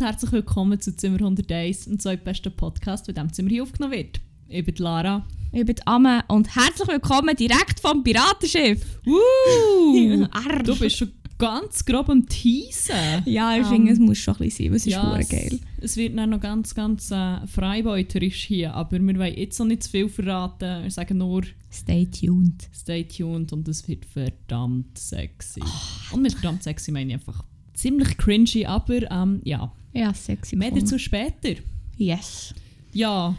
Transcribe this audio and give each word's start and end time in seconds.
Und 0.00 0.06
herzlich 0.06 0.32
willkommen 0.32 0.80
zu 0.80 0.96
Zimmer 0.96 1.18
101, 1.18 1.84
dem 1.84 1.98
zweitbesten 1.98 2.56
Podcast, 2.56 3.06
bei 3.06 3.12
dem 3.12 3.30
Zimmer 3.34 3.50
hier 3.50 3.62
aufgenommen 3.62 3.92
wird. 3.92 4.18
Ich 4.48 4.64
bin 4.64 4.74
Lara. 4.76 5.26
Ich 5.52 5.66
bin 5.66 5.76
Amme 5.84 6.24
und 6.28 6.56
herzlich 6.56 6.88
willkommen 6.88 7.36
direkt 7.36 7.80
vom 7.80 8.02
Piratenschiff. 8.02 8.82
Uh, 9.06 10.26
du 10.64 10.78
bist 10.78 10.96
schon 10.96 11.12
ganz 11.36 11.84
grob 11.84 12.08
am 12.08 12.26
Teasen. 12.26 12.94
Ja, 13.26 13.52
ich 13.56 13.64
Ähm, 13.64 13.68
finde, 13.68 13.92
es 13.92 13.98
muss 13.98 14.16
schon 14.16 14.36
ein 14.36 14.38
bisschen 14.38 14.64
sein, 14.64 14.70
weil 14.70 14.76
es 14.78 14.86
ist 14.86 14.92
Ja, 14.94 15.12
ja, 15.12 15.18
es, 15.18 15.28
geil. 15.28 15.60
es 15.82 15.96
wird 15.98 16.16
dann 16.16 16.30
noch 16.30 16.40
ganz, 16.40 16.74
ganz 16.74 17.10
äh, 17.10 17.46
freibeuterisch 17.46 18.44
hier, 18.44 18.72
aber 18.72 18.98
wir 18.98 19.18
wollen 19.18 19.34
jetzt 19.36 19.58
noch 19.58 19.66
nicht 19.66 19.82
zu 19.82 19.90
viel 19.90 20.08
verraten. 20.08 20.82
Wir 20.84 20.90
sagen 20.90 21.18
nur, 21.18 21.42
Stay 21.70 22.06
tuned. 22.06 22.70
stay 22.74 23.04
tuned 23.04 23.52
und 23.52 23.68
es 23.68 23.86
wird 23.86 24.06
verdammt 24.06 24.96
sexy. 24.96 25.60
Oh, 25.62 26.14
und 26.14 26.22
mit 26.22 26.32
verdammt 26.32 26.62
sexy 26.62 26.90
meine 26.90 27.10
ich 27.10 27.14
einfach 27.16 27.44
ziemlich 27.74 28.16
cringy, 28.16 28.64
aber 28.64 29.10
ähm, 29.10 29.40
ja, 29.44 29.72
Ja, 29.92 30.14
sexy. 30.14 30.56
mehr 30.56 30.70
dazu 30.70 30.98
später. 30.98 31.60
Yes. 31.96 32.54
Ja, 32.92 33.36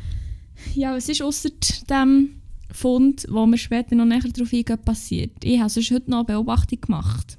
Ja, 0.75 0.95
was 0.95 1.09
ist 1.09 1.21
außer 1.21 1.49
dem 1.89 2.41
Fund, 2.71 3.25
wo 3.29 3.45
wir 3.47 3.57
später 3.57 3.95
noch 3.95 4.05
näher 4.05 4.21
darauf 4.21 4.53
eingehen, 4.53 4.77
passiert? 4.83 5.43
Ich 5.43 5.59
habe 5.59 5.69
sonst 5.69 5.91
heute 5.91 6.09
noch 6.11 6.19
eine 6.19 6.25
Beobachtung 6.25 6.79
gemacht. 6.79 7.37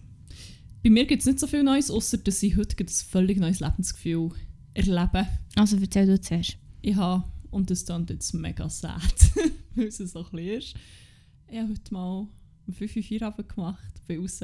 bei 0.82 0.90
mir 0.90 1.04
gibt 1.06 1.20
es 1.20 1.26
nicht 1.26 1.38
so 1.38 1.46
viel 1.46 1.62
Neues, 1.62 1.90
außer 1.90 2.18
dass 2.18 2.42
ich 2.42 2.56
heute 2.56 2.76
ein 2.82 2.88
völlig 2.88 3.38
neues 3.38 3.60
Lebensgefühl 3.60 4.32
erlebe. 4.74 5.26
Also 5.54 5.76
erzähl 5.76 6.06
du 6.06 6.20
zuerst. 6.20 6.56
Ich 6.80 6.96
habe, 6.96 7.24
und 7.50 7.70
das 7.70 7.84
klingt 7.86 8.10
jetzt 8.10 8.32
mega 8.34 8.68
sad, 8.68 9.14
weil 9.76 9.86
es 9.86 9.98
so 9.98 10.24
ein 10.24 10.30
bisschen 10.32 10.58
ist, 10.58 10.74
ich 11.48 11.58
habe 11.58 11.68
heute 11.68 11.94
mal 11.94 12.26
um 12.66 12.74
5 12.74 12.96
Uhr 12.96 13.02
Feierabend 13.02 13.48
gemacht, 13.48 14.06
bin 14.06 14.20
raus. 14.20 14.40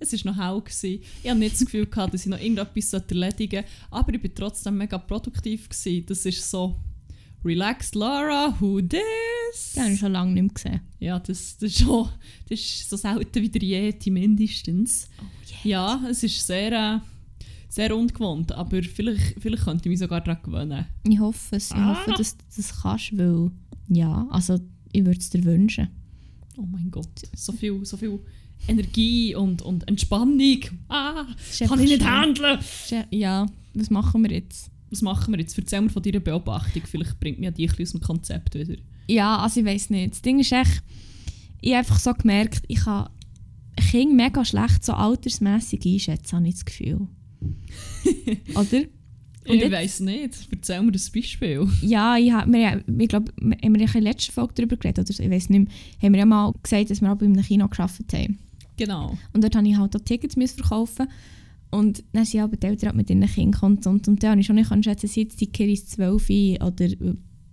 Es 0.00 0.12
war 0.24 0.32
noch 0.32 0.40
hell. 0.42 0.60
Gewesen. 0.60 1.02
Ich 1.22 1.28
hatte 1.30 1.38
nicht 1.38 1.52
das 1.52 1.60
Gefühl, 1.60 1.86
gehabt, 1.86 2.14
dass 2.14 2.22
ich 2.22 2.28
noch 2.30 2.40
irgendetwas 2.40 2.92
erledigen 2.92 3.62
sollte, 3.64 3.68
aber 3.90 4.14
ich 4.14 4.22
war 4.22 4.34
trotzdem 4.34 4.78
mega 4.78 4.98
produktiv. 4.98 5.68
Gewesen. 5.68 6.06
Das 6.06 6.24
ist 6.26 6.50
so, 6.50 6.76
relaxed 7.44 7.94
Lara, 7.94 8.54
who 8.60 8.80
this? 8.80 9.72
Den 9.74 9.82
habe 9.84 9.92
ich 9.94 10.00
schon 10.00 10.12
lange 10.12 10.32
nicht 10.32 10.42
mehr 10.42 10.52
gesehen. 10.54 10.80
Ja, 10.98 11.18
das, 11.18 11.56
das, 11.58 11.70
ist 11.70 11.78
schon, 11.80 12.08
das 12.48 12.58
ist 12.60 12.90
so 12.90 12.96
selten 12.96 13.42
wie 13.42 13.48
der 13.48 13.62
Yeti 13.62 14.10
mindestens. 14.10 15.08
Oh, 15.20 15.24
Ja, 15.68 16.02
es 16.08 16.22
ist 16.22 16.46
sehr, 16.46 16.72
äh, 16.72 16.98
sehr 17.68 17.96
ungewohnt, 17.96 18.52
aber 18.52 18.82
vielleicht, 18.82 19.40
vielleicht 19.40 19.64
könnte 19.64 19.84
ich 19.88 19.90
mich 19.90 19.98
sogar 19.98 20.20
daran 20.20 20.42
gewöhnen. 20.42 20.86
Ich 21.04 21.18
hoffe 21.18 21.56
es. 21.56 21.70
Ich 21.70 21.76
Ah. 21.76 21.90
hoffe, 21.94 22.12
dass 22.16 22.36
du 22.36 22.44
das 22.56 22.82
kannst, 22.82 23.16
weil... 23.16 23.50
Ja, 23.88 24.26
also 24.30 24.58
ich 24.92 25.04
würde 25.04 25.18
es 25.18 25.30
dir 25.30 25.42
wünschen. 25.44 25.88
Oh 26.56 26.62
mein 26.66 26.90
Gott, 26.90 27.08
so 27.34 27.52
viel, 27.52 27.84
so 27.84 27.96
viel 27.96 28.20
Energie 28.68 29.34
und, 29.34 29.62
und 29.62 29.88
Entspannung. 29.88 30.60
Ah, 30.88 31.26
kann 31.58 31.80
ich 31.80 31.90
nicht 31.90 32.02
schön. 32.02 32.10
handeln. 32.10 32.58
Ja, 33.10 33.46
was 33.74 33.90
machen 33.90 34.22
wir 34.22 34.30
jetzt? 34.30 34.70
Was 34.90 35.02
machen 35.02 35.32
wir 35.32 35.40
jetzt? 35.40 35.56
Erzähl 35.56 35.80
mir 35.80 35.90
von 35.90 36.02
deiner 36.02 36.20
Beobachtung. 36.20 36.82
Vielleicht 36.84 37.18
bringt 37.20 37.38
mich 37.38 37.50
die 37.54 37.64
ein 37.64 37.68
bisschen 37.68 37.84
aus 37.84 37.92
dem 37.92 38.00
Konzept 38.00 38.54
wieder. 38.54 38.76
Ja, 39.08 39.38
also 39.38 39.60
ich 39.60 39.66
weiß 39.66 39.90
nicht. 39.90 40.12
Das 40.12 40.22
Ding 40.22 40.40
ist 40.40 40.52
echt, 40.52 40.82
ich 41.60 41.70
habe 41.70 41.78
einfach 41.78 41.98
so 41.98 42.12
gemerkt, 42.12 42.62
ich 42.68 42.80
kann 42.80 43.08
Kinder 43.76 44.14
mega 44.14 44.44
schlecht 44.44 44.84
so 44.84 44.92
altersmässig 44.92 45.84
einschätzen, 45.84 46.36
habe 46.36 46.48
ich 46.48 46.54
das 46.54 46.64
Gefühl. 46.64 47.08
Oder? 48.54 48.84
Und 49.48 49.62
ich 49.62 49.72
weiß 49.72 50.00
nicht. 50.00 50.48
Erzähl 50.50 50.82
mir 50.82 50.92
das 50.92 51.10
Beispiel. 51.10 51.66
Ja, 51.82 52.16
ich, 52.16 52.30
hab, 52.32 52.46
wir, 52.46 52.84
ich 52.86 53.08
glaube, 53.08 53.32
haben 53.40 53.50
wir 53.74 53.80
in 53.80 53.92
der 53.92 54.00
letzten 54.00 54.32
Folge 54.32 54.54
darüber 54.54 54.76
geredet, 54.76 55.08
oder 55.08 55.24
ich 55.24 55.30
weiß 55.30 55.48
nicht 55.48 55.66
mehr, 55.66 55.74
haben 56.02 56.12
wir 56.12 56.18
ja 56.20 56.26
mal 56.26 56.52
gesagt, 56.62 56.90
dass 56.90 57.00
wir 57.00 57.10
auch 57.10 57.16
bei 57.16 57.26
einem 57.26 57.42
Kino 57.42 57.66
gearbeitet 57.68 58.12
haben. 58.12 58.38
Genau. 58.80 59.18
Und 59.34 59.44
dort 59.44 59.54
musste 59.54 59.68
ich 59.68 59.76
halt 59.76 59.94
auch 59.94 60.00
Tickets 60.00 60.54
verkaufen 60.54 61.06
und 61.70 62.02
dann 62.12 62.24
sind 62.24 62.40
aber 62.40 62.56
die 62.56 62.66
Eltern 62.66 62.90
auch 62.90 62.94
mit 62.94 63.10
ihren 63.10 63.26
Kindern 63.26 63.76
und, 63.84 63.86
und, 64.08 64.22
dann 64.22 64.30
habe 64.30 64.40
ich 64.40 64.46
schon 64.46 64.56
nicht 64.56 64.72
schätzen, 64.84 65.06
sind 65.06 65.24
jetzt 65.24 65.40
die 65.40 65.48
Kiris 65.48 65.86
12 65.88 66.30
oder, 66.62 66.86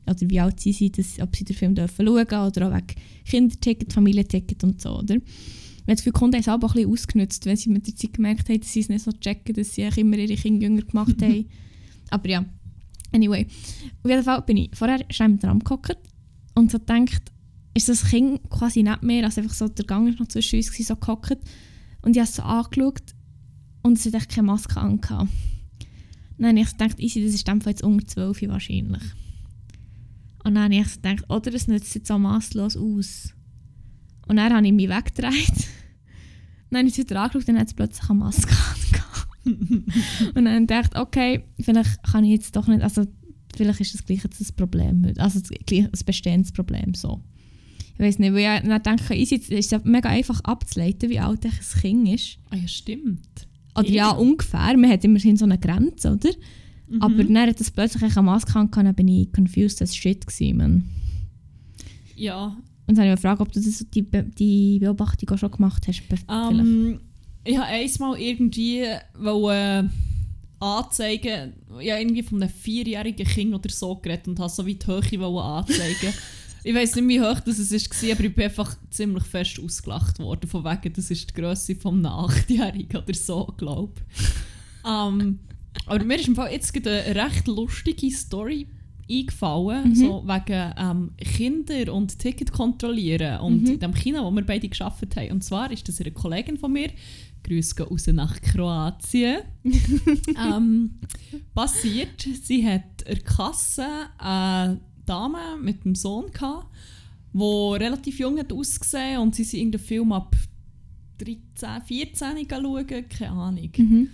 oder 0.07 0.21
wie 0.21 0.39
alt 0.39 0.61
sie 0.61 0.71
sind, 0.71 0.97
dass, 0.97 1.19
ob 1.19 1.35
sie 1.35 1.43
den 1.43 1.55
Film 1.57 1.75
dürfen 1.75 2.05
schauen 2.05 2.21
oder 2.21 2.69
auch 2.69 2.73
wegen 2.73 2.87
Kinderticket, 3.25 3.91
Familienticket 3.91 4.63
und 4.63 4.81
so, 4.81 4.99
oder? 4.99 5.15
Ich 5.15 5.21
habe 5.81 5.95
das 5.95 5.97
Gefühl, 5.97 6.13
die 6.13 6.19
Kunden 6.19 6.35
haben 6.35 6.41
es 6.41 6.47
aber 6.47 6.67
auch 6.67 6.71
ein 6.71 6.75
bisschen 6.75 6.91
ausgenutzt, 6.91 7.45
wenn 7.45 7.57
sie 7.57 7.69
mit 7.71 7.87
der 7.87 7.95
Zeit 7.95 8.13
gemerkt 8.13 8.47
haben, 8.47 8.59
dass 8.61 8.71
sie 8.71 8.79
es 8.79 8.89
nicht 8.89 9.03
so 9.03 9.11
checken, 9.11 9.53
dass 9.53 9.75
sie 9.75 9.81
immer 9.81 10.17
ihre 10.17 10.35
Kinder 10.35 10.63
jünger 10.63 10.81
gemacht 10.81 11.21
haben. 11.21 11.45
Aber 12.09 12.29
ja, 12.29 12.45
anyway. 13.13 13.45
Auf 14.03 14.09
jeden 14.09 14.23
Fall 14.23 14.41
bin 14.43 14.57
ich 14.57 14.69
vorher 14.73 15.05
schon 15.09 15.31
im 15.31 15.39
Tram 15.39 15.59
gehockt 15.59 15.97
und 16.55 16.71
so 16.71 16.79
gedacht, 16.79 17.31
ist 17.77 17.89
das 17.89 18.05
Kind 18.05 18.41
quasi 18.49 18.83
nicht 18.83 19.03
mehr, 19.03 19.23
also 19.23 19.41
einfach 19.41 19.53
so, 19.53 19.67
der 19.67 19.85
Gang 19.85 20.09
ist 20.09 20.19
noch 20.19 20.27
zwischen 20.27 20.57
uns 20.57 20.71
gewesen, 20.71 20.87
so 20.87 20.95
gehockt. 20.95 21.37
Und 22.01 22.15
ich 22.15 22.19
habe 22.19 22.29
es 22.29 22.35
so 22.35 22.43
angeschaut 22.43 23.15
und 23.83 23.97
es 23.97 24.05
hat 24.05 24.15
echt 24.15 24.29
keine 24.29 24.47
Maske 24.47 24.79
an. 24.79 24.99
Dann 26.37 26.49
habe 26.49 26.59
ich 26.59 26.71
gedacht, 26.71 26.99
easy, 26.99 27.23
das 27.23 27.33
ist 27.33 27.47
in 27.47 27.59
dem 27.59 27.69
jetzt 27.69 27.83
unter 27.83 28.05
12 28.05 28.41
wahrscheinlich. 28.47 29.03
Und 30.43 30.55
dann 30.55 30.63
habe 30.63 30.75
ich 30.75 30.93
gedacht, 30.93 31.29
oder 31.29 31.53
es 31.53 31.67
nützt 31.67 31.93
jetzt 31.95 32.07
so 32.07 32.17
masslos 32.17 32.77
aus. 32.77 33.33
Und 34.27 34.37
dann 34.37 34.53
habe 34.53 34.65
ich 34.65 34.73
mich 34.73 34.89
weggedreht. 34.89 35.67
Dann 36.69 36.79
habe 36.79 36.87
ich 36.87 36.93
es 36.93 36.99
wieder 36.99 37.21
angeschaut 37.21 37.47
und 37.47 37.59
hat 37.59 37.67
es 37.67 37.73
plötzlich 37.73 38.09
eine 38.09 38.19
Maske 38.19 38.55
angehabt. 38.73 40.35
und 40.35 40.45
dann 40.45 40.67
dachte 40.67 40.91
ich, 40.95 41.01
okay, 41.01 41.43
vielleicht 41.59 42.03
kann 42.03 42.23
ich 42.23 42.31
jetzt 42.31 42.55
doch 42.55 42.67
nicht, 42.67 42.81
also 42.81 43.05
vielleicht 43.55 43.79
ist 43.79 43.93
das 43.93 44.05
gleich 44.05 44.23
jetzt 44.23 44.41
das 44.41 44.51
Problem, 44.51 45.13
also 45.17 45.39
das 45.39 46.03
bestehendes 46.03 46.51
Problem 46.51 46.93
so. 46.93 47.23
Ich 47.97 48.05
weiß 48.05 48.19
nicht, 48.19 48.33
weil 48.33 48.61
ich 48.61 48.69
dann 48.69 48.83
denke, 48.83 49.15
easy, 49.15 49.35
es 49.35 49.49
ist 49.49 49.85
mega 49.85 50.09
einfach 50.09 50.39
abzuleiten, 50.41 51.09
wie 51.09 51.19
alt 51.19 51.43
ein 51.45 51.51
Kind 51.81 52.09
ist. 52.09 52.37
Ah 52.51 52.55
ja, 52.55 52.67
stimmt. 52.67 53.47
Oder 53.75 53.89
ja, 53.89 54.11
ungefähr. 54.11 54.77
Man 54.77 54.89
hat 54.89 55.03
immerhin 55.03 55.35
so 55.35 55.45
eine 55.45 55.57
Grenze, 55.57 56.11
oder? 56.11 56.29
Mhm. 56.87 57.01
Aber 57.01 57.23
dann 57.23 57.37
hat 57.37 57.59
das 57.59 57.71
plötzlich 57.71 58.03
eine 58.03 58.21
Maske 58.21 58.57
angehabt, 58.57 58.87
dann 58.87 58.95
bin 58.95 59.07
ich 59.07 59.31
confused 59.33 59.81
as 59.81 59.95
shit 59.95 60.25
gewesen, 60.25 60.57
man. 60.57 60.89
Ja, 62.15 62.57
Und 62.87 62.97
dann 62.97 62.97
habe 62.97 63.07
ich 63.07 63.11
mich 63.11 63.21
gefragt, 63.21 63.41
ob 63.41 63.51
du 63.51 63.59
das, 63.59 63.85
die, 63.93 64.01
Be 64.01 64.23
die 64.23 64.79
Beobachtung 64.79 65.29
auch 65.29 65.37
schon 65.37 65.51
gemacht 65.51 65.87
hast. 65.87 66.01
Vielleicht. 66.01 66.25
Ähm, 66.29 66.99
ich 67.43 67.57
habe 67.57 67.67
einmal 67.67 68.19
irgendwie 68.19 68.83
wollen, 69.17 69.87
äh, 69.87 70.63
anzeigen, 70.63 71.53
ja 71.79 71.97
irgendwie 71.97 72.23
von 72.23 72.41
einem 72.41 72.51
vierjährigen 72.51 73.27
Kind 73.27 73.53
oder 73.53 73.69
so 73.69 73.95
geredet 73.95 74.27
und 74.27 74.39
habe 74.39 74.49
so 74.49 74.65
wie 74.65 74.75
die 74.75 74.87
Höhe 74.87 75.25
anzeigen. 75.25 76.13
ich 76.67 76.75
weiß 76.75 76.95
nicht, 76.95 77.07
wie 77.07 77.21
hoch 77.21 77.39
das 77.39 77.59
es 77.59 77.71
war, 77.71 78.11
aber 78.11 78.23
ich 78.25 78.35
bin 78.35 78.43
einfach 78.45 78.75
ziemlich 78.89 79.23
fest 79.23 79.59
ausgelacht 79.63 80.19
worden, 80.19 80.49
von 80.49 80.63
wegen, 80.63 80.93
das 80.93 81.09
ist 81.11 81.29
die 81.29 81.33
Größe 81.41 81.75
von 81.75 81.95
einem 82.05 82.05
Achtjährigen 82.13 83.01
oder 83.01 83.13
so, 83.13 83.45
glaube 83.57 83.93
ich. 84.15 84.25
ähm, 84.89 85.39
aber 85.85 86.03
mir 86.03 86.15
ist 86.19 86.27
im 86.27 86.35
Fall 86.35 86.51
jetzt 86.51 86.75
eine 86.75 87.15
recht 87.15 87.47
lustige 87.47 88.11
Story 88.11 88.67
eingefallen, 89.09 89.89
Mhm. 89.91 89.95
so 89.95 90.23
wegen 90.27 90.73
ähm, 90.77 91.11
Kinder 91.17 91.93
und 91.93 92.19
Ticket 92.19 92.51
kontrollieren 92.51 93.39
und 93.39 93.61
Mhm. 93.63 93.67
in 93.73 93.79
dem 93.79 93.93
Kino, 93.93 94.23
wo 94.25 94.31
wir 94.31 94.45
beide 94.45 94.67
geschafft 94.67 95.15
haben. 95.15 95.31
Und 95.31 95.43
zwar 95.45 95.71
ist 95.71 95.87
das 95.87 96.01
eine 96.01 96.11
Kollegin 96.11 96.57
von 96.57 96.73
mir, 96.73 96.89
Grüße 97.43 97.75
gehen 97.75 97.87
raus 97.87 98.07
nach 98.07 98.41
Kroatien, 98.41 99.43
ähm, 100.45 100.91
passiert. 101.55 102.27
Sie 102.43 102.67
hat 102.67 103.07
der 103.07 103.19
Kasse 103.21 103.85
eine 104.17 104.81
Dame 105.07 105.57
mit 105.61 105.85
dem 105.85 105.95
Sohn 105.95 106.31
gehabt, 106.31 106.67
die 107.33 107.77
relativ 107.77 108.19
jung 108.19 108.37
hat 108.37 108.53
ausgesehen 108.53 109.19
und 109.19 109.35
sie 109.35 109.43
sind 109.43 109.59
irgendeinen 109.59 109.83
Film 109.85 110.11
ab 110.11 110.35
13, 111.19 111.81
14 111.85 112.47
schauen, 112.49 113.09
keine 113.09 113.31
Ahnung. 113.31 113.71
Mhm. 113.75 114.09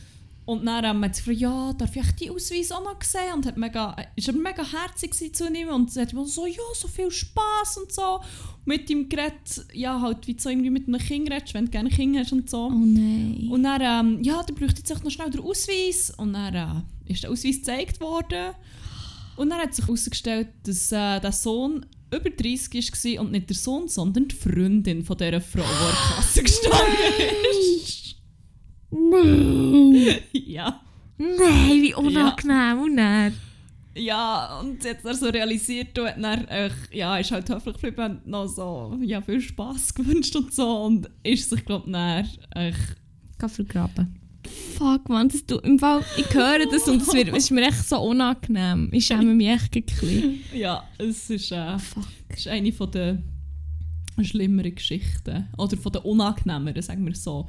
Und 0.46 0.66
dann 0.66 0.86
hat 0.86 1.16
sie 1.16 1.22
gefragt, 1.22 1.40
ja, 1.40 1.74
darf 1.74 1.96
ich 1.96 2.12
die 2.14 2.30
Ausweis 2.30 2.72
auch 2.74 2.84
noch 2.84 3.02
sehen? 3.02 3.34
Und 3.34 3.46
hat 3.46 3.56
mega, 3.56 3.96
ist 4.16 4.28
aber 4.28 4.40
mega 4.40 4.64
herzig 4.64 5.34
zu 5.34 5.48
ihm 5.48 5.70
und 5.70 5.92
sie 5.92 6.02
hat 6.02 6.12
immer 6.12 6.26
so, 6.26 6.46
ja, 6.46 6.62
so 6.74 6.90
viel 6.90 7.10
Spass 7.12 7.78
und 7.78 7.92
so. 7.94 8.20
Mit 8.66 8.90
ihm 8.90 9.08
geredet, 9.08 9.66
ja, 9.74 10.02
halt 10.02 10.28
wie 10.28 10.36
so 10.38 10.50
irgendwie 10.50 10.70
mit 10.70 10.88
einem 10.88 11.00
Kind 11.00 11.32
redest, 11.32 11.54
wenn 11.54 11.66
du 11.66 11.72
gerne 11.72 11.90
ein 11.90 11.96
Kind 11.96 12.18
hast 12.18 12.34
und 12.34 12.50
so. 12.50 12.66
Oh 12.66 12.72
nein. 12.72 13.48
Und 13.50 13.64
dann, 13.64 13.82
ähm, 13.82 14.24
ja, 14.24 14.44
dann 14.44 14.56
bräuchte 14.56 14.82
jetzt 14.86 15.04
noch 15.04 15.12
schnell 15.12 15.30
den 15.30 15.42
Ausweis. 15.42 16.14
Und 16.18 16.34
dann 16.34 16.56
äh, 16.56 17.12
ist 17.12 17.24
der 17.24 17.32
Ausweis 17.32 17.58
gezeigt 17.58 18.02
worden. 18.02 18.54
Und 19.36 19.50
dann 19.50 19.60
hat 19.60 19.74
sich 19.74 19.86
herausgestellt, 19.86 20.50
dass 20.64 20.92
äh, 20.92 21.20
der 21.20 21.32
Sohn 21.32 21.86
über 22.14 22.30
30 22.30 22.92
war 23.16 23.22
und 23.22 23.32
nicht 23.32 23.50
der 23.50 23.56
Sohn, 23.56 23.88
sondern 23.88 24.28
die 24.28 24.36
Freundin 24.36 25.04
von 25.04 25.18
dieser 25.18 25.42
Frau, 25.42 25.62
die 25.62 25.68
an 25.68 25.88
der 25.88 26.16
Kasse 26.16 26.44
gestanden 26.44 27.36
ist. 27.52 28.16
Nein. 28.92 30.20
ja. 30.34 30.82
Nein, 31.18 31.82
wie 31.82 31.94
unangenehm. 31.94 32.80
Und 32.80 32.98
dann? 32.98 33.34
Ja, 33.96 34.60
und 34.60 34.84
hat 34.86 34.98
dann 35.04 35.16
so 35.16 35.30
realisiert 35.30 35.98
und 36.00 36.22
dann, 36.22 36.48
äh, 36.48 36.70
ja, 36.92 37.18
ist 37.18 37.32
halt 37.32 37.50
höflich 37.50 37.76
geblieben 37.76 38.20
und 38.24 38.28
noch 38.28 38.48
so, 38.48 38.98
ja, 39.02 39.22
viel 39.22 39.40
Spass 39.40 39.94
gewünscht 39.94 40.36
und 40.36 40.54
so. 40.54 40.84
Und 40.84 41.10
ist 41.24 41.50
sich, 41.50 41.64
glaube 41.64 41.86
ich, 41.88 41.92
dann, 41.94 42.28
äh, 42.56 42.74
vergraben. 43.48 44.23
Fuck, 44.78 45.10
man, 45.10 45.30
das 45.30 45.46
tut, 45.46 45.64
im 45.66 45.80
Fall, 45.80 46.04
ich 46.18 46.34
höre 46.34 46.66
das 46.70 46.88
und 46.88 47.02
es, 47.02 47.14
ist 47.14 47.52
mir 47.52 47.68
echt 47.68 47.88
so 47.88 48.00
unangenehm. 48.00 48.90
Ich 48.92 49.06
schäme 49.06 49.34
mich 49.34 49.48
echt 49.48 49.76
ein 49.76 49.84
bisschen. 49.84 50.40
ja, 50.54 50.84
es 50.98 51.30
ist, 51.30 51.52
äh, 51.52 51.78
Fuck. 51.80 52.06
ist 52.36 52.48
eine 52.48 52.72
von 52.72 52.92
der 52.92 53.24
schlimmeren 54.22 54.76
Geschichten. 54.76 55.48
Oder 55.58 55.78
von 55.78 55.92
den 55.92 56.02
unangenehmeren, 56.04 56.82
sagen 56.82 57.06
wir 57.06 57.16
so. 57.16 57.48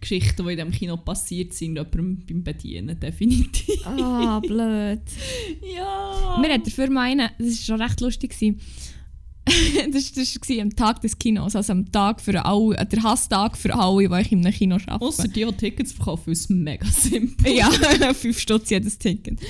Geschichten, 0.00 0.44
die 0.46 0.52
in 0.52 0.56
diesem 0.56 0.70
Kino 0.72 0.96
passiert 0.96 1.52
sind, 1.52 1.76
jemandem 1.76 2.24
beim 2.26 2.42
Bedienen, 2.42 2.98
definitiv. 2.98 3.86
Ah, 3.86 4.40
blöd. 4.40 5.02
Ja! 5.74 6.38
Wir 6.40 6.54
hatten 6.54 6.64
dafür 6.64 6.90
mal 6.90 7.10
einen, 7.10 7.28
das 7.38 7.48
war 7.48 7.76
schon 7.76 7.82
recht 7.82 8.00
lustig. 8.00 8.30
gewesen. 8.30 8.60
das 9.92 10.16
war 10.16 10.62
am 10.62 10.74
Tag 10.76 11.00
des 11.00 11.18
Kinos, 11.18 11.56
also 11.56 11.72
am 11.72 11.90
Tag 11.90 12.20
für 12.20 12.44
alle, 12.44 12.76
äh, 12.76 12.86
der 12.86 13.02
Hasstag 13.02 13.56
für 13.56 13.74
alle, 13.74 14.08
die 14.08 14.20
ich 14.20 14.32
in 14.32 14.44
einem 14.44 14.54
Kino 14.54 14.76
arbeite. 14.76 15.00
Ausser 15.04 15.28
die, 15.28 15.44
die 15.44 15.52
Tickets 15.52 15.92
verkaufen, 15.92 16.32
ist 16.32 16.40
es 16.42 16.48
mega 16.48 16.86
simpel. 16.86 17.52
ja, 17.52 17.70
5 17.70 18.38
Stutz 18.40 18.70
jedes 18.70 18.98
Ticket. 18.98 19.40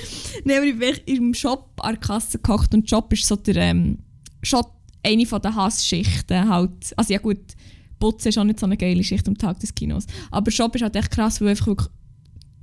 Nein, 0.45 0.57
aber 0.57 0.65
ich 0.67 0.77
bin 1.05 1.15
im 1.17 1.33
Shop 1.33 1.69
an 1.79 1.93
der 1.93 1.99
Kasse 2.01 2.37
gekocht 2.37 2.73
und 2.73 2.89
Job 2.89 3.11
ist 3.13 3.25
so 3.25 3.35
der, 3.35 3.55
ähm, 3.57 3.99
schon 4.43 4.63
eine 5.03 5.25
von 5.25 5.41
der 5.41 5.55
Hassschichten 5.55 6.47
halt. 6.49 6.93
Also 6.97 7.13
ja 7.13 7.19
gut, 7.19 7.39
Putzen 7.99 8.29
ist 8.29 8.37
auch 8.37 8.43
nicht 8.43 8.59
so 8.59 8.65
eine 8.65 8.77
geile 8.77 9.03
Schicht 9.03 9.27
am 9.27 9.37
Tag 9.37 9.59
des 9.59 9.73
Kinos. 9.75 10.05
Aber 10.31 10.49
Shop 10.51 10.75
ist 10.75 10.81
halt 10.81 10.95
echt 10.95 11.11
krass, 11.11 11.39
weil 11.41 11.49
einfach 11.49 11.67
wirklich 11.67 11.89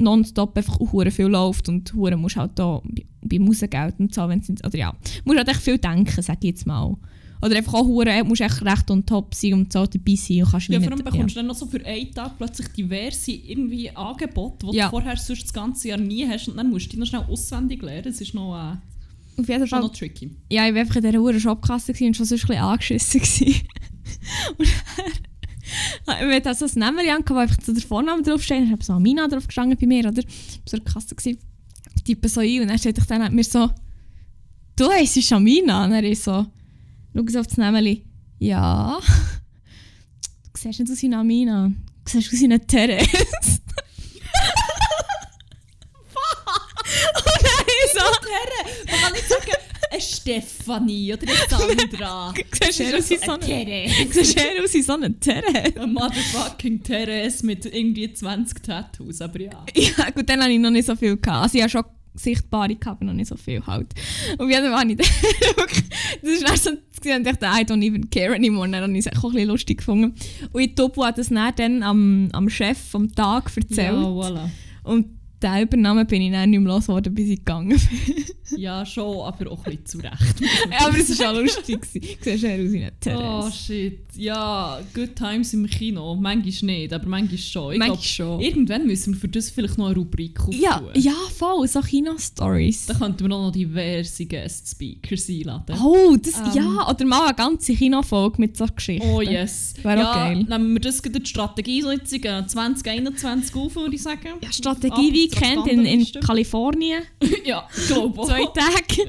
nonstop 0.00 0.56
einfach 0.56 0.78
hure 0.78 1.10
viel 1.10 1.26
läuft 1.26 1.68
und 1.68 1.92
hure 1.94 2.16
musst 2.16 2.36
halt 2.36 2.52
da 2.56 2.80
bei- 2.84 3.04
bei 3.22 3.38
Musengeld 3.40 3.98
und 3.98 4.14
so, 4.14 4.28
wenn 4.28 4.40
oder 4.64 4.78
ja, 4.78 4.92
musst 5.24 5.38
halt 5.38 5.48
echt 5.48 5.60
viel 5.60 5.78
denken, 5.78 6.22
sag 6.22 6.38
ich 6.40 6.50
jetzt 6.50 6.66
mal. 6.66 6.96
Oder 7.40 7.56
einfach 7.56 7.74
auch 7.74 7.86
hure, 7.86 8.24
musst 8.24 8.40
echt 8.40 8.62
recht 8.64 8.90
on 8.90 9.04
top 9.06 9.34
sein 9.34 9.54
und 9.54 9.72
so 9.72 9.86
dabei 9.86 10.14
sein 10.16 10.42
und 10.42 10.50
kannst 10.50 10.68
Ja, 10.68 10.80
vor 10.80 10.92
allem 10.92 11.04
bekommst 11.04 11.34
du 11.36 11.38
dann 11.40 11.46
noch 11.46 11.54
so 11.54 11.66
für 11.66 11.84
einen 11.84 12.12
Tag 12.12 12.36
plötzlich 12.36 12.68
diverse 12.68 13.30
irgendwie 13.32 13.90
Angebote, 13.90 14.66
die 14.72 14.76
Ja. 14.76 14.86
du 14.86 14.90
vorher 14.90 15.16
sonst 15.16 15.44
das 15.44 15.52
ganze 15.52 15.88
Jahr 15.88 15.98
nie 15.98 16.26
hast 16.26 16.48
und 16.48 16.56
dann 16.56 16.68
musst 16.70 16.86
du 16.86 16.90
die 16.90 16.96
noch 16.98 17.06
schnell 17.06 17.22
auswendig 17.28 17.80
lernen. 17.82 18.04
Das 18.04 18.20
ist 18.20 18.34
noch, 18.34 18.56
äh, 18.56 19.40
Auf 19.40 19.48
jeden 19.48 19.66
Fall 19.68 19.80
noch 19.80 19.92
tricky. 19.92 20.30
ja, 20.50 20.66
ich 20.66 20.74
war 20.74 20.80
einfach 20.80 20.96
in 20.96 21.02
dieser 21.02 21.20
Uhr 21.20 21.38
Shopkasse 21.38 21.92
und 21.92 22.16
schon 22.16 22.26
sonst 22.26 22.44
ein 22.44 22.48
bisschen 22.48 22.62
angeschissen. 22.64 23.20
und 24.58 24.68
dann, 26.06 26.28
wir 26.28 26.36
hatten 26.36 26.48
also 26.48 26.64
ein 26.64 26.70
Nämmerchen 26.74 27.10
angehabt, 27.12 27.30
wo 27.30 27.34
einfach 27.36 27.62
so 27.62 27.72
der 27.72 27.82
Vorname 27.82 28.22
draufsteht. 28.22 28.64
Ich 28.64 28.70
habe 28.72 28.82
so 28.82 28.94
Amina 28.94 29.28
drauf 29.28 29.46
gestanden 29.46 29.78
bei 29.80 29.86
mir, 29.86 30.06
oder? 30.08 30.22
Ich 30.22 30.72
war 30.72 30.80
so 30.80 30.92
Kasse. 30.92 31.14
Gewesen. 31.14 31.38
Tippe 32.04 32.28
so 32.28 32.40
ein 32.40 32.62
und 32.62 32.68
dann 32.68 32.78
steht 32.78 32.96
ich 32.98 33.04
dann 33.04 33.34
mir 33.34 33.44
so, 33.44 33.70
du 34.76 34.90
heisst 34.90 35.32
Amina? 35.32 35.84
Und 35.84 35.90
dann 35.90 36.04
ich 36.04 36.20
so, 36.20 36.46
schau 37.14 37.24
so 37.28 37.40
auf 37.40 37.46
das 37.46 37.56
Nämmerchen. 37.56 38.04
Ja. 38.38 39.00
Du 40.52 40.60
siehst 40.60 40.78
nicht 40.80 40.90
aus 40.90 41.02
wie 41.02 41.06
eine 41.06 41.18
Amina. 41.18 41.68
Du 41.68 42.10
siehst 42.10 42.32
aus 42.32 42.40
wie 42.40 42.44
eine 42.44 42.66
Therese. 42.66 43.08
dann 47.42 47.66
ich 47.66 47.92
so... 47.92 48.00
Man 48.90 49.00
kann 49.00 49.12
nicht 49.12 49.28
sagen, 49.28 49.52
eine 49.90 50.00
Stefanie 50.00 51.14
oder 51.14 51.22
eine 51.22 51.36
Sandra. 51.48 52.34
Du 52.50 52.72
siehst 52.72 52.94
aus 52.94 53.10
wie 53.10 53.16
so 53.16 53.32
eine... 53.32 53.44
Therese. 53.44 54.12
Siehst 54.12 54.38
aus 54.38 54.74
wie 54.74 54.82
so 54.82 54.92
eine 54.92 55.18
Therese. 55.18 55.76
Eine 55.76 55.86
motherfucking 55.86 56.82
Therese 56.82 57.46
mit 57.46 57.64
irgendwie 57.66 58.12
20 58.12 58.62
Tattoos, 58.62 59.20
aber 59.20 59.40
ja. 59.40 59.64
Ja, 59.74 60.10
gut, 60.10 60.28
dann 60.28 60.40
hatte 60.40 60.52
ich 60.52 60.58
noch 60.58 60.70
nicht 60.70 60.86
so 60.86 60.96
viel. 60.96 61.16
Gehabt. 61.16 61.42
Also 61.42 61.58
ich 61.58 61.62
hatte 61.64 61.72
schon 61.72 61.84
sichtbare, 62.18 62.74
gehabt, 62.74 63.02
noch 63.02 63.12
nicht 63.12 63.28
so 63.28 63.36
viel 63.36 63.64
halt. 63.66 63.94
Und 64.38 64.50
jeden 64.50 64.70
Fall 64.70 64.80
habe 64.80 64.92
ich. 64.92 64.98
Das 66.22 66.30
ist 66.30 66.48
dann 66.48 66.56
so... 66.56 66.70
Ich 67.04 67.22
dachte, 67.22 67.46
I 67.46 67.64
don't 67.64 67.84
even 67.84 68.10
care 68.10 68.34
anymore. 68.34 68.66
Und 68.66 68.72
Dann 68.72 68.82
habe 68.82 68.92
ich 68.92 69.06
es 69.06 69.18
auch 69.18 69.24
ein 69.24 69.32
bisschen 69.32 69.48
lustig 69.48 69.78
gefunden. 69.78 70.14
Und 70.52 70.60
ich 70.60 70.74
Topo 70.74 71.04
hat 71.04 71.18
das 71.18 71.28
dann, 71.28 71.52
dann 71.56 71.82
am, 71.82 72.28
am 72.32 72.50
Chef 72.50 72.76
vom 72.76 73.14
Tag 73.14 73.56
erzählt. 73.56 73.92
Ja, 73.92 74.02
voilà. 74.02 74.50
Und 74.82 75.17
den 75.42 75.62
Übernahmen 75.62 76.06
bin 76.06 76.22
ich 76.22 76.32
dann 76.32 76.50
nicht 76.50 76.60
mehr 76.60 76.72
losgeworden, 76.72 77.14
bis 77.14 77.28
ich 77.28 77.38
gegangen 77.38 77.68
bin. 77.68 78.24
Ja, 78.56 78.86
schon, 78.86 79.20
aber 79.26 79.52
auch 79.52 79.58
ein 79.66 79.76
bisschen 79.76 79.84
zu 79.86 79.98
Recht. 79.98 80.16
aber 80.80 80.98
es 80.98 81.18
war 81.20 81.32
auch 81.32 81.38
lustig. 81.38 81.80
Du 81.82 81.86
siehst 82.00 82.26
eher 82.26 82.64
aus 82.64 82.72
wie 82.72 82.78
eine 82.78 82.92
Oh 82.92 82.94
Therese. 82.98 83.52
shit. 83.52 83.98
Ja, 84.16 84.80
Good 84.94 85.16
Times 85.16 85.52
im 85.52 85.66
Kino. 85.66 86.14
Manchmal 86.16 86.76
nicht, 86.78 86.92
aber 86.94 87.06
manchmal 87.06 87.36
schon. 87.38 87.72
Ich 87.74 87.78
Manchmal 87.78 87.96
glaub, 87.98 88.04
schon. 88.06 88.40
Irgendwann 88.40 88.86
müssen 88.86 89.12
wir 89.12 89.20
für 89.20 89.28
das 89.28 89.50
vielleicht 89.50 89.76
noch 89.76 89.86
eine 89.86 89.96
Rubrik 89.96 90.40
auftun. 90.40 90.58
Ja, 90.58 90.82
ja, 90.94 91.12
voll. 91.36 91.68
So 91.68 91.82
Kino-Stories. 91.82 92.86
Da 92.86 92.94
könnten 92.94 93.20
wir 93.20 93.28
noch 93.28 93.52
diverse 93.52 94.24
Guest-Speakers 94.24 95.28
einladen. 95.28 95.76
Oh, 95.84 96.16
das, 96.16 96.34
Ähm. 96.38 96.52
ja, 96.54 96.88
oder 96.88 97.04
mal 97.04 97.26
eine 97.26 97.34
ganze 97.34 97.74
Kinofolge 97.74 98.40
mit 98.40 98.56
so 98.56 98.64
Geschichten. 98.74 99.06
Oh 99.10 99.20
yes. 99.20 99.74
Wäre 99.82 99.98
ja, 99.98 100.10
auch 100.10 100.14
geil. 100.14 100.46
Nehmen 100.48 100.72
wir 100.72 100.80
das 100.80 101.02
gerade 101.02 101.20
die 101.20 101.28
Strategiesitzung 101.28 102.22
äh, 102.24 102.46
2021 102.46 103.54
auf, 103.54 103.76
würde 103.76 103.94
ich 103.94 104.02
sagen. 104.02 104.28
Ja, 104.42 104.50
Strategie 104.50 105.12
wie 105.12 105.27
kennt 105.28 105.66
in, 105.66 105.84
in 105.84 106.06
Kalifornien. 106.20 107.02
ja, 107.44 107.60
auch. 107.94 108.26
Zwei 108.26 108.44
Tage. 108.46 109.08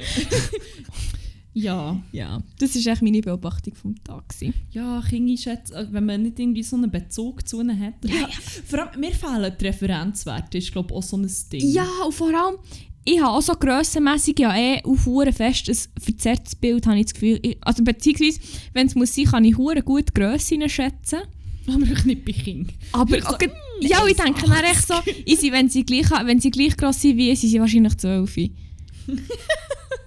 Ja. 1.52 2.00
ja, 2.12 2.40
das 2.60 2.76
war 2.76 2.92
echt 2.92 3.02
meine 3.02 3.20
Beobachtung 3.20 3.74
vom 3.74 3.96
Tag. 4.04 4.28
gewesen. 4.28 4.54
Ja, 4.70 5.02
Kinder 5.08 5.36
schätzen, 5.36 5.74
äh, 5.74 5.86
wenn 5.90 6.06
man 6.06 6.22
nicht 6.22 6.38
irgendwie 6.38 6.62
so 6.62 6.76
einen 6.76 6.92
Bezug 6.92 7.46
zu 7.46 7.60
ihnen 7.60 7.78
hat. 7.78 7.94
Ja, 8.04 8.14
ja. 8.14 8.28
Vor 8.66 8.78
allem, 8.78 9.00
mir 9.00 9.10
fehlen 9.10 9.52
die 9.60 9.66
Referenzwerte, 9.66 10.58
ist 10.58 10.70
glaube 10.70 10.90
ich 10.90 10.96
auch 10.96 11.02
so 11.02 11.16
ein 11.16 11.28
Ding. 11.52 11.68
Ja, 11.72 11.88
und 12.06 12.14
vor 12.14 12.28
allem, 12.28 12.56
ich 13.04 13.20
habe 13.20 13.30
auch 13.32 13.42
so 13.42 13.54
grössenmässig 13.54 14.38
ja 14.38 14.56
eh 14.56 14.80
auf 14.84 15.06
hure 15.06 15.32
fest 15.32 15.68
ein 15.68 16.00
verzerrtes 16.00 16.54
Bild, 16.54 16.86
habe 16.86 16.98
ich 16.98 17.06
das 17.06 17.14
Gefühl. 17.14 17.40
Ich, 17.42 17.58
also 17.62 17.82
beziehungsweise, 17.82 18.38
wenn 18.72 18.86
es 18.86 18.94
muss 18.94 19.14
sein, 19.14 19.24
kann 19.24 19.44
ich 19.44 19.56
hure 19.56 19.82
gut 19.82 20.14
Grösse 20.14 20.68
schätzen. 20.68 21.20
Aber 21.66 21.82
ich 21.82 22.04
nicht 22.04 22.24
bei 22.24 22.32
Kindern. 22.32 22.74
Aber 22.92 23.20
so, 23.20 23.26
auch 23.26 23.38
ja, 23.80 24.06
ich 24.06 24.16
denke 24.16 24.46
dann 24.46 24.64
echt 24.64 24.86
so, 24.86 24.94
easy, 25.26 25.52
wenn 25.52 25.68
sie 25.68 25.84
gleich, 25.84 26.10
wenn 26.24 26.40
sie 26.40 26.50
gleich 26.50 26.76
gross 26.76 27.00
sind 27.00 27.16
wie 27.16 27.30
ich, 27.30 27.40
sind 27.40 27.50
sie 27.50 27.60
wahrscheinlich 27.60 27.96
12. 27.96 28.36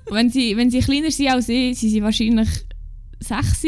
wenn, 0.09 0.29
sie, 0.29 0.55
wenn 0.57 0.69
sie 0.69 0.79
kleiner 0.79 1.11
sind 1.11 1.29
als 1.29 1.49
ich, 1.49 1.77
sind 1.77 1.89
sie 1.89 2.03
wahrscheinlich 2.03 2.49
6. 3.19 3.65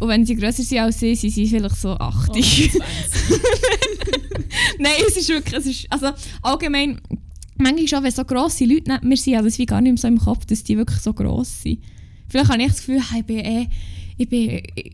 Und 0.00 0.08
wenn 0.08 0.24
sie 0.24 0.36
grösser 0.36 0.62
sind 0.62 0.78
als 0.78 1.02
ich, 1.02 1.20
sind 1.20 1.30
sie 1.30 1.46
vielleicht 1.46 1.76
so 1.76 1.90
8. 1.90 2.30
Oh, 2.30 2.32
20. 2.32 2.72
Nein, 4.78 4.92
es 5.08 5.16
ist 5.16 5.28
wirklich, 5.28 5.54
es 5.54 5.66
ist, 5.66 5.86
also 5.90 6.10
allgemein, 6.42 7.00
manchmal 7.56 7.88
schon, 7.88 8.02
wenn 8.04 8.12
so 8.12 8.24
grosse 8.24 8.64
Leute 8.64 8.92
neben 8.92 9.08
mir 9.08 9.16
sind, 9.16 9.34
ich 9.34 9.40
das 9.40 9.58
wie 9.58 9.66
gar 9.66 9.80
nicht 9.80 9.92
mehr 9.92 9.98
so 9.98 10.08
im 10.08 10.18
Kopf, 10.18 10.46
dass 10.46 10.64
die 10.64 10.76
wirklich 10.76 11.00
so 11.00 11.12
gross 11.12 11.62
sind. 11.62 11.82
Vielleicht 12.28 12.50
habe 12.50 12.62
ich 12.62 12.68
das 12.68 12.78
Gefühl, 12.78 13.00
ich 13.16 13.24
bin 13.24 13.38
eh, 13.38 13.68
ich 14.16 14.28
bin, 14.28 14.50
äh, 14.50 14.90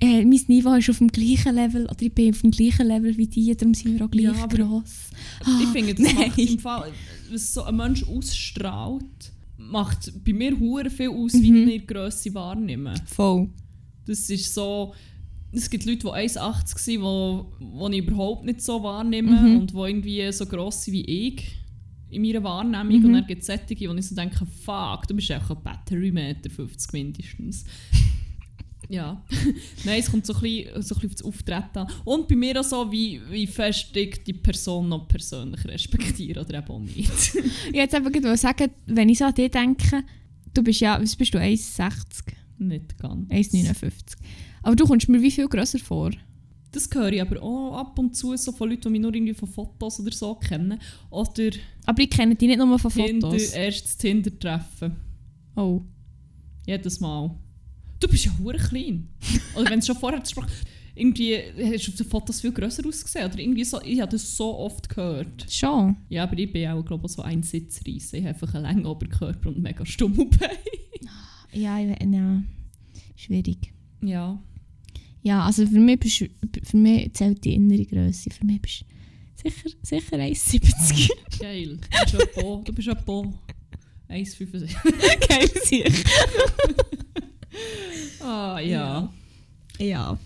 äh, 0.00 0.24
mein 0.24 0.40
Niveau 0.48 0.74
ist 0.74 0.90
auf 0.90 0.98
dem 0.98 1.08
gleichen 1.08 1.54
Level, 1.54 1.84
oder 1.84 2.00
ich 2.02 2.12
bin 2.12 2.32
auf 2.34 2.40
dem 2.40 2.50
gleichen 2.50 2.86
Level 2.86 3.16
wie 3.16 3.26
die, 3.26 3.54
darum 3.56 3.74
sind 3.74 3.98
wir 3.98 4.04
auch 4.06 4.10
gleich 4.10 4.24
Ja, 4.36 4.46
gross. 4.46 5.10
ich 5.40 5.46
Ah, 5.46 5.72
finde, 5.72 5.94
das 5.94 6.12
macht 6.14 6.36
nein. 6.38 6.46
im 6.46 6.58
Fall, 6.58 6.92
was 7.30 7.54
so 7.54 7.62
ein 7.64 7.76
Mensch 7.76 8.02
ausstrahlt, 8.04 9.32
macht 9.58 10.12
bei 10.24 10.32
mir 10.32 10.58
hure 10.58 10.90
viel 10.90 11.10
aus, 11.10 11.34
wie 11.34 11.50
Mhm. 11.52 11.68
ich 11.68 11.80
die 11.82 11.86
Grösse 11.86 12.34
wahrnehme. 12.34 12.94
Voll. 13.06 13.48
Das 14.06 14.28
ist 14.30 14.52
so. 14.54 14.94
Es 15.52 15.68
gibt 15.68 15.84
Leute, 15.84 15.98
die 15.98 16.06
1,80 16.06 16.78
sind, 16.78 17.02
wo, 17.02 17.52
wo 17.58 17.88
ich 17.88 17.98
überhaupt 17.98 18.44
nicht 18.44 18.62
so 18.62 18.82
wahrnehme 18.82 19.32
Mhm. 19.32 19.58
und 19.58 19.72
die 19.72 19.76
irgendwie 19.76 20.32
so 20.32 20.46
gross 20.46 20.84
sind 20.84 20.94
wie 20.94 21.04
ich 21.04 21.56
in 22.08 22.22
meiner 22.22 22.42
Wahrnehmung. 22.42 22.98
Mhm. 23.00 23.04
Und 23.04 23.12
dann 23.14 23.26
gibt 23.26 23.42
es 23.42 23.46
solche, 23.46 23.88
wo 23.88 23.94
ich 23.94 24.06
so 24.06 24.14
denke, 24.14 24.46
fuck, 24.64 25.06
du 25.08 25.14
bist 25.14 25.30
einfach 25.30 25.56
ein 25.56 25.62
Battery 25.62 26.10
Meter 26.12 26.48
50 26.50 26.92
mindestens. 26.92 27.64
Ja. 28.90 29.24
Nein, 29.84 30.00
es 30.00 30.10
kommt 30.10 30.26
so 30.26 30.34
ein, 30.34 30.40
bisschen, 30.40 30.82
so 30.82 30.94
ein 30.94 31.00
bisschen 31.00 31.10
auf 31.10 31.14
das 31.14 31.22
Auftreten 31.22 31.78
an. 31.78 31.92
Und 32.04 32.28
bei 32.28 32.36
mir 32.36 32.60
auch 32.60 32.64
so, 32.64 32.90
wie, 32.90 33.20
wie 33.30 33.46
fest 33.46 33.96
ich 33.96 34.22
die 34.24 34.32
Person 34.32 34.88
noch 34.88 35.08
persönlich 35.08 35.64
respektiere 35.64 36.40
oder 36.40 36.58
eben 36.58 36.68
auch 36.68 36.80
nicht. 36.80 37.34
Ich 37.68 37.74
jetzt 37.74 37.94
einfach 37.94 38.12
gerade 38.12 38.36
sagen, 38.36 38.70
wenn 38.86 39.08
ich 39.08 39.18
so 39.18 39.24
an 39.24 39.34
dich 39.34 39.50
denke, 39.50 40.02
du 40.52 40.62
bist 40.62 40.80
ja, 40.80 41.00
was 41.00 41.16
bist 41.16 41.32
du, 41.32 41.38
1,60? 41.38 42.34
nicht 42.58 42.98
ganz. 42.98 43.30
1,59. 43.30 43.92
Aber 44.62 44.76
du 44.76 44.84
kommst 44.86 45.08
mir 45.08 45.22
wie 45.22 45.30
viel 45.30 45.48
grösser 45.48 45.78
vor? 45.78 46.10
Das 46.72 46.88
höre 46.92 47.12
ich 47.12 47.20
aber 47.20 47.42
auch 47.42 47.78
ab 47.78 47.98
und 47.98 48.14
zu 48.14 48.36
so 48.36 48.52
von 48.52 48.68
Leuten, 48.68 48.82
die 48.82 48.90
mich 48.90 49.00
nur 49.00 49.14
irgendwie 49.14 49.34
von 49.34 49.48
Fotos 49.48 49.98
oder 50.00 50.12
so 50.12 50.34
kennen. 50.36 50.78
Oder 51.10 51.50
Aber 51.86 52.02
ich 52.02 52.10
kenne 52.10 52.36
dich 52.36 52.48
nicht 52.48 52.58
nur 52.58 52.78
von 52.78 52.90
Tinder, 52.92 53.30
Fotos. 53.30 53.50
erstes 53.52 53.96
Tinder-Treffen. 53.96 54.96
Oh. 55.56 55.82
Jedes 56.66 57.00
Mal. 57.00 57.34
Du 58.00 58.08
bist 58.08 58.24
ja 58.24 58.32
hure 58.38 58.56
klein. 58.56 59.08
Oder 59.54 59.70
wenn 59.70 59.78
es 59.80 59.86
schon 59.86 59.96
vorher 59.96 60.20
gesprochen 60.20 60.50
irgendwie 60.94 61.36
hast 61.36 61.86
du 61.86 61.92
auf 61.92 61.96
den 61.96 62.06
Fotos 62.06 62.40
viel 62.40 62.52
grösser 62.52 62.86
ausgesehen. 62.86 63.26
Oder 63.26 63.38
irgendwie 63.38 63.64
so, 63.64 63.80
ich 63.82 64.00
habe 64.00 64.10
das 64.10 64.36
so 64.36 64.58
oft 64.58 64.88
gehört. 64.88 65.46
Schon. 65.48 65.96
Ja, 66.08 66.24
aber 66.24 66.38
ich 66.38 66.52
bin 66.52 66.68
auch, 66.68 66.84
glaube 66.84 67.06
ich, 67.06 67.12
so 67.12 67.22
ein 67.22 67.42
Sitzreis. 67.42 68.12
Ich 68.12 68.20
habe 68.20 68.30
einfach 68.30 68.54
einen 68.54 68.64
langen 68.64 68.86
Oberkörper 68.86 69.48
und 69.48 69.58
mega 69.60 69.84
Stummelbein. 69.84 70.50
Ja, 71.52 71.80
ich 71.80 71.88
ja. 72.00 72.42
Schwierig. 73.16 73.72
ja. 74.02 74.40
Ja, 75.22 75.44
also 75.44 75.66
für 75.66 75.80
mich, 75.80 75.98
bist, 75.98 76.24
für 76.62 76.76
mich 76.76 77.12
zählt 77.12 77.44
die 77.44 77.54
innere 77.54 77.84
Größe. 77.84 78.30
Für 78.30 78.46
mich 78.46 78.62
bist 78.62 78.84
du 79.42 79.50
sicher, 79.50 79.70
sicher 79.82 80.16
1,70. 80.16 81.10
Geil. 81.40 81.78
Du 81.78 82.18
bist 82.18 82.36
etwa, 82.36 82.62
du 82.64 82.72
bist 82.72 82.88
etwa 82.88 83.20
1,65. 84.08 85.28
Geil, 85.28 85.50
sicher. 85.64 85.90
Ah, 88.22 88.60
ja. 88.60 89.08
Ja. 89.78 90.18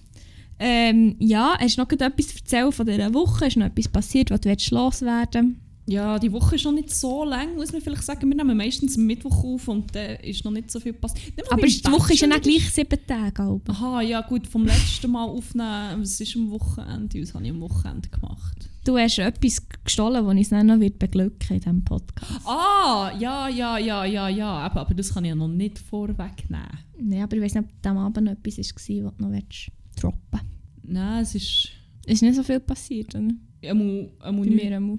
Ähm, 0.59 1.17
ja, 1.19 1.57
hast 1.59 1.79
du 1.79 1.83
noch 1.83 1.91
etwas 1.91 2.29
zu 2.29 2.37
erzählen 2.39 2.73
von 2.73 2.87
dieser 2.87 3.13
Woche? 3.15 3.47
Ist 3.47 3.57
noch 3.57 3.67
etwas 3.67 3.89
passiert, 3.89 4.31
was 4.31 4.41
du 4.41 4.55
loswerden 4.75 5.61
Ja, 5.87 6.19
die 6.19 6.33
Woche 6.33 6.57
ist 6.57 6.65
noch 6.65 6.73
nicht 6.73 6.91
so 6.91 7.25
lang, 7.25 7.55
muss 7.57 7.73
man 7.73 7.81
vielleicht 7.81 8.05
sagen. 8.05 8.29
Wir 8.29 8.37
nehmen 8.37 8.57
meistens 8.57 8.97
Mittwoch 8.97 9.45
auf 9.45 9.69
und 9.69 9.95
da 9.95 10.05
ist 10.15 10.45
noch 10.45 10.53
nicht 10.53 10.71
so 10.71 10.81
viel 10.81 10.93
passiert. 10.93 11.41
Aber 11.51 11.67
die 11.67 11.85
Woche 11.85 12.15
ist 12.15 12.21
ja 12.21 12.29
nicht 12.29 12.43
gleich 12.43 12.71
sieben 12.71 12.99
Tage. 13.07 13.43
Alba. 13.43 13.73
Aha, 13.73 14.01
ja 14.03 14.21
gut, 14.23 14.47
vom 14.47 14.65
letzten 14.65 15.11
Mal 15.11 15.25
aufnehmen, 15.25 16.01
was 16.01 16.21
ist 16.21 16.37
am 16.37 16.51
Wochenende? 16.51 17.21
Was 17.21 17.35
habe 17.35 17.45
ich 17.45 17.51
am 17.51 17.61
Wochenende 17.61 18.09
gemacht? 18.09 18.69
Du 18.85 18.99
hast 18.99 19.19
etwas 19.19 19.63
gestohlen, 19.83 20.27
das 20.27 20.37
ich 20.37 20.49
dann 20.51 20.67
noch 20.67 20.79
wird 20.81 20.99
beglücken 20.99 21.57
in 21.57 21.61
diesem 21.61 21.85
Podcast. 21.85 22.47
Ah, 22.47 23.11
ja, 23.19 23.49
ja, 23.49 23.79
ja, 23.79 24.05
ja, 24.05 24.29
ja, 24.29 24.47
aber, 24.59 24.81
aber 24.83 24.95
das 24.95 25.15
kann 25.15 25.25
ich 25.25 25.31
ja 25.31 25.35
noch 25.35 25.49
nicht 25.49 25.79
vorwegnehmen. 25.79 26.69
Nein, 27.01 27.23
aber 27.23 27.37
ich 27.37 27.43
weiß 27.43 27.55
nicht, 27.55 27.65
ob 27.65 27.83
diesem 27.83 27.97
Abend 27.99 28.25
noch 28.27 28.33
etwas 28.33 28.59
war, 28.59 28.65
was 29.07 29.17
du 29.17 29.23
noch 29.23 29.31
willst 29.33 29.71
droppen 30.01 30.41
Nein, 30.83 31.23
es 31.23 31.35
ist... 31.35 31.69
Es 32.07 32.15
ist 32.17 32.23
nicht 32.23 32.35
so 32.35 32.43
viel 32.43 32.61
passiert, 32.61 33.15
oder? 33.15 33.29
Einmal, 33.67 34.11
einmal 34.21 34.45
Bei 34.45 34.51
nicht, 34.51 34.65
mir 34.65 34.77
einmal. 34.77 34.99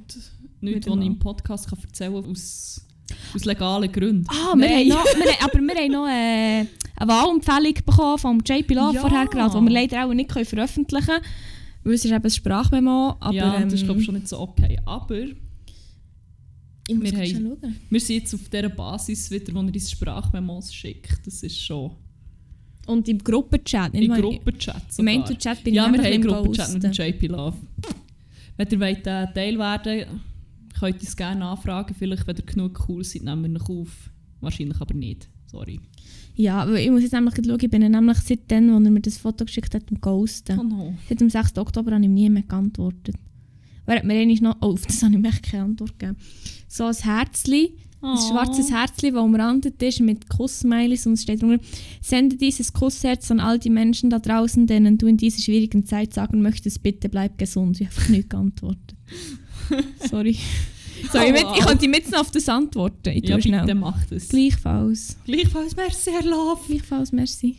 nicht 0.62 0.76
wieder 0.78 0.92
was 0.92 1.00
ich 1.00 1.06
im 1.06 1.20
Podcast 1.20 1.70
kann 1.70 1.78
erzählen 1.84 2.14
kann, 2.24 2.32
aus, 2.32 2.84
aus 3.36 3.46
legalen 3.46 3.92
Gründen. 3.92 4.26
Ah, 4.30 4.56
wir 4.58 4.68
haben 4.68 4.88
noch, 4.88 5.06
wir, 5.06 5.32
haben- 5.32 5.44
aber 5.44 5.60
wir 5.60 5.76
haben 5.76 5.92
noch 5.92 6.08
äh, 6.08 6.66
eine 6.98 7.08
Wahlempfehlung 7.12 7.74
bekommen 7.86 8.18
vom 8.18 8.40
JP 8.44 8.74
Love 8.74 8.96
Ja. 8.96 9.02
vorher 9.02 9.28
gerade, 9.28 9.56
die 9.60 9.64
wir 9.66 9.72
leider 9.72 10.04
auch 10.08 10.14
nicht 10.16 10.32
können 10.32 10.46
veröffentlichen 10.46 11.06
können. 11.06 11.26
Weil 11.86 11.94
es 11.94 12.04
ist 12.04 12.12
eben 12.12 12.24
ein 12.24 12.30
Sprachmemo. 12.30 13.16
Aber, 13.20 13.34
ja, 13.34 13.64
das 13.64 13.74
ist 13.74 13.82
ähm, 13.82 13.86
glaube 13.86 14.00
ich 14.00 14.06
schon 14.06 14.16
nicht 14.16 14.28
so 14.28 14.40
okay. 14.40 14.78
Aber 14.86 15.18
ich 16.88 16.96
muss 16.96 17.12
wir 17.12 17.18
haben- 17.18 17.28
schon 17.28 17.58
schauen. 17.62 17.76
wir 17.90 18.00
sind 18.00 18.16
jetzt 18.16 18.34
auf 18.34 18.50
dieser 18.50 18.70
Basis 18.70 19.32
wieder, 19.32 19.54
wo 19.54 19.60
er 19.60 19.66
uns 19.68 19.92
Sprachmemos 19.92 20.74
schickt. 20.74 21.26
Das 21.26 21.44
ist 21.44 21.60
schon... 21.62 21.92
Und 22.88 23.08
im 23.08 23.20
Gruppenchat. 23.20 23.94
nicht 23.94 24.04
Im 24.04 24.14
Gruppenchat 24.14 24.76
Im 24.76 24.92
sogar. 24.92 25.06
Mentor-Chat 25.06 25.64
bin 25.64 25.74
ja, 25.74 25.86
ich 25.88 25.94
wir 25.94 26.00
einfach 26.00 26.12
haben 26.12 26.22
im 26.22 26.28
Gruppenchat 26.28 26.74
mit 26.74 26.84
dem. 26.84 26.92
JP 26.92 27.28
Love. 27.28 27.58
Wenn 28.58 28.68
ihr 28.70 28.80
wollt, 28.80 29.08
äh, 29.08 29.34
Teil 29.34 29.58
werden 29.58 30.22
könnt 30.80 31.02
ihr 31.02 31.08
es 31.08 31.16
gerne 31.16 31.46
anfragen. 31.46 31.96
Vielleicht, 31.98 32.28
wenn 32.28 32.36
ihr 32.36 32.44
genug 32.44 32.86
cool 32.88 33.04
seid, 33.04 33.24
nehmen 33.24 33.44
wir 33.44 33.50
noch 33.50 33.70
auf. 33.70 34.10
Wahrscheinlich 34.42 34.80
aber 34.82 34.94
nicht. 34.94 35.30
Sorry. 35.48 35.80
Ja, 36.36 36.68
weil 36.68 36.78
ich 36.78 36.90
muss 36.92 37.02
jetzt 37.02 37.14
nämlich 37.14 37.34
schauen, 37.36 37.58
ich 37.62 37.70
bin 37.70 37.82
nämlich 37.82 38.18
seitdem, 38.20 38.70
als 38.76 38.86
er 38.86 38.92
mir 38.92 39.00
das 39.00 39.18
Foto 39.18 39.46
geschickt 39.46 39.74
hat, 39.74 39.84
am 39.90 40.02
Ghosten. 40.02 40.60
Oh 40.60 40.64
no. 40.64 40.94
Seit 41.08 41.22
dem 41.22 41.30
6. 41.30 41.58
Oktober 41.58 41.92
habe 41.92 42.02
ich 42.02 42.08
ihm 42.08 42.14
nie 42.14 42.30
mehr 42.30 42.44
geantwortet. 42.44 43.16
Wer 43.86 43.98
hat 43.98 44.04
mir 44.04 44.16
einmal 44.16 44.36
noch... 44.42 44.58
Oh, 44.62 44.74
auf 44.74 44.86
das 44.88 45.02
habe 45.04 45.14
ich 45.16 45.20
mir 45.22 45.30
echt 45.30 45.44
keine 45.44 45.64
Antwort 45.64 45.98
gegeben. 45.98 46.18
So 46.68 46.86
ein 46.86 46.94
ein 48.02 48.18
Oh. 48.18 48.18
schwarzes 48.18 48.70
Herzchen, 48.70 49.14
das 49.16 49.24
umrandet 49.24 49.82
ist 49.82 50.00
mit 50.00 50.30
Kussmailis 50.30 51.08
und 51.08 51.14
es 51.14 51.24
steht 51.24 51.42
drunter, 51.42 51.64
sende 52.02 52.36
dieses 52.36 52.72
Kussherz 52.72 53.32
an 53.32 53.40
all 53.40 53.58
die 53.58 53.72
Menschen 53.72 54.12
da 54.12 54.20
draußen, 54.20 54.68
denen 54.68 55.00
du 55.00 55.08
in 55.08 55.18
dieser 55.18 55.42
schwierigen 55.42 55.86
Zeit 55.86 56.14
sagen 56.14 56.42
möchtest, 56.44 56.84
bitte 56.84 57.10
bleib 57.10 57.40
gesund. 57.40 57.82
Ich 57.82 57.88
habe 57.88 57.96
einfach 57.96 58.10
nicht 58.10 58.30
geantwortet. 58.30 58.96
Sorry. 60.10 60.38
So, 61.12 61.20
ich, 61.20 61.32
mit, 61.32 61.46
ich 61.58 61.66
könnte 61.66 61.86
jetzt 61.88 62.12
noch 62.12 62.20
auf 62.22 62.32
das 62.32 62.48
antworten. 62.50 63.10
Ich 63.10 63.28
Ja, 63.28 63.40
schnell. 63.42 63.62
bitte 63.62 63.76
macht 63.76 64.12
es. 64.12 64.30
Gleichfalls. 64.30 65.18
Gleichfalls, 65.26 65.76
merci, 65.76 66.12
Herr 66.12 66.24
Love. 66.30 66.62
Gleichfalls, 66.68 67.12
merci. 67.12 67.58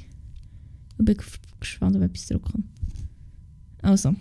Ich 0.99 1.05
bin 1.05 1.17
gespannt, 1.61 1.97
ob 1.97 2.03
etwas 2.03 2.27
zurückkommt. 2.27 2.65
Also. 3.83 4.15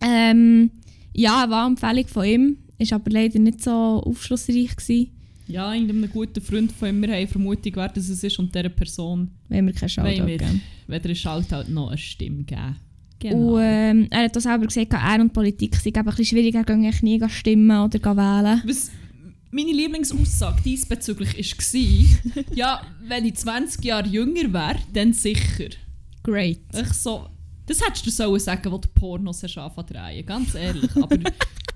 Ähm, 0.00 0.70
ja, 1.14 1.42
eine 1.42 1.50
Wahlempfehlung 1.50 2.06
von 2.06 2.24
ihm. 2.24 2.56
Ist 2.78 2.92
aber 2.92 3.10
leider 3.10 3.38
nicht 3.38 3.62
so 3.62 3.70
aufschlussreich 3.70 4.76
gewesen, 4.76 5.08
Ja, 5.48 5.72
irgendeinem 5.72 6.10
guten 6.10 6.42
Freund 6.42 6.70
von 6.72 6.88
ihm, 6.90 7.00
wir 7.02 7.14
haben 7.14 7.26
Vermutung, 7.28 7.72
wer 7.76 7.88
das 7.88 8.08
es 8.10 8.22
ist 8.22 8.38
und 8.38 8.54
dieser 8.54 8.68
Person, 8.68 9.30
weil 9.48 9.64
wir 9.64 9.72
keinen 9.72 9.88
Shoutout 9.88 10.26
wir. 10.26 10.36
geben. 10.38 10.60
wenn 10.86 11.02
er 11.02 11.14
Shoutout 11.14 11.54
halt 11.54 11.68
noch 11.70 11.88
eine 11.88 11.96
Stimme 11.98 12.44
geben. 12.44 12.76
Und 13.24 13.58
ähm, 13.60 14.08
er 14.10 14.24
hat 14.24 14.36
auch 14.36 14.40
selber 14.40 14.66
gesagt, 14.66 14.92
er 14.92 15.20
und 15.20 15.32
Politik 15.32 15.76
sind 15.76 15.96
ein 15.96 16.04
bisschen 16.04 16.24
schwierig, 16.26 16.54
er 16.54 16.68
eigentlich 16.68 17.02
nie 17.02 17.20
stimmen 17.28 17.80
oder 17.80 18.16
wählen. 18.16 18.62
Was 18.66 18.90
meine 19.50 19.72
Lieblingsaussage 19.72 20.62
diesbezüglich 20.62 21.34
war, 21.34 22.44
ja, 22.54 22.82
wenn 23.06 23.24
ich 23.24 23.34
20 23.36 23.84
Jahre 23.84 24.08
jünger 24.08 24.52
wäre, 24.52 24.78
dann 24.92 25.12
sicher. 25.12 25.70
Great. 26.22 26.60
Ich 26.78 26.92
so, 26.92 27.26
das 27.66 27.84
hättest 27.84 28.06
du 28.06 28.10
sollen 28.10 28.38
sagen, 28.38 28.70
wo 28.70 28.78
du 28.78 28.88
Pornos 28.88 29.42
hast 29.42 29.54
drehen, 29.54 30.26
ganz 30.26 30.54
ehrlich. 30.54 30.94
Aber 31.02 31.18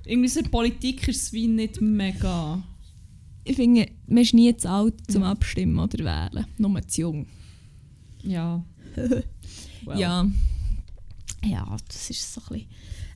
irgendwie 0.04 0.28
so 0.28 0.42
Politik 0.42 1.08
ist 1.08 1.22
es 1.22 1.32
wie 1.32 1.46
nicht 1.46 1.80
mega... 1.80 2.62
Ich 3.44 3.56
finde, 3.56 3.88
man 4.06 4.18
ist 4.18 4.34
nie 4.34 4.54
zu 4.56 4.68
alt 4.68 4.94
zum 5.10 5.22
Ja. 5.22 5.30
Abstimmen 5.30 5.78
oder 5.78 5.98
wählen. 6.04 6.46
Nur 6.58 6.86
zu 6.86 7.00
jung. 7.00 7.26
Ja. 8.22 8.62
Well. 9.86 9.98
Ja. 9.98 10.26
Ja, 11.44 11.76
das 11.88 12.10
ist 12.10 12.32
so 12.32 12.40
ein 12.40 12.48
bisschen... 12.48 12.68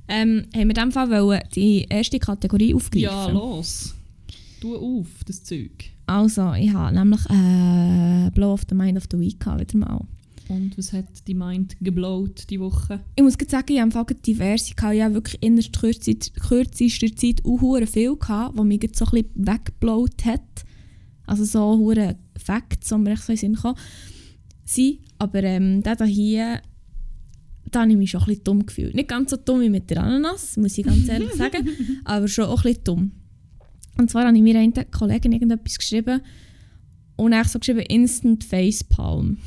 Ähm, 0.06 0.44
haben 0.54 0.54
wir 0.54 0.60
in 0.62 0.68
diesem 0.68 0.92
Fall 0.92 1.10
wollen 1.10 1.40
die 1.54 1.86
erste 1.88 2.18
Kategorie 2.18 2.74
aufgreifen? 2.74 3.00
Ja, 3.00 3.26
los. 3.28 3.94
Tu 4.60 4.76
auf, 4.76 5.08
das 5.26 5.42
Zeug. 5.42 5.90
Also, 6.06 6.52
ich 6.52 6.72
habe 6.72 6.94
nämlich 6.94 7.24
äh, 7.30 8.30
Blow 8.30 8.52
of 8.52 8.62
the 8.68 8.74
Mind 8.74 8.98
of 8.98 9.04
the 9.10 9.18
Week 9.18 9.40
gehabt, 9.40 9.60
wieder 9.60 9.78
mal. 9.78 10.06
Und 10.48 10.76
was 10.76 10.92
hat 10.92 11.26
die 11.26 11.34
Mind 11.34 11.76
geblowt 11.80 12.50
die 12.50 12.60
Woche? 12.60 13.00
Ich 13.16 13.22
muss 13.22 13.36
sagen, 13.48 13.72
ich 13.72 13.80
habe 13.80 14.14
diverse 14.14 14.74
gehabt. 14.74 14.94
Ich 14.94 15.02
habe 15.02 15.14
wirklich 15.14 15.42
in 15.42 15.56
der 15.56 15.64
kürzester, 15.64 17.16
Zeit 17.16 17.42
auch 17.44 17.86
viel 17.86 18.16
gehabt, 18.16 18.56
was 18.56 18.64
mich 18.64 18.80
gerade 18.80 18.94
so 18.94 19.06
ein 19.06 19.10
bisschen 19.10 19.46
weggeblowt 19.46 20.24
hat. 20.26 20.64
Also 21.26 21.44
so 21.44 21.78
hure 21.78 22.16
Facts, 22.36 22.88
die 22.88 22.94
mir 22.96 23.12
echt 23.12 23.22
so 23.22 23.32
in 23.32 23.36
den 23.36 23.40
Sinn 23.40 23.56
kommen. 23.56 23.78
sind. 24.66 24.98
Aber 25.18 25.42
ähm, 25.42 25.82
der 25.82 26.04
hier, 26.04 26.60
da 27.70 27.80
habe 27.82 27.90
ich 27.90 27.96
mich 27.96 28.10
schon 28.10 28.20
ein 28.20 28.26
bisschen 28.26 28.44
dumm 28.44 28.66
gefühlt. 28.66 28.94
Nicht 28.94 29.08
ganz 29.08 29.30
so 29.30 29.36
dumm 29.36 29.60
wie 29.60 29.70
mit 29.70 29.90
der 29.90 30.02
Ananas, 30.02 30.56
muss 30.56 30.78
ich 30.78 30.84
ganz 30.84 31.08
ehrlich 31.08 31.32
sagen, 31.32 31.68
aber 32.04 32.28
schon 32.28 32.44
auch 32.46 32.58
ein 32.64 32.70
bisschen 32.70 32.84
dumm. 32.84 33.12
Und 33.98 34.10
zwar 34.10 34.26
habe 34.26 34.36
ich 34.36 34.42
mir 34.42 34.58
einer 34.58 34.84
Kollegin 34.86 35.32
irgendetwas 35.32 35.78
geschrieben 35.78 36.20
und 37.16 37.30
dann 37.30 37.44
so 37.44 37.58
geschrieben 37.58 37.80
Instant 37.80 38.42
Facepalm. 38.44 39.38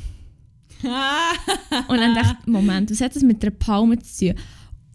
Und 0.82 1.96
dann 1.96 2.14
dachte 2.14 2.36
ich, 2.42 2.46
Moment, 2.46 2.90
was 2.90 3.00
hat 3.00 3.14
das 3.16 3.22
mit 3.22 3.42
einer 3.42 3.50
Palme 3.50 3.98
zu 3.98 4.26
tun? 4.28 4.34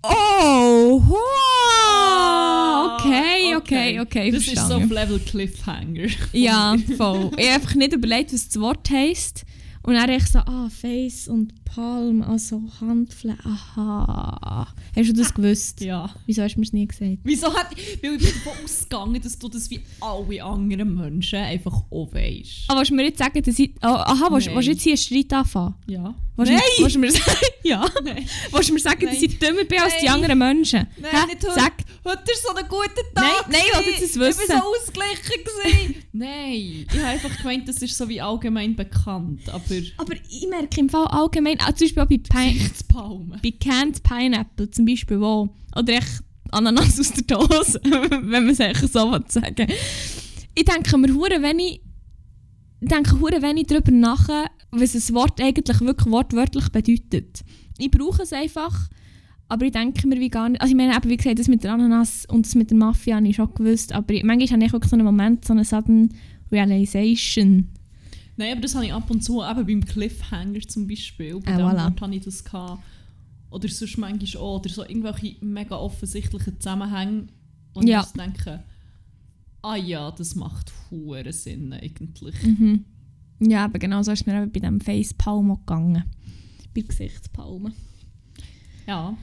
Oh, 0.06 1.02
wow, 1.94 3.00
okay, 3.00 3.56
okay, 3.56 4.00
okay, 4.02 4.32
Das 4.32 4.42
ist 4.42 4.50
so 4.50 4.56
verstanden. 4.56 4.86
auf 4.86 4.92
Level 4.92 5.20
Cliffhanger. 5.20 6.08
Ja, 6.34 6.76
voll. 6.98 7.32
Ich 7.38 7.46
habe 7.48 7.56
einfach 7.56 7.76
nicht 7.76 7.94
überlegt, 7.94 8.34
was 8.34 8.48
das 8.50 8.60
Wort 8.60 8.90
heisst. 8.90 9.46
Und 9.84 9.94
dann 9.96 10.10
ich 10.10 10.26
so, 10.28 10.40
ah, 10.40 10.70
Face 10.70 11.28
und 11.28 11.54
Palm, 11.76 12.22
also 12.22 12.62
Handfläche, 12.82 13.38
aha. 13.46 14.68
Hast 14.96 15.10
du 15.10 15.14
das 15.14 15.34
gewusst? 15.34 15.82
Ja. 15.82 16.08
Wieso 16.28 16.44
hast 16.44 16.54
du 16.56 16.60
mir 16.60 16.66
das 16.66 16.74
nie 16.74 16.86
gesagt? 16.88 17.18
Wieso 17.24 17.52
hat... 17.54 17.72
Weil 18.02 18.14
ich 18.16 18.20
bin 18.20 18.20
davon 18.20 18.64
ausgegangen, 18.64 19.22
dass 19.22 19.40
du 19.40 19.50
das 19.50 19.70
wie 19.72 19.80
alle 20.00 20.44
anderen 20.44 20.94
Menschen 20.96 21.40
einfach 21.40 21.74
auch 21.90 22.14
weisst. 22.14 22.66
Aber 22.68 22.80
willst 22.80 22.92
du 22.92 22.96
mir 22.96 23.06
jetzt 23.06 23.18
sagen, 23.18 23.42
dass 23.42 23.58
ich... 23.58 23.72
Oh, 23.82 23.88
aha, 23.88 24.28
willst 24.32 24.48
Nein. 24.48 24.56
willst 24.56 24.68
du 24.68 24.72
jetzt 24.72 24.84
hier 24.84 24.92
einen 24.92 24.98
Streit 25.26 25.34
anfangen? 25.40 25.74
Ja. 25.88 26.14
Willst 26.36 26.52
Nein! 26.52 26.62
mir- 26.78 26.84
willst 26.84 26.96
du 26.96 27.00
mir 27.00 27.12
sagen? 27.12 27.38
ja. 27.64 27.86
Nein. 28.04 28.28
Willst 28.52 28.70
du 28.70 28.74
mir 28.74 28.80
sagen, 28.80 29.06
dass 29.06 29.16
Nein. 29.16 29.24
ich 29.24 29.40
dümmer 29.40 29.64
bin 29.64 29.80
als 29.80 29.94
die 30.00 30.06
Nein. 30.06 30.14
anderen 30.16 30.38
Menschen? 30.38 30.88
Nein, 31.02 31.12
nicht 31.28 31.44
heute. 31.44 31.60
Sag. 31.60 31.74
Heute 32.06 32.18
war 32.18 32.36
so 32.44 32.56
ein 32.56 32.68
guter 32.68 33.02
Nein, 33.16 33.24
Tag. 33.40 33.50
nein, 33.50 33.62
ich 33.66 33.78
will 33.78 33.84
gewesen. 33.86 34.02
jetzt 34.02 34.04
das 34.04 34.10
Ich 34.16 34.20
war 34.20 34.28
wissen. 34.28 34.48
so 34.48 35.04
ausgeglichen. 35.14 36.04
nein, 36.14 36.54
ich 36.54 36.88
habe 37.00 37.06
einfach 37.08 37.38
gemeint, 37.38 37.68
das 37.68 37.82
ist 37.82 37.98
so 37.98 38.10
wie 38.10 38.20
allgemein 38.20 38.76
bekannt. 38.76 39.48
Aber 39.50 39.64
Aber 39.98 40.14
ich 40.30 40.48
merke 40.50 40.80
im 40.82 40.90
Fall 40.90 41.06
allgemein, 41.08 41.60
auch 41.68 41.74
zum 41.74 41.86
Beispiel 41.86 42.04
auch 42.04 42.08
bei, 42.08 42.18
Pine, 42.18 43.40
bei 43.42 43.52
Canned 43.52 44.04
Pineapple 44.04 44.70
zum 44.72 44.86
Beispiel, 44.86 45.20
wo, 45.20 45.50
oder 45.76 45.94
echt 45.94 46.24
Ananas 46.52 47.00
aus 47.00 47.12
der 47.12 47.24
Dose, 47.24 47.80
wenn 47.84 48.30
man 48.30 48.50
es 48.50 48.60
eigentlich 48.60 48.92
so 48.92 49.20
sagen 49.28 49.68
Ich 50.56 50.66
denke 50.66 50.98
mir 50.98 51.14
hure 51.14 51.42
wenig, 51.42 51.82
ich 52.82 52.90
denke 52.90 53.20
hure 53.20 53.42
wenig 53.42 53.68
darüber 53.68 53.92
nach, 53.92 54.30
was 54.72 54.96
ein 54.96 55.16
Wort 55.16 55.42
eigentlich 55.42 55.82
wirklich 55.82 56.12
wortwörtlich 56.12 56.70
bedeutet. 56.70 57.44
Ich 57.78 57.92
brauche 57.92 58.24
es 58.24 58.34
einfach, 58.34 58.90
aber 59.50 59.66
ich 59.66 59.72
denke 59.72 60.08
mir 60.08 60.20
wie 60.20 60.30
gar 60.30 60.50
nicht, 60.50 60.62
also 60.62 60.72
ich 60.72 60.78
meine 60.78 60.96
eben, 60.96 61.10
wie 61.10 61.18
gesagt, 61.18 61.40
das 61.40 61.48
mit 61.48 61.64
der 61.64 61.74
Ananas 61.74 62.26
und 62.28 62.46
das 62.46 62.56
mit 62.56 62.70
der 62.70 62.78
Mafia 62.78 63.16
habe 63.16 63.28
ich 63.28 63.36
schon 63.36 63.54
gewusst, 63.54 63.94
aber 63.94 64.14
ich, 64.14 64.24
manchmal 64.24 64.50
habe 64.50 64.66
ich 64.66 64.74
wirklich 64.74 64.90
so 64.90 64.96
einen 64.96 65.06
Moment, 65.06 65.46
so 65.46 65.54
eine 65.54 65.66
sudden 65.66 66.14
Realization. 66.52 67.70
Nein, 68.36 68.52
aber 68.54 68.62
das 68.62 68.74
habe 68.76 68.86
ich 68.86 68.94
ab 68.94 69.10
und 69.12 69.24
zu, 69.24 69.44
eben 69.44 69.66
beim 69.66 69.86
Cliffhanger 69.86 70.62
zum 70.62 70.88
Beispiel. 70.88 71.40
Bei 71.40 71.54
Ah, 71.54 71.58
dem 71.58 71.66
voilà. 71.68 72.02
Habe 72.02 72.16
ich 72.16 72.24
das 72.24 72.44
gehabt. 72.44 72.82
Oder 73.52 73.68
sonst 73.70 73.98
manchmal 73.98 74.42
auch. 74.42 74.60
Oder 74.60 74.70
so 74.70 74.84
irgendwelche 74.84 75.36
mega 75.46 75.76
offensichtlichen 75.78 76.60
Zusammenhänge. 76.60 77.28
Und 77.74 77.88
Ja. 77.88 78.02
ich 78.02 78.12
denke, 78.20 78.64
ah 79.62 79.76
ja, 79.76 80.10
das 80.12 80.34
macht 80.36 80.72
hohen 80.90 81.32
Sinn 81.32 81.74
eigentlich. 81.74 82.42
Mhm. 82.44 82.86
Ja, 83.40 83.66
aber 83.66 83.78
genau 83.80 84.02
so 84.04 84.12
ist 84.12 84.26
mir 84.26 84.42
eben 84.42 84.52
bei 84.52 84.60
diesem 84.60 84.80
Facepalm 84.82 85.52
auch 85.52 85.60
gegangen. 85.60 86.04
Bei 86.74 86.82
der 86.82 86.84
Gesichtspalme. 86.84 87.72
Ja. 88.88 89.16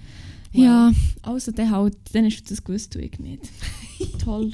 Ja, 0.52 0.92
also 1.22 1.52
dann 1.52 1.70
halt, 1.70 1.96
dann 2.12 2.24
hast 2.24 2.42
du 2.42 2.48
das 2.48 2.62
gewusst, 2.64 2.94
du 2.94 3.00
ich 3.00 3.18
nicht. 3.18 3.48
Toll. 4.18 4.52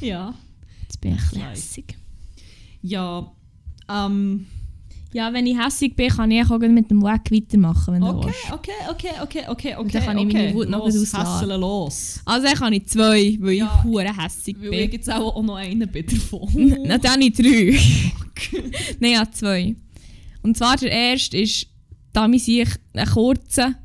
Ja. 0.00 0.34
Jetzt 0.82 1.00
bin 1.00 1.14
ich 1.16 1.40
hässig. 1.42 1.96
Ja. 2.82 3.32
Ähm, 3.88 4.46
Ja, 5.12 5.32
wenn 5.32 5.46
ich 5.46 5.56
hässig 5.56 5.94
bin, 5.94 6.08
kann 6.10 6.30
ich 6.30 6.44
auch 6.50 6.58
mit 6.58 6.90
dem 6.90 7.02
Wack 7.02 7.30
weitermachen, 7.30 7.94
wenn 7.94 8.00
du 8.00 8.08
Okay, 8.08 8.32
okay, 8.52 8.72
okay, 8.90 9.08
okay, 9.22 9.44
okay, 9.48 9.76
Und 9.76 9.86
okay. 9.86 9.92
dann 9.92 10.04
kann 10.04 10.18
ich 10.18 10.26
okay. 10.26 10.36
meine 10.36 10.54
Wut 10.54 10.68
noch 10.68 10.84
los, 10.84 11.14
auslassen. 11.14 11.60
los. 11.60 12.20
Also 12.24 12.46
dann 12.46 12.56
kann 12.56 12.72
ich 12.72 12.86
zwei, 12.86 13.36
weil 13.40 13.52
Ja, 13.54 13.78
ich 13.78 13.84
hure 13.84 14.16
hässig 14.22 14.56
Weil 14.58 14.64
ich 14.74 14.90
bin. 14.90 14.90
jetzt 14.92 15.10
auch, 15.12 15.36
auch 15.36 15.42
noch 15.42 15.56
einen 15.56 15.88
bin 15.88 16.06
davon. 16.06 16.48
Na, 16.84 16.98
dann 16.98 17.12
habe 17.12 17.24
ich 17.24 17.32
drei. 17.32 17.78
Nein, 19.00 19.12
ja, 19.12 19.30
zwei. 19.30 19.76
Und 20.42 20.56
zwar 20.56 20.76
der 20.76 20.90
erste 20.90 21.38
ist, 21.38 21.68
da 22.12 22.28
mir 22.28 22.38
sich 22.38 22.68
einen 22.92 23.08
kurzen, 23.08 23.76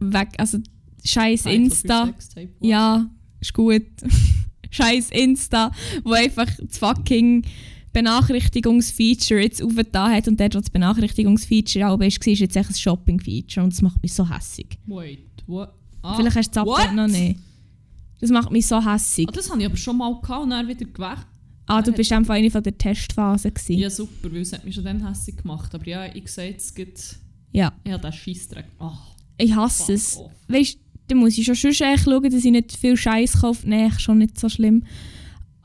weg, 0.00 0.28
also 0.38 0.58
scheiß 1.04 1.46
Insta. 1.46 2.12
Ja, 2.60 3.10
ist 3.40 3.52
gut. 3.52 3.82
scheiß 4.70 5.10
Insta, 5.10 5.72
wo 6.04 6.12
einfach 6.12 6.46
das 6.60 6.78
fucking 6.78 7.44
Benachrichtigungsfeature 7.92 9.40
jetzt 9.40 9.62
aufgetan 9.62 10.12
hat 10.12 10.28
und 10.28 10.38
dort, 10.38 10.54
wo 10.54 10.60
das 10.60 10.70
Benachrichtigungsfeature 10.70 11.88
auch 11.88 11.98
war, 11.98 12.06
ist 12.06 12.24
jetzt 12.24 12.56
echt 12.56 12.70
ein 12.70 12.74
Shopping-Feature 12.74 13.64
und 13.64 13.72
das 13.72 13.82
macht 13.82 14.02
mich 14.02 14.12
so 14.12 14.28
hässig. 14.28 14.78
Wait, 14.86 15.20
what? 15.46 15.70
Ah, 16.02 16.16
Vielleicht 16.16 16.36
hast 16.36 16.56
du 16.56 16.64
das? 16.64 16.68
Update 16.68 16.94
noch 16.94 17.06
nicht. 17.08 17.38
Das 18.20 18.30
macht 18.30 18.50
mich 18.50 18.66
so 18.66 18.84
hässig. 18.84 19.28
Ah, 19.28 19.32
das 19.32 19.50
habe 19.50 19.60
ich 19.60 19.66
aber 19.66 19.76
schon 19.76 19.96
mal 19.96 20.12
gehabt 20.20 20.44
und 20.44 20.50
dann 20.50 20.66
wieder 20.66 20.84
gewächt. 20.86 21.26
Ah, 21.66 21.82
du 21.82 21.92
bist 21.92 22.10
einfach 22.12 22.34
eine 22.34 22.50
von 22.50 22.62
der 22.62 22.76
Testphase 22.76 23.50
gewesen. 23.50 23.78
Ja, 23.78 23.90
super, 23.90 24.32
weil 24.32 24.40
es 24.40 24.52
hat 24.52 24.64
mich 24.64 24.74
schon 24.74 24.84
dann 24.84 25.06
hässlich 25.06 25.36
gemacht. 25.36 25.74
Aber 25.74 25.86
ja, 25.86 26.06
ich 26.14 26.26
sehe 26.28 26.54
es 26.56 26.74
gibt. 26.74 27.18
Ja. 27.52 27.72
Ich 27.84 27.92
habe 27.92 28.02
den 28.02 28.12
Scheissdreck. 28.12 28.64
Oh, 28.80 28.90
Ich 29.36 29.54
hasse 29.54 29.92
es. 29.92 30.16
off. 30.16 30.30
Weißt 30.48 30.74
du, 30.74 30.78
dann 31.08 31.18
muss 31.18 31.36
ich 31.36 31.44
schon 31.44 31.54
schon 31.56 31.72
schauen, 31.74 32.22
dass 32.30 32.44
ich 32.44 32.50
nicht 32.50 32.72
viel 32.76 32.96
Scheiß 32.96 33.40
kaufe. 33.40 33.68
Nein, 33.68 33.92
schon 33.98 34.18
nicht 34.18 34.38
so 34.40 34.48
schlimm. 34.48 34.84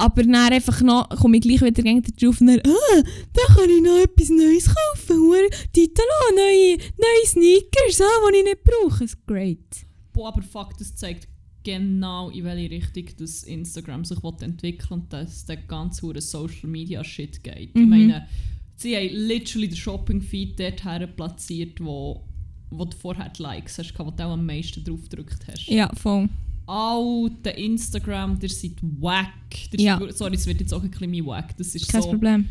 Aber 0.03 0.24
dann 0.24 0.36
einfach 0.36 0.81
noch, 0.81 1.07
komme 1.10 1.38
ich 1.38 1.43
gleich 1.43 1.62
wieder 1.62 1.81
gegen 1.83 2.01
drauf 2.03 2.41
und 2.41 2.48
dann, 2.48 2.60
ah, 2.65 3.03
da 3.33 3.53
kann 3.55 3.69
ich 3.69 3.81
noch 3.81 3.98
etwas 4.00 4.29
Neues 4.29 4.65
kaufen. 4.65 5.17
Hure, 5.22 5.50
Titalo, 5.72 6.07
neue, 6.36 6.77
neue 6.77 7.25
Sneakers, 7.25 8.01
ah, 8.01 8.29
die 8.31 8.38
ich 8.39 8.43
nicht 8.43 8.63
brauche. 8.63 9.00
Das 9.00 9.13
ist 9.13 9.25
great. 9.25 9.86
Boah, 10.12 10.27
aber 10.29 10.41
fuck, 10.41 10.77
das 10.77 10.95
zeigt 10.95 11.27
genau 11.63 12.29
in 12.29 12.43
welche 12.43 12.69
Richtung 12.72 13.05
das 13.17 13.43
Instagram 13.43 14.03
sich 14.03 14.22
will 14.22 14.33
entwickeln 14.41 14.88
und 15.01 15.13
dass 15.13 15.45
der 15.45 15.57
ganze 15.57 16.01
hure 16.01 16.19
Social 16.22 16.67
Media 16.69 17.01
Shit 17.03 17.41
geht. 17.41 17.69
Ich 17.69 17.75
Mhm. 17.75 17.89
meine, 17.89 18.27
sie 18.75 18.95
haben 18.98 19.10
literally 19.15 19.69
den 19.69 19.77
Shopping 19.77 20.22
Feed 20.22 20.60
dort 20.60 20.83
her 20.83 21.07
platziert, 21.07 21.79
wo, 21.79 22.25
wo 22.69 22.83
du 22.83 22.98
vorher 22.98 23.29
die 23.29 23.41
Likes 23.41 23.77
hast, 23.77 23.98
wo 23.98 24.12
du 24.12 24.25
auch 24.25 24.33
am 24.33 24.45
meisten 24.45 24.83
drauf 24.83 25.00
gedrückt 25.10 25.39
hast. 25.50 25.67
Ja, 25.67 25.89
voll. 25.95 26.27
Alter 26.65 27.58
Instagram, 27.58 28.39
der 28.39 28.50
seid 28.50 28.74
wack. 29.00 29.29
Ja. 29.77 30.00
seid- 30.00 30.17
sorry, 30.17 30.36
es 30.36 30.46
wird 30.46 30.60
jetzt 30.62 30.74
auch 30.74 30.84
ein 30.84 30.89
bisschen 30.91 31.25
wack. 31.25 31.55
Das 31.58 31.75
ist 31.75 31.88
Kein 31.89 32.01
so. 32.01 32.10
Problem. 32.10 32.50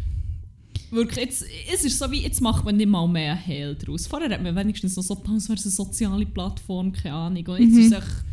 Wirklich, 0.91 1.25
jetzt, 1.25 1.45
es 1.73 1.85
ist 1.85 1.99
so 1.99 2.11
wie, 2.11 2.21
jetzt 2.21 2.41
macht 2.43 2.65
man 2.65 2.77
nicht 2.77 2.89
mal 2.89 3.09
mehr 3.09 3.35
Hehl 3.35 3.75
draus. 3.75 4.07
Vorher 4.07 4.29
hat 4.31 4.43
man 4.43 4.55
wenigstens 4.55 4.95
noch 4.97 5.03
so, 5.03 5.15
das 5.15 5.49
wäre 5.49 5.59
eine 5.59 5.71
soziale 5.71 6.27
Plattform, 6.27 6.93
keine 6.93 7.15
Ahnung. 7.15 7.47
Und 7.47 7.61
jetzt 7.61 7.73
Mhm. 7.73 7.79
ist 7.79 7.93
es 7.93 7.99
echt 7.99 8.25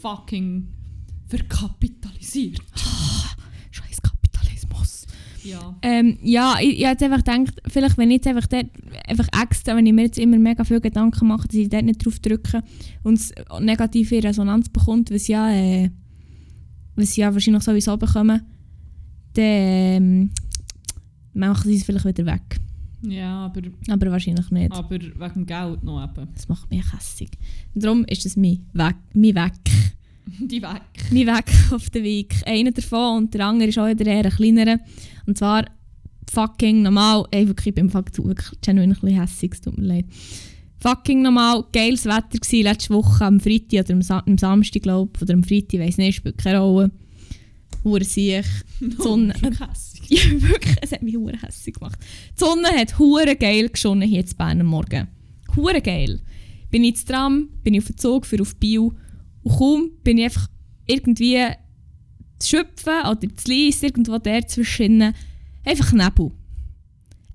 fucking 0.00 0.68
verkapitalisiert. 1.28 2.60
Ja. 5.44 5.76
Ähm, 5.82 6.18
ja, 6.22 6.56
ich, 6.60 6.80
ich 6.80 6.86
habe 6.86 7.04
einfach 7.04 7.24
gedacht, 7.24 7.62
vielleicht 7.66 7.98
wenn 7.98 8.10
ich 8.10 8.16
jetzt 8.16 8.26
einfach, 8.26 8.46
dort, 8.46 8.66
einfach 9.06 9.28
extra, 9.42 9.76
wenn 9.76 9.86
ich 9.86 9.92
mir 9.92 10.02
jetzt 10.02 10.18
immer 10.18 10.38
mega 10.38 10.64
viel 10.64 10.80
Gedanken 10.80 11.28
mache, 11.28 11.48
dass 11.48 11.56
ich 11.56 11.68
dort 11.68 11.84
nicht 11.84 12.04
drauf 12.04 12.18
drücke 12.18 12.62
und 13.02 13.14
es 13.14 13.32
negative 13.60 14.22
Resonanz 14.22 14.68
bekommt, 14.68 15.10
was 15.10 15.28
ja, 15.28 15.50
äh, 15.50 15.90
was 16.96 17.16
ja 17.16 17.32
wahrscheinlich 17.32 17.62
sowieso 17.62 17.96
bekommen, 17.96 18.42
dann 19.34 19.44
ähm, 19.44 20.30
machen 21.32 21.70
sie 21.70 21.76
es 21.76 21.84
vielleicht 21.84 22.04
wieder 22.04 22.26
weg. 22.26 22.60
Ja, 23.02 23.46
aber, 23.46 23.62
Aber 23.88 24.10
wahrscheinlich 24.10 24.50
nicht. 24.50 24.72
aber 24.72 24.90
wegen 25.00 25.46
Geld 25.46 25.82
noch 25.82 26.04
eben. 26.04 26.28
Das 26.34 26.48
macht 26.48 26.70
mich 26.70 26.84
hässig. 26.92 27.30
Darum 27.74 28.04
ist 28.04 28.26
es 28.26 28.36
mein 28.36 28.66
Weg. 28.74 28.96
Mein 29.14 29.34
Weg. 29.34 29.52
Die 30.40 30.62
weg. 30.62 30.82
mein 31.10 31.26
Weg 31.26 31.72
auf 31.72 31.90
den 31.90 32.04
Weg. 32.04 32.34
Einer 32.46 32.70
davon 32.70 33.18
und 33.24 33.34
der 33.34 33.46
andere 33.46 33.68
ist 33.68 33.78
auch 33.78 33.88
wieder 33.88 34.06
eher 34.06 34.24
ein 34.24 34.30
kleinerer. 34.30 34.78
Und 35.26 35.38
zwar 35.38 35.64
fucking 36.30 36.82
normal. 36.82 37.26
Ey, 37.30 37.48
wirklich, 37.48 37.68
ich 37.68 37.74
bin 37.74 37.86
im 37.86 37.90
Fakt 37.90 38.16
wirklich 38.18 38.48
genuin 38.62 38.90
ein 38.90 39.00
bisschen 39.00 39.20
hässig, 39.20 39.52
es 39.54 39.60
tut 39.60 39.78
mir 39.78 39.86
leid. 39.86 40.04
Fucking 40.80 41.22
normal, 41.22 41.64
geiles 41.72 42.06
Wetter 42.06 42.38
gewesen, 42.38 42.62
letzte 42.62 42.94
Woche 42.94 43.24
am 43.24 43.38
Freitag 43.38 43.84
oder 43.84 43.94
am, 43.94 44.02
Sa 44.02 44.22
am 44.26 44.38
Samstag, 44.38 44.82
glaube 44.82 45.10
ich. 45.14 45.22
Oder 45.22 45.34
am 45.34 45.44
Freitag, 45.44 45.74
ich 45.74 45.80
weiss 45.80 45.98
nicht, 45.98 46.16
spielt 46.16 46.38
keine 46.38 46.60
Rolle. 46.60 46.90
Hure 47.84 48.04
sich. 48.04 48.46
Die 48.80 48.90
Sonne. 48.98 49.34
Hässig. 49.34 50.00
Ja, 50.10 50.18
wirklich, 50.48 50.76
es 50.80 50.90
hat 50.90 51.02
mich 51.02 51.14
hure 51.16 51.40
hässig 51.40 51.74
gemacht. 51.74 51.96
Die 52.34 52.44
Sonne 52.44 52.66
hat 52.66 52.98
hure 52.98 53.36
geil 53.36 53.68
geschonnen 53.68 54.08
hier 54.08 54.20
in 54.20 54.36
Bern 54.36 54.60
am 54.60 54.66
Morgen. 54.66 55.06
Hure 55.54 55.80
geil. 55.80 56.20
Bin 56.72 56.82
ich 56.82 56.90
ins 56.90 57.04
Tram, 57.04 57.48
bin 57.62 57.74
ich 57.74 57.82
auf 57.82 57.86
den 57.86 57.96
Zug 57.96 58.26
für 58.26 58.40
auf 58.40 58.56
Bio 58.56 58.92
und 59.42 59.56
kaum 59.56 59.90
bin 60.02 60.18
ich 60.18 60.24
einfach 60.24 60.48
irgendwie 60.86 61.46
zu 62.38 62.48
schöpfen 62.48 63.06
oder 63.08 63.36
zu 63.36 63.48
lies, 63.50 63.82
irgendwo 63.82 64.18
der 64.18 64.46
zwischen 64.46 65.14
einfach 65.64 65.92
Nebel. 65.92 66.32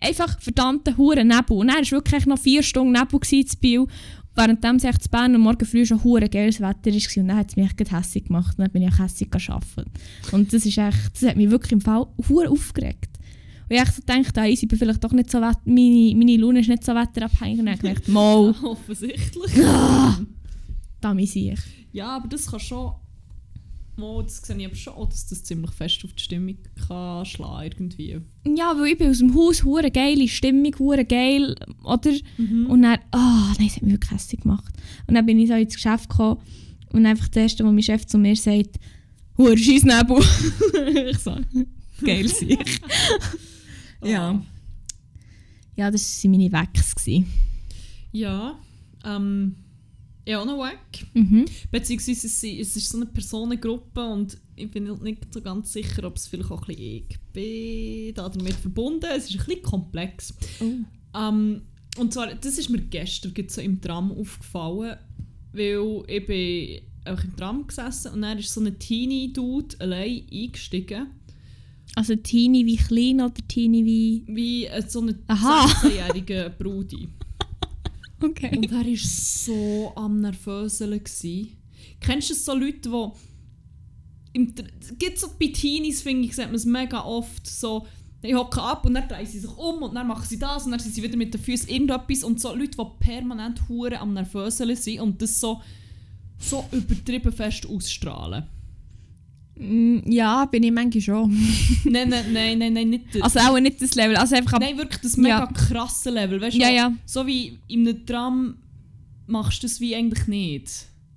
Einfach 0.02 0.40
verdammte 0.40 0.98
hure 0.98 1.24
Nebel. 1.24 1.58
Und 1.58 1.68
dann 1.68 1.78
war 1.78 1.92
wirklich 1.92 2.26
noch 2.26 2.40
vier 2.40 2.64
Stunden 2.64 2.94
Nebel 2.94 3.20
in 3.32 3.46
Bio, 3.62 3.88
währenddem 4.36 4.76
es 4.76 4.84
echt 4.84 5.06
in 5.06 5.12
Bern 5.12 5.36
am 5.36 5.42
Morgen 5.42 5.66
früh 5.66 5.86
schon 5.86 6.04
hure 6.04 6.30
geiles 6.30 6.60
Wetter 6.60 6.92
war. 6.92 7.22
Und 7.22 7.28
dann 7.28 7.38
hat 7.38 7.50
es 7.50 7.56
mich 7.56 7.66
echt 7.66 7.92
hässig 7.92 8.26
gemacht. 8.26 8.58
Und 8.58 8.66
dann 8.66 8.72
bin 8.72 8.84
ich 8.84 8.94
auch 8.94 9.00
hässig 9.00 9.30
arbeiten. 9.34 9.92
Und 10.32 10.54
das 10.54 10.66
ist 10.66 10.78
echt, 10.78 11.12
das 11.14 11.30
hat 11.30 11.38
mich 11.38 11.50
wirklich 11.50 11.72
im 11.72 11.82
Fall 11.82 12.08
hure 12.30 12.50
aufgeregt. 12.50 13.10
Und 13.68 13.76
ich 13.76 13.86
so 13.92 14.02
gedacht, 14.02 14.38
ah, 14.38 14.46
ich 14.46 14.68
bin 14.68 14.78
vielleicht 14.78 15.04
doch 15.04 15.12
nicht 15.12 15.32
so 15.32 15.42
wett, 15.42 15.58
meine, 15.66 16.14
meine 16.16 16.38
Laune 16.38 16.60
ist 16.60 16.70
nicht 16.70 16.84
so 16.84 16.94
wetterabhängig. 16.94 17.60
Und 17.60 17.66
dann 17.66 17.78
habe 17.78 17.88
ich 17.88 17.94
gedacht, 17.96 18.08
mal, 18.10 18.54
Offensichtlich. 18.64 19.52
da 21.02 21.14
mich 21.14 21.36
ich. 21.36 21.60
Ja, 21.96 22.18
aber 22.18 22.28
das 22.28 22.48
kann 22.48 22.60
schon. 22.60 22.92
Oh, 23.98 24.22
das 24.22 24.42
sehe 24.42 24.58
ich 24.58 24.66
aber 24.66 24.76
schon, 24.76 25.10
dass 25.10 25.28
das 25.28 25.46
ziemlich 25.46 25.72
fest 25.72 26.04
auf 26.04 26.12
die 26.12 26.22
Stimmung 26.22 26.58
kann 26.90 27.26
schlagen 27.26 27.90
irgendwie. 27.90 28.20
Ja, 28.46 28.76
weil 28.78 28.88
ich 28.88 28.98
bin 28.98 29.10
aus 29.10 29.20
dem 29.20 29.34
Haus, 29.34 29.64
hure 29.64 29.90
geile 29.90 30.28
Stimmung, 30.28 30.76
hure 30.78 31.06
geil, 31.06 31.56
oder? 31.86 32.12
Und 32.68 32.82
dann, 32.82 33.00
ah, 33.12 33.54
nein, 33.58 33.68
das 33.68 33.78
hat 33.78 33.84
mich 33.84 33.94
wirklich 33.94 34.12
hässlich 34.12 34.42
gemacht. 34.42 34.74
Und 35.08 35.16
dann 35.16 35.26
bin 35.26 35.40
ich 35.40 35.48
so 35.48 35.54
ins 35.54 35.76
Geschäft 35.76 36.10
gekommen 36.10 36.42
und 36.92 37.06
einfach 37.06 37.30
das 37.30 37.44
erste, 37.44 37.64
was 37.64 37.72
mein 37.72 37.84
Chef 37.84 38.06
zu 38.06 38.18
mir 38.18 38.36
sagt, 38.36 38.78
hure 39.38 39.58
scheiß 39.58 39.84
Nebel. 39.84 40.18
ich 41.12 41.18
so, 41.20 41.38
geil 42.04 42.28
sich. 42.28 42.60
Ja. 44.04 44.44
Ja, 45.78 45.90
das 45.90 46.24
waren 46.24 46.32
meine 46.32 46.50
gewesen. 46.50 47.26
Ja. 48.12 48.60
Ähm, 49.06 49.56
ja, 50.26 50.42
auch 50.42 50.46
noch 50.46 50.64
weg. 50.64 51.06
Mhm. 51.14 51.46
Beziehungsweise 51.72 52.28
es, 52.28 52.44
ist 52.44 52.90
so 52.90 52.98
eine 52.98 53.06
Personengruppe 53.06 54.04
und 54.04 54.38
ich 54.56 54.72
bin 54.72 54.86
nicht 55.04 55.34
so 55.34 55.42
ganz 55.42 55.72
sicher, 55.72 56.04
ob 56.06 56.16
es 56.16 56.28
vielleicht 56.28 56.52
auch 56.52 56.68
ein 56.68 56.76
bisschen 56.76 57.06
ich 57.10 57.20
bin 57.32 58.14
da 58.16 58.30
damit 58.30 58.54
verbunden. 58.54 59.06
Es 59.16 59.30
ist 59.30 59.40
ein 59.40 59.46
bisschen 59.46 59.62
komplex. 59.62 60.34
Oh. 60.60 61.20
Ähm, 61.20 61.62
und 61.98 62.14
zwar, 62.14 62.34
das 62.34 62.58
ist 62.58 62.70
mir 62.70 62.82
gestern 62.82 63.34
so 63.48 63.62
im 63.62 63.80
Tram 63.82 64.12
aufgefallen, 64.12 64.98
weil 65.54 66.04
ich 66.08 66.26
bin 66.26 66.82
auch 67.06 67.24
im 67.24 67.36
Tram 67.36 67.68
gesessen 67.68 68.14
und 68.14 68.22
dann 68.24 68.40
ist 68.40 68.54
so 68.54 68.62
ein 68.62 68.78
Teenie-Dude 68.78 69.80
allein 69.80 70.24
eingestiegen, 70.32 71.08
Also 71.96 72.16
Teenie 72.16 72.66
wie 72.66 72.78
klein 72.78 73.22
oder 73.22 73.48
Teenie 73.48 73.86
wie... 73.86 74.24
wie 74.28 74.66
äh, 74.66 74.82
so 74.88 75.02
ein 75.02 75.20
Aha. 75.28 75.66
16-jähriger 75.68 76.50
Brudi. 76.50 77.10
Okay. 78.26 78.58
Und 78.58 78.72
er 78.72 78.86
war 78.86 78.98
so 78.98 79.94
am 79.96 80.22
Nervöseln. 80.22 81.02
Kennst 82.00 82.30
du 82.30 82.34
so 82.34 82.54
Leute, 82.54 82.90
die. 82.90 83.12
Im, 84.34 84.54
gibt 85.00 85.18
so 85.18 85.28
bei 85.40 85.48
Teenies, 85.48 86.02
finde 86.02 86.28
ich, 86.28 86.36
sieht 86.36 86.48
man 86.48 86.56
es 86.56 86.66
mega 86.66 87.04
oft 87.04 87.48
so. 87.48 87.86
Die 88.24 88.36
hocken 88.36 88.60
ab 88.60 88.86
und 88.86 88.96
dann 88.96 89.08
drehen 89.08 89.26
sie 89.26 89.40
sich 89.40 89.58
um 89.58 89.84
und 89.84 89.94
dann 89.94 90.08
machen 90.08 90.26
sie 90.28 90.40
das 90.40 90.66
und 90.66 90.72
dann 90.72 90.80
sind 90.80 90.96
sie 90.96 91.04
wieder 91.04 91.16
mit 91.16 91.34
den 91.34 91.40
Füßen 91.40 91.70
irgendetwas. 91.70 92.24
Und 92.24 92.42
so 92.42 92.54
Leute, 92.56 92.78
die 92.78 92.86
permanent 93.00 93.70
hure 93.70 94.00
am 94.00 94.14
Nervöseln 94.14 94.76
sind 94.76 95.00
und 95.00 95.22
das 95.22 95.40
so, 95.40 95.62
so 96.40 96.66
übertrieben 96.72 97.32
fest 97.32 97.68
ausstrahlen. 97.68 98.46
Mm, 99.58 100.00
Ja, 100.12 100.46
bin 100.46 100.64
ich 100.64 100.72
manchmal 100.72 101.02
schon. 101.02 101.32
nein, 101.86 102.10
nein, 102.10 102.26
nein, 102.34 102.58
nein, 102.60 102.74
nein, 102.74 102.90
nicht 102.90 103.06
das. 103.16 103.22
Also 103.22 103.40
auch 103.40 103.60
nicht 103.60 103.82
das 103.82 103.96
Level, 103.96 104.16
also 104.18 104.36
einfach... 104.36 104.54
ab- 104.54 104.62
Nein, 104.62 104.78
wirklich 104.78 105.02
das 105.02 105.16
mega 105.18 105.40
Ja. 105.40 105.46
krasse 105.48 106.10
Level. 106.10 106.42
Weißt 106.42 106.56
du, 106.58 106.62
Ja, 106.62 106.70
ja. 106.70 106.94
so 107.06 107.26
wie 107.26 107.58
in 107.68 107.88
einem 107.88 108.06
Tram 108.06 108.58
machst 109.28 109.64
du 109.64 109.68
das 109.68 109.80
wie 109.80 109.96
eigentlich 109.96 110.28
nicht. 110.28 110.72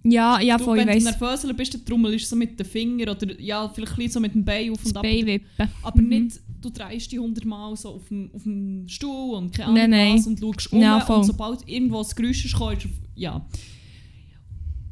Ja, 0.05 0.41
ja, 0.41 0.57
Du, 0.57 0.65
voll, 0.65 0.79
ich 0.79 0.87
wenn 0.87 0.99
du 0.99 1.05
nervöser 1.05 1.53
bist, 1.53 1.75
dann 1.75 1.85
trommelst 1.85 2.27
du 2.27 2.29
so 2.31 2.37
mit 2.37 2.59
den 2.59 2.65
Fingern 2.65 3.09
oder 3.11 3.41
ja, 3.41 3.69
vielleicht 3.69 4.13
so 4.13 4.21
mit 4.21 4.33
dem 4.35 4.45
Bein 4.45 4.71
auf 4.71 4.79
und 4.79 4.87
Das 4.87 4.97
ab. 4.97 5.03
Bein 5.03 5.27
wippen. 5.27 5.69
Aber 5.83 6.01
Mhm. 6.01 6.09
nicht, 6.09 6.41
du 6.63 6.71
drehst 6.71 7.11
dich 7.13 7.19
hundertmal 7.19 7.77
so 7.77 7.91
auf 7.91 8.09
dem, 8.09 8.31
auf 8.33 8.45
dem 8.45 8.87
Stuhl 8.89 9.35
und 9.37 9.53
keine 9.53 9.67
Ahnung 9.67 9.91
Nein, 9.91 9.91
nein. 9.91 10.25
und 10.25 10.39
schaust 10.41 10.73
um 10.73 10.81
Ja, 10.81 11.05
und 11.05 11.25
sobald 11.25 11.69
irgendwo 11.69 12.01
ein 12.01 12.07
Geräusch 12.15 12.45
ist, 12.45 12.55
kommst 12.55 12.85
du 12.85 12.89
auf- 12.89 12.95
ja. 13.17 13.45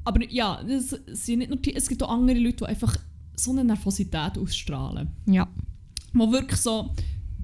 Aber 0.05 0.21
ja, 0.31 0.61
es, 0.69 0.91
sind 1.13 1.39
nicht 1.39 1.49
nur 1.51 1.59
die, 1.59 1.75
es 1.75 1.89
gibt 1.89 2.03
auch 2.03 2.11
andere 2.11 2.39
Leute, 2.39 2.59
die 2.59 2.65
einfach 2.67 2.97
so 3.37 3.51
eine 3.53 3.65
Nervosität 3.65 4.39
ausstrahlen. 4.39 5.09
Ja. 5.27 5.49
Die 6.13 6.19
wirklich 6.19 6.61
so 6.61 6.95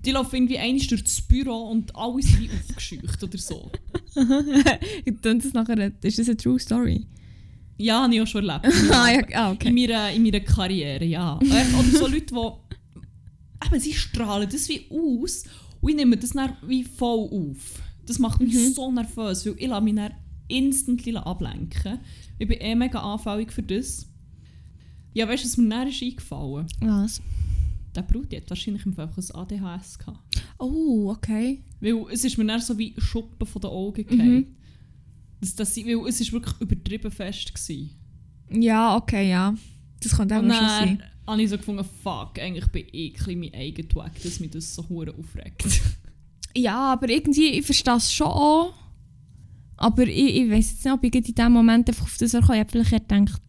die 0.05 0.11
laufen 0.11 0.35
irgendwie 0.35 0.59
einmal 0.59 0.85
durch 0.87 1.05
das 1.05 1.21
Büro 1.23 1.71
und 1.71 1.95
alle 1.95 2.23
sind 2.23 2.41
wie 2.41 2.51
aufgescheucht 2.51 3.23
oder 3.23 3.39
so. 3.39 3.71
Dann 5.23 5.39
das 5.39 5.53
nachher, 5.53 5.93
ist 6.03 6.19
das 6.19 6.27
eine 6.27 6.37
True 6.37 6.59
Story? 6.59 7.07
Ja, 7.79 8.03
habe 8.03 8.15
ich 8.15 8.21
auch 8.21 8.27
schon 8.27 8.49
erlebt. 8.49 8.75
ah, 8.93 9.11
ja, 9.11 9.23
ah, 9.35 9.51
In, 9.51 9.57
okay. 9.57 9.73
meiner, 9.73 10.11
in 10.13 10.23
meiner 10.23 10.41
Karriere, 10.41 11.05
ja. 11.05 11.39
Äh, 11.41 11.75
Oder 11.79 11.99
so 11.99 12.07
Leute, 12.07 12.27
die. 12.35 13.67
Eben, 13.67 13.81
sie 13.81 13.95
strahlen 13.95 14.49
das 14.51 14.69
wie 14.69 14.87
aus 14.91 15.45
und 15.81 15.91
ich 15.91 15.97
nehme 15.97 16.17
das 16.17 16.31
dann 16.31 16.53
wie 16.67 16.85
voll 16.85 17.29
auf. 17.31 17.81
Das 18.07 18.19
macht 18.19 18.41
mich 18.41 18.55
Mhm. 18.55 18.73
so 18.73 18.91
nervös, 18.91 19.47
weil 19.47 19.55
ich 19.57 19.69
lasse 19.69 19.83
mich 19.85 19.95
dann 19.95 20.13
instantly 20.49 21.17
ablenken. 21.17 22.01
Ich 22.39 22.49
bin 22.49 22.59
eh 22.61 22.75
mega 22.75 22.99
anfällig 23.01 23.53
für 23.53 23.63
das. 23.63 24.07
Ja, 25.15 25.29
weißt 25.29 25.45
du, 25.45 25.49
was 25.49 25.57
mir 25.57 25.69
dann 25.69 25.89
ist 25.89 26.03
eingefallen? 26.03 26.67
Was? 26.81 27.21
Der 27.95 28.03
Brudi 28.03 28.37
hat 28.37 28.49
wahrscheinlich 28.49 28.87
einfach 28.87 29.11
ein 29.17 29.35
ADHS 29.35 29.99
gehabt. 29.99 30.19
Oh, 30.59 31.11
okay. 31.11 31.61
Weil 31.81 32.07
es 32.11 32.25
ist 32.25 32.39
mir 32.39 32.47
dann 32.47 32.61
so 32.61 32.77
wie 32.79 32.95
Schuppen 32.97 33.47
von 33.47 33.61
den 33.61 33.71
Augen 33.71 34.01
Mhm. 34.03 34.07
gefallen. 34.09 34.57
Das, 35.41 35.55
das, 35.57 35.77
weil 35.77 36.09
es 36.09 36.21
ist 36.21 36.33
wirklich 36.33 36.55
übertrieben 36.61 37.11
fest 37.11 37.53
gewesen. 37.55 37.91
Ja, 38.51 38.97
okay, 38.97 39.29
ja. 39.29 39.55
Das 40.01 40.17
könnte 40.17 40.37
auch 40.37 40.41
schon 40.41 40.49
dann 40.49 40.59
sein. 40.59 41.03
habe 41.27 41.43
ich 41.43 41.51
so 41.51 41.57
gefunden, 41.59 41.85
fuck, 42.03 42.39
eigentlich 42.39 42.67
bin 42.69 42.87
ich 42.93 43.13
ein 43.13 43.19
bisschen 43.19 43.41
mein 43.41 43.55
eigener 43.55 43.95
Wack, 43.97 44.23
dass 44.23 44.41
mich 44.41 44.51
das 44.51 44.75
so 44.75 44.89
hure 44.89 45.13
aufregt. 45.19 45.65
Ja, 46.57 46.93
aber 46.93 47.09
irgendwie, 47.09 47.47
ich 47.49 47.65
verstehe 47.67 47.97
es 47.97 48.13
schon 48.13 48.27
auch. 48.29 48.75
Aber 49.77 50.07
ich, 50.07 50.37
ich 50.37 50.51
weiß 50.51 50.71
jetzt 50.71 50.85
nicht, 50.85 50.95
ob 50.95 51.03
ich 51.03 51.15
in 51.15 51.23
diesem 51.23 51.53
Moment 51.53 51.89
einfach 51.89 52.05
auf 52.05 52.17
das 52.19 52.33
komme. 52.33 52.43
Ich 52.55 52.61
habe 52.61 52.71
vielleicht 52.71 53.09
gedacht, 53.09 53.43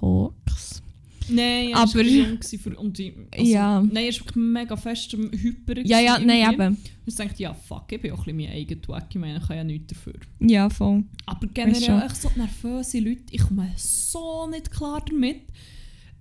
Koks. 0.00 0.82
nein, 1.28 1.70
er 1.70 1.78
Aber- 1.78 1.94
war 1.94 2.02
jung 2.02 2.38
gewesen 2.38 2.58
für, 2.60 2.76
und 2.78 2.98
ich, 2.98 3.12
also, 3.32 3.44
Ja. 3.52 3.80
Nein, 3.80 3.96
er 3.96 4.08
ist 4.08 4.20
wirklich 4.20 4.36
mega 4.36 4.76
fest 4.76 5.14
am 5.14 5.30
Hyper. 5.32 5.80
Ja, 5.84 5.98
ja, 6.00 6.18
nein, 6.18 6.52
eben. 6.52 6.68
Und 6.68 6.78
ich 7.06 7.14
dachte, 7.14 7.42
ja, 7.42 7.52
fuck, 7.54 7.90
ich 7.90 8.00
bin 8.00 8.12
auch 8.12 8.18
ein 8.18 8.24
bisschen 8.24 8.36
mein 8.36 8.50
eigener 8.50 8.88
Wack, 8.88 9.06
ich 9.10 9.16
meine, 9.16 9.38
ich 9.38 9.46
kann 9.46 9.56
ja 9.56 9.64
nichts 9.64 9.88
dafür. 9.94 10.14
Ja, 10.40 10.68
voll. 10.70 11.04
Aber 11.26 11.46
generell 11.48 12.02
echt 12.02 12.16
so 12.16 12.30
nervöse 12.36 12.98
Leute, 13.00 13.22
ich 13.30 13.42
komme 13.42 13.72
so 13.76 14.46
nicht 14.48 14.70
klar 14.70 15.02
damit. 15.08 15.42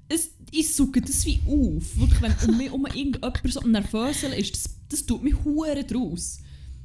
Es, 0.08 0.32
ich 0.52 0.74
suche 0.74 1.02
das 1.02 1.26
wie 1.26 1.40
auf. 1.48 1.98
Wirklich, 1.98 2.22
wenn 2.22 2.50
um 2.50 2.58
mich 2.58 2.72
um 2.72 2.86
irgendjemand 2.86 3.40
so 3.54 3.62
nervös 3.62 4.22
ist, 4.24 4.54
das, 4.56 4.76
das 4.90 5.06
tut 5.06 5.24
mich 5.24 5.34
hure 5.44 5.84
draus. 5.84 6.40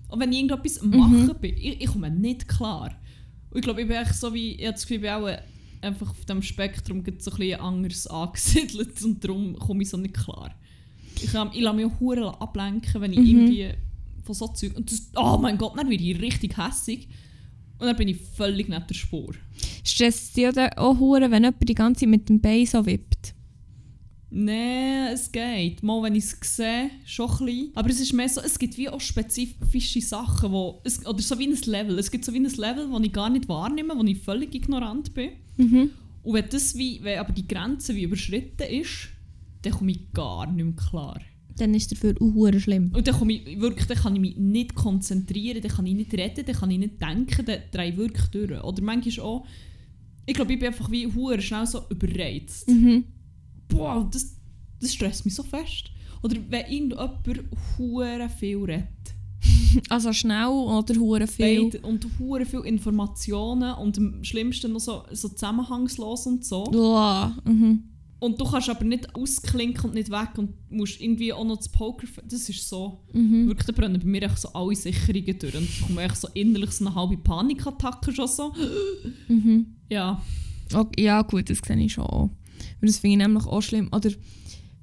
Und 0.08 0.20
wenn 0.20 0.32
ich 0.32 0.38
irgendetwas 0.40 0.80
am 0.80 0.90
machen 0.90 1.34
bin, 1.40 1.54
ich, 1.56 1.80
ich 1.82 1.86
komme 1.86 2.10
nicht 2.10 2.48
klar. 2.48 2.90
Und 3.50 3.58
ich 3.58 3.62
glaube, 3.62 3.82
ich 3.82 3.88
bin 3.88 3.96
echt 3.96 4.14
so 4.14 4.32
wie, 4.32 4.52
ich 4.52 4.62
habe 4.62 4.72
das 4.72 4.82
Gefühl, 4.82 4.96
ich 4.96 5.02
bin 5.02 5.10
auch 5.10 5.28
einfach 5.82 6.10
auf 6.10 6.24
dem 6.26 6.42
Spektrum 6.42 7.02
so 7.18 7.30
ein 7.30 7.36
bisschen 7.38 7.60
anders 7.60 8.06
angesiedelt 8.06 9.02
und 9.02 9.24
darum 9.24 9.58
komme 9.58 9.82
ich 9.82 9.88
so 9.88 9.96
nicht 9.96 10.14
klar. 10.14 10.54
Ich, 11.16 11.32
kann- 11.32 11.50
ich 11.52 11.60
lasse 11.60 11.76
mich 11.76 11.86
auch 11.86 12.00
hure 12.00 12.40
ablenken, 12.40 13.00
wenn 13.00 13.12
ich 13.12 13.18
Mhm. 13.18 13.26
irgendwie 13.26 13.68
von 14.22 14.34
so 14.34 14.48
Zeug... 14.48 14.76
Und 14.76 14.90
das, 14.90 15.10
oh 15.16 15.38
mein 15.38 15.58
Gott, 15.58 15.76
dann 15.78 15.88
werde 15.90 16.02
ich 16.04 16.20
richtig 16.20 16.56
hässig. 16.56 17.08
Und 17.78 17.86
dann 17.86 17.96
bin 17.96 18.08
ich 18.08 18.18
völlig 18.18 18.68
nicht 18.68 18.90
der 18.90 18.94
Spur. 18.94 19.34
Stresst 19.84 20.36
dich 20.36 20.46
auch 20.76 20.98
hure, 20.98 21.30
wenn 21.30 21.44
jemand 21.44 21.68
die 21.68 21.74
ganze 21.74 22.00
Zeit 22.00 22.08
mit 22.10 22.28
dem 22.28 22.40
Bein 22.40 22.66
so 22.66 22.84
wippt? 22.84 23.34
Nein, 24.30 25.12
es 25.12 25.32
geht. 25.32 25.82
Mal, 25.82 26.02
wenn 26.04 26.14
ich 26.14 26.24
es 26.24 26.56
sehe, 26.56 26.90
schon 27.04 27.28
ein 27.28 27.46
bisschen. 27.46 27.70
Aber 27.74 27.90
es 27.90 28.00
ist 28.00 28.12
mehr 28.12 28.28
so, 28.28 28.40
es 28.40 28.58
gibt 28.58 28.78
wie 28.78 28.88
auch 28.88 29.00
spezifische 29.00 30.00
Sachen, 30.00 30.52
wo... 30.52 30.80
Es, 30.84 31.04
oder 31.04 31.20
so 31.20 31.38
wie 31.38 31.48
ein 31.48 31.58
Level. 31.66 31.98
Es 31.98 32.10
gibt 32.10 32.24
so 32.24 32.32
wie 32.32 32.38
ein 32.38 32.44
Level, 32.44 32.88
das 32.90 33.02
ich 33.02 33.12
gar 33.12 33.28
nicht 33.28 33.48
wahrnehme, 33.48 33.94
wo 33.96 34.04
ich 34.04 34.18
völlig 34.18 34.54
ignorant 34.54 35.12
bin. 35.14 35.30
Mhm. 35.56 35.90
Und 36.22 36.34
wenn, 36.34 36.48
das 36.48 36.76
wie, 36.76 37.02
wenn 37.02 37.18
aber 37.18 37.32
die 37.32 37.48
Grenze 37.48 37.94
wie 37.96 38.04
überschritten 38.04 38.68
ist, 38.70 39.08
dann 39.62 39.72
komme 39.72 39.90
ich 39.92 40.12
gar 40.12 40.46
nicht 40.46 40.64
mehr 40.64 40.74
klar. 40.76 41.20
Dann 41.56 41.74
ist 41.74 41.90
dafür 41.90 42.14
auch 42.20 42.60
schlimm. 42.60 42.92
Und 42.94 43.06
dann, 43.08 43.16
komme 43.16 43.32
ich, 43.32 43.60
wirklich, 43.60 43.86
dann 43.86 43.98
kann 43.98 44.14
ich 44.14 44.20
mich 44.20 44.36
nicht 44.36 44.74
konzentrieren, 44.74 45.60
dann 45.60 45.72
kann 45.72 45.86
ich 45.86 45.94
nicht 45.94 46.14
reden, 46.14 46.44
dann 46.46 46.54
kann 46.54 46.70
ich 46.70 46.78
nicht 46.78 47.02
denken, 47.02 47.44
dann 47.44 47.60
drehe 47.72 47.90
ich 47.90 47.96
wirklich 47.96 48.26
durch. 48.26 48.62
Oder 48.62 48.82
manchmal 48.82 49.26
auch... 49.26 49.46
Ich 50.26 50.34
glaube, 50.34 50.52
ich 50.52 50.58
bin 50.60 50.68
einfach 50.68 50.90
wie 50.90 51.10
schnell 51.40 51.66
so 51.66 51.82
überreizt. 51.90 52.68
Mhm. 52.68 53.04
Boah, 53.70 54.08
das, 54.10 54.36
das 54.80 54.92
stresst 54.94 55.24
mich 55.24 55.34
so 55.34 55.42
fest. 55.42 55.90
Oder 56.22 56.36
wenn 56.48 56.66
irgendjemand 56.66 57.44
hure 57.78 58.28
viel 58.38 58.58
redet. 58.58 58.86
Also 59.88 60.12
schnell 60.12 60.48
oder 60.48 60.94
hure 60.96 61.26
viel? 61.26 61.70
Beid- 61.70 61.84
Und 61.84 62.06
hure 62.18 62.44
viel 62.44 62.60
Informationen 62.60 63.72
und 63.74 63.96
am 63.98 64.22
schlimmsten 64.24 64.72
noch 64.72 64.80
so, 64.80 65.04
so 65.12 65.28
zusammenhangslos 65.28 66.26
und 66.26 66.44
so. 66.44 66.64
Mhm. 67.44 67.84
Und 68.18 68.38
du 68.38 68.44
kannst 68.44 68.68
aber 68.68 68.84
nicht 68.84 69.14
ausklinken 69.14 69.84
und 69.86 69.94
nicht 69.94 70.10
weg 70.10 70.30
und 70.36 70.50
musst 70.70 71.00
irgendwie 71.00 71.32
auch 71.32 71.44
noch 71.44 71.56
das 71.56 71.70
Poker... 71.70 72.06
Das 72.28 72.48
ist 72.50 72.68
so... 72.68 73.00
Mhm. 73.14 73.46
Wirklich, 73.48 73.66
da 73.66 73.72
brennen 73.72 73.98
bei 73.98 74.06
mir 74.06 74.22
echt 74.24 74.40
so 74.40 74.52
alle 74.52 74.74
Sicherungen 74.76 75.38
durch. 75.38 75.56
Und 75.56 75.62
ich 75.62 75.80
komme 75.86 76.02
echt 76.02 76.16
so 76.16 76.28
innerlich 76.34 76.70
so 76.72 76.84
eine 76.84 76.94
halbe 76.94 77.16
Panikattacke 77.16 78.12
schon 78.12 78.28
so. 78.28 78.52
Mhm. 79.28 79.66
Ja. 79.88 80.20
Okay, 80.74 81.04
ja 81.04 81.22
gut, 81.22 81.48
das 81.48 81.58
sehe 81.66 81.78
ich 81.78 81.92
schon 81.94 82.04
auch. 82.04 82.30
Und 82.80 82.88
das 82.88 82.98
finde 82.98 83.22
ich 83.22 83.28
nämlich 83.28 83.46
auch 83.46 83.60
schlimm. 83.60 83.88
Oder 83.92 84.10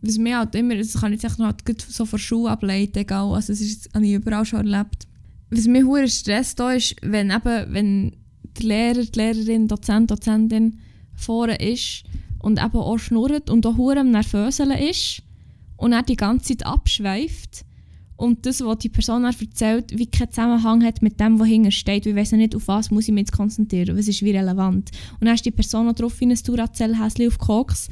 was 0.02 0.18
mir 0.18 0.38
halt 0.38 0.56
immer, 0.56 0.76
das 0.76 1.00
kann 1.00 1.14
ich 1.14 1.22
jetzt 1.22 1.40
noch 1.40 1.48
halt 1.48 1.82
so 1.82 2.06
von 2.06 2.20
Schule 2.20 2.52
ableiten, 2.52 3.00
egal, 3.00 3.34
also 3.34 3.54
das 3.54 3.90
habe 3.94 4.06
ich 4.06 4.14
überall 4.14 4.46
schon 4.46 4.60
erlebt. 4.60 5.08
Was 5.50 5.66
mir 5.66 5.86
hure 5.86 6.08
Stress 6.08 6.56
da 6.56 6.74
ist, 6.74 6.96
wenn 7.02 7.32
eben, 7.32 7.74
wenn 7.74 8.16
der 8.58 8.66
Lehrer, 8.66 9.06
die 9.06 9.20
Lehrerin, 9.20 9.68
Dozent, 9.68 10.12
Dozentin 10.12 10.80
vorne 11.16 11.56
ist 11.56 12.04
und 12.40 12.60
eben 12.60 12.78
auch 12.78 12.98
schnurrt 12.98 13.50
und 13.50 13.66
auch 13.66 13.78
hure 13.78 14.00
am 14.00 14.12
Nervöseln 14.12 14.72
ist 14.72 15.24
und 15.78 15.94
er 15.94 16.04
die 16.04 16.16
ganze 16.16 16.58
Zeit 16.58 16.66
abschweift 16.66 17.66
und 18.18 18.48
das, 18.48 18.62
was 18.62 18.80
die 18.80 18.90
Person 18.90 19.26
erzählt, 19.26 19.96
wie 19.96 20.08
keinen 20.08 20.32
Zusammenhang 20.32 20.84
hat 20.84 21.04
mit 21.04 21.20
dem, 21.20 21.40
was 21.40 21.48
hinten 21.48 21.72
steht. 21.72 22.08
Ich 22.08 22.32
ja 22.32 22.38
nicht, 22.38 22.56
auf 22.56 22.68
was 22.68 22.90
muss 22.90 23.08
ich 23.08 23.14
mich 23.14 23.22
jetzt 23.22 23.32
konzentrieren, 23.32 23.96
was 23.96 24.08
ist 24.08 24.24
wie 24.24 24.32
relevant. 24.32 24.90
Und 25.20 25.26
dann 25.28 25.36
ist 25.36 25.46
die 25.46 25.52
Person 25.52 25.86
noch 25.86 25.94
drauf 25.94 26.20
wie 26.20 26.26
ein 26.26 26.36
Duracell-Häschen 26.36 27.28
auf 27.28 27.38
Koks. 27.38 27.90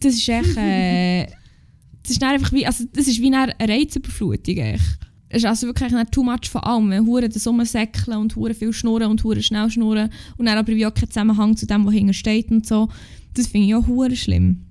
Das 0.00 0.14
ist 0.14 0.28
echt... 0.28 0.54
Äh, 0.56 1.26
das 2.02 2.12
ist 2.12 2.22
einfach 2.22 2.52
wie... 2.52 2.66
Also 2.66 2.84
das 2.92 3.08
ist 3.08 3.22
wie 3.22 3.34
eine 3.34 3.54
Reizüberflutung. 3.58 4.56
echt. 4.58 4.98
Es 5.30 5.38
ist 5.38 5.46
also 5.48 5.66
wirklich 5.68 5.90
nicht 5.92 6.12
too 6.12 6.22
much 6.22 6.50
von 6.50 6.60
allem. 6.60 6.90
Wenn 6.90 7.06
Huren 7.06 7.30
das 7.32 7.46
rumsäckeln 7.46 8.18
und 8.18 8.36
Huren 8.36 8.54
viel 8.54 8.74
schnurren 8.74 9.10
und 9.10 9.24
Huren 9.24 9.42
schnell 9.42 9.70
schnurren 9.70 10.10
und 10.36 10.44
dann 10.44 10.58
aber 10.58 10.76
wie 10.76 10.84
auch 10.84 10.92
keinen 10.92 11.08
Zusammenhang 11.08 11.56
zu 11.56 11.66
dem, 11.66 11.86
was 11.86 11.94
hinten 11.94 12.12
steht 12.12 12.50
und 12.50 12.66
so. 12.66 12.90
Das 13.32 13.46
finde 13.46 13.68
ich 13.68 13.74
auch 13.74 13.86
hure 13.86 14.14
schlimm. 14.14 14.66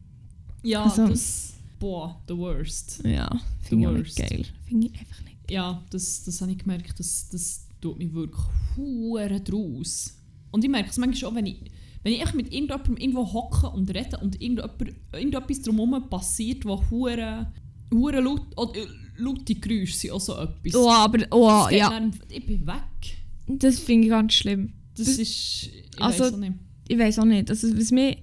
Ja, 0.61 0.83
Also- 0.83 1.07
das... 1.07 1.50
Boah, 1.81 2.21
the 2.27 2.37
worst. 2.37 3.01
Ja, 3.03 3.27
finde 3.61 3.87
ich 3.89 3.91
nicht 3.97 4.17
worst. 4.17 4.29
geil. 4.29 4.45
Finde 4.67 4.87
ich 4.87 4.99
einfach 4.99 5.23
nicht. 5.25 5.37
Ja, 5.51 5.83
das, 5.89 6.23
das 6.23 6.39
habe 6.41 6.51
ich 6.51 6.59
gemerkt, 6.59 6.97
das, 6.99 7.27
das 7.29 7.67
tut 7.81 7.97
mich 7.97 8.13
wirklich 8.13 8.45
hure 8.77 9.41
draus. 9.41 10.15
Und 10.51 10.63
ich 10.63 10.69
merke 10.69 10.89
es 10.91 10.97
manchmal 10.97 11.31
auch, 11.31 11.35
wenn 11.35 11.47
ich, 11.47 11.57
wenn 12.03 12.13
ich 12.13 12.21
echt 12.21 12.35
mit 12.35 12.53
irgendjemandem 12.53 12.97
irgendwo 12.97 13.33
hocke 13.33 13.67
und 13.69 13.89
rede 13.93 14.17
und 14.19 14.39
irgendetwas 14.41 15.61
drumherum 15.63 16.09
passiert, 16.09 16.63
wo 16.65 16.81
hure, 16.89 17.51
hure 17.91 18.21
laut, 18.21 18.41
oder, 18.55 18.79
äh, 18.79 18.87
laute 19.17 19.55
Geräusche 19.55 19.93
sind 19.97 20.11
auch 20.11 20.21
so 20.21 20.37
etwas. 20.37 20.75
Oh, 20.75 20.89
aber... 20.89 21.25
Oh, 21.31 21.67
ja. 21.71 21.89
dann- 21.89 22.13
ich 22.29 22.45
bin 22.45 22.65
weg. 22.65 23.17
Das 23.47 23.79
finde 23.79 24.05
ich 24.05 24.09
ganz 24.11 24.33
schlimm. 24.33 24.73
Das, 24.95 25.07
Das- 25.07 25.17
ist... 25.17 25.63
Ich 25.95 26.01
also- 26.01 26.23
weiss 26.25 26.33
auch 26.33 26.37
nicht. 26.37 26.53
ich 26.87 26.97
weiß 26.99 27.19
auch 27.19 27.25
nicht. 27.25 27.49
Also, 27.49 27.67
was 27.77 27.91
mich 27.91 28.17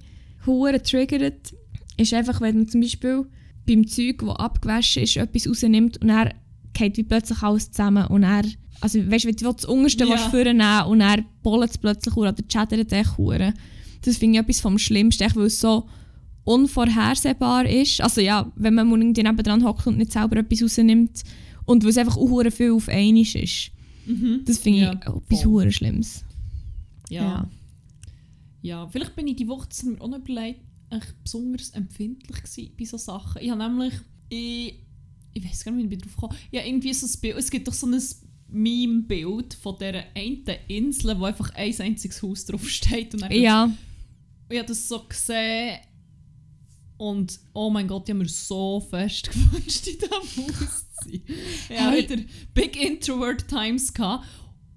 hure 0.45 0.81
triggert, 0.81 1.53
ist 1.97 2.13
einfach, 2.13 2.39
wenn 2.41 2.67
zum 2.67 2.81
Beispiel 2.81 3.25
beim 3.67 3.87
Zeug, 3.87 4.19
das 4.19 4.35
abgewaschen 4.37 5.03
ist, 5.03 5.17
etwas 5.17 5.47
rausnimmt 5.47 6.01
und 6.01 6.09
er 6.09 6.33
geht 6.73 6.97
wie 6.97 7.03
plötzlich 7.03 7.41
alles 7.41 7.71
zusammen 7.71 8.05
und 8.07 8.23
er, 8.23 8.43
also 8.81 8.99
weißt 8.99 9.25
du, 9.25 9.27
wenn 9.29 9.35
du 9.35 9.51
das 9.51 9.65
Unterste 9.65 10.05
Ja. 10.05 10.17
vornehmen 10.17 10.83
und 10.87 11.01
er 11.01 11.23
bollet 11.43 11.71
es 11.71 11.77
plötzlich 11.77 12.15
oder 12.15 12.33
chattert 12.47 12.91
echt 12.91 13.17
hure. 13.17 13.53
Das 14.03 14.17
finde 14.17 14.39
ich 14.39 14.43
etwas 14.43 14.61
vom 14.61 14.77
Schlimmsten, 14.79 15.27
weil 15.35 15.45
es 15.47 15.59
so 15.59 15.87
unvorhersehbar 16.45 17.65
ist. 17.65 18.01
Also 18.01 18.21
ja, 18.21 18.51
wenn 18.55 18.73
man 18.73 18.89
irgendwie 18.89 19.23
nebendran 19.23 19.63
hockt 19.63 19.87
und 19.87 19.97
nicht 19.97 20.11
selber 20.11 20.37
etwas 20.37 20.63
rausnimmt 20.63 21.23
und 21.65 21.83
weil 21.83 21.89
es 21.91 21.97
einfach 21.97 22.17
auch 22.17 22.41
viel 22.51 22.71
auf 22.71 22.87
einmal 22.89 23.21
ist. 23.21 23.71
Mhm. 24.05 24.41
Das 24.45 24.57
finde 24.59 24.79
Ja, 24.79 24.93
ich 24.93 24.99
etwas 25.01 25.41
voll. 25.43 25.51
hure 25.51 25.71
Schlimmes. 25.71 26.23
Ja. 27.09 27.21
Ja. 27.23 27.49
ja. 28.61 28.87
vielleicht 28.89 29.15
bin 29.15 29.27
ich 29.27 29.35
die 29.35 29.47
Woche, 29.47 29.67
mir 29.83 30.01
auch 30.01 30.07
noch 30.07 30.19
überlegt, 30.19 30.61
echt 30.89 31.23
besonders 31.23 31.69
empfindlich 31.71 32.43
gewesen 32.43 32.73
bei 32.77 32.85
solchen 32.85 33.05
Sachen. 33.05 33.41
Ich 33.41 33.49
habe 33.49 33.63
nämlich, 33.63 33.93
ich, 34.29 34.79
ich 35.33 35.45
weiß 35.45 35.63
gar 35.65 35.71
nicht, 35.71 35.89
wie 35.89 35.95
ich 35.95 36.01
drauf 36.01 36.17
komme, 36.17 36.35
ja, 36.51 36.63
irgendwie 36.63 36.93
so 36.93 37.05
ein 37.05 37.21
Bild, 37.21 37.37
es 37.37 37.51
gibt 37.51 37.67
doch 37.67 37.73
so 37.73 37.87
ein 37.87 38.01
Meme-Bild 38.47 39.53
von 39.53 39.77
dieser 39.77 40.03
einen 40.15 40.43
Insel, 40.67 41.19
wo 41.19 41.25
einfach 41.25 41.51
ein 41.51 41.79
einziges 41.79 42.21
Haus 42.21 42.45
drauf 42.45 42.67
steht. 42.67 43.13
Und 43.13 43.21
dann 43.21 43.31
Ja, 43.31 43.71
ich 44.49 44.57
habe 44.57 44.67
das 44.67 44.87
so 44.87 45.03
gesehen 45.07 45.77
und 46.97 47.39
oh 47.53 47.69
mein 47.69 47.87
Gott, 47.87 48.03
ich 48.09 48.13
habe 48.13 48.23
mir 48.23 48.29
so 48.29 48.81
fest 48.81 49.31
gewünscht, 49.31 49.87
in 49.87 49.99
diesem 49.99 50.11
Haus 50.11 50.85
zu 51.01 51.09
sein. 51.09 51.21
Ich 51.23 51.69
Hey. 51.69 52.09
wieder 52.09 52.23
Big 52.53 52.81
Introvert 52.81 53.47
Times 53.47 53.93
gehabt 53.93 54.27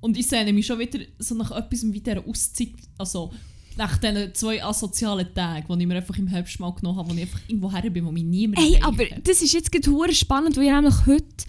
und 0.01 0.17
ich 0.17 0.27
sehne 0.27 0.53
mich 0.53 0.67
schon 0.67 0.79
wieder 0.79 1.01
so 1.19 1.35
nach 1.35 1.51
etwas 1.51 1.91
wie 1.91 2.01
dieser 2.01 2.27
Auszeit, 2.27 2.75
also 2.99 3.33
nach 3.77 3.99
diesen 3.99 4.35
zwei 4.35 4.63
asozialen 4.63 5.33
Tagen, 5.35 5.67
die 5.69 5.83
ich 5.83 5.89
mir 5.89 5.97
einfach 5.97 6.17
im 6.19 6.27
Herbst 6.27 6.61
mal 6.61 6.73
genommen 6.73 6.99
habe, 6.99 7.11
wo 7.11 7.15
ich 7.15 7.23
einfach 7.23 7.41
irgendwo 7.47 7.73
her 7.73 7.91
bin, 7.91 8.07
wo 8.07 8.13
mich 8.13 8.25
niemand 8.25 8.59
Ey, 8.59 8.75
erreicht 8.75 8.85
aber 8.85 9.05
das 9.23 9.43
ist 9.43 9.53
jetzt 9.53 9.73
gerade 9.73 10.15
spannend, 10.15 10.57
weil 10.57 10.65
ich 10.65 10.71
nämlich 10.71 11.07
heute 11.07 11.47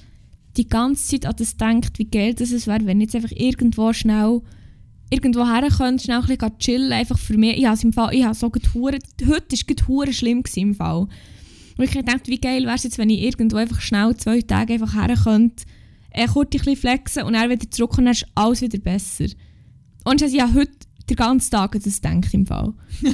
die 0.58 0.68
ganze 0.68 1.08
Zeit 1.08 1.26
an 1.26 1.36
das 1.38 1.58
denkt, 1.58 1.98
wie 2.00 2.06
geil 2.06 2.34
das 2.34 2.52
wäre, 2.68 2.86
wenn 2.86 3.02
jetzt 3.02 3.16
einfach 3.16 3.32
irgendwo 3.32 3.92
schnell 3.94 4.42
irgendwo 5.10 5.46
her 5.46 5.68
könnte, 5.70 6.04
schnell 6.04 6.22
ein 6.22 6.26
bisschen 6.26 6.58
chillen, 6.60 6.92
einfach 6.92 7.18
für 7.18 7.38
mich. 7.38 7.58
Ich 7.58 7.66
habe 7.66 7.80
im 7.82 7.94
Fall, 7.94 8.14
ich 8.14 8.24
habe 8.24 8.34
so 8.34 8.52
hure, 8.74 8.98
heute 9.22 9.88
war 9.88 10.08
es 10.08 10.16
schlimm 10.16 10.44
gewesen 10.44 10.60
im 10.60 10.76
Fall. 10.76 11.08
Und 11.78 11.84
ich 11.84 11.92
dachte, 11.92 12.32
wie 12.32 12.40
geil 12.40 12.64
wäre 12.64 12.76
es 12.76 12.84
jetzt, 12.84 12.98
wenn 12.98 13.10
ich 13.10 13.22
irgendwo 13.22 13.58
einfach 13.58 13.82
schnell 13.82 14.16
zwei 14.18 14.42
Tage 14.42 14.74
einfach 14.74 14.96
her 14.96 15.16
könnte, 15.16 15.64
äh, 16.12 16.28
kurz 16.28 16.54
ein 16.54 16.60
bisschen 16.60 16.76
flexen 16.76 17.24
und 17.24 17.34
dann 17.34 17.50
wieder 17.50 17.70
zurück 17.70 17.98
und 17.98 18.06
dann 18.06 18.14
ist 18.14 18.28
alles 18.36 18.62
wieder 18.62 18.78
besser. 18.78 19.26
Und 20.04 20.22
ich 20.22 20.40
habe 20.40 20.54
heute 20.54 20.72
den 21.10 21.16
ganzen 21.18 21.52
Tag 21.52 21.76
an 21.76 21.82
das 21.84 22.02
denkt 22.02 22.34
im 22.34 22.46
Fall. 22.46 22.74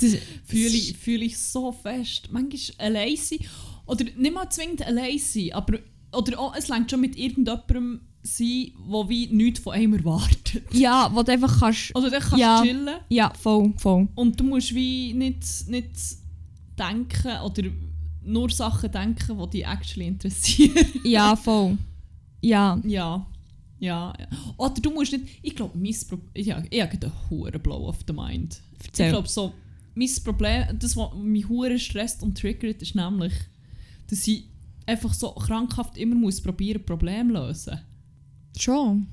Das, 0.00 0.16
Fühle 0.46 0.68
ich, 0.68 0.96
fühle 0.96 1.24
ich 1.26 1.36
so 1.36 1.72
fest. 1.72 2.28
Manchmal 2.32 2.86
allein 2.88 3.16
sein. 3.16 3.40
Oder 3.84 4.06
nicht 4.16 4.32
mal 4.34 4.48
zwingend 4.48 4.80
allein 4.86 5.18
sein, 5.18 5.52
aber 5.52 5.78
oder 6.16 6.38
auch, 6.40 6.56
es 6.56 6.68
längt 6.68 6.90
schon 6.90 7.02
mit 7.02 7.16
irgendjemandem 7.18 8.00
sein, 8.22 8.72
der 8.90 9.08
wie 9.10 9.26
nichts 9.26 9.60
von 9.60 9.74
einem 9.74 9.92
erwartet. 9.94 10.62
ja, 10.72 11.10
wo 11.14 11.22
du 11.22 11.32
einfach 11.32 11.60
kannst... 11.60 11.94
Oder 11.94 12.08
dann 12.10 12.20
kannst 12.22 12.38
Ja. 12.38 12.60
du 12.62 12.66
chillen 12.66 12.88
Ja, 13.10 13.30
voll, 13.38 13.74
voll. 13.76 14.08
und 14.14 14.40
du 14.40 14.44
musst 14.44 14.74
wie 14.74 15.12
nicht, 15.12 15.68
nicht 15.68 15.90
denken 16.78 17.38
oder 17.44 17.62
nur 18.24 18.48
Sachen 18.50 18.90
denken, 18.90 19.38
die 19.38 19.58
dich 19.58 19.66
actually 19.66 20.06
interessieren. 20.08 20.86
Ja, 21.04 21.36
voll. 21.36 21.76
Ja. 22.40 22.80
ja. 22.84 23.26
Ja. 23.80 24.12
Oder 24.58 24.74
du 24.74 24.90
musst 24.90 25.12
nicht... 25.12 25.26
Ich 25.42 25.56
glaube, 25.56 25.76
mein 25.76 25.96
Problem... 26.08 26.28
Ich 26.34 26.50
habe 26.50 26.66
ich 26.70 26.80
habe 26.80 26.92
einen 26.92 27.12
hohen 27.30 27.60
Blow 27.62 27.88
of 27.88 27.98
the 28.06 28.12
mind. 28.12 28.60
Erzähl. 28.84 29.06
Ich 29.06 29.12
glaube 29.12 29.28
so, 29.28 29.52
mein 29.94 30.08
Problem, 30.22 30.78
das, 30.78 30.96
was 30.96 31.14
mich 31.16 31.48
hure 31.48 31.78
stresst 31.78 32.22
und 32.22 32.38
triggert, 32.38 32.82
ist 32.82 32.94
nämlich, 32.94 33.32
dass 34.08 34.26
ich 34.28 34.44
einfach 34.86 35.14
so 35.14 35.32
krankhaft 35.32 35.96
immer 35.96 36.14
muss 36.14 36.40
probieren, 36.40 36.84
Probleme 36.84 37.32
zu 37.32 37.40
lösen. 37.40 37.80
Schon. 38.58 39.06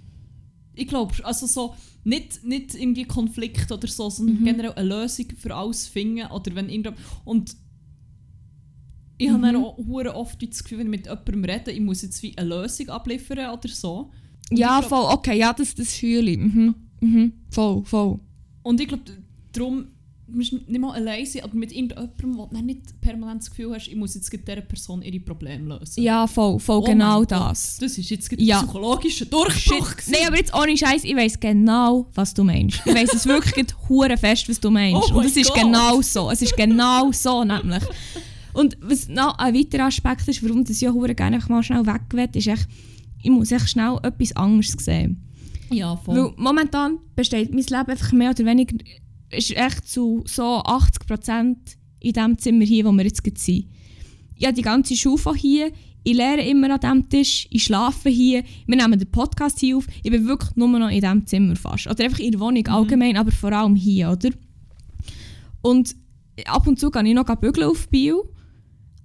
Ich 0.75 0.87
glaube, 0.87 1.13
also 1.25 1.47
so, 1.47 1.73
nicht, 2.03 2.43
nicht 2.43 2.75
irgendwie 2.75 3.05
Konflikt 3.05 3.71
oder 3.71 3.87
so, 3.87 4.09
sondern 4.09 4.39
Mhm. 4.41 4.45
generell 4.45 4.73
eine 4.73 4.89
Lösung 4.89 5.25
für 5.37 5.55
alles 5.55 5.87
finden 5.87 6.27
oder 6.27 6.53
wenn 6.55 6.69
irgendwo... 6.69 6.99
Und 7.25 7.55
ich 9.17 9.29
Mhm. 9.29 9.33
habe 9.33 9.41
dann 9.43 9.55
auch 9.63 10.15
oft 10.15 10.41
das 10.47 10.61
Gefühl, 10.63 10.79
wenn 10.79 10.87
ich 10.93 10.99
mit 10.99 11.05
jemandem 11.05 11.43
rede, 11.45 11.71
ich 11.71 11.79
muss 11.79 12.01
jetzt 12.03 12.21
wie 12.21 12.37
eine 12.37 12.49
Lösung 12.49 12.89
abliefern 12.89 13.49
oder 13.49 13.69
so. 13.69 14.11
Ja, 14.51 14.79
glaub- 14.79 14.89
voll. 14.89 15.13
Okay, 15.13 15.37
ja, 15.37 15.53
das, 15.53 15.75
das 15.75 15.93
fühle 15.93 16.31
ich. 16.31 16.37
Mhm. 16.37 16.75
Mhm. 17.01 17.33
Voll, 17.51 17.83
voll. 17.85 18.19
Und 18.63 18.81
ich 18.81 18.87
glaube, 18.87 19.03
darum 19.53 19.85
musst 20.29 20.51
du 20.51 20.57
nicht 20.57 20.79
mal 20.79 20.91
allein 20.93 21.25
sein, 21.25 21.43
aber 21.43 21.55
mit 21.55 21.71
irgendjemandem, 21.71 22.37
wo 22.37 22.45
du 22.47 22.61
nicht 22.61 22.99
permanent 22.99 23.41
das 23.41 23.49
Gefühl 23.49 23.73
hast, 23.73 23.87
ich 23.87 23.95
muss 23.95 24.13
jetzt 24.15 24.31
dieser 24.31 24.61
Person 24.61 25.01
ihre 25.01 25.19
Probleme 25.21 25.77
lösen. 25.77 26.01
Ja, 26.03 26.27
voll, 26.27 26.59
voll. 26.59 26.79
Oh 26.79 26.85
genau 26.85 27.23
das. 27.23 27.77
Das 27.77 27.97
ist 27.97 28.09
jetzt 28.09 28.29
Ja. 28.37 28.61
psychologischer. 28.61 29.25
Durchbruch. 29.25 29.91
gewesen. 29.95 30.11
Nein, 30.11 30.27
aber 30.27 30.37
jetzt 30.37 30.53
ohne 30.53 30.75
Scheiß, 30.77 31.03
ich 31.05 31.15
weiß 31.15 31.39
genau, 31.39 32.07
was 32.13 32.33
du 32.33 32.43
meinst. 32.43 32.81
Ich 32.85 32.93
weiß 32.93 33.13
es 33.13 33.25
wirklich 33.25 33.67
hure 33.87 34.17
fest, 34.17 34.49
was 34.49 34.59
du 34.59 34.69
meinst. 34.69 35.11
Oh 35.13 35.19
Und 35.19 35.25
es 35.25 35.37
ist 35.37 35.53
genau 35.53 36.01
so. 36.01 36.29
Es 36.29 36.41
ist 36.41 36.55
genau 36.57 37.11
so, 37.11 37.43
nämlich. 37.43 37.83
Und 38.53 38.75
was 38.81 39.07
noch 39.07 39.37
ein 39.37 39.53
weiterer 39.53 39.85
Aspekt 39.85 40.27
ist, 40.27 40.43
warum 40.43 40.63
das 40.65 40.81
ja 40.81 40.91
hure 40.91 41.13
gerne 41.15 41.39
mal 41.47 41.61
schnell 41.63 41.85
weg 41.85 42.01
will, 42.11 42.27
ist 42.33 42.47
echt, 42.47 42.67
ich 43.27 43.33
muss 43.33 43.51
echt 43.51 43.69
schnell 43.69 43.97
etwas 44.03 44.33
anderes 44.37 44.71
sehen. 44.71 45.21
Ja, 45.69 45.97
voll. 45.97 46.15
Weil 46.15 46.33
momentan 46.37 46.99
besteht 47.13 47.49
mein 47.53 47.65
Leben 47.65 47.91
einfach 47.91 48.13
mehr 48.13 48.31
oder 48.31 48.45
weniger 48.45 48.77
ist 49.29 49.51
echt 49.51 49.85
zu 49.85 50.23
so 50.25 50.61
80% 50.61 51.55
in 51.99 52.13
dem 52.13 52.37
Zimmer 52.37 52.63
hier, 52.63 52.85
wo 52.85 52.93
wir 52.93 53.03
jetzt 53.03 53.21
sind. 53.25 53.67
Ich 54.35 54.45
habe 54.45 54.53
die 54.53 54.61
ganze 54.61 54.95
von 54.95 55.35
hier, 55.35 55.73
ich 56.05 56.15
lehre 56.15 56.41
immer 56.41 56.69
an 56.69 56.79
diesem 56.79 57.09
Tisch, 57.09 57.47
ich 57.51 57.65
schlafe 57.65 58.07
hier, 58.07 58.45
wir 58.65 58.77
nehmen 58.77 58.97
den 58.97 59.11
Podcast 59.11 59.59
hier 59.59 59.75
auf. 59.75 59.87
Ich 60.03 60.11
bin 60.11 60.25
wirklich 60.25 60.55
nur 60.55 60.69
noch 60.69 60.87
in 60.87 61.01
diesem 61.01 61.27
Zimmer 61.27 61.57
fast. 61.57 61.87
Oder 61.87 62.05
einfach 62.05 62.19
in 62.19 62.31
der 62.31 62.39
Wohnung 62.39 62.65
allgemein, 62.67 63.17
aber 63.17 63.31
vor 63.31 63.51
allem 63.51 63.75
hier, 63.75 64.11
oder? 64.11 64.29
Und 65.61 65.97
ab 66.45 66.65
und 66.65 66.79
zu 66.79 66.89
gehe 66.89 67.03
ich 67.03 67.13
noch 67.13 67.25
bügeln 67.35 67.67
auf 67.67 67.89
Bio. 67.89 68.29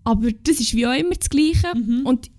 Aber 0.04 0.30
das 0.30 0.60
ist 0.60 0.74
wie 0.74 0.86
auch 0.86 0.96
immer 0.96 1.14
das 1.14 1.28
Gleiche. 1.28 1.76
Mhm. 1.76 2.02
Und 2.04 2.30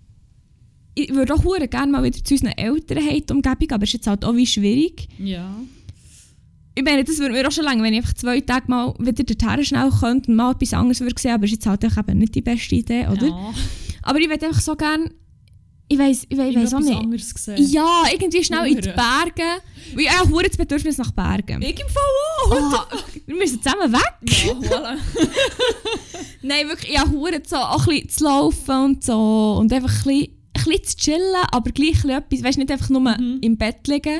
ich 0.95 1.13
würde 1.13 1.33
auch 1.33 1.43
hure 1.43 1.67
gerne 1.67 1.91
mal 1.91 2.03
wieder 2.03 2.23
zu 2.23 2.33
unseren 2.33 2.51
Eltern 2.51 2.97
heim, 2.99 3.23
die 3.27 3.33
Umgebung, 3.33 3.71
aber 3.71 3.83
es 3.83 3.89
ist 3.89 3.93
jetzt 3.93 4.07
halt 4.07 4.25
auch 4.25 4.35
wie 4.35 4.45
schwierig. 4.45 5.07
Ja. 5.17 5.55
Ich 6.75 6.83
meine, 6.83 7.03
das 7.03 7.19
würde 7.19 7.33
mir 7.33 7.47
auch 7.47 7.51
schon 7.51 7.65
lange, 7.65 7.83
wenn 7.83 7.93
ich 7.93 7.99
einfach 7.99 8.13
zwei 8.13 8.41
Tage 8.41 8.65
mal 8.67 8.93
wieder 8.97 9.23
dorthin 9.23 9.63
schnell 9.63 9.89
könnte 9.99 10.31
und 10.31 10.37
mal 10.37 10.51
etwas 10.51 10.73
anderes 10.73 11.01
würde 11.01 11.19
sehen, 11.21 11.33
aber 11.33 11.45
es 11.45 11.51
ist 11.51 11.57
jetzt 11.57 11.67
halt 11.67 11.85
auch 11.85 11.97
eben 11.97 12.17
nicht 12.17 12.33
die 12.33 12.41
beste 12.41 12.75
Idee, 12.75 13.07
oder? 13.07 13.27
Ja. 13.27 13.53
Aber 14.03 14.19
ich 14.19 14.29
würde 14.29 14.47
einfach 14.47 14.61
so 14.61 14.75
gerne, 14.75 15.11
ich 15.87 15.99
weiß 15.99 16.25
ich 16.29 16.37
weiss, 16.37 16.49
ich 16.49 16.55
weiss 16.55 16.73
auch 16.73 16.79
nicht. 16.79 17.71
Ja, 17.71 18.03
irgendwie 18.11 18.43
schnell 18.43 18.67
in 18.67 18.81
die. 18.81 18.89
Berge. 18.89 19.61
Ich 19.95 20.09
habe 20.09 20.29
hure 20.29 20.47
das 20.47 20.57
Bedürfnis 20.57 20.97
nach 20.97 21.11
Bergen. 21.11 21.61
Ich 21.61 21.79
im 21.79 21.87
Fall 21.87 22.57
auch. 22.57 22.73
Ah, 22.73 22.87
wir 23.25 23.35
müssen 23.35 23.61
zusammen 23.61 23.93
weg. 23.93 24.13
Ja, 24.21 24.53
voilà. 24.53 24.97
Nein, 26.41 26.67
wirklich, 26.67 26.91
ich 26.91 26.99
habe 26.99 27.11
hure 27.11 27.41
so 27.45 27.57
auch 27.57 27.87
ein 27.87 27.93
bisschen 27.93 28.09
zu 28.09 28.23
laufen 28.23 28.83
und 28.85 29.03
so. 29.03 29.57
Und 29.59 29.71
einfach 29.71 29.89
ein 29.89 30.03
bisschen, 30.03 30.42
bisschen 30.65 30.83
zu 30.85 30.97
chillen, 30.97 31.45
aber 31.51 31.71
gleich 31.71 32.03
etwas, 32.05 32.43
weißt, 32.43 32.57
nicht 32.57 32.71
einfach 32.71 32.89
nur 32.89 33.01
Mhm. 33.01 33.39
im 33.41 33.57
Bett 33.57 33.87
liegen, 33.87 34.19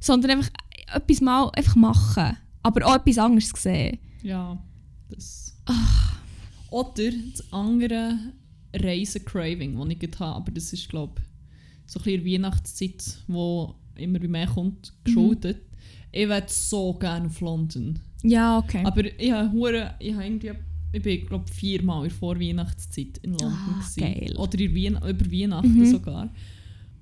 sondern 0.00 0.32
einfach 0.32 0.50
etwas 0.94 1.20
mal 1.20 1.50
einfach 1.54 1.76
machen. 1.76 2.36
Aber 2.62 2.86
auch 2.86 2.96
etwas 2.96 3.18
anderes 3.18 3.50
sehen. 3.56 3.98
Ja, 4.22 4.58
das... 5.10 5.54
Ah. 5.66 5.74
Oder 6.70 7.10
das 7.32 7.52
andere 7.52 8.18
Reisen-Craving, 8.74 9.78
das 9.78 9.88
ich 9.88 9.98
gerade 9.98 10.18
habe, 10.18 10.36
aber 10.36 10.52
das 10.52 10.72
ist, 10.72 10.88
glaube 10.88 11.14
ich, 11.18 11.90
so 11.92 11.98
ein 12.00 12.04
bisschen 12.04 12.24
Weihnachtszeit, 12.26 13.18
wo 13.26 13.74
immer 13.96 14.18
bei 14.18 14.28
mir 14.28 14.46
kommt, 14.46 14.92
Mhm. 14.92 15.04
geschuldet. 15.04 15.62
Ich 16.12 16.28
würde 16.28 16.46
so 16.48 16.94
gerne 16.94 17.26
auf 17.26 17.40
London. 17.40 17.98
Ja, 18.22 18.58
okay. 18.58 18.82
Aber 18.84 19.04
ich 19.04 19.30
habe, 19.32 19.94
ich 19.98 20.12
habe 20.14 20.24
irgendwie, 20.24 20.52
ich 20.92 21.02
bin 21.02 21.26
glaube 21.26 21.46
viermal 21.52 22.04
in 22.04 22.08
der 22.10 22.18
Vorweihnachtszeit 22.18 23.18
in 23.22 23.30
London. 23.32 23.52
Ah, 23.52 23.84
geil. 23.96 24.34
Oder 24.38 24.58
in 24.60 24.74
Wien 24.74 24.96
über 24.96 25.30
Weihnachten 25.32 25.74
Mhm. 25.78 25.86
sogar. 25.90 26.28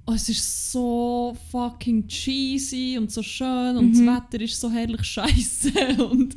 Oh, 0.08 0.12
es 0.12 0.28
ist 0.28 0.70
so 0.72 1.36
fucking 1.50 2.06
cheesy 2.06 2.96
und 2.98 3.10
so 3.10 3.22
schön 3.22 3.76
und 3.76 3.94
Mhm. 3.94 4.06
das 4.06 4.16
Wetter 4.32 4.44
ist 4.44 4.60
so 4.60 4.70
herrlich 4.70 5.02
scheiße 5.04 5.72
und, 6.10 6.36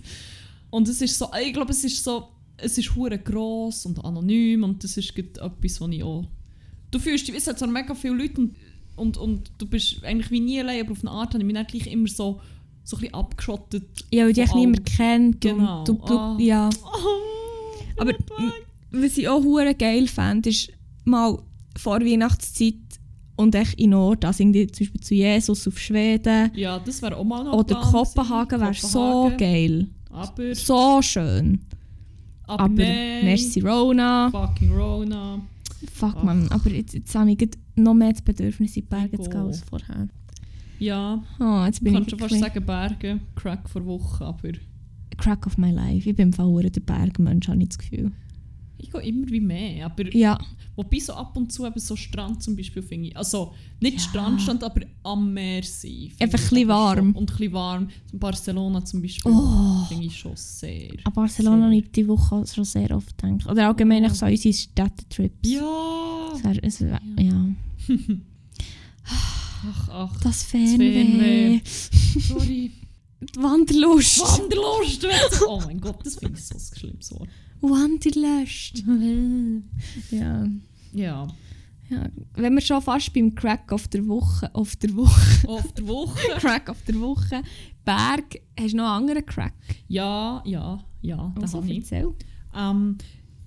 und 0.72 0.88
es 0.88 1.02
ist 1.02 1.18
so, 1.18 1.28
ich 1.42 1.54
glaube 1.54 1.72
es 1.72 1.84
ist 1.84 2.04
so, 2.04 2.30
es 2.58 2.78
ist 2.78 2.96
hure 2.96 3.18
gross 3.20 3.86
und 3.86 4.04
anonym 4.04 4.64
und 4.64 4.84
das 4.84 4.98
ist 4.98 5.16
etwas, 5.18 5.80
was 5.82 5.90
ich 5.92 6.04
auch... 6.04 6.26
Du 6.92 6.98
fühlst 7.00 7.28
dich, 7.28 7.36
es 7.36 7.46
hat 7.48 7.60
so 7.60 7.68
mega 7.68 7.94
viele 7.94 8.16
Leute 8.16 8.42
und, 8.42 8.56
und, 8.96 9.18
und 9.18 9.52
du 9.60 9.66
bist 9.68 10.04
eigentlich 10.04 10.32
wie 10.32 10.40
nie 10.40 10.60
allein, 10.60 10.82
aber 10.82 10.92
auf 10.92 11.02
eine 11.02 11.12
Art 11.12 11.34
habe 11.34 11.40
ich 11.40 11.46
mich 11.46 11.54
dann 11.56 11.68
gleich 11.68 11.86
immer 11.88 12.08
so, 12.08 12.42
so 12.84 12.98
ein 12.98 13.02
bisschen 13.02 13.14
abgeschottet. 13.14 13.84
ja, 14.12 14.26
weil 14.26 14.34
dich 14.34 14.52
niemand 14.56 14.86
kennt. 14.88 15.42
Genau. 15.42 15.80
Und 15.82 15.88
du, 15.88 15.94
du, 15.94 16.18
Ah. 16.18 16.38
ja. 16.40 16.70
Oh, 16.84 17.39
Aber 18.00 18.14
was 18.92 19.18
ich 19.18 19.28
auch 19.28 19.44
hure 19.44 19.76
geil 19.76 20.08
fand, 20.08 20.48
ist 20.48 20.72
mal 21.06 21.38
vor 21.78 22.00
Weihnachtszeit 22.02 22.74
und 23.36 23.56
echt 23.56 23.80
in 23.80 23.92
Nord, 23.92 24.26
also 24.26 24.44
irgendwie 24.44 24.68
zum 24.68 24.86
Beispiel 24.86 25.02
zu 25.02 25.16
Jesus 25.16 25.68
auf 25.68 25.80
Schweden 25.80 26.52
Ja, 26.56 26.80
das 26.80 27.02
wäre 27.02 27.16
auch 27.16 27.24
mal 27.24 27.44
noch 27.44 27.54
oder 27.54 27.76
Kopenhagen 27.76 28.60
wäre 28.60 28.74
so 28.74 29.32
geil. 29.38 29.88
Aber, 30.12 30.56
So 30.56 31.02
schön. 31.02 31.60
aber, 32.48 32.64
Aber 32.64 32.74
nein, 32.74 33.24
merci 33.26 33.60
Rona. 33.62 34.30
fucking 34.32 34.72
Rona. 34.72 35.40
Fuck 35.94 36.16
Ach. 36.18 36.24
man, 36.24 36.50
aber 36.52 36.70
jetzt, 36.72 36.94
jetzt 36.94 37.16
habe 37.16 37.32
ich 37.32 37.50
noch 37.76 37.94
mehr 37.94 38.12
das 38.12 38.22
Bedürfnis 38.22 38.76
in 38.76 38.82
die 38.84 38.88
Berge 38.90 39.18
zu 39.22 39.30
gehen 39.30 39.40
als 39.42 39.62
vorher. 39.62 40.10
Ja, 40.80 41.24
Oh, 41.40 41.64
jetzt 41.66 41.78
ich 41.78 41.84
bin 41.84 41.94
kann 41.94 42.04
ich 42.04 42.10
schon 42.10 42.20
fast 42.20 42.40
sagen 42.40 42.66
Berge, 42.66 43.20
Crack 43.36 43.70
vor 43.70 43.86
Woche, 43.86 44.26
aber 44.26 44.50
Crack 45.20 45.46
of 45.48 45.58
my 45.58 45.72
life. 45.72 46.10
Ich 46.10 46.16
bin 46.16 46.32
der 46.32 46.80
Bergmensch, 46.82 47.48
habe 47.48 47.62
ich 47.62 47.70
das 47.70 47.78
Gefühl. 47.78 48.12
ich 48.82 48.90
gehe 48.92 49.02
immer 49.02 49.28
wie 49.30 49.42
mehr. 49.42 49.86
Aber 49.88 50.16
Ja, 50.16 50.40
wobei 50.78 51.00
so 51.00 51.14
ab 51.14 51.36
und 51.36 51.52
zu 51.52 51.66
eben 51.68 51.80
so 51.80 51.96
Strand 51.98 52.42
zum 52.42 52.56
Beispiel 52.56 52.82
finde 52.82 53.10
ich, 53.10 53.18
also 53.18 53.54
nicht 53.82 53.98
Ja. 53.98 54.04
Strandstrand, 54.08 54.64
aber 54.64 54.82
am 55.04 55.34
Meer 55.34 55.62
sein. 55.64 56.12
Einfach 56.20 56.40
ein 56.40 56.50
bisschen 56.50 56.68
warm. 56.70 57.12
Und 57.12 57.30
ein 57.30 57.36
bisschen 57.36 57.54
warm. 57.54 57.90
Barcelona 58.14 58.84
zum 58.86 59.02
Beispiel 59.02 59.32
Oh. 59.34 59.84
finde 59.90 60.06
ich 60.06 60.18
schon 60.18 60.32
sehr. 60.36 60.92
an 61.04 61.14
Barcelona 61.14 61.66
habe 61.66 61.76
ich 61.76 61.92
die 61.92 62.08
Woche 62.08 62.46
schon 62.48 62.64
sehr 62.64 62.90
oft 62.96 63.18
gedacht. 63.22 63.46
Oder 63.50 63.68
allgemein 63.68 64.06
Oh. 64.06 64.14
so 64.14 64.26
unsere 64.26 64.54
Städtetrips. 64.54 65.50
Ja! 65.50 65.62
Wär, 66.42 66.64
es 66.64 66.80
Ja. 66.80 67.00
ja. 67.18 67.46
Ach, 69.62 69.90
ach, 69.92 70.20
Das 70.22 70.44
Fernweh. 70.44 71.60
Fernweh. 71.60 71.62
sorry. 72.22 72.72
Wanderlust. 73.36 74.20
Wanderlust! 74.22 75.06
Oh 75.48 75.60
mein 75.66 75.80
Gott, 75.82 76.06
das 76.06 76.16
finde 76.16 76.38
ich 76.40 76.46
so 76.46 76.56
ein 76.56 76.78
schlimmes 76.80 77.12
Wort. 77.12 77.28
Wanderlust. 77.62 78.84
ja. 80.12 80.48
Ja. 80.94 81.28
Ja, 81.90 82.08
wenn 82.36 82.54
wir 82.54 82.62
schon 82.62 82.82
fast 82.84 83.12
beim 83.14 83.34
Crack 83.34 83.72
auf 83.74 83.88
der 83.88 84.08
Woche, 84.08 84.54
auf 84.54 84.76
der 84.76 84.96
Woche, 84.96 85.48
Auf 85.50 85.72
der 85.74 85.88
Woche. 85.88 86.20
Crack 86.38 86.70
auf 86.70 86.78
der 86.84 87.00
Woche, 87.00 87.42
Berg, 87.84 88.40
hast 88.60 88.74
du 88.74 88.78
noch 88.78 88.84
einen 88.94 89.10
anderen 89.10 89.26
Crack? 89.26 89.54
Ja, 89.88 90.44
ja, 90.46 90.80
ja, 91.02 91.34
das 91.36 91.56
Also 91.56 91.64
habe 91.64 91.72
ich. 91.74 91.92
Ähm, 92.56 92.98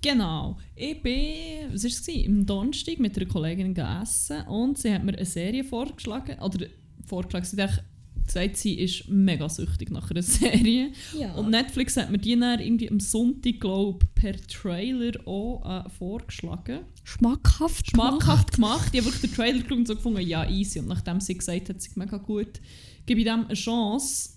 genau. 0.01 0.57
Ich 0.75 1.01
bin, 1.01 1.71
was 1.71 1.83
war 1.85 1.89
es? 1.89 2.27
Am 2.27 2.45
Donnerstag 2.45 2.99
mit 2.99 3.15
einer 3.17 3.27
Kollegin 3.29 3.73
gegessen 3.73 4.41
und 4.47 4.77
sie 4.77 4.93
hat 4.93 5.05
mir 5.05 5.13
eine 5.15 5.25
Serie 5.25 5.63
vorgeschlagen. 5.63 6.37
Oder 6.41 6.65
vorgeschlagen, 7.05 7.45
sie 7.45 7.61
eigentlich 7.61 7.79
gesagt, 8.25 8.57
sie 8.57 8.75
ist 8.79 9.07
mega 9.09 9.47
süchtig 9.49 9.91
nach 9.91 10.09
einer 10.11 10.21
Serie. 10.23 10.91
Ja. 11.17 11.33
Und 11.35 11.49
Netflix 11.51 11.97
hat 11.97 12.11
mir 12.11 12.17
die 12.17 12.37
dann 12.39 12.59
irgendwie 12.59 12.89
am 12.89 12.99
Sonntag, 12.99 13.59
glaube 13.59 14.05
per 14.15 14.35
Trailer 14.47 15.11
auch 15.27 15.85
äh, 15.85 15.89
vorgeschlagen. 15.89 16.79
schmackhaft 17.03 17.89
Schmackhaft 17.91 18.53
gemacht. 18.53 18.89
Ich 18.93 18.99
habe 19.01 19.11
wirklich 19.11 19.29
den 19.31 19.35
Trailer 19.35 19.59
geschaut 19.61 19.77
und 19.77 19.87
so 19.87 19.95
gefunden, 19.95 20.21
ja, 20.27 20.49
easy. 20.49 20.79
Und 20.79 20.87
nachdem 20.87 21.19
sie 21.19 21.37
gesagt 21.37 21.69
hat, 21.69 21.81
sie 21.81 21.89
ist 21.89 21.97
mega 21.97 22.17
gut, 22.17 22.59
gebe 23.05 23.19
ich 23.21 23.25
dem 23.25 23.45
eine 23.45 23.53
Chance. 23.53 24.29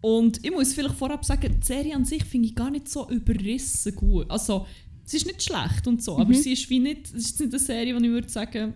Und 0.00 0.44
ich 0.44 0.50
muss 0.52 0.74
vielleicht 0.74 0.94
vorab 0.94 1.24
sagen, 1.24 1.56
die 1.60 1.66
Serie 1.66 1.96
an 1.96 2.04
sich 2.04 2.24
finde 2.24 2.48
ich 2.48 2.54
gar 2.54 2.70
nicht 2.70 2.88
so 2.88 3.08
überrissen 3.10 3.94
gut. 3.96 4.30
Also, 4.30 4.66
sie 5.04 5.16
ist 5.16 5.26
nicht 5.26 5.42
schlecht 5.42 5.86
und 5.88 6.02
so, 6.02 6.16
aber 6.18 6.28
Mhm. 6.30 6.34
sie 6.34 6.52
ist 6.52 6.70
wie 6.70 6.78
nicht, 6.78 7.06
es 7.08 7.14
ist 7.30 7.40
nicht 7.40 7.52
eine 7.52 7.58
Serie, 7.58 7.98
die 7.98 8.04
ich 8.06 8.12
würde 8.12 8.28
sagen, 8.28 8.74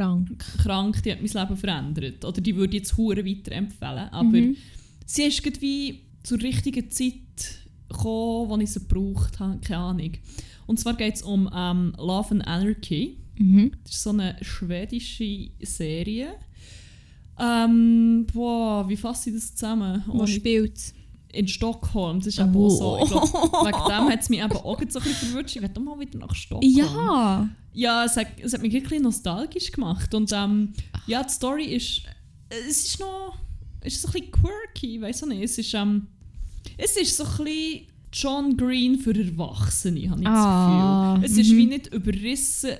Krank. 0.00 0.44
krank, 0.62 1.02
die 1.02 1.12
hat 1.12 1.18
mein 1.22 1.30
Leben 1.42 1.56
verändert. 1.56 2.24
Oder 2.24 2.40
die 2.40 2.56
würde 2.56 2.76
ich 2.76 2.82
jetzt 2.82 2.96
hure 2.96 3.24
weiterempfehlen. 3.24 4.08
Aber 4.10 4.24
Mhm. 4.38 4.56
sie 5.06 5.22
ist 5.24 5.44
irgendwie 5.44 6.00
zur 6.22 6.40
richtigen 6.40 6.90
Zeit 6.90 7.14
gekommen, 7.88 8.48
wo 8.50 8.56
ich 8.58 8.70
sie 8.72 8.80
gebraucht 8.80 9.38
habe. 9.40 9.58
Keine 9.60 9.80
Ahnung. 9.80 10.12
Und 10.66 10.78
zwar 10.80 10.94
geht 10.94 11.16
es 11.16 11.22
um 11.22 11.50
ähm, 11.54 11.92
Love 11.98 12.30
and 12.32 12.46
Anarchy. 12.46 13.16
Mhm. 13.38 13.72
Das 13.84 13.94
ist 13.94 14.02
so 14.02 14.10
eine 14.10 14.36
schwedische 14.42 15.50
Serie. 15.60 16.34
Ähm, 17.38 18.26
boah, 18.32 18.88
wie 18.88 18.96
fasse 18.96 19.30
ich 19.30 19.36
das 19.36 19.54
zusammen? 19.54 20.02
Wo 20.06 20.26
spielt 20.26 20.78
in 21.32 21.46
Stockholm. 21.48 22.18
Das 22.18 22.28
ist 22.28 22.38
eben 22.38 22.54
auch 22.56 22.68
so. 22.70 23.04
Glaub, 23.06 23.30
Oh. 23.34 23.64
wegen 23.66 23.78
dem 23.88 24.08
hat 24.12 24.20
es 24.22 24.28
mich 24.28 24.40
eben 24.40 24.52
auch 24.52 24.80
jetzt 24.80 24.92
so 24.92 24.98
ein 24.98 25.04
bisschen 25.04 25.28
verwirrt. 25.28 25.54
Ich 25.56 25.62
doch 25.72 25.82
mal 25.82 25.98
wieder 25.98 26.18
nach 26.18 26.34
Stockholm. 26.34 26.72
Ja. 26.72 27.48
Ja, 27.72 28.04
es 28.04 28.16
hat, 28.16 28.26
es 28.42 28.52
hat 28.52 28.62
mich 28.62 28.72
wirklich 28.72 29.00
nostalgisch 29.00 29.70
gemacht. 29.70 30.12
Und 30.14 30.32
ähm, 30.32 30.72
ja, 31.06 31.22
die 31.22 31.30
Story 31.32 31.64
ist. 31.66 32.02
Es 32.48 32.84
ist 32.86 33.00
noch. 33.00 33.36
Es 33.82 33.94
ist 33.94 34.02
so 34.02 34.08
ein 34.08 34.12
bisschen 34.12 34.30
quirky, 34.32 35.00
weiß 35.00 35.22
auch 35.22 35.28
nicht. 35.28 35.42
Es 35.44 35.56
ist, 35.56 35.72
ähm, 35.74 36.08
es 36.76 36.96
ist 36.96 37.16
so 37.16 37.24
ein 37.24 37.30
bisschen 37.44 37.86
John 38.12 38.56
Green 38.56 38.98
für 38.98 39.14
Erwachsene, 39.16 40.10
habe 40.10 40.20
ich 40.20 40.26
Ah, 40.26 41.14
das 41.14 41.22
Gefühl. 41.22 41.40
Es 41.40 41.46
ist 41.46 41.52
mhm. 41.52 41.56
wie 41.58 41.66
nicht 41.66 41.86
überrissen 41.94 42.70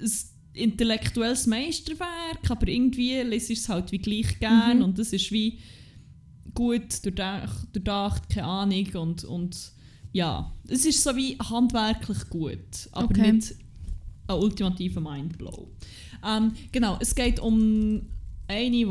ein 0.00 0.10
intellektuelles 0.54 1.46
Meisterwerk, 1.46 2.50
aber 2.50 2.66
irgendwie 2.66 3.20
lese 3.20 3.52
ich 3.52 3.60
es 3.60 3.68
halt 3.68 3.92
wie 3.92 3.98
gleich 3.98 4.38
gern 4.40 4.78
Mhm. 4.78 4.84
und 4.84 4.98
es 4.98 5.12
ist 5.12 5.30
wie 5.30 5.58
gut 6.54 7.04
durchdacht, 7.04 7.68
durchdacht 7.72 8.28
keine 8.28 8.46
Ahnung. 8.46 8.86
Und, 8.94 9.24
und 9.24 9.72
ja, 10.12 10.52
es 10.68 10.86
ist 10.86 11.02
so 11.02 11.14
wie 11.16 11.36
handwerklich 11.38 12.28
gut, 12.28 12.88
aber 12.92 13.06
Okay. 13.06 13.32
nicht 13.32 13.54
ein 14.26 14.36
ultimativer 14.38 15.00
Mindblow. 15.00 15.68
Ähm, 16.26 16.52
genau, 16.72 16.96
es 17.00 17.14
geht 17.14 17.40
um 17.40 18.02
eine, 18.48 18.70
die, 18.70 18.84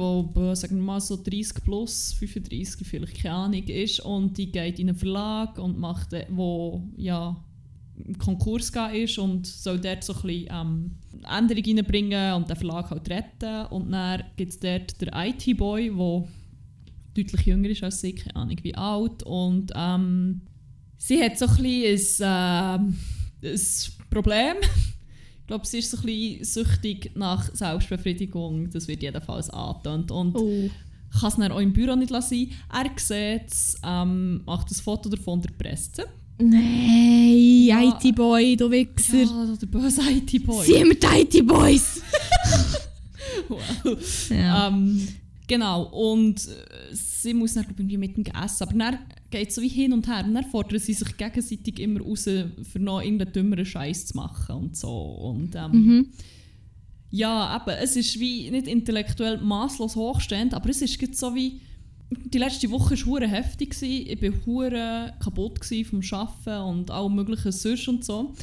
sagen 0.55 0.77
wir 0.77 0.83
mal, 0.83 1.01
so 1.01 1.17
30 1.21 1.63
plus, 1.63 2.13
35 2.13 2.87
vielleicht, 2.87 3.21
keine 3.21 3.35
Ahnung, 3.35 3.63
ist 3.63 3.99
und 3.99 4.37
die 4.37 4.51
geht 4.51 4.79
in 4.79 4.89
einen 4.89 4.97
Verlag 4.97 5.57
und 5.59 5.77
macht, 5.77 6.13
äh, 6.13 6.25
wo 6.29 6.81
ja 6.95 7.35
Konkurs 8.17 8.71
gegangen 8.71 8.95
ist 8.95 9.17
und 9.17 9.45
soll 9.45 9.79
dort 9.79 10.03
so 10.03 10.13
ein 10.13 10.21
bisschen 10.21 10.47
ähm, 10.51 10.91
Änderungen 11.29 11.79
reinbringen 11.79 12.33
und 12.35 12.49
den 12.49 12.55
Verlag 12.55 12.89
halt 12.89 13.09
retten 13.09 13.65
und 13.67 13.91
dann 13.91 14.23
gibt 14.37 14.53
es 14.53 14.59
dort 14.59 15.01
den 15.01 15.09
IT-Boy, 15.13 15.91
der 15.93 16.27
deutlich 17.15 17.45
jünger 17.45 17.69
ist 17.69 17.83
als 17.83 18.01
sie, 18.01 18.13
keine 18.13 18.35
Ahnung 18.35 18.57
wie 18.61 18.75
alt 18.75 19.23
und 19.23 19.71
ähm, 19.75 20.41
sie 20.97 21.21
hat 21.23 21.37
so 21.37 21.45
ein 21.47 21.55
bisschen 21.63 22.27
ein, 22.27 22.95
ähm, 23.43 23.51
ein 23.51 23.59
Problem. 24.09 24.55
Ich 25.41 25.47
glaube, 25.47 25.65
sie 25.65 25.79
ist 25.79 25.89
so 25.91 25.97
ein 25.97 26.03
bisschen 26.05 26.43
süchtig 26.43 27.11
nach 27.15 27.49
Selbstbefriedigung. 27.55 28.69
Das 28.69 28.87
wird 28.87 29.01
jedenfalls 29.01 29.49
angetönt. 29.49 30.11
Und 30.11 30.35
Oh. 30.35 30.69
kann 31.19 31.29
es 31.29 31.35
dann 31.37 31.51
auch 31.51 31.59
im 31.59 31.73
Büro 31.73 31.95
nicht 31.95 32.11
lassen. 32.11 32.51
Er 32.71 32.85
sieht 32.97 33.47
es, 33.51 33.75
ähm, 33.83 34.43
macht 34.45 34.69
ein 34.69 34.75
Foto 34.75 35.09
davon 35.09 35.41
der 35.41 35.49
Presse. 35.51 36.05
Nein, 36.37 37.65
Ja. 37.65 37.81
IT-Boy, 37.81 38.55
du 38.57 38.69
Wichser. 38.69 39.23
Ja, 39.23 39.55
der 39.59 39.65
böse 39.67 40.01
IT-Boy. 40.09 40.85
Mir 40.85 40.95
die 40.95 41.37
IT-Boys! 41.37 42.01
Wow. 43.47 44.29
Ja. 44.29 44.67
Ähm, 44.67 45.07
genau, 45.49 45.83
und 45.83 46.47
äh, 46.47 46.93
sie 46.95 47.33
muss 47.33 47.55
dann 47.55 47.63
glaub 47.63 47.73
ich, 47.73 47.79
irgendwie 47.79 47.97
mit 47.97 48.17
ihm 48.17 48.23
essen. 48.41 48.63
Aber 48.63 48.77
dann 48.77 48.99
geht 49.29 49.49
es 49.49 49.55
so 49.55 49.61
wie 49.61 49.67
hin 49.67 49.91
und 49.91 50.07
her. 50.07 50.23
Und 50.25 50.33
dann 50.35 50.45
fordern 50.45 50.79
sie 50.79 50.93
sich 50.93 51.17
gegenseitig 51.17 51.79
immer 51.79 51.99
raus, 52.01 52.23
für 52.23 52.79
noch 52.79 53.01
irgendeinen 53.01 53.33
dümmeren 53.33 53.65
Scheiß 53.65 54.05
zu 54.05 54.15
machen 54.15 54.55
und 54.55 54.77
so. 54.77 54.89
Und 54.89 55.55
ähm, 55.55 55.71
mhm. 55.71 56.07
ja, 57.09 57.57
eben, 57.57 57.77
es 57.81 57.97
ist 57.97 58.17
wie 58.19 58.49
nicht 58.49 58.67
intellektuell 58.67 59.39
maßlos 59.39 59.97
hochstehend, 59.97 60.53
aber 60.53 60.69
es 60.69 60.81
ist 60.81 61.15
so 61.15 61.35
wie. 61.35 61.59
Die 62.11 62.39
letzte 62.39 62.71
Woche 62.71 62.97
war 62.97 63.05
hure 63.05 63.27
heftig. 63.27 63.69
Gewesen. 63.69 64.07
Ich 64.07 64.21
war 64.21 64.45
hure 64.45 65.13
kaputt 65.23 65.59
vom 65.63 66.01
Arbeiten 66.11 66.63
und 66.63 66.89
allem 66.89 67.13
möglichen 67.13 67.51
sonst 67.51 67.87
und 67.87 68.03
so. 68.03 68.33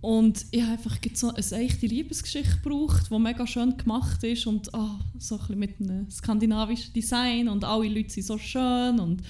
Und 0.00 0.46
ich 0.50 0.62
habe 0.62 0.72
einfach 0.72 0.98
so 1.14 1.32
eine 1.32 1.64
echte 1.64 1.86
Liebesgeschichte 1.86 2.58
gebraucht, 2.62 3.10
die 3.10 3.18
mega 3.18 3.46
schön 3.46 3.76
gemacht 3.76 4.22
ist 4.24 4.46
und 4.46 4.72
ah, 4.74 4.98
so 5.18 5.36
ein 5.36 5.40
bisschen 5.40 5.58
mit 5.58 5.80
einem 5.80 6.10
skandinavischen 6.10 6.92
Design 6.92 7.48
und 7.48 7.64
alle 7.64 7.88
Leute 7.88 8.10
sind 8.10 8.26
so 8.26 8.38
schön 8.38 9.00
und 9.00 9.22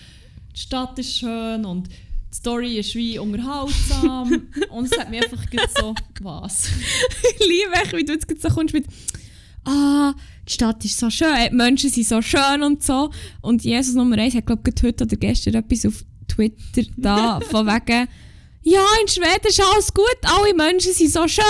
die 0.55 0.61
Stadt 0.61 0.98
ist 0.98 1.18
schön 1.18 1.64
und 1.64 1.88
die 1.88 2.37
Story 2.37 2.79
ist 2.79 2.94
wie 2.94 3.18
unterhaltsam 3.18 4.42
und 4.70 4.85
es 4.85 4.98
hat 4.98 5.11
mich 5.11 5.22
einfach 5.22 5.44
so, 5.79 5.94
was? 6.20 6.68
Ich 7.38 7.46
liebe 7.46 7.72
echt, 7.72 7.96
wie 7.96 8.05
du 8.05 8.12
jetzt 8.12 8.42
so 8.42 8.48
kommst 8.48 8.74
mit 8.74 8.87
«Ah, 9.64 10.14
die 10.46 10.52
Stadt 10.52 10.85
ist 10.85 10.98
so 10.98 11.11
schön, 11.11 11.35
die 11.50 11.55
Menschen 11.55 11.90
sind 11.90 12.07
so 12.07 12.22
schön 12.22 12.62
und 12.62 12.83
so.» 12.83 13.11
Und 13.40 13.64
Jesus 13.64 13.94
Nummer 13.94 14.18
1 14.18 14.35
hat, 14.35 14.46
glaube 14.46 14.62
ich, 14.74 14.83
heute 14.83 15.05
oder 15.05 15.16
gestern 15.16 15.55
etwas 15.55 15.87
auf 15.87 16.05
Twitter 16.29 16.83
da, 16.96 17.40
von 17.50 17.66
wegen 17.66 18.09
«Ja, 18.68 18.85
in 19.00 19.07
Schweden 19.07 19.46
ist 19.46 19.61
alles 19.61 19.94
gut, 19.94 20.16
alle 20.22 20.52
Menschen 20.52 20.92
sind 20.92 21.12
so 21.12 21.29
schön, 21.29 21.44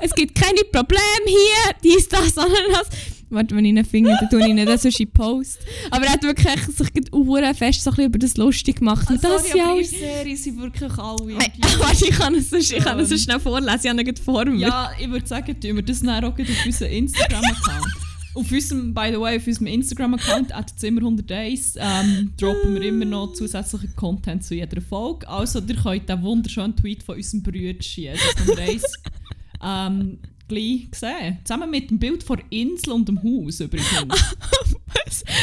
es 0.00 0.14
gibt 0.14 0.40
keine 0.40 0.60
Probleme 0.70 1.26
hier, 1.26 1.74
dies, 1.82 2.08
das, 2.08 2.38
ananas.» 2.38 2.86
Warte, 3.30 3.56
wenn 3.56 3.64
ich 3.64 3.70
ihn 3.74 3.84
finde, 3.84 4.14
dann 4.20 4.28
tue 4.28 4.40
ich 4.42 4.46
ihn 4.46 4.58
dann 4.58 4.78
sonst 4.78 5.00
in 5.00 5.10
Post. 5.10 5.58
Aber 5.90 6.04
er 6.04 6.12
hat 6.12 6.22
wirklich 6.22 6.46
sich 6.66 6.76
verdammt 6.76 7.56
fest 7.56 7.82
so 7.82 7.90
ein 7.90 7.96
bisschen 7.96 8.04
über 8.10 8.18
das 8.18 8.36
lustig 8.36 8.76
gemacht. 8.76 9.08
Und 9.10 9.24
das 9.24 9.48
Sorry, 9.48 9.58
ja 9.58 9.64
aber 9.70 9.76
der 9.76 9.84
Serie 9.86 10.36
sind 10.36 10.60
wirklich 10.60 10.92
alle 10.98 11.26
Warte, 11.78 12.04
ich 12.04 12.10
kann 12.10 12.34
es 12.34 12.50
so, 12.50 12.56
ich 12.56 12.76
kann 12.76 13.00
es 13.00 13.08
so 13.08 13.14
Ähm. 13.14 13.20
schnell 13.20 13.40
vorlesen, 13.40 13.80
ich 13.82 13.88
habe 13.90 14.02
ihn 14.02 14.16
vor 14.16 14.44
mir. 14.44 14.58
Ja, 14.68 14.90
ich 15.00 15.10
würde 15.10 15.26
sagen, 15.26 15.58
tun 15.58 15.76
wir 15.76 15.82
das 15.82 16.02
dann 16.02 16.22
auch 16.22 16.28
auf 16.32 16.66
unseren 16.66 16.90
Instagram-Account. 16.90 17.86
auf 18.34 18.50
unserem, 18.50 18.94
by 18.94 19.10
the 19.12 19.20
way, 19.20 19.36
auf 19.36 19.46
unserem 19.46 19.66
Instagram-Account, 19.66 20.54
at 20.54 20.70
Zimmer101, 20.72 21.76
ähm, 21.78 22.32
droppen 22.36 22.74
wir 22.74 22.82
immer 22.82 23.04
noch 23.04 23.32
zusätzlichen 23.34 23.94
Content 23.94 24.44
zu 24.44 24.54
jeder 24.54 24.80
Folge. 24.80 25.28
Also, 25.28 25.60
ihr 25.60 25.76
könnt 25.76 26.08
den 26.08 26.22
wunderschönen 26.22 26.74
Tweet 26.74 27.02
von 27.02 27.16
unserem 27.16 27.42
Brütchen, 27.42 28.14
das 28.14 28.46
Nummer 28.46 28.60
1, 28.60 28.82
ähm, 29.62 30.18
gleich 30.48 30.88
sehen. 30.92 31.38
Zusammen 31.44 31.70
mit 31.70 31.90
dem 31.90 31.98
Bild 31.98 32.22
von 32.22 32.38
der 32.38 32.46
Insel 32.50 32.92
und 32.92 33.08
dem 33.08 33.22
Haus 33.22 33.60
übrigens. 33.60 33.88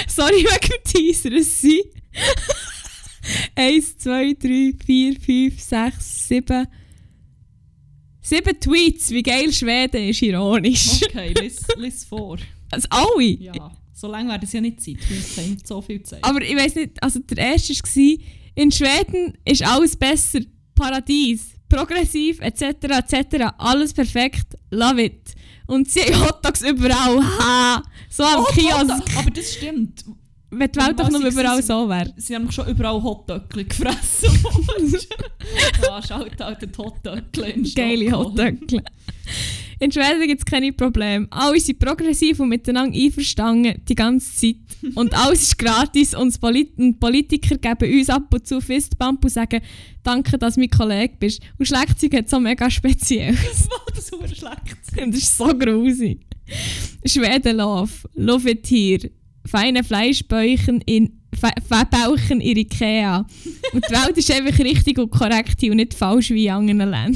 Sorry 0.08 0.43
wegen 0.43 0.73
dem 0.73 0.84
Teaser. 0.84 1.32
Es 1.34 1.62
sind 1.62 1.86
1, 3.56 3.97
2, 3.99 4.34
3, 4.34 4.73
4, 4.86 5.19
5, 5.19 5.62
6, 5.62 6.28
7. 6.28 6.67
7 8.21 8.60
Tweets, 8.60 9.10
wie 9.12 9.23
geil 9.23 9.52
Schweden 9.52 10.10
ist, 10.10 10.21
ironisch. 10.21 11.02
Okay, 11.04 11.34
lies, 11.39 11.65
lies 11.78 12.06
vor. 12.06 12.38
Also 12.72 12.88
alle. 12.89 13.24
Ja, 13.39 13.72
so 13.93 14.07
lange 14.07 14.30
werden 14.30 14.43
es 14.43 14.53
ja 14.53 14.61
nicht. 14.61 14.80
Tweets 14.80 15.38
haben 15.38 15.49
nicht 15.51 15.67
so 15.67 15.82
viel 15.82 16.01
Zeit. 16.03 16.24
Aber 16.24 16.41
ich 16.41 16.55
weiß 16.55 16.76
nicht, 16.76 17.01
also 17.03 17.20
der 17.20 17.38
erste 17.38 17.74
war, 17.74 18.26
in 18.55 18.72
Schweden 18.72 19.38
ist 19.45 19.63
alles 19.65 19.95
besser. 19.95 20.39
Paradies, 20.76 21.51
progressiv, 21.67 22.39
etc., 22.41 22.63
etc. 23.11 23.53
Alles 23.57 23.93
perfekt. 23.93 24.55
Love 24.72 25.03
it. 25.03 25.36
Und 25.67 25.89
sie 25.89 25.99
haben 26.01 26.26
Hotdogs 26.26 26.61
überall. 26.61 27.22
Ha! 27.22 27.84
So 28.09 28.24
am 28.24 28.41
Oh, 28.41 28.45
Kiosk. 28.53 28.89
Hotdog- 28.89 29.17
Aber 29.20 29.30
das 29.32 29.53
stimmt. 29.53 30.03
Wenn 30.52 30.72
die 30.72 30.80
Welt 30.80 31.00
doch 31.00 31.10
nur 31.12 31.26
ich 31.26 31.34
überall 31.34 31.62
so 31.62 31.88
wäre. 31.88 32.12
Sie 32.18 32.36
haben 32.36 32.52
schon 32.52 32.68
überall 32.68 33.02
Hotdöckli 33.02 33.66
gefressen. 33.66 34.30
ja, 35.84 36.02
schaut 36.02 36.39
halt 36.39 36.62
den 36.62 36.72
Hotdöckli 36.76 37.52
in 37.52 37.64
Geile. 37.76 38.12
Hotdöckle. 38.12 38.84
In 39.82 39.91
Schweden 39.91 40.28
gibt 40.28 40.41
es 40.41 40.45
keine 40.45 40.74
Probleme. 40.74 41.28
Alle 41.30 41.60
sind 41.60 41.80
progressiv 41.80 42.39
und 42.41 42.50
miteinander 42.50 42.97
einverstanden 42.97 43.82
die 43.88 43.95
ganze 43.95 44.36
Zeit. 44.36 44.95
Und 44.95 45.14
alles 45.14 45.43
ist 45.43 45.58
gratis 45.58 46.14
und 46.14 46.34
die 46.34 46.39
Polit 46.39 47.00
Politiker 47.00 47.58
geben 47.58 47.97
uns 47.97 48.10
ab 48.10 48.34
und 48.34 48.45
zu 48.45 48.60
Fistbump 48.60 49.24
und 49.24 49.30
sagen, 49.30 49.62
danke, 50.04 50.38
dass 50.38 50.56
du 50.56 50.62
mein 50.62 50.70
Kollege 50.70 51.14
bist. 51.18 51.41
Und 51.58 51.66
Schlagzeug 51.66 52.14
hat 52.14 52.30
so 52.30 52.41
mega 52.41 52.70
speziell. 52.70 53.34
das 53.88 54.00
ist 54.00 54.10
super 54.10 54.28
schlecht. 54.28 54.78
das 54.97 55.16
ist 55.16 55.38
so 55.38 55.45
grusig. 55.58 56.26
Schweden 57.06 57.58
Love, 57.58 57.93
Love 58.16 58.50
it 58.50 58.68
here. 58.68 59.10
Feine 59.46 59.84
Fleischbäuchen 59.84 60.82
in 60.82 61.20
Bauchen 61.92 62.42
in 62.42 62.58
Ikea. 62.58 63.26
Und 63.74 63.86
die 63.88 63.94
Welt 63.94 64.18
ist 64.18 64.32
einfach 64.32 64.60
richtig 64.60 64.98
und 64.98 65.12
korrekt 65.12 65.62
und 65.64 65.76
nicht 65.76 65.94
falsch 65.94 66.32
wie 66.32 66.48
in 66.48 66.54
anderen 66.54 66.90
Ländern. 66.90 67.16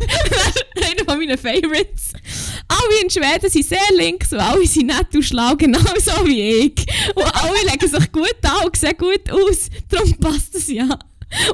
Einer 0.76 1.16
meiner 1.18 1.36
Favorites. 1.36 2.12
Alle 2.68 3.02
in 3.02 3.10
Schweden 3.10 3.50
sind 3.50 3.66
sehr 3.66 3.78
links 3.96 4.32
und 4.32 4.38
alle 4.38 4.66
sind 4.66 4.86
nett 4.86 5.14
und 5.14 5.22
schlau, 5.22 5.54
genauso 5.56 6.26
wie 6.26 6.40
ich. 6.40 6.86
Und 7.14 7.24
alle 7.24 7.70
legen 7.70 7.88
sich 7.88 8.12
gut 8.12 8.36
an 8.42 8.66
und 8.66 8.76
sehen 8.76 8.96
gut 8.96 9.30
aus. 9.30 9.68
Darum 9.88 10.14
passt 10.14 10.54
es 10.54 10.68
ja. 10.68 10.98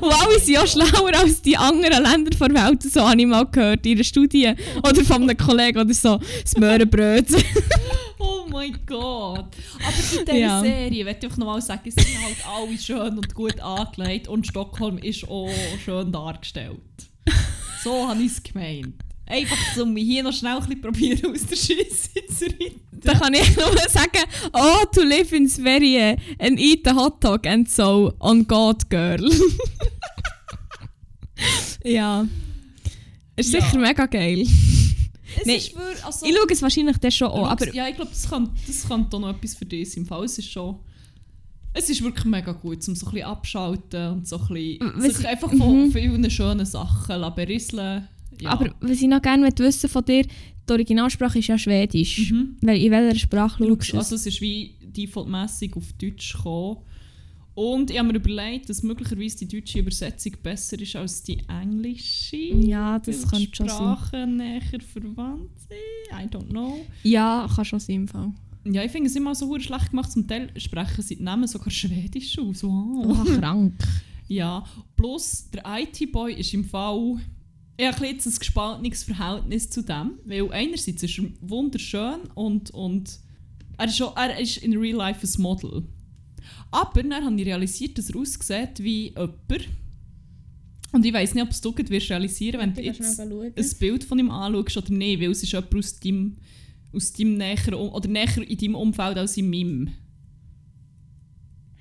Und 0.01 0.13
alle 0.13 0.39
sind 0.39 0.59
auch 0.59 0.67
schlauer 0.67 1.15
als 1.15 1.43
die 1.43 1.57
anderen 1.57 2.03
Länder 2.03 2.31
der 2.31 2.55
Welt. 2.55 2.83
So 2.83 3.09
habe 3.09 3.21
ich 3.21 3.27
mal 3.27 3.45
gehört 3.45 3.85
in 3.87 3.97
einer 3.97 4.05
Studie. 4.05 4.55
Oder 4.79 5.05
von 5.05 5.23
einem 5.23 5.37
Kollegen 5.37 5.79
oder 5.79 5.95
so. 5.95 6.19
Das 6.43 6.57
Möhrenbrötchen. 6.57 7.43
oh 8.19 8.47
mein 8.51 8.77
Gott. 8.87 9.49
Aber 9.85 10.19
in 10.19 10.25
dieser 10.25 10.35
ja. 10.35 10.61
Serie, 10.61 11.05
möchte 11.05 11.27
ich 11.27 11.37
noch 11.37 11.47
mal 11.47 11.61
sagen, 11.61 11.91
sind 11.91 12.23
halt 12.23 12.37
alle 12.47 12.79
schön 12.79 13.19
und 13.19 13.35
gut 13.35 13.61
angelegt. 13.61 14.29
Und 14.29 14.47
Stockholm 14.47 14.99
ist 14.99 15.29
auch 15.29 15.51
schön 15.85 16.11
dargestellt. 16.11 16.81
So 17.83 18.09
habe 18.09 18.23
ich 18.23 18.33
es 18.33 18.43
gemeint. 18.43 19.06
Einfach, 19.29 19.83
um 19.83 19.93
mich 19.93 20.05
hier 20.05 20.23
noch 20.23 20.33
schnell 20.33 20.57
ein 20.57 20.81
probieren 20.81 21.33
aus 21.35 21.47
der 21.47 21.57
Scheiße 21.57 22.11
zu 22.29 22.45
retten. 22.45 22.81
Da 22.93 23.15
kann 23.15 23.35
ich 23.35 23.57
nur 23.57 23.77
sagen, 23.89 24.25
oh, 24.53 24.85
to 24.93 25.03
live 25.03 25.33
in 25.33 25.49
Sverige 25.49 26.17
and 26.39 26.59
eat 26.61 26.87
a 26.87 26.95
hot 26.95 27.23
dog 27.23 27.47
and 27.47 27.69
so 27.69 28.15
on 28.21 28.47
God, 28.47 28.89
girl. 28.89 29.29
ja. 31.85 32.27
Ist 33.35 33.53
ja. 33.53 33.61
sicher 33.61 33.79
mega 33.79 34.07
geil. 34.07 34.47
Nee, 35.45 35.61
für, 35.61 36.05
also, 36.05 36.25
ich 36.25 36.35
schaue 36.35 36.47
es 36.51 36.63
wahrscheinlich 36.63 36.97
dann 36.99 37.11
schon 37.11 37.31
an. 37.31 37.45
Aber 37.45 37.75
ja, 37.75 37.89
ich 37.89 37.97
glaube, 37.97 38.11
das 38.11 38.31
kann, 38.31 38.51
das 38.67 38.89
kann 38.89 39.09
noch 39.11 39.29
etwas 39.29 39.55
für 39.55 39.67
dich 39.67 39.91
sein. 39.93 40.09
Es 40.25 40.39
ist 40.39 40.51
schon... 40.51 40.79
Es 41.75 41.91
ist 41.91 42.03
wirklich 42.03 42.25
mega 42.25 42.53
gut, 42.53 42.89
um 42.89 42.95
so 42.95 43.07
ein 43.07 43.13
bisschen 43.13 43.27
abschalten 43.27 44.13
und 44.13 44.27
so 44.27 44.39
ein 44.39 44.47
bisschen, 44.49 45.01
sich 45.13 45.29
einfach 45.29 45.51
von 45.51 45.89
mhm. 45.89 45.93
vielen 45.93 46.31
schönen 46.31 46.65
Sachen 46.65 47.35
berieseln 47.35 48.09
ja. 48.41 48.51
Aber 48.51 48.75
was 48.81 49.01
ich 49.01 49.09
noch 49.09 49.23
gerne 49.23 49.49
wissen 49.59 49.89
von 49.89 50.05
dir, 50.05 50.25
die 50.69 50.73
Originalsprache 50.73 51.39
ist 51.39 51.47
ja 51.47 51.59
Schwedisch. 51.59 52.31
Mhm. 52.31 52.57
Weil 52.61 52.83
in 52.83 52.91
welcher 52.91 53.19
Sprache 53.19 53.65
schaust 53.65 53.93
du? 53.93 53.99
Also 53.99 54.15
es 54.17 54.27
ist 54.27 54.41
wie 54.41 54.75
defaultmässig 54.81 55.77
auf 55.77 55.93
Deutsch 55.93 56.33
gekommen. 56.33 56.79
Und 57.55 57.91
ich 57.91 57.99
habe 57.99 58.09
mir 58.09 58.17
überlegt, 58.17 58.69
dass 58.69 58.83
möglicherweise 58.83 59.39
die 59.39 59.49
deutsche 59.49 59.79
Übersetzung 59.79 60.33
besser 60.43 60.79
ist 60.79 60.95
als 60.95 61.23
die 61.23 61.39
englische. 61.49 62.37
Ja, 62.37 62.99
das 62.99 63.27
kann 63.27 63.49
schon 63.51 63.67
sein. 63.67 63.77
Sprachen 63.79 64.37
näher 64.37 64.61
verwandt 64.93 65.59
sind. 65.61 66.13
I 66.13 66.27
don't 66.29 66.51
know. 66.51 66.85
Ja, 67.03 67.49
kann 67.55 67.65
schon 67.65 67.81
sein 67.81 67.97
im 67.97 68.09
Fall. 68.09 68.31
Ja, 68.65 68.83
ich 68.83 68.91
finde 68.91 69.09
es 69.09 69.17
immer 69.17 69.35
so 69.35 69.59
schlecht 69.59 69.91
gemacht. 69.91 70.13
Zum 70.13 70.29
Teil 70.29 70.51
sprechen 70.59 71.01
sie 71.01 71.17
die 71.17 71.23
Namen 71.23 71.47
sogar 71.47 71.71
Schwedisch 71.71 72.39
aus. 72.39 72.63
Wow. 72.63 73.07
Oh, 73.07 73.25
krank. 73.39 73.73
ja, 74.29 74.63
plus 74.95 75.49
der 75.51 75.63
IT-Boy 75.65 76.35
ist 76.35 76.53
im 76.53 76.65
Fall 76.65 77.21
ich 77.77 77.87
habe 77.87 78.07
jetzt 78.07 78.27
ein 78.27 78.39
gespaltenes 78.39 79.03
Verhältnis 79.03 79.69
zu 79.69 79.83
dem, 79.83 80.19
weil 80.25 80.51
einerseits 80.51 81.03
ist 81.03 81.19
er 81.19 81.25
wunderschön 81.41 82.21
und, 82.35 82.71
und 82.71 83.19
er, 83.77 83.87
ist 83.87 83.97
schon, 83.97 84.13
er 84.17 84.39
ist 84.39 84.59
in 84.59 84.77
real 84.77 84.97
life 84.97 85.27
ein 85.27 85.43
Model. 85.43 85.85
Aber 86.71 87.03
dann 87.03 87.25
habe 87.25 87.41
ich 87.41 87.47
realisiert, 87.47 87.99
dass 87.99 88.11
er 88.11 88.17
aussieht 88.17 88.79
wie 88.79 89.09
jemand. 89.09 89.69
Und 90.93 91.05
ich 91.05 91.13
weiß 91.13 91.35
nicht, 91.35 91.43
ob 91.43 91.51
du 91.51 91.83
es 91.83 91.91
wirst 91.91 92.11
realisieren 92.11 92.61
wenn 92.61 92.73
du 92.73 92.81
jetzt 92.81 93.21
ein 93.21 93.79
Bild 93.79 94.05
von 94.05 94.19
ihm 94.19 94.31
anschaust 94.31 94.79
oder 94.79 94.93
nicht, 94.93 95.21
weil 95.21 95.31
es 95.31 95.43
ist 95.43 95.53
jemand 95.53 95.75
aus 95.75 96.01
deinem, 96.01 96.37
aus 96.95 97.13
deinem 97.13 97.37
näher, 97.37 97.79
oder 97.79 98.09
näher 98.09 98.49
in 98.49 98.57
deinem 98.57 98.75
Umfeld 98.75 99.19
als 99.19 99.37
in 99.37 99.51
meinem. 99.51 99.91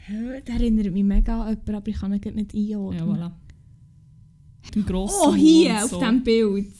Der 0.09 0.55
erinnert 0.55 0.91
mich 0.91 1.03
mega 1.03 1.41
an 1.41 1.49
jemanden, 1.49 1.75
aber 1.75 1.87
ich 1.87 1.95
kann 1.95 2.13
ihn 2.13 2.35
nicht 2.35 2.53
einordnen. 2.53 2.99
Ja, 2.99 3.27
voilà. 3.27 3.31
Dem 4.73 4.85
grossen 4.85 5.19
Oh, 5.21 5.35
hier 5.35 5.83
auf 5.83 5.89
so. 5.89 5.99
diesem 5.99 6.23
Bild. 6.23 6.73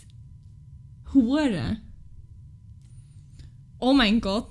Hure. 1.14 1.78
Oh 3.80 3.94
mein 3.94 4.20
Gott. 4.20 4.50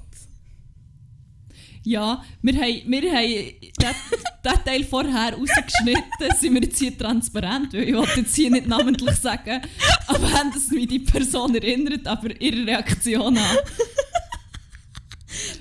Ja, 1.83 2.25
wir 2.41 2.55
haben, 2.55 2.83
wir 2.87 3.13
haben 3.13 3.95
den, 4.43 4.65
Teil 4.65 4.85
vorher 4.85 5.35
rausgeschnitten, 5.35 6.31
sind 6.39 6.55
wir 6.55 6.63
jetzt 6.63 6.79
hier 6.79 6.97
transparent, 6.97 7.75
weil 7.75 7.83
ich 7.89 7.95
wollte 7.95 8.21
jetzt 8.21 8.35
hier 8.35 8.51
nicht 8.51 8.67
namentlich 8.67 9.15
sagen, 9.17 9.61
aber 10.07 10.33
haben 10.33 10.51
das 10.55 10.71
mich 10.71 10.89
die 10.89 11.01
Person 11.01 11.55
erinnert, 11.55 12.07
aber 12.07 12.41
ihre 12.41 12.67
Reaktion 12.67 13.37
an. 13.37 13.57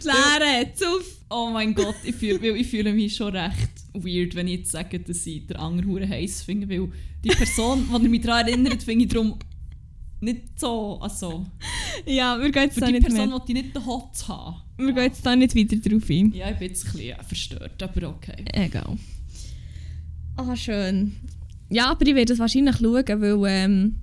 Lehre, 0.01 0.74
zuff! 0.76 1.22
Oh 1.36 1.50
mein 1.52 1.74
Gott, 1.74 1.96
ich 2.04 2.14
fühle, 2.14 2.56
ich 2.56 2.68
fühle 2.68 2.94
mich 2.94 3.16
schon 3.16 3.36
recht 3.36 3.72
weird, 3.94 4.36
wenn 4.36 4.48
ich 4.48 4.60
jetzt 4.60 4.72
sage, 4.72 5.00
dass 5.00 5.26
ich 5.26 5.48
den 5.48 5.58
anderen 5.58 5.90
Huren 5.90 6.08
heiß 6.08 6.44
finde, 6.44 6.70
weil 6.70 6.92
die 7.24 7.30
Person, 7.30 7.88
die 8.04 8.08
mich 8.08 8.22
daran 8.22 8.48
erinnert, 8.48 8.84
finde 8.84 9.06
ich 9.06 9.12
darum 9.12 9.40
nicht 10.22 10.60
so, 10.60 11.00
also... 11.02 11.46
Ja, 12.06 12.40
wir 12.40 12.52
gehen 12.52 12.64
jetzt 12.64 12.78
die 12.80 12.92
nicht 12.92 13.08
Person, 13.08 13.30
mehr. 13.30 13.42
die 13.48 13.54
nicht 13.54 13.76
den 13.76 13.84
Hot 13.84 14.28
haben. 14.28 14.62
Wir 14.78 14.94
gehen 14.94 15.04
jetzt 15.04 15.26
da 15.26 15.36
nicht 15.36 15.56
weiter 15.56 15.76
drauf 15.78 16.08
ein. 16.08 16.32
Ja, 16.34 16.52
ich 16.52 16.58
bin 16.58 16.68
jetzt 16.70 16.86
ein 16.86 16.92
bisschen 16.94 17.24
verstört, 17.24 17.82
aber 17.82 18.10
okay. 18.10 18.46
Egal. 18.54 18.98
Ah, 20.38 20.56
schön. 20.56 21.14
Ja, 21.70 21.90
aber 21.90 22.06
ich 22.06 22.14
werde 22.14 22.26
das 22.26 22.40
wahrscheinlich 22.40 22.78
schauen, 22.78 23.04
weil 23.08 23.44
ähm, 23.48 23.96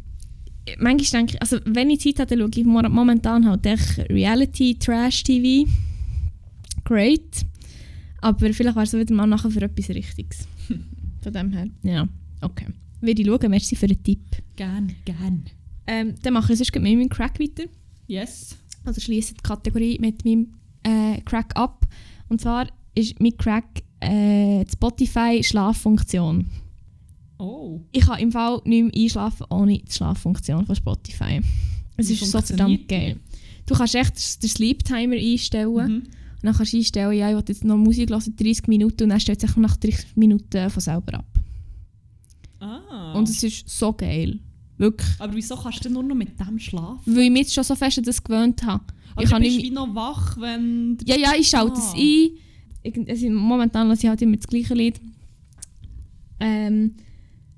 manchmal 0.79 1.21
denke 1.21 1.35
ich, 1.35 1.43
also 1.43 1.59
wenn 1.65 1.91
ich 1.91 2.01
Zeit 2.01 2.19
habe, 2.19 2.37
dann 2.37 2.53
schaue 2.53 2.61
ich 2.61 2.67
momentan 2.67 3.49
halt 3.49 3.65
echt 3.67 3.99
Reality, 4.11 4.77
Trash-TV. 4.79 5.69
Great. 6.91 7.47
Aber 8.21 8.53
vielleicht 8.53 8.75
wäre 8.75 8.83
es 8.83 8.93
wieder 8.93 9.15
mal 9.15 9.29
nachher 9.29 9.49
für 9.49 9.63
etwas 9.63 9.91
Richtiges. 9.91 10.49
Von 11.23 11.33
dem 11.33 11.53
her. 11.53 11.69
Ja, 11.85 12.09
okay. 12.41 12.67
Würde 13.01 13.23
ich 13.23 13.29
schauen, 13.29 13.49
merci 13.49 13.77
für 13.77 13.87
den 13.87 14.03
Tipp. 14.03 14.25
Gern, 14.57 14.93
gern. 15.05 15.45
Ähm, 15.87 16.15
dann 16.23 16.33
mache 16.35 16.53
ich 16.53 16.59
sonst 16.59 16.75
mit 16.75 16.83
meinem 16.83 17.09
Crack 17.09 17.39
weiter. 17.39 17.71
Yes. 18.09 18.57
Also 18.85 19.01
schließe 19.01 19.35
die 19.35 19.41
Kategorie 19.41 19.99
mit 20.01 20.25
meinem 20.25 20.49
äh, 20.83 21.21
Crack 21.21 21.55
ab. 21.55 21.87
Und 22.29 22.41
zwar 22.41 22.67
ist 22.97 23.21
mein 23.21 23.37
Crack 23.37 23.85
äh, 24.01 24.65
die 24.65 24.73
Spotify-Schlaffunktion. 24.73 26.47
Oh. 27.39 27.83
Ich 27.93 28.05
kann 28.05 28.19
im 28.19 28.33
Fall 28.33 28.63
nicht 28.65 28.83
mehr 28.83 29.05
einschlafen 29.05 29.47
ohne 29.49 29.79
die 29.79 29.93
Schlaffunktion 29.93 30.67
von 30.67 30.75
Spotify. 30.75 31.41
Es 31.97 32.11
ist 32.11 32.29
so 32.29 32.41
verdammt 32.41 32.89
geil. 32.89 33.21
Du 33.67 33.77
kannst 33.77 33.95
echt 33.95 34.43
den 34.43 34.49
Sleep 34.51 34.85
Timer 34.85 35.15
einstellen. 35.15 35.93
Mhm. 35.93 36.20
Und 36.43 36.47
dann 36.47 36.55
kannst 36.55 36.73
du 36.73 36.79
einstellen, 36.79 37.13
ja, 37.13 37.29
ich 37.29 37.37
will 37.37 37.45
jetzt 37.47 37.65
noch 37.65 37.77
Musik 37.77 38.11
hören, 38.11 38.35
30 38.37 38.67
Minuten, 38.69 39.03
und 39.05 39.09
dann 39.11 39.21
stellt 39.21 39.41
sich 39.41 39.55
nach 39.57 39.77
30 39.77 40.17
Minuten 40.17 40.71
von 40.71 40.81
selber 40.81 41.19
ab. 41.19 41.27
Ah. 42.61 43.13
Und 43.13 43.29
es 43.29 43.43
ist 43.43 43.69
so 43.69 43.93
geil. 43.93 44.39
Wirklich. 44.79 45.11
Aber 45.19 45.35
wieso 45.35 45.57
kannst 45.57 45.85
du 45.85 45.91
nur 45.91 46.03
noch 46.03 46.15
mit 46.15 46.41
dem 46.41 46.59
schlafen? 46.59 47.15
Weil 47.15 47.25
ich 47.25 47.31
mich 47.31 47.43
jetzt 47.43 47.55
schon 47.55 47.65
so 47.65 47.75
fest 47.75 47.99
an 47.99 48.05
das 48.05 48.25
gewöhnt 48.25 48.63
habe. 48.63 48.85
Aber 49.15 49.23
ich 49.23 49.31
du 49.31 49.39
bist 49.39 49.63
wie 49.63 49.71
noch 49.71 49.95
wach, 49.95 50.39
wenn... 50.41 50.97
Ja, 51.05 51.19
ja, 51.19 51.33
ich 51.39 51.49
schalte 51.49 51.75
ah. 51.75 51.79
es 51.79 51.93
ein. 51.93 52.31
Ich, 52.83 53.09
also 53.09 53.29
momentan 53.29 53.89
lasse 53.89 54.05
ich 54.05 54.09
halt 54.09 54.23
immer 54.23 54.37
das 54.37 54.47
gleiche 54.47 54.73
Lied. 54.73 54.99
Ähm, 56.39 56.95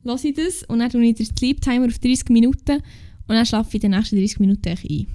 lasse 0.02 0.28
ich 0.28 0.34
das 0.34 0.64
und 0.64 0.80
dann 0.80 0.90
tue 0.90 1.04
ich 1.04 1.14
den 1.14 1.26
Sleep 1.26 1.60
Timer 1.60 1.86
auf 1.86 1.98
30 2.00 2.28
Minuten 2.30 2.82
und 3.28 3.34
dann 3.34 3.46
schlafe 3.46 3.76
ich 3.76 3.80
die 3.80 3.88
nächsten 3.88 4.16
30 4.16 4.40
Minuten 4.40 4.68
ein. 4.68 5.06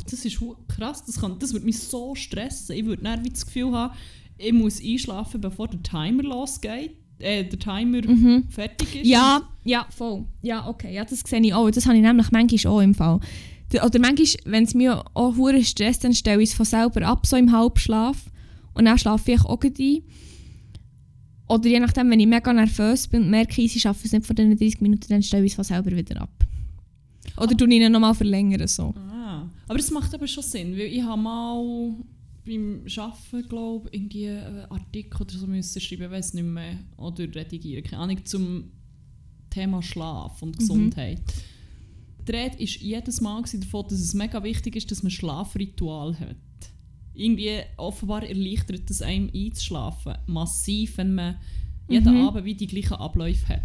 Ach, 0.00 0.10
das 0.10 0.24
ist 0.24 0.40
krass, 0.68 1.04
das, 1.04 1.20
kann, 1.20 1.38
das 1.38 1.52
würde 1.52 1.66
mich 1.66 1.78
so 1.78 2.14
stressen. 2.14 2.76
Ich 2.76 2.84
würde 2.84 3.02
dann 3.02 3.22
das 3.24 3.44
Gefühl 3.44 3.72
haben, 3.72 3.94
ich 4.38 4.52
muss 4.52 4.82
einschlafen, 4.82 5.40
bevor 5.40 5.68
der 5.68 5.82
Timer 5.82 6.22
losgeht. 6.22 6.96
Äh, 7.18 7.44
der 7.44 7.58
Timer 7.58 8.00
mhm. 8.06 8.44
fertig 8.48 9.02
ist. 9.02 9.06
Ja, 9.06 9.42
ja, 9.62 9.86
voll. 9.90 10.24
Ja, 10.40 10.66
okay, 10.66 10.94
ja, 10.94 11.04
das 11.04 11.20
sehe 11.20 11.40
ich 11.40 11.52
auch. 11.52 11.70
Das 11.70 11.84
habe 11.84 11.96
ich 11.96 12.02
nämlich 12.02 12.30
manchmal 12.30 12.72
auch 12.72 12.80
im 12.80 12.94
Fall. 12.94 13.20
Oder 13.74 13.98
manchmal, 13.98 14.26
wenn 14.46 14.64
es 14.64 14.74
mir 14.74 15.04
auch 15.12 15.36
hure 15.36 15.62
stresst, 15.62 16.02
dann 16.02 16.14
stelle 16.14 16.42
ich 16.42 16.50
es 16.50 16.54
von 16.56 16.64
selber 16.64 17.06
ab, 17.06 17.26
so 17.26 17.36
im 17.36 17.52
Halbschlaf. 17.52 18.16
Und 18.72 18.86
dann 18.86 18.96
schlafe 18.96 19.32
ich 19.32 19.44
auch 19.44 19.60
ein. 19.62 20.02
Oder 21.48 21.68
je 21.68 21.80
nachdem, 21.80 22.10
wenn 22.10 22.20
ich 22.20 22.26
mega 22.26 22.52
nervös 22.52 23.06
bin 23.06 23.24
und 23.24 23.30
merke, 23.30 23.60
ich 23.60 23.78
schaffe 23.78 24.06
es 24.06 24.12
nicht 24.12 24.24
vor 24.24 24.34
diesen 24.34 24.56
30 24.56 24.80
Minuten, 24.80 25.06
dann 25.08 25.22
stelle 25.22 25.44
ich 25.44 25.52
es 25.52 25.56
von 25.56 25.64
selber 25.64 25.90
wieder 25.90 26.22
ab. 26.22 26.30
Oder 27.36 27.56
tue 27.56 27.68
ich 27.68 27.80
ihn 27.80 27.92
nochmal 27.92 28.14
verlängern. 28.14 28.66
So. 28.66 28.94
Ah. 28.96 29.09
Aber 29.70 29.78
das 29.78 29.92
macht 29.92 30.12
aber 30.12 30.26
schon 30.26 30.42
Sinn, 30.42 30.72
weil 30.72 30.86
ich 30.86 31.00
habe 31.00 31.22
mal 31.22 31.94
beim 32.44 32.82
Arbeiten, 32.98 33.48
glaube 33.48 33.88
ich, 33.88 34.00
irgendwie 34.00 34.28
einen 34.28 34.64
Artikel 34.64 35.22
oder 35.22 35.32
so 35.32 35.46
müssen 35.46 35.80
schreiben, 35.80 36.10
weiß 36.10 36.34
nicht 36.34 36.42
mehr, 36.42 36.76
oder 36.96 37.32
redigieren, 37.32 37.84
keine 37.84 38.02
Ahnung, 38.02 38.24
zum 38.24 38.64
Thema 39.48 39.80
Schlaf 39.80 40.42
und 40.42 40.56
mhm. 40.56 40.58
Gesundheit. 40.58 41.20
Mhm. 41.20 42.24
die 42.26 42.32
Rede 42.32 42.56
war 42.58 42.80
jedes 42.80 43.20
Mal 43.20 43.44
davon, 43.44 43.84
dass 43.88 44.00
es 44.00 44.12
mega 44.12 44.42
wichtig 44.42 44.74
ist, 44.74 44.90
dass 44.90 45.04
man 45.04 45.12
Schlafritual 45.12 46.18
hat. 46.18 46.36
Irgendwie 47.14 47.60
offenbar 47.76 48.24
erleichtert 48.24 48.90
es 48.90 49.02
einem 49.02 49.30
einzuschlafen. 49.32 50.14
Massiv, 50.26 50.98
wenn 50.98 51.14
man 51.14 51.36
jeden 51.88 52.12
Mhm. 52.12 52.26
Abend 52.26 52.44
wie 52.44 52.56
die 52.56 52.66
gleichen 52.66 52.94
Abläufe 52.94 53.46
hat. 53.46 53.62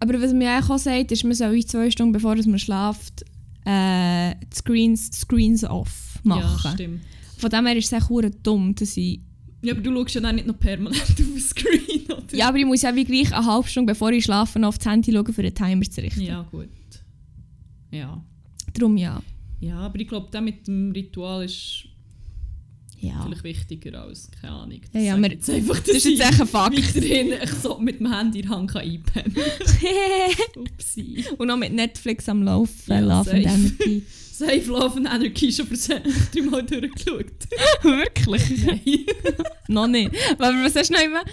Aber 0.00 0.20
was 0.20 0.32
mir 0.32 0.58
auch 0.58 0.78
sagt, 0.78 1.12
ist, 1.12 1.22
man 1.22 1.34
soll 1.34 1.64
zwei 1.64 1.92
Stunden 1.92 2.12
bevor 2.12 2.34
man 2.34 2.58
schläft, 2.58 3.24
äh, 3.66 4.34
die 4.40 4.56
Screens, 4.56 5.10
Screens 5.12 5.64
off 5.64 6.18
Ja, 6.24 6.36
machen. 6.36 6.72
stimmt. 6.74 7.00
Von 7.38 7.50
dem 7.50 7.66
her 7.66 7.76
ist 7.76 7.92
es 7.92 8.10
echt 8.10 8.10
dumm, 8.46 8.74
dass 8.74 8.96
ich... 8.96 9.20
Ja, 9.62 9.72
aber 9.72 9.82
du 9.82 9.92
schaust 9.92 10.14
ja 10.14 10.20
dann 10.20 10.36
nicht 10.36 10.46
noch 10.46 10.58
permanent 10.58 11.02
auf 11.02 11.14
den 11.14 11.38
Screen, 11.40 12.04
oder? 12.06 12.34
Ja, 12.36 12.48
aber 12.48 12.58
ich 12.58 12.66
muss 12.66 12.82
ja 12.82 12.94
wie 12.94 13.04
gleich 13.04 13.34
eine 13.34 13.44
halbe 13.44 13.68
Stunde 13.68 13.92
bevor 13.92 14.10
ich 14.12 14.24
schlafe 14.24 14.58
noch 14.58 14.68
auf 14.68 14.78
das 14.78 14.86
Handy 14.86 15.12
schauen, 15.12 15.32
für 15.32 15.42
den 15.42 15.54
Timer 15.54 15.82
zu 15.82 16.00
richten. 16.00 16.20
Ja, 16.22 16.42
gut. 16.50 16.68
Ja. 17.90 18.22
Darum 18.74 18.96
ja. 18.96 19.22
Ja, 19.60 19.78
aber 19.78 19.98
ich 19.98 20.06
glaube, 20.08 20.28
der 20.30 20.40
mit 20.42 20.66
dem 20.66 20.92
Ritual 20.92 21.44
ist 21.44 21.84
Ja. 22.98 23.22
vielleicht 23.24 23.44
wichtiger 23.44 24.02
als, 24.02 24.30
keine 24.40 24.52
Ahnung. 24.54 24.80
Ja, 24.92 25.00
ja, 25.00 25.12
sag 25.14 25.20
wir- 25.22 25.26
ich 25.28 25.32
jetzt 25.34 25.50
einfach, 25.50 25.78
Das 25.80 25.88
ist 25.96 26.04
jetzt 26.06 26.20
echt 26.20 26.40
ein 26.40 26.46
Fakt. 26.48 26.76
weiterhin 26.76 27.32
ich 27.42 27.50
so 27.50 27.78
mit 27.78 28.00
dem 28.00 28.12
Handy 28.12 28.40
in 28.40 28.46
der 28.48 28.56
Hand 28.56 28.74
einpennen 28.76 29.36
Upsi. 30.56 31.24
Und 31.38 31.48
noch 31.48 31.56
mit 31.56 31.72
Netflix 31.72 32.28
am 32.28 32.42
Laufen, 32.42 32.74
Ja, 32.92 33.00
Love 33.00 33.30
and 33.32 33.44
safe. 33.44 34.02
Safe. 34.36 34.64
Love 34.66 34.96
and 34.98 35.06
Anarchy 35.06 35.50
schon 35.50 35.66
dreimal 36.34 36.62
durchgeschaut. 36.62 37.24
Wirklich? 37.82 38.42
Nein. 38.66 39.06
noch 39.68 39.86
nicht. 39.86 40.10
Aber 40.32 40.48
was 40.62 40.76
hast 40.76 40.90
du 40.90 40.94
noch 40.94 41.02
immer? 41.02 41.24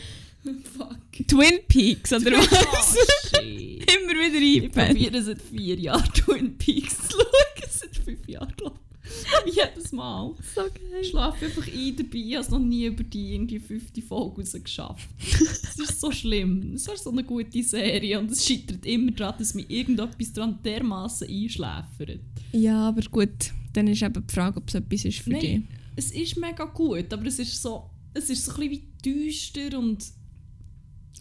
Fuck. 0.77 1.27
Twin 1.27 1.59
Peaks, 1.67 2.13
oder 2.13 2.31
was? 2.31 2.95
Oh, 3.37 3.41
immer 3.41 4.21
wieder 4.21 4.39
Ich 4.39 4.63
einpennen. 4.63 4.87
probiere 4.95 5.21
seit 5.21 5.41
vier 5.41 5.75
Jahren 5.79 6.13
Twin 6.13 6.57
Peaks 6.57 6.97
zu 7.09 7.17
schauen. 7.17 7.69
Seit 7.69 7.97
fünf 8.05 8.25
Jahren, 8.27 8.53
glaube 8.55 8.75
ich. 8.77 8.82
Jedes 9.45 9.91
Mal. 9.91 10.33
So 10.55 10.61
geil. 10.61 11.01
Ich 11.01 11.09
schlafe 11.09 11.45
einfach 11.45 11.67
ein 11.67 11.95
dabei. 11.95 12.17
Ich 12.17 12.35
habe 12.35 12.51
noch 12.51 12.59
nie 12.59 12.85
über 12.85 13.03
die 13.03 13.33
irgendwie 13.35 13.59
fünfte 13.59 14.01
Folge 14.01 14.41
raus 14.41 14.53
geschafft. 14.53 15.09
Es 15.19 15.79
ist 15.79 16.01
so 16.01 16.11
schlimm. 16.11 16.73
Es 16.73 16.87
ist 16.87 17.03
so 17.03 17.11
eine 17.11 17.23
gute 17.23 17.63
Serie 17.63 18.19
und 18.19 18.31
es 18.31 18.45
scheitert 18.45 18.85
immer 18.85 19.11
daran, 19.11 19.35
dass 19.37 19.53
mir 19.53 19.65
irgendetwas 19.69 20.33
daran 20.33 20.59
dermaßen 20.63 21.27
einschläfert. 21.27 22.19
Ja, 22.51 22.89
aber 22.89 23.01
gut. 23.09 23.51
Dann 23.73 23.87
ist 23.87 24.03
eben 24.03 24.25
die 24.27 24.33
Frage, 24.33 24.57
ob 24.57 24.67
es 24.67 24.75
etwas 24.75 25.05
ist 25.05 25.19
für 25.19 25.31
dich. 25.31 25.53
Nein, 25.53 25.67
es 25.95 26.11
ist 26.11 26.37
mega 26.37 26.65
gut, 26.65 27.11
aber 27.11 27.25
es 27.25 27.39
ist 27.39 27.61
so, 27.61 27.89
es 28.13 28.29
ist 28.29 28.45
so 28.45 28.53
ein 28.53 28.69
bisschen 28.69 28.71
wie 28.71 29.25
düster 29.25 29.77
und... 29.77 30.05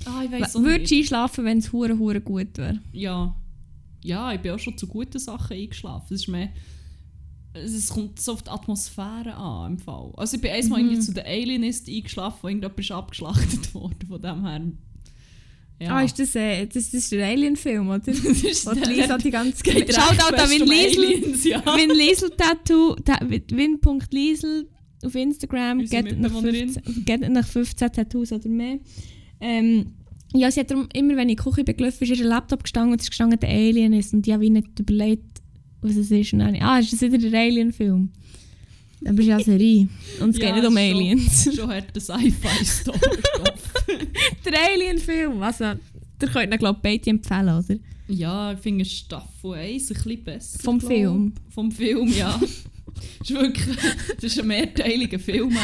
Ah, 0.04 0.22
ich 0.24 0.32
weiß 0.32 0.56
auch 0.56 0.62
Würdest 0.62 0.90
du 0.90 0.96
einschlafen, 0.96 1.44
wenn 1.44 1.58
es 1.58 1.72
hure 1.72 1.98
hure 1.98 2.20
gut 2.20 2.58
wäre? 2.58 2.80
Ja. 2.92 3.34
Ja, 4.02 4.32
ich 4.32 4.40
bin 4.40 4.52
auch 4.52 4.58
schon 4.58 4.76
zu 4.76 4.86
guten 4.86 5.18
Sachen 5.18 5.56
eingeschlafen. 5.56 6.14
Es 6.14 6.22
ist 6.22 6.28
mehr... 6.28 6.50
Es 7.54 7.88
kommt 7.90 8.18
so 8.20 8.32
auf 8.32 8.42
die 8.42 8.50
Atmosphäre 8.50 9.34
an, 9.34 9.72
im 9.72 9.78
Fall. 9.78 10.12
Also 10.16 10.36
ich 10.36 10.40
bin 10.42 10.50
einmal 10.52 10.82
Mhm. 10.82 10.88
irgendwie 10.88 11.04
zu 11.06 11.12
den 11.12 11.24
Alienist 11.26 11.88
eingeschlafen, 11.88 12.38
wo 12.42 12.48
irgendjemand 12.48 12.78
ist 12.80 12.90
abgeschlachtet 12.92 13.74
worden, 13.74 14.06
von 14.08 14.20
dem 14.22 14.46
her... 14.46 14.60
Ja. 15.80 15.96
Ah, 15.96 16.02
ist 16.02 16.16
das, 16.16 16.36
äh, 16.36 16.64
das, 16.66 16.74
das 16.92 16.94
ist 16.94 17.10
der 17.12 17.26
Alien-Film, 17.26 17.88
oder? 17.88 17.98
das 18.06 18.18
ist 18.20 18.66
der- 18.66 18.74
Lisa 18.86 19.18
die 19.18 19.30
ganze 19.30 19.62
auch 19.68 20.14
da 20.30 20.46
fest 20.46 20.50
Win 20.60 20.68
Liesel. 20.68 21.04
Aliens, 21.06 21.44
ja. 21.44 21.60
Win 21.76 21.90
Liesel 21.90 22.30
Tattoo, 22.30 22.94
ta, 23.04 23.18
win.liesel 23.28 24.68
auf 25.04 25.14
Instagram, 25.16 25.80
geht 25.80 25.92
nach, 26.20 26.30
Mitbewohnerin. 26.30 26.68
15, 26.70 27.04
geht 27.04 27.28
nach 27.30 27.46
15 27.46 27.92
Tattoos 27.92 28.30
oder 28.32 28.48
mehr. 28.48 28.78
Ähm, 29.40 29.86
ja, 30.34 30.50
sie 30.52 30.60
hat 30.60 30.70
darum, 30.70 30.88
immer 30.94 31.16
wenn 31.16 31.28
ich 31.28 31.36
in 31.38 31.42
die 31.44 31.50
Küche 31.50 31.64
bin 31.64 31.76
gelaufen, 31.76 32.04
ist 32.04 32.16
ihr 32.16 32.24
Laptop 32.24 32.62
gestanden 32.62 32.92
und 32.92 33.00
es 33.00 33.06
ist 33.06 33.10
gestanden, 33.10 33.40
der 33.40 33.48
Alien 33.50 33.92
ist. 33.92 34.14
Und 34.14 34.24
ich 34.26 34.32
habe 34.32 34.48
nicht 34.48 34.78
überlegt, 34.78 35.31
was 35.82 35.96
es 35.96 36.10
ist. 36.10 36.32
Und 36.32 36.40
dann, 36.40 36.56
ah, 36.56 36.78
ist 36.78 36.92
das 36.92 37.00
wieder 37.00 37.18
der 37.18 37.40
Alien-Film? 37.40 38.10
Dann 39.00 39.16
bist 39.16 39.28
du 39.28 39.32
ja 39.32 39.40
Serie. 39.40 39.88
Und 40.20 40.30
es 40.30 40.38
Ja, 40.38 40.46
geht 40.46 40.54
nicht 40.56 40.66
um. 40.66 40.76
Aliens. 40.76 41.50
Schon 41.54 41.68
hat 41.68 41.94
der 41.94 42.00
Sci-Fi-Story. 42.00 42.98
der 44.44 44.52
Alien-Film! 44.72 45.42
Also, 45.42 45.64
ihr 45.64 46.28
könnt 46.28 46.52
ihn, 46.52 46.58
glaube 46.58 46.78
ich, 46.78 46.82
beide 46.82 47.10
empfehlen, 47.10 47.48
oder? 47.48 47.76
ja, 48.08 48.52
ich 48.52 48.58
finde 48.58 48.84
Staffel 48.84 49.54
1 49.54 49.90
ein 49.90 49.94
bisschen 49.94 50.24
besser. 50.24 50.58
Vom 50.60 50.78
glaub. 50.78 50.92
Film? 50.92 51.32
Vom 51.48 51.72
Film, 51.72 52.12
ja. 52.16 52.38
das 52.38 53.30
ist 53.30 53.30
wirklich 53.30 53.76
das 54.14 54.24
ist 54.24 54.40
ein 54.40 54.46
mehrteiliger 54.46 55.18
Film. 55.18 55.56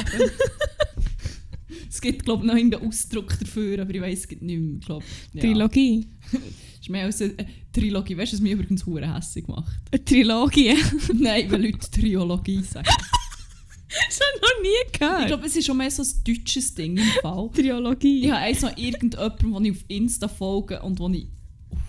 es 1.88 2.00
gibt, 2.00 2.24
glaube 2.24 2.44
ich, 2.44 2.46
noch 2.48 2.56
irgendeinen 2.56 2.88
Ausdruck 2.88 3.38
dafür, 3.38 3.80
aber 3.82 3.94
ich 3.94 4.00
weiß 4.00 4.18
es 4.24 4.40
nicht 4.40 4.42
mehr. 4.42 4.80
Glaub, 4.84 5.02
ja. 5.34 5.40
Trilogie. 5.40 6.06
Ist 6.89 6.93
mehr 6.93 7.05
als 7.05 7.20
eine 7.20 7.34
Trilogie. 7.70 8.16
Weißt 8.16 8.32
du, 8.32 8.36
was 8.36 8.41
mich 8.43 8.53
übrigens 8.53 8.86
hure 8.86 9.14
hässlich 9.14 9.47
macht? 9.47 9.76
Eine 9.93 10.05
Trilogie. 10.05 10.74
Nein, 11.14 11.51
wenn 11.51 11.62
Leute 11.62 11.91
Triologie 11.91 12.62
sagen. 12.62 12.89
das 12.89 14.20
habe 14.20 14.30
ich 14.34 14.41
noch 14.43 14.62
nie 14.62 14.99
gehört. 14.99 15.20
Ich 15.20 15.26
glaube, 15.26 15.47
es 15.47 15.57
ist 15.57 15.66
schon 15.66 15.76
mehr 15.76 15.91
so 15.91 16.03
ein 16.03 16.09
deutsches 16.26 16.74
Ding 16.74 16.97
im 16.97 17.05
Fall. 17.20 17.51
Triologie. 17.55 18.24
Ich 18.24 18.30
habe 18.30 18.41
eins 18.41 18.62
noch 18.62 18.74
irgendjemanden, 18.78 19.53
den 19.53 19.64
ich 19.66 19.70
auf 19.72 19.84
Insta 19.89 20.28
folge 20.28 20.80
und 20.80 20.99
den 20.99 21.12
ich 21.14 21.26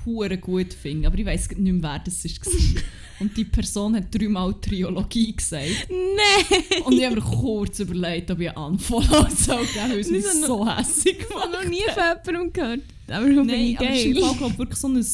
hure 0.06 0.38
gut 0.38 0.74
finde. 0.74 1.08
Aber 1.08 1.18
ich 1.18 1.26
weiß 1.26 1.50
nicht 1.52 1.60
mehr, 1.62 1.82
wer 1.82 2.00
das 2.00 2.26
war. 2.26 2.82
Und 3.22 3.38
die 3.38 3.46
Person 3.46 3.96
hat 3.96 4.14
dreimal 4.14 4.54
Triologie 4.60 5.34
gesagt. 5.34 5.88
Nein! 5.90 6.84
Und 6.84 6.94
ich 6.94 7.06
habe 7.06 7.16
mir 7.16 7.22
kurz 7.22 7.80
überlegt, 7.80 8.32
ob 8.32 8.40
ich 8.42 8.50
einen 8.50 8.58
Unfollow 8.74 9.28
soll 9.30 9.66
weil 9.76 9.96
mich 9.98 10.10
Nicht 10.10 10.26
so- 10.46 10.68
hässlich 10.70 11.20
Ich 11.20 11.30
macht. 11.30 11.44
habe 11.44 11.52
noch 11.54 11.64
nie 11.70 11.84
von 11.94 12.04
jemandem 12.34 12.54
gehört. 12.54 12.80
Aber 13.12 13.26
finde 13.26 13.44
Nein, 13.46 13.62
ich 13.66 13.80
aber 13.80 13.90
es 13.90 14.00
ist 14.00 14.06
im. 14.06 14.24
Fall 14.24 14.36
glaub, 14.36 14.58
wirklich 14.58 14.80
so 14.80 14.88
ein, 14.88 15.06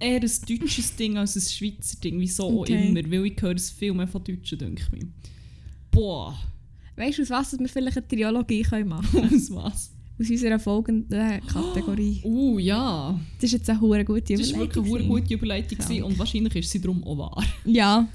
eher 0.00 0.20
ein 0.20 0.30
deutsches 0.60 0.96
Ding 0.96 1.16
als 1.18 1.36
ein 1.36 1.42
Schweizer 1.42 1.96
Ding. 2.02 2.18
Wieso 2.20 2.44
auch 2.44 2.52
Okay. 2.60 2.88
immer. 2.88 3.10
Weil 3.10 3.26
ich 3.26 3.40
höre 3.42 3.54
es 3.56 3.70
viel 3.70 3.92
mehr 3.92 4.08
von 4.08 4.22
Deutschen, 4.24 4.58
denke 4.58 4.82
ich 4.82 4.92
mir. 4.92 5.08
Boah, 5.90 6.36
Weißt 6.96 7.16
du, 7.18 7.22
aus 7.22 7.30
was 7.30 7.58
wir 7.58 7.68
vielleicht 7.68 7.96
eine 7.96 8.06
Triologie 8.08 8.62
können 8.62 8.88
machen 8.88 9.20
aus 9.34 9.50
was? 9.54 9.90
Aus 10.20 10.28
unserer 10.28 10.58
folgenden 10.58 11.40
Kategorie. 11.46 12.20
Uh, 12.24 12.58
ja. 12.60 13.18
Das 13.36 13.44
ist 13.44 13.52
jetzt 13.52 13.70
eine 13.70 13.80
hure 13.80 14.04
gute 14.04 14.34
Das 14.34 14.52
war 14.52 14.60
wirklich 14.60 14.84
eine 14.84 14.88
Überleitung. 15.04 15.08
gute 15.22 15.34
Überleitung 15.34 16.02
und 16.04 16.18
wahrscheinlich 16.18 16.56
ist 16.56 16.70
sie 16.70 16.80
darum 16.80 17.02
auch 17.04 17.16
wahr. 17.16 17.42
Ja, 17.64 18.06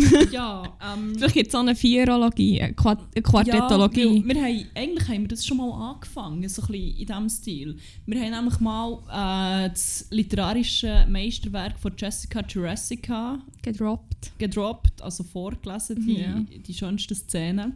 ja, 0.32 0.76
ähm... 0.82 1.14
vielleicht 1.16 1.34
gibt 1.34 1.48
es 1.48 1.54
auch 1.54 1.60
eine 1.60 1.74
Vierologie, 1.74 2.60
eine, 2.60 2.74
Quart 2.74 3.00
eine 3.14 3.22
Quartettologie. 3.22 4.18
Ja, 4.18 4.24
wir 4.26 4.42
haben, 4.42 4.66
eigentlich 4.74 5.08
haben 5.08 5.20
wir 5.22 5.28
das 5.28 5.46
schon 5.46 5.56
mal 5.56 5.90
angefangen, 5.90 6.48
so 6.48 6.62
ein 6.62 6.68
bisschen 6.68 6.96
in 6.98 7.06
diesem 7.06 7.28
Stil. 7.28 7.76
Wir 8.06 8.20
haben 8.20 8.30
nämlich 8.30 8.60
mal 8.60 9.64
äh, 9.64 9.70
das 9.70 10.06
literarische 10.10 11.06
Meisterwerk 11.08 11.78
von 11.78 11.92
Jessica 11.96 12.40
Jurassica 12.48 13.38
Gedroppt. 13.62 14.32
gedroppt, 14.38 15.02
also 15.02 15.24
vorgelesen, 15.24 16.04
die, 16.06 16.20
Ja. 16.20 16.40
die 16.66 16.74
schönsten 16.74 17.14
Szenen. 17.14 17.74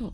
Oh. 0.00 0.10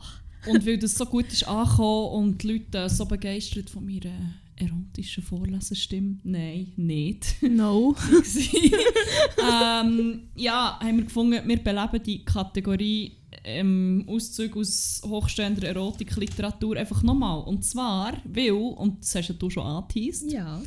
Und 0.47 0.67
weil 0.67 0.79
das 0.79 0.95
so 0.95 1.07
gut 1.07 1.27
ist 1.33 1.49
angekommen 1.49 2.09
und 2.13 2.43
die 2.43 2.53
Leute 2.53 2.89
so 2.91 3.07
begeistert 3.07 3.71
von 3.71 3.85
meiner 3.85 4.35
erotischen 4.57 5.23
Vorlesestimme, 5.23 6.19
nein, 6.25 6.73
nicht. 6.77 7.37
No. 7.43 7.95
ähm, 9.39 10.29
ja, 10.37 10.79
haben 10.81 10.97
wir 10.99 11.05
gefunden, 11.05 11.49
wir 11.49 11.63
beleben 11.63 12.03
die 12.05 12.25
Kategorie 12.25 13.13
ähm, 13.45 14.05
Auszüge 14.09 14.59
aus 14.59 15.03
hochstehender 15.05 15.69
Erotikliteratur 15.69 16.77
einfach 16.77 17.03
nochmal. 17.03 17.43
Und 17.45 17.65
zwar, 17.65 18.15
weil, 18.25 18.53
und 18.53 19.03
das 19.03 19.15
hast 19.15 19.29
ja 19.29 19.35
du 19.35 19.51
schon 19.51 19.67
angeteased, 19.67 20.33
Ja. 20.33 20.63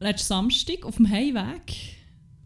letzten 0.00 0.28
Samstag 0.28 0.84
auf 0.84 0.96
dem 0.96 1.08
Heimweg 1.08 1.74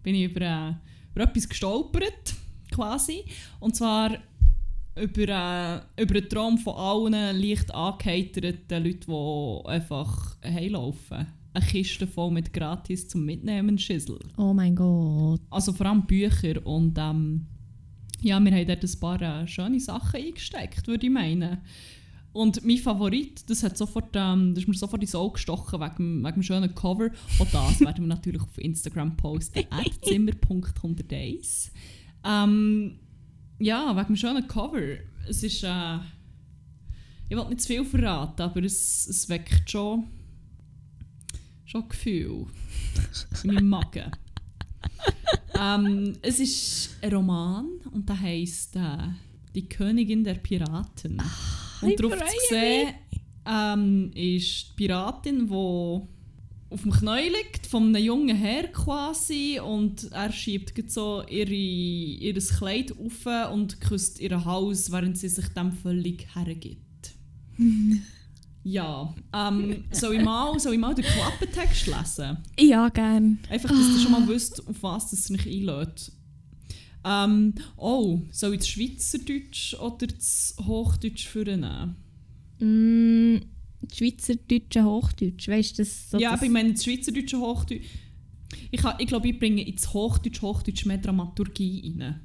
bin 0.03 0.14
ich 0.14 0.31
über, 0.31 0.41
äh, 0.43 0.72
über 1.14 1.25
etwas 1.25 1.49
gestolpert, 1.49 2.35
quasi. 2.70 3.25
Und 3.61 3.77
zwar 3.77 4.18
über, 4.97 5.85
äh, 5.97 6.03
über 6.03 6.21
den 6.21 6.29
Traum 6.29 6.59
von 6.59 6.75
allen 6.75 7.41
leicht 7.41 7.75
angeheiterten 7.75 8.85
Leuten, 8.85 9.11
die 9.11 9.69
einfach 9.69 10.37
heimlaufen. 10.45 11.27
Eine 11.53 11.67
Kiste 11.67 12.07
voll 12.07 12.33
mit 12.33 12.53
gratis 12.53 13.07
zum 13.09 13.25
Mitnehmen 13.25 13.79
Schüssel. 13.79 14.19
Oh 14.37 14.53
mein 14.53 14.75
Gott. 14.75 15.41
Also 15.51 15.73
vor 15.73 15.87
allem 15.87 16.05
Bücher 16.05 16.67
und 16.67 16.99
ähm, 16.99 17.47
ja, 18.21 18.41
wir 18.41 18.53
haben 18.53 18.67
dort 18.67 18.83
ein 18.83 19.01
paar 19.01 19.23
äh, 19.23 19.47
schöne 19.47 19.79
Sachen 19.79 20.21
eingesteckt, 20.21 20.87
würde 20.89 21.07
ich 21.07 21.13
meinen. 21.13 21.59
Und 22.33 22.65
mein 22.65 22.79
Favorit, 22.79 23.49
das, 23.49 23.63
hat 23.63 23.79
sofort, 23.79 24.17
ähm, 24.17 24.55
das 24.55 24.65
ist 24.65 24.69
mir 24.69 24.75
sofort 24.75 25.03
ins 25.03 25.15
Auge 25.15 25.35
gestochen 25.35 25.81
wegen, 25.81 26.25
wegen 26.25 26.35
dem 26.35 26.43
schönen 26.43 26.75
Cover. 26.75 27.11
Auch 27.39 27.47
das 27.53 27.81
werden 27.81 28.05
wir 28.05 28.09
natürlich 28.09 28.43
auf 28.43 28.59
Instagram 28.59 29.17
posten, 29.17 29.65
at 29.71 30.05
zimmer.101. 30.05 31.71
Ähm, 32.25 32.99
ja, 33.59 33.95
wegen 33.97 34.07
dem 34.07 34.17
schönen 34.17 34.47
Cover. 34.47 34.99
Es 35.29 35.43
ist, 35.43 35.63
äh, 35.65 35.97
ich 37.29 37.37
will 37.37 37.49
nicht 37.49 37.61
zu 37.61 37.69
viel 37.69 37.85
verraten, 37.85 38.43
aber 38.43 38.63
es, 38.63 39.07
es 39.07 39.29
weckt 39.29 39.71
schon, 39.71 40.05
schon 41.65 41.89
Gefühl 41.89 42.47
in 43.43 43.55
meinem 43.55 43.69
Magen. 43.69 44.11
ähm, 45.61 46.13
es 46.23 46.41
ist 46.41 46.97
ein 47.03 47.13
Roman 47.13 47.67
und 47.93 48.09
der 48.09 48.21
heisst 48.21 48.77
äh, 48.77 49.09
Die 49.55 49.69
Königin 49.69 50.25
der 50.25 50.35
Piraten. 50.35 51.21
ich 51.83 51.83
und 51.83 52.01
darauf 52.01 52.29
zu 52.29 52.55
sehen 52.55 52.95
ähm, 53.47 54.11
ist 54.15 54.71
die 54.71 54.75
Piratin, 54.77 55.47
die 55.47 56.14
auf 56.75 56.83
dem 56.83 56.91
Knie 56.91 57.29
liegt, 57.29 57.68
von 57.68 57.95
einem 57.95 58.05
jungen 58.05 58.37
Herr 58.37 58.64
quasi, 58.64 59.61
und 59.61 60.11
er 60.11 60.33
schiebt 60.33 60.91
so 60.91 61.22
ihre, 61.29 61.55
ihr 61.55 62.35
Kleid 62.35 62.93
auf 62.93 63.53
und 63.53 63.81
küsst 63.81 64.20
ihren 64.20 64.45
Hals, 64.45 64.91
während 64.91 65.16
sie 65.16 65.29
sich 65.29 65.49
dem 65.51 65.72
völlig 65.72 66.27
hergibt. 66.35 67.14
ja, 68.64 69.14
ähm, 69.33 69.85
soll, 69.93 70.16
ich 70.16 70.25
mal, 70.25 70.59
soll 70.59 70.75
ich 70.75 70.81
mal 70.81 70.95
den 70.95 71.05
Klappentext 71.05 71.87
lesen? 71.87 72.39
Ja, 72.59 72.89
gern. 72.89 73.39
Einfach, 73.49 73.70
dass 73.70 73.79
ihr 73.79 74.01
schon 74.01 74.12
mal 74.12 74.27
wisst, 74.27 74.66
auf 74.66 74.83
was 74.83 75.12
es 75.12 75.31
mich 75.31 75.47
einlädt. 75.47 76.11
Ähm, 77.05 77.55
oh, 77.77 78.20
soll 78.33 78.55
ich 78.55 78.61
das 78.61 78.68
Schweizerdeutsch 78.68 79.75
oder 79.75 80.09
das 80.09 80.57
Hochdeutsch 80.61 81.29
vornehmen? 81.29 81.95
Mm, 82.59 83.37
Schweizerdeutsche 83.93 84.85
Hochdeutsch, 84.85 85.49
weißt 85.49 85.78
du 85.78 85.82
das? 85.82 86.11
So 86.11 86.18
ja, 86.18 86.30
das 86.30 86.39
aber 86.41 86.47
ich 86.47 86.53
meine 86.53 86.72
das 86.72 86.85
Schweizerdeutsche 86.85 87.39
Hochdeutsch. 87.39 87.82
Ich, 88.70 88.80
ich 88.99 89.07
glaube, 89.07 89.28
ich 89.28 89.39
bringe 89.39 89.66
ins 89.66 89.93
Hochdeutsch 89.93 90.43
Hochdeutsch 90.43 90.87
mehr 90.87 90.99
Dramaturgie 90.99 91.95
rein. 91.99 92.20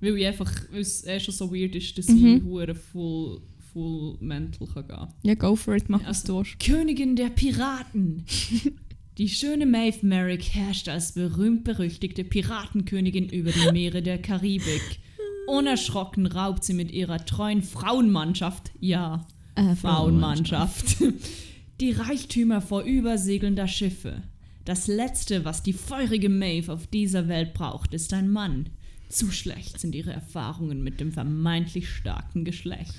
Weil 0.00 0.16
ich 0.18 0.26
einfach, 0.26 0.50
weil 0.72 0.80
es 0.80 1.04
eh 1.06 1.20
schon 1.20 1.34
so 1.34 1.52
weird 1.54 1.74
ist, 1.76 1.96
dass 1.98 2.08
ich 2.08 2.14
Mhm. 2.14 2.44
hure 2.44 2.74
full, 2.74 3.40
full 3.72 4.16
mental 4.20 4.66
kann 4.68 4.88
gehen 4.88 5.08
Ja, 5.24 5.34
go 5.34 5.54
for 5.56 5.76
it, 5.76 5.88
mach 5.88 6.00
Ja, 6.02 6.08
was 6.08 6.24
du 6.24 6.38
willst. 6.38 6.58
Königin 6.58 7.16
der 7.16 7.30
Piraten! 7.30 8.24
Die 9.18 9.28
schöne 9.28 9.66
Maeve 9.66 10.06
Merrick 10.06 10.42
herrscht 10.54 10.88
als 10.88 11.12
berühmt-berüchtigte 11.12 12.24
Piratenkönigin 12.24 13.28
über 13.28 13.52
die 13.52 13.70
Meere 13.70 14.00
der 14.02 14.16
Karibik. 14.20 14.80
Unerschrocken 15.48 16.26
raubt 16.26 16.64
sie 16.64 16.72
mit 16.72 16.90
ihrer 16.90 17.24
treuen 17.26 17.62
Frauenmannschaft, 17.62 18.70
ja, 18.80 19.26
Äh, 19.54 19.74
Frauenmannschaft. 19.76 20.96
Die 21.80 21.92
Reichtümer 21.92 22.60
vorübersegelnder 22.60 23.68
Schiffe. 23.68 24.22
Das 24.64 24.86
Letzte, 24.86 25.44
was 25.44 25.62
die 25.62 25.72
feurige 25.72 26.28
Maeve 26.28 26.72
auf 26.72 26.86
dieser 26.86 27.26
Welt 27.28 27.52
braucht, 27.54 27.94
ist 27.94 28.12
ein 28.12 28.30
Mann. 28.30 28.70
Zu 29.08 29.30
schlecht 29.30 29.80
sind 29.80 29.94
ihre 29.94 30.12
Erfahrungen 30.12 30.82
mit 30.82 31.00
dem 31.00 31.12
vermeintlich 31.12 31.88
starken 31.88 32.44
Geschlecht. 32.44 32.94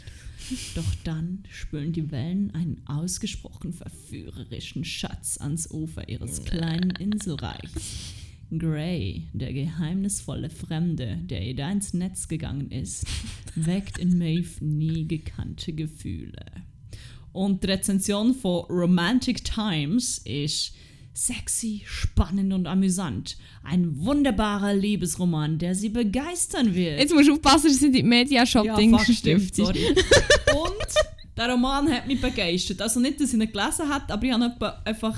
Doch 0.75 0.95
dann 1.03 1.43
spülen 1.49 1.93
die 1.93 2.11
Wellen 2.11 2.51
einen 2.53 2.81
ausgesprochen 2.85 3.71
verführerischen 3.71 4.83
Schatz 4.83 5.37
ans 5.39 5.71
Ufer 5.71 6.09
ihres 6.09 6.43
kleinen 6.43 6.91
Inselreichs. 6.91 8.13
Gray, 8.59 9.27
der 9.33 9.53
geheimnisvolle 9.53 10.49
Fremde, 10.49 11.19
der 11.23 11.41
ihr 11.41 11.55
da 11.55 11.71
ins 11.71 11.93
Netz 11.93 12.27
gegangen 12.27 12.71
ist, 12.71 13.05
weckt 13.55 13.97
in 13.97 14.17
Maeve 14.17 14.63
nie 14.63 15.07
gekannte 15.07 15.73
Gefühle. 15.73 16.45
Und 17.31 17.63
die 17.63 17.67
Rezension 17.67 18.33
von 18.33 18.65
Romantic 18.65 19.43
Times 19.43 20.19
ist 20.19 20.73
sexy, 21.13 21.83
spannend 21.85 22.53
und 22.53 22.67
amüsant. 22.67 23.37
Ein 23.63 24.03
wunderbarer 24.03 24.73
Liebesroman, 24.73 25.57
der 25.57 25.75
sie 25.75 25.89
begeistern 25.89 26.73
wird. 26.73 26.99
Jetzt 26.99 27.13
musst 27.13 27.27
du 27.27 27.33
aufpassen, 27.33 27.67
dass 27.67 27.81
nicht 27.81 27.87
in 27.87 27.93
die 27.93 28.03
Media-Shopping 28.03 28.97
fuck, 28.97 29.15
stimmt, 29.15 29.55
sorry. 29.55 29.87
Und 29.87 30.93
der 31.37 31.49
Roman 31.49 31.91
hat 31.91 32.07
mich 32.07 32.21
begeistert. 32.21 32.81
Also 32.81 32.99
nicht, 32.99 33.19
dass 33.19 33.33
ich 33.33 33.39
ihn 33.39 33.51
gelesen 33.51 33.89
habe, 33.89 34.13
aber 34.13 34.23
ich 34.23 34.31
habe 34.31 34.85
einfach 34.85 35.17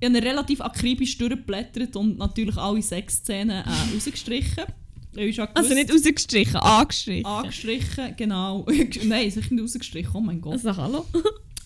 ich 0.00 0.08
habe 0.08 0.22
relativ 0.22 0.60
akribisch 0.60 1.16
durchgeblättert 1.18 1.96
und 1.96 2.18
natürlich 2.18 2.56
alle 2.56 2.82
sechs 2.82 3.16
Szenen 3.16 3.64
äh, 3.64 3.94
rausgestrichen. 3.94 4.64
Also 5.54 5.74
nicht 5.74 5.90
rausgestrichen, 5.90 6.56
angestrichen. 6.56 7.24
angestrichen, 7.24 8.14
genau. 8.16 8.66
Nein, 9.04 9.30
sicher 9.30 9.54
nicht 9.54 9.62
rausgestrichen, 9.62 10.10
oh 10.14 10.20
mein 10.20 10.40
Gott. 10.40 10.52
Also 10.54 10.76
hallo. 10.76 11.04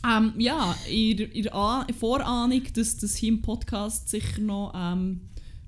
Ähm, 0.02 0.32
ja, 0.38 0.74
in 0.90 1.14
der- 1.18 1.34
in 1.34 1.42
der 1.42 1.54
Ah- 1.54 1.86
Vorahnung, 1.98 2.62
dass 2.72 2.96
das 2.96 3.16
hier 3.16 3.28
im 3.28 3.42
Podcast 3.42 4.08
sicher 4.08 4.40
noch 4.40 4.72
ähm, 4.74 5.20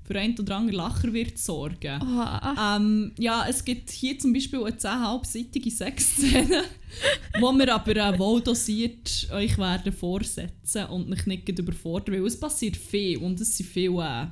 für 0.03 0.19
ein 0.19 0.37
oder 0.37 0.57
andere 0.57 0.75
Lacher 0.75 1.13
wird 1.13 1.37
sorgen. 1.37 2.01
Oh, 2.01 2.59
Ähm, 2.59 3.13
ja, 3.17 3.45
es 3.47 3.63
gibt 3.63 3.89
hier 3.89 4.19
zum 4.19 4.33
Beispiel 4.33 4.59
eine 4.59 4.75
10,5-seitige 4.75 5.71
Sexszene, 5.71 6.63
wo 7.39 7.51
wir 7.53 7.73
aber 7.73 7.95
äh, 7.95 8.19
wohl 8.19 8.41
dosiert 8.41 9.29
euch 9.31 9.57
werden 9.57 9.93
vorsetzen 9.93 10.85
und 10.87 11.09
mich 11.09 11.25
nicht 11.25 11.47
überfordern, 11.47 12.15
weil 12.15 12.27
es 12.27 12.39
passiert 12.39 12.75
viel 12.75 13.17
und 13.19 13.39
es 13.39 13.55
sind 13.55 13.69
viele, 13.69 14.03
äh, 14.03 14.27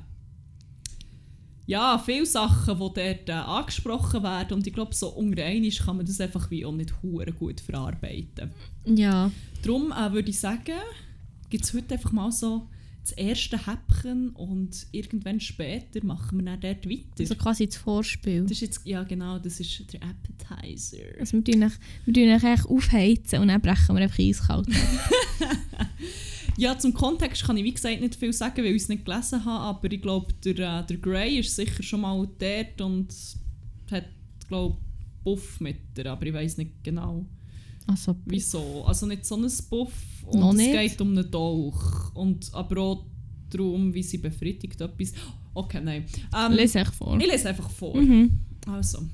ja, 1.66 1.98
viele 2.04 2.26
Sachen, 2.26 2.74
die 2.74 2.78
dort 2.78 3.28
äh, 3.28 3.32
angesprochen 3.32 4.22
werden 4.22 4.54
und 4.54 4.66
ich 4.66 4.74
glaube, 4.74 4.94
so 4.94 5.16
einmal 5.16 5.70
kann 5.70 5.96
man 5.96 6.04
das 6.04 6.20
einfach 6.20 6.50
wie 6.50 6.66
auch 6.66 6.72
nicht 6.72 6.92
hure 7.02 7.32
gut 7.32 7.60
verarbeiten. 7.60 8.50
ja. 8.84 9.30
Darum 9.62 9.92
äh, 9.92 10.12
würde 10.12 10.28
ich 10.28 10.38
sagen, 10.38 10.74
gibt 11.48 11.64
es 11.64 11.72
heute 11.72 11.94
einfach 11.94 12.12
mal 12.12 12.30
so 12.30 12.68
das 13.02 13.12
erste 13.12 13.58
Häppchen 13.66 14.30
und 14.30 14.86
irgendwann 14.92 15.40
später 15.40 16.04
machen 16.04 16.38
wir 16.38 16.44
dann 16.44 16.60
dort 16.60 16.88
weiter. 16.88 17.02
Also 17.18 17.34
quasi 17.34 17.66
das 17.66 17.76
Vorspiel. 17.76 18.42
Das 18.42 18.52
ist 18.52 18.60
jetzt, 18.60 18.80
ja 18.86 19.02
genau, 19.02 19.38
das 19.40 19.58
ist 19.58 19.92
der 19.92 20.00
Appetizer. 20.02 20.98
Also 21.18 21.36
wir 21.38 21.44
tun 21.44 21.62
euch- 21.64 21.72
wir 22.04 22.14
tun 22.14 22.28
euch 22.32 22.44
echt 22.44 22.66
aufheizen 22.66 23.40
und 23.40 23.48
dann 23.48 23.60
brechen 23.60 23.96
wir 23.96 24.02
einfach 24.02 24.18
eiskalt. 24.18 24.66
Ja, 26.58 26.78
zum 26.78 26.92
Kontext 26.92 27.44
kann 27.44 27.56
ich 27.56 27.64
wie 27.64 27.72
gesagt 27.72 28.00
nicht 28.02 28.14
viel 28.14 28.32
sagen, 28.32 28.58
weil 28.58 28.74
ich 28.76 28.82
es 28.82 28.88
nicht 28.88 29.06
gelesen 29.06 29.42
habe, 29.44 29.64
aber 29.64 29.90
ich 29.90 30.02
glaube, 30.02 30.34
der, 30.44 30.80
äh, 30.80 30.86
der 30.86 30.98
Grey 30.98 31.38
ist 31.38 31.56
sicher 31.56 31.82
schon 31.82 32.02
mal 32.02 32.28
dort 32.38 32.80
und 32.82 33.08
hat, 33.90 34.04
glaube 34.48 34.76
Buff 35.24 35.60
mit 35.60 35.78
ihr, 35.96 36.06
aber 36.12 36.26
ich 36.26 36.34
weiß 36.34 36.58
nicht 36.58 36.72
genau 36.84 37.24
Also, 37.86 38.16
wieso. 38.24 38.84
Also 38.84 39.06
nicht 39.06 39.26
so 39.26 39.36
ein 39.36 39.48
Buff 39.68 39.92
und 40.26 40.40
Noch 40.40 40.50
es 40.52 40.56
nicht? 40.56 40.72
geht 40.72 41.00
um 41.00 41.10
einen 41.10 41.30
Dolch 41.30 42.14
und 42.14 42.52
aber 42.54 42.80
auch 42.80 43.06
darum, 43.50 43.92
wie 43.94 44.02
sie 44.02 44.18
befriedigt 44.18 44.80
etwas. 44.80 45.12
Okay, 45.54 45.80
nein. 45.82 46.06
Ähm, 46.34 46.52
lese 46.52 46.80
ich 46.80 46.88
vor. 46.88 47.18
ich 47.20 47.26
lese 47.26 47.48
einfach 47.48 47.70
vor. 47.70 47.96
Mhm. 47.96 48.38
Also, 48.66 49.04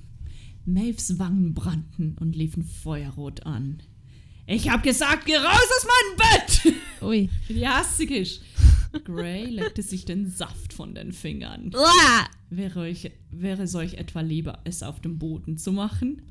Maves 0.64 1.18
Wangen 1.18 1.54
brannten 1.54 2.16
und 2.20 2.36
liefen 2.36 2.62
feuerrot 2.62 3.44
an. 3.46 3.82
Ich 4.46 4.70
hab 4.70 4.82
gesagt, 4.82 5.26
geh 5.26 5.36
raus 5.36 5.46
aus 5.46 5.86
meinem 5.86 6.16
Bett! 6.16 6.74
Ui. 7.02 7.28
Wie 7.48 7.68
hässig 7.68 8.10
ist. 8.10 8.42
Gray 9.04 9.44
leckte 9.46 9.82
sich 9.82 10.04
den 10.04 10.30
Saft 10.30 10.72
von 10.72 10.94
den 10.94 11.12
Fingern. 11.12 11.70
Uah! 11.74 12.26
Wäre, 12.48 12.80
euch, 12.80 13.10
wäre 13.30 13.64
es 13.64 13.74
euch 13.74 13.94
etwa 13.94 14.22
lieber, 14.22 14.60
es 14.64 14.82
auf 14.82 15.00
dem 15.00 15.18
Boden 15.18 15.58
zu 15.58 15.72
machen? 15.72 16.22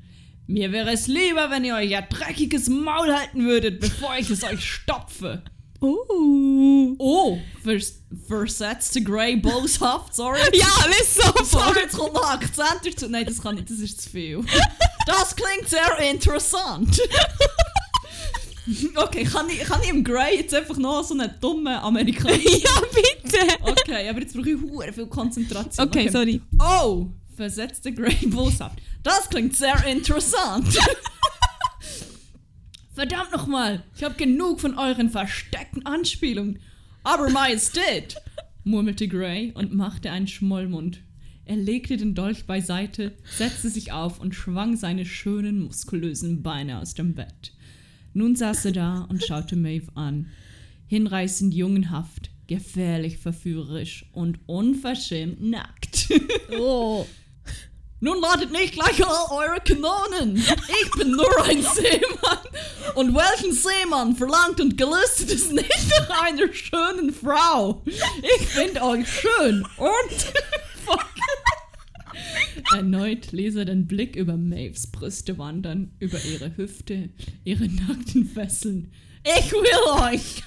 Mir 0.50 0.72
wäre 0.72 0.92
es 0.92 1.08
lieber, 1.08 1.52
wenn 1.52 1.66
ihr 1.66 1.76
euer 1.76 2.02
dreckiges 2.02 2.70
Maul 2.70 3.14
halten 3.14 3.46
würdet, 3.46 3.82
bevor 3.82 4.16
ich 4.18 4.30
es 4.30 4.46
euch 4.46 4.64
stopfe. 4.64 5.44
Uh. 5.82 6.96
Oh, 6.98 7.38
vers 7.64 8.02
versetzte 8.28 9.04
Gray 9.04 9.36
boshaft, 9.36 10.16
sorry. 10.16 10.40
Ja, 10.54 10.66
lies 10.88 11.16
so 11.16 11.22
vor. 11.44 11.74
So, 11.74 11.80
jetzt 11.80 11.98
kommt 11.98 12.14
noch 12.14 12.30
ein 12.30 12.38
Akzent 12.38 12.80
dazu. 12.86 13.10
Nein, 13.10 13.26
das 13.26 13.42
kann 13.42 13.56
nicht, 13.56 13.70
das 13.70 13.80
ist 13.80 14.02
zu 14.02 14.10
viel. 14.10 14.44
Das 15.06 15.36
klingt 15.36 15.68
sehr 15.68 16.10
interessant. 16.10 17.00
Okay, 18.96 19.24
kann 19.24 19.50
ich, 19.50 19.60
kann 19.60 19.82
ich 19.82 19.88
im 19.88 20.04
Grey 20.04 20.40
jetzt 20.40 20.54
einfach 20.54 20.76
noch 20.76 21.02
so 21.02 21.14
einen 21.14 21.34
dummen 21.40 21.74
Amerikaner... 21.74 22.36
ja, 22.38 22.82
bitte. 22.94 23.38
Okay, 23.62 24.10
aber 24.10 24.20
jetzt 24.20 24.36
brauche 24.36 24.50
ich 24.50 24.62
hure 24.62 24.92
viel 24.92 25.08
Konzentration. 25.08 25.88
Okay, 25.88 26.10
sorry. 26.10 26.42
Oh, 26.60 27.08
versetzte 27.38 27.94
Grey 27.94 28.28
boshaft. 28.28 28.82
Das 29.04 29.30
klingt 29.30 29.56
sehr 29.56 29.86
interessant. 29.86 30.68
Verdammt 32.94 33.32
nochmal, 33.32 33.84
ich 33.96 34.04
habe 34.04 34.16
genug 34.16 34.60
von 34.60 34.78
euren 34.78 35.10
versteckten 35.10 35.86
Anspielungen. 35.86 36.60
Aber 37.04 37.30
Majestät, 37.30 38.18
murmelte 38.64 39.08
Grey 39.08 39.54
und 39.54 39.74
machte 39.74 40.12
einen 40.12 40.28
Schmollmund. 40.28 41.02
Er 41.46 41.56
legte 41.56 41.96
den 41.96 42.16
Dolch 42.16 42.46
beiseite, 42.46 43.14
setzte 43.24 43.70
sich 43.70 43.94
auf 43.94 44.20
und 44.20 44.36
schwang 44.36 44.76
seine 44.76 45.06
schönen, 45.06 45.64
muskulösen 45.64 46.44
Beine 46.44 46.80
aus 46.80 46.96
dem 46.96 47.14
Bett. 47.14 47.54
Nun 48.14 48.36
saß 48.36 48.66
er 48.66 48.72
da 48.74 49.08
und 49.10 49.24
schaute 49.24 49.56
Maeve 49.56 49.96
an. 49.96 50.28
Hinreißend 50.88 51.54
jungenhaft, 51.54 52.32
gefährlich 52.48 53.20
verführerisch 53.20 54.06
und 54.12 54.40
unverschämt 54.48 55.42
nackt. 55.42 56.10
Oh. 56.60 57.06
Nun 58.00 58.22
ladet 58.22 58.52
nicht 58.52 58.74
gleich 58.74 59.04
all 59.04 59.26
eure 59.32 59.60
Kanonen. 59.62 60.38
Ich 60.38 60.92
bin 60.92 61.12
nur 61.12 61.46
ein 61.46 61.64
Seemann. 61.64 62.38
Und 62.94 63.16
welchen 63.16 63.54
Seemann 63.54 64.16
verlangt 64.16 64.62
und 64.62 64.78
gelüstet 64.78 65.32
es 65.32 65.52
nicht 65.52 65.90
nach 65.90 66.24
einer 66.24 66.54
schönen 66.54 67.12
Frau? 67.12 67.84
Ich 67.86 68.48
finde 68.48 68.82
euch 68.84 69.08
schön. 69.08 69.66
Und... 69.78 70.34
Fuck. 70.86 71.06
Erneut 72.74 73.32
ließ 73.32 73.56
er 73.56 73.66
den 73.66 73.88
Blick 73.88 74.16
über 74.16 74.38
Maves 74.38 74.88
Brüste 74.92 75.38
wandern, 75.38 75.92
über 76.00 76.24
ihre 76.24 76.56
Hüfte, 76.56 77.10
ihre 77.44 77.68
nackten 77.68 78.26
Fesseln. 78.26 78.92
Ich 79.24 79.52
will 79.52 80.14
euch! 80.14 80.44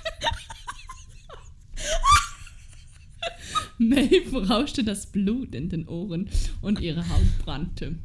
Maeve 3.80 4.46
rauschte 4.46 4.84
das 4.84 5.06
Blut 5.06 5.54
in 5.54 5.70
den 5.70 5.88
Ohren 5.88 6.28
und 6.60 6.80
ihre 6.80 7.08
Haut 7.08 7.38
brannte. 7.42 7.96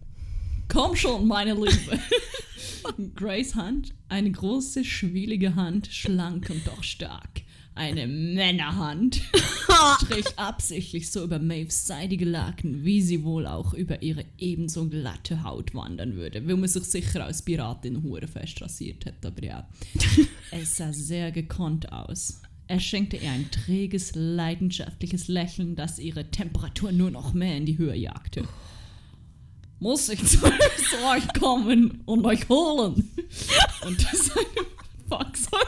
Komm 0.69 0.95
schon, 0.95 1.28
meine 1.28 1.53
Liebe! 1.53 1.99
Grays 3.15 3.55
Hand, 3.55 3.93
eine 4.07 4.32
große, 4.32 4.86
schwielige 4.86 5.55
Hand, 5.55 5.88
schlank 5.91 6.49
und 6.49 6.65
doch 6.65 6.82
stark. 6.82 7.41
Eine 7.76 8.07
Männerhand 8.07 9.21
strich 10.01 10.28
absichtlich 10.38 11.11
so 11.11 11.26
über 11.26 11.39
Maves 11.39 11.86
seidige 11.86 12.23
Laken, 12.23 12.86
wie 12.86 13.01
sie 13.01 13.26
wohl 13.26 13.45
auch 13.45 13.73
über 13.73 14.01
ihre 14.01 14.23
ebenso 14.38 14.88
glatte 14.88 15.43
Haut 15.43 15.76
wandern 15.76 16.15
würde, 16.15 16.47
weil 16.47 16.55
man 16.55 16.69
sich 16.69 16.86
sicher 16.86 17.26
als 17.26 17.41
Piratin 17.41 18.01
hure 18.01 18.28
fest 18.28 18.61
rasiert 18.61 19.05
hat, 19.05 19.26
aber 19.26 19.43
ja. 19.43 19.69
Es 20.51 20.78
sah 20.78 20.93
sehr 20.93 21.34
gekonnt 21.34 21.91
aus. 21.91 22.41
Er 22.68 22.80
schenkte 22.80 23.18
ihr 23.18 23.30
ein 23.30 23.51
träges, 23.51 24.13
leidenschaftliches 24.16 25.28
Lächeln, 25.28 25.76
das 25.76 25.99
ihre 25.99 26.32
Temperatur 26.32 26.91
nur 26.91 27.11
noch 27.11 27.34
mehr 27.34 27.57
in 27.57 27.66
die 27.66 27.78
Höhe 27.78 27.95
jagte. 27.95 28.47
Muss 29.80 30.09
ich 30.09 30.26
zu 30.26 30.39
euch 30.43 31.39
kommen 31.39 32.01
und 32.05 32.26
euch 32.26 32.49
holen? 32.49 33.11
Und 33.86 34.01
seine... 34.13 34.66
Fuck, 35.07 35.38
sorry. 35.38 35.66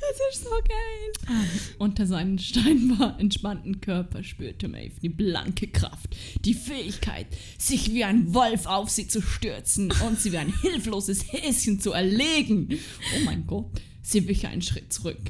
Das 0.00 0.36
ist 0.36 0.37
so 0.48 0.56
geil. 0.68 1.44
Unter 1.78 2.06
seinen 2.06 2.38
scheinbar 2.38 3.18
entspannten 3.18 3.80
Körper 3.80 4.22
spürte 4.22 4.68
Maeve 4.68 5.00
die 5.00 5.08
blanke 5.08 5.68
Kraft, 5.68 6.16
die 6.44 6.54
Fähigkeit, 6.54 7.26
sich 7.58 7.92
wie 7.92 8.04
ein 8.04 8.32
Wolf 8.34 8.66
auf 8.66 8.90
sie 8.90 9.08
zu 9.08 9.20
stürzen 9.20 9.92
und 10.06 10.20
sie 10.20 10.32
wie 10.32 10.38
ein 10.38 10.52
hilfloses 10.60 11.32
Häschen 11.32 11.80
zu 11.80 11.92
erlegen. 11.92 12.68
Oh 13.16 13.24
mein 13.24 13.46
Gott, 13.46 13.80
sie 14.02 14.26
wich 14.28 14.46
einen 14.46 14.62
Schritt 14.62 14.92
zurück. 14.92 15.20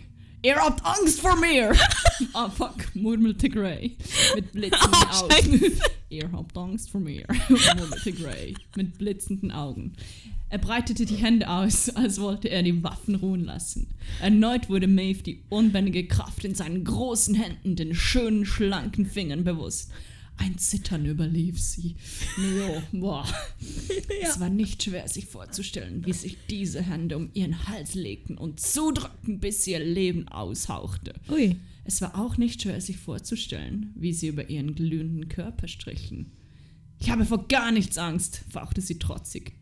Ihr 0.43 0.57
habt 0.57 0.85
Angst 0.85 1.21
vor 1.21 1.37
mir! 1.37 1.75
Ah, 2.33 2.51
fuck, 2.51 2.75
murmelte 2.95 3.49
Gray 3.49 3.97
mit 4.35 4.51
blitzenden 4.51 4.91
Oh, 4.93 5.25
Augen. 5.25 5.61
Ihr 6.11 6.31
habt 6.33 6.57
Angst 6.57 6.91
vor 6.91 7.01
mir, 7.01 7.27
murmelte 7.49 8.13
Gray 8.13 8.55
mit 8.77 8.97
blitzenden 8.97 9.51
Augen. 9.51 9.93
Er 10.49 10.59
breitete 10.59 11.05
die 11.05 11.17
Hände 11.17 11.49
aus, 11.51 11.91
als 11.91 12.19
wollte 12.21 12.49
er 12.49 12.63
die 12.63 12.83
Waffen 12.83 13.17
ruhen 13.17 13.45
lassen. 13.45 13.89
Erneut 14.21 14.71
wurde 14.71 14.87
Maeve 14.87 15.23
die 15.23 15.43
unbändige 15.51 16.07
Kraft 16.07 16.45
in 16.45 16.55
seinen 16.55 16.85
großen 16.85 17.35
Händen, 17.35 17.77
den 17.77 17.95
schönen, 17.95 18.47
schlanken 18.47 19.05
Fingern 19.05 19.45
bewusst. 19.45 19.91
Ein 20.39 20.57
Zittern 20.57 21.05
überlief 21.05 21.61
sie. 21.61 21.97
Ja, 22.57 22.83
boah. 22.93 23.27
Es 24.23 24.41
war 24.41 24.49
nicht 24.49 24.85
schwer, 24.85 25.09
sich 25.09 25.27
vorzustellen, 25.27 26.07
wie 26.07 26.13
sich 26.13 26.39
diese 26.49 26.81
Hände 26.81 27.17
um 27.17 27.31
ihren 27.35 27.67
Hals 27.69 27.95
legten 27.95 28.39
und 28.39 28.61
zudrückten, 28.61 29.41
bis 29.41 29.65
sie 29.65 29.73
ihr 29.73 29.85
Leben 29.85 30.29
aushauchte. 30.29 31.13
Ui. 31.29 31.57
Es 31.89 32.03
war 32.03 32.19
auch 32.19 32.37
nicht 32.37 32.61
schwer, 32.61 32.83
sich 32.83 32.99
vorzustellen, 32.99 33.95
wie 33.97 34.13
sie 34.13 34.29
über 34.29 34.51
ihren 34.51 34.75
glühenden 34.75 35.31
Körper 35.31 35.69
strichen. 35.69 36.31
Ich 37.01 37.09
habe 37.09 37.25
vor 37.25 37.49
gar 37.49 37.73
nichts 37.73 37.97
Angst, 37.97 38.43
fauchte 38.51 38.83
sie 38.83 38.99
trotzig. 38.99 39.53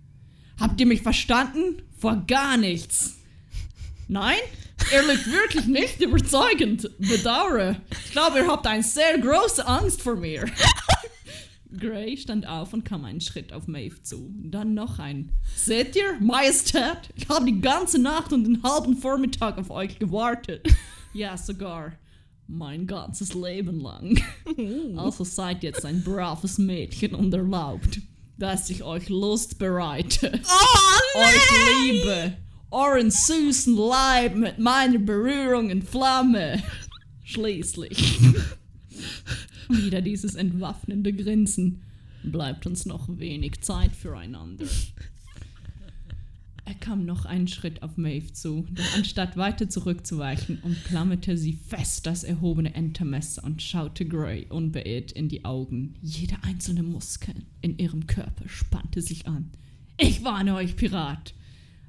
Habt 0.59 0.81
ihr 0.81 0.89
mich 0.89 1.03
verstanden? 1.03 1.83
Vor 1.97 2.25
gar 2.27 2.57
nichts. 2.57 3.19
Nein? 4.09 4.39
Ihr 4.93 5.07
liegt 5.07 5.31
wirklich 5.31 5.67
nicht 5.67 6.01
überzeugend. 6.01 6.91
Bedauere. 6.99 7.81
Ich 8.05 8.11
glaube, 8.11 8.41
ihr 8.41 8.49
habt 8.49 8.67
eine 8.67 8.83
sehr 8.83 9.19
große 9.19 9.65
Angst 9.65 10.03
vor 10.03 10.17
mir. 10.17 10.47
Gray 11.79 12.17
stand 12.17 12.45
auf 12.49 12.73
und 12.73 12.85
kam 12.85 13.05
einen 13.05 13.21
Schritt 13.21 13.53
auf 13.53 13.69
Maeve 13.69 14.03
zu. 14.03 14.35
Dann 14.37 14.75
noch 14.75 14.99
ein. 14.99 15.31
Seht 15.55 15.95
ihr, 15.95 16.19
Majestät? 16.21 17.09
Ich 17.15 17.29
habe 17.29 17.45
die 17.47 17.61
ganze 17.61 18.01
Nacht 18.01 18.33
und 18.33 18.43
den 18.43 18.65
halben 18.65 18.97
Vormittag 18.97 19.59
auf 19.59 19.71
euch 19.71 20.01
gewartet. 20.01 20.67
Ja, 21.13 21.37
sogar 21.37 21.93
mein 22.49 22.87
ganzes 22.87 23.35
Leben 23.35 23.81
lang. 23.81 24.21
Also 24.97 25.25
seid 25.25 25.63
jetzt 25.63 25.85
ein 25.85 26.03
braves 26.03 26.59
Mädchen 26.59 27.15
und 27.15 27.33
erlaubt, 27.35 28.01
dass 28.39 28.71
ich 28.71 28.83
euch 28.83 29.09
Lust 29.09 29.59
bereite, 29.59 30.41
Oh, 30.45 31.19
euch 31.19 31.83
liebe, 31.83 32.37
euren 32.71 33.11
süßen 33.11 33.77
Leib 33.77 34.37
mit 34.37 34.59
meiner 34.59 34.99
Berührung 34.99 35.71
in 35.71 35.83
Flamme. 35.83 36.63
Schließlich. 37.25 38.21
Wieder 39.69 40.01
dieses 40.01 40.35
entwaffnende 40.37 41.13
Grinsen. 41.13 41.83
Bleibt 42.23 42.67
uns 42.67 42.87
noch 42.87 43.09
wenig 43.09 43.61
Zeit 43.63 43.95
füreinander. 43.95 44.67
Er 46.67 46.75
kam 46.75 47.07
noch 47.07 47.27
einen 47.27 47.47
Schritt 47.47 47.85
auf 47.85 47.97
Maeve 47.97 48.33
zu, 48.33 48.67
doch 48.73 48.97
anstatt 48.97 49.37
weiter 49.37 49.69
zurückzuweichen, 49.69 50.59
umklammerte 50.63 51.39
sie 51.39 51.53
fest 51.53 52.07
das 52.07 52.25
erhobene 52.25 52.75
Entermesser 52.75 53.45
und 53.45 53.63
schaute 53.63 54.05
Gray 54.05 54.47
unbeirrt 54.49 55.13
in 55.13 55.29
die 55.29 55.45
Augen. 55.45 55.95
Jede 56.03 56.35
einzelne 56.43 56.83
Muskel 56.83 57.37
in 57.61 57.79
ihrem 57.79 58.09
Körper 58.09 58.49
spannte 58.49 59.01
sich 59.01 59.29
an. 59.29 59.53
Ich 59.97 60.25
warne 60.25 60.57
euch, 60.57 60.75
Pirat! 60.75 61.35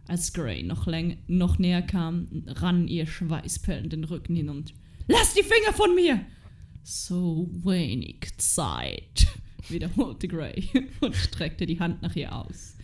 Als 0.07 0.31
Gray 0.31 0.61
noch, 0.61 0.87
noch 1.27 1.57
näher 1.57 1.81
kam, 1.81 2.27
rann 2.45 2.87
ihr 2.87 3.07
Schweißperlen 3.07 3.89
den 3.89 4.03
Rücken 4.03 4.35
hinunter. 4.35 4.75
Lass 5.07 5.33
die 5.33 5.41
Finger 5.41 5.73
von 5.73 5.95
mir! 5.95 6.21
So 6.83 7.49
wenig 7.63 8.27
Zeit, 8.37 9.25
wiederholte 9.69 10.27
Gray 10.27 10.69
und 11.01 11.15
streckte 11.15 11.65
die 11.65 11.79
Hand 11.79 12.03
nach 12.03 12.15
ihr 12.15 12.31
aus. 12.31 12.76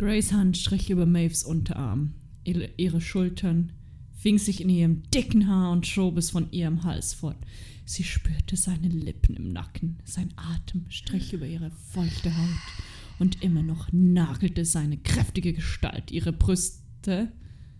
Grays 0.00 0.32
Hand 0.32 0.56
strich 0.56 0.88
über 0.88 1.04
Maves 1.04 1.44
Unterarm, 1.44 2.14
ihre, 2.42 3.02
Schultern, 3.02 3.72
fing 4.14 4.38
sich 4.38 4.62
in 4.62 4.70
ihrem 4.70 5.02
dicken 5.10 5.46
Haar 5.46 5.70
und 5.72 5.86
schob 5.86 6.16
es 6.16 6.30
von 6.30 6.50
ihrem 6.52 6.84
Hals 6.84 7.12
fort. 7.12 7.36
Sie 7.84 8.02
spürte 8.02 8.56
seine 8.56 8.88
Lippen 8.88 9.36
im 9.36 9.52
Nacken, 9.52 9.98
sein 10.06 10.32
Atem 10.36 10.86
strich 10.88 11.34
über 11.34 11.44
ihre 11.44 11.70
feuchte 11.92 12.34
Haut 12.34 12.48
und 13.18 13.42
immer 13.42 13.62
noch 13.62 13.92
nagelte 13.92 14.64
seine 14.64 14.96
kräftige 14.96 15.52
Gestalt 15.52 16.10
ihre 16.10 16.32
Brüste. 16.32 17.30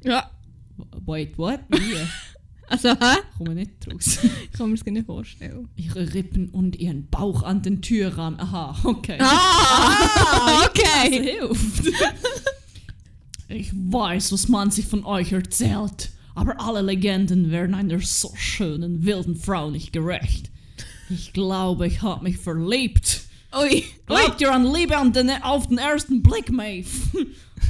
Ja. 0.04 0.30
Wait, 0.76 1.38
what? 1.38 1.60
Wie? 1.70 2.06
Also, 2.70 2.90
hä? 2.90 3.16
Komme 3.36 3.54
nicht 3.56 3.72
raus. 3.92 4.18
Ich 4.44 4.52
kann 4.52 4.70
mir 4.70 4.76
das 4.76 4.84
gar 4.84 4.92
nicht 4.92 5.06
vorstellen. 5.06 5.68
Ihre 5.76 6.14
Rippen 6.14 6.50
und 6.50 6.76
ihren 6.76 7.08
Bauch 7.08 7.42
an 7.42 7.62
den 7.62 7.82
Türrahmen. 7.82 8.38
Aha, 8.38 8.78
okay. 8.84 9.18
Ah, 9.20 10.66
okay. 10.66 11.38
hilft. 11.38 11.92
Ich 13.48 13.72
weiß, 13.74 14.30
was 14.32 14.48
man 14.48 14.70
sich 14.70 14.86
von 14.86 15.04
euch 15.04 15.32
erzählt, 15.32 16.10
aber 16.36 16.60
alle 16.60 16.80
Legenden 16.82 17.50
werden 17.50 17.74
einer 17.74 18.00
so 18.00 18.32
schönen, 18.36 19.04
wilden 19.04 19.34
Frau 19.34 19.70
nicht 19.70 19.92
gerecht. 19.92 20.50
Ich 21.08 21.32
glaube, 21.32 21.88
ich 21.88 22.02
habe 22.02 22.22
mich 22.22 22.38
verliebt. 22.38 23.22
Ui. 23.52 23.82
Glaubt 24.06 24.40
ihr 24.40 24.54
an 24.54 24.72
Liebe 24.72 24.96
an 24.96 25.12
den, 25.12 25.30
auf 25.42 25.66
den 25.66 25.78
ersten 25.78 26.22
Blick, 26.22 26.52
Maeve? 26.52 26.88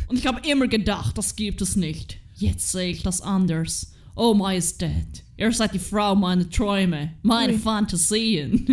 Und 0.09 0.18
ich 0.18 0.26
habe 0.26 0.46
immer 0.46 0.68
gedacht, 0.68 1.16
das 1.16 1.36
gibt 1.36 1.62
es 1.62 1.74
nicht. 1.74 2.18
Jetzt 2.34 2.70
sehe 2.70 2.90
ich 2.90 3.03
das 3.03 3.22
anders. 3.22 3.92
Oh, 4.14 4.34
Majestät, 4.34 5.24
ihr 5.36 5.52
seid 5.52 5.74
die 5.74 5.78
Frau 5.78 6.14
meiner 6.14 6.48
Träume, 6.50 7.14
meine. 7.22 7.58
Fantasien. 7.58 8.66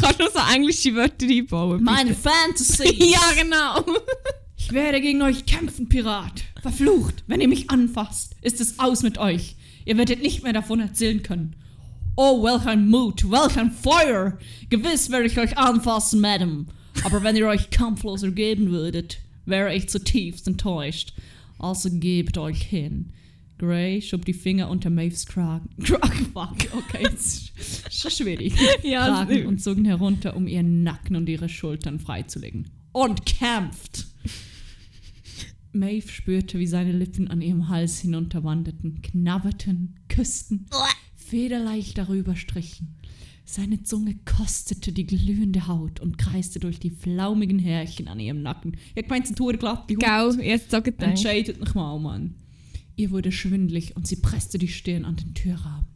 Kannst 0.00 0.20
du 0.20 0.24
so 0.24 0.54
englische 0.54 0.94
Wörter 0.94 1.26
einbauen? 1.26 1.82
meine? 1.82 2.14
Fantasien. 2.14 2.94
Ja, 2.98 3.32
genau. 3.40 3.84
Ich 4.60 4.72
werde 4.74 5.00
gegen 5.00 5.22
euch 5.22 5.46
kämpfen, 5.46 5.88
Pirat. 5.88 6.42
Verflucht, 6.60 7.24
wenn 7.26 7.40
ihr 7.40 7.48
mich 7.48 7.70
anfasst, 7.70 8.34
ist 8.42 8.60
es 8.60 8.78
aus 8.78 9.02
mit 9.02 9.16
euch. 9.16 9.56
Ihr 9.86 9.96
werdet 9.96 10.20
nicht 10.20 10.42
mehr 10.42 10.52
davon 10.52 10.80
erzählen 10.80 11.22
können. 11.22 11.56
Oh, 12.16 12.42
welch 12.42 12.66
ein 12.66 12.88
Mut, 12.90 13.30
welch 13.30 13.56
ein 13.56 13.70
Feuer. 13.70 14.36
Gewiss 14.68 15.10
werde 15.10 15.26
ich 15.26 15.38
euch 15.38 15.56
anfassen, 15.56 16.20
Madame. 16.20 16.66
Aber 17.04 17.22
wenn 17.22 17.36
ihr 17.36 17.46
euch 17.46 17.70
kampflos 17.70 18.22
ergeben 18.24 18.70
würdet, 18.70 19.20
wäre 19.46 19.74
ich 19.74 19.88
zutiefst 19.88 20.46
enttäuscht. 20.46 21.14
Also 21.58 21.88
gebt 21.90 22.36
euch 22.36 22.60
hin. 22.60 23.12
Gray 23.58 24.00
schob 24.00 24.24
die 24.24 24.32
Finger 24.32 24.70
unter 24.70 24.88
Maves 24.88 25.26
Kragen. 25.26 25.68
Kragen, 25.82 26.26
fuck, 26.32 26.56
okay, 26.76 27.02
jetzt 27.02 27.52
ist 27.58 28.00
schon 28.00 28.10
schwierig. 28.10 28.54
Ja, 28.82 29.06
Kragen 29.06 29.46
und 29.46 29.60
zogen 29.60 29.84
herunter, 29.84 30.36
um 30.36 30.46
ihren 30.46 30.82
Nacken 30.82 31.16
und 31.16 31.28
ihre 31.28 31.48
Schultern 31.48 31.98
freizulegen. 31.98 32.70
Und 32.92 33.26
kämpft! 33.26 34.06
Maeve 35.72 36.08
spürte, 36.08 36.58
wie 36.58 36.66
seine 36.66 36.92
Lippen 36.92 37.28
an 37.28 37.42
ihrem 37.42 37.68
Hals 37.68 37.98
hinunterwanderten, 38.00 39.02
knabberten, 39.02 39.96
küssten, 40.08 40.66
federleicht 41.14 41.98
darüber 41.98 42.36
strichen. 42.36 42.96
Seine 43.44 43.82
Zunge 43.82 44.16
kostete 44.24 44.92
die 44.92 45.06
glühende 45.06 45.66
Haut 45.68 46.00
und 46.00 46.18
kreiste 46.18 46.60
durch 46.60 46.80
die 46.80 46.90
flaumigen 46.90 47.58
Härchen 47.58 48.08
an 48.08 48.20
ihrem 48.20 48.42
Nacken. 48.42 48.76
Ich 48.94 49.08
meinte, 49.08 49.34
Tour 49.34 49.54
glatt 49.54 49.88
die 49.88 49.96
Haut. 49.96 50.36
Gau, 50.36 50.42
jetzt 50.42 50.70
sag 50.70 50.86
ich 50.86 50.96
dir. 50.96 51.06
Entscheidet 51.06 51.60
noch 51.60 51.74
mal, 51.74 51.98
Mann. 51.98 52.34
Ihr 52.98 53.12
wurde 53.12 53.30
schwindlig 53.30 53.94
und 53.94 54.08
sie 54.08 54.16
presste 54.16 54.58
die 54.58 54.66
Stirn 54.66 55.04
an 55.04 55.14
den 55.14 55.32
Türrahmen. 55.32 55.86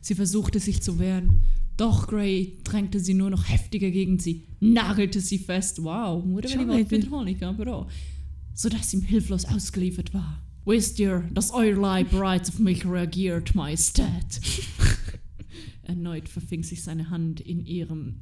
Sie 0.00 0.16
versuchte 0.16 0.58
sich 0.58 0.82
zu 0.82 0.98
wehren, 0.98 1.42
doch 1.76 2.08
Gray 2.08 2.58
drängte 2.64 2.98
sie 2.98 3.14
nur 3.14 3.30
noch 3.30 3.48
heftiger 3.48 3.92
gegen 3.92 4.18
sie, 4.18 4.42
nagelte 4.58 5.20
sie 5.20 5.38
fest, 5.38 5.84
wow, 5.84 6.24
wurde 6.24 6.48
aber 7.46 7.72
auch, 7.72 7.90
sodass 8.54 8.90
sie 8.90 8.96
ihm 8.96 9.02
hilflos 9.04 9.44
ausgeliefert 9.44 10.12
war. 10.12 10.42
Wisst 10.64 10.98
ihr, 10.98 11.28
dass 11.32 11.52
euer 11.52 11.76
Leib 11.76 12.10
bereits 12.10 12.48
auf 12.48 12.58
mich 12.58 12.84
reagiert, 12.84 13.54
Majestät? 13.54 14.40
Erneut 15.84 16.28
verfing 16.28 16.64
sich 16.64 16.82
seine 16.82 17.08
Hand 17.08 17.40
in 17.40 17.64
ihrem, 17.64 18.16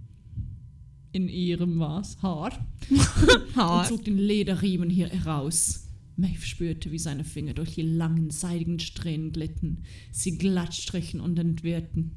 in 1.13 1.31
ihrem 1.31 1.79
was? 1.79 2.21
Haar? 2.21 2.53
und 2.91 3.57
Haar. 3.57 3.89
zog 3.89 4.05
den 4.05 4.19
Lederriemen 4.19 4.91
hier 4.91 5.09
heraus. 5.09 5.86
Maeve 6.17 6.47
spürte, 6.47 6.91
wie 6.93 6.99
seine 6.99 7.25
Finger 7.25 7.53
durch 7.53 7.75
die 7.75 7.83
langen, 7.83 8.31
seidigen 8.31 8.79
Strähnen 8.79 9.33
glitten, 9.33 9.85
sie 10.11 10.39
glatt 10.39 10.75
strichen 10.75 11.21
und 11.21 11.39
entwirrten. 11.39 12.13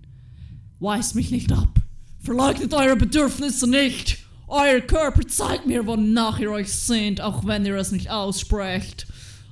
Weist 0.80 1.16
mich 1.16 1.32
nicht 1.32 1.52
ab! 1.52 1.82
Verleugnet 2.20 2.74
eure 2.74 2.96
Bedürfnisse 2.96 3.70
nicht! 3.70 4.20
Euer 4.48 4.82
Körper 4.82 5.28
zeigt 5.28 5.68
mir, 5.68 5.86
wonach 5.86 6.40
ihr 6.40 6.50
euch 6.50 6.72
sehnt, 6.72 7.22
auch 7.22 7.46
wenn 7.46 7.66
ihr 7.66 7.76
es 7.76 7.92
nicht 7.92 8.10
aussprecht. 8.10 9.06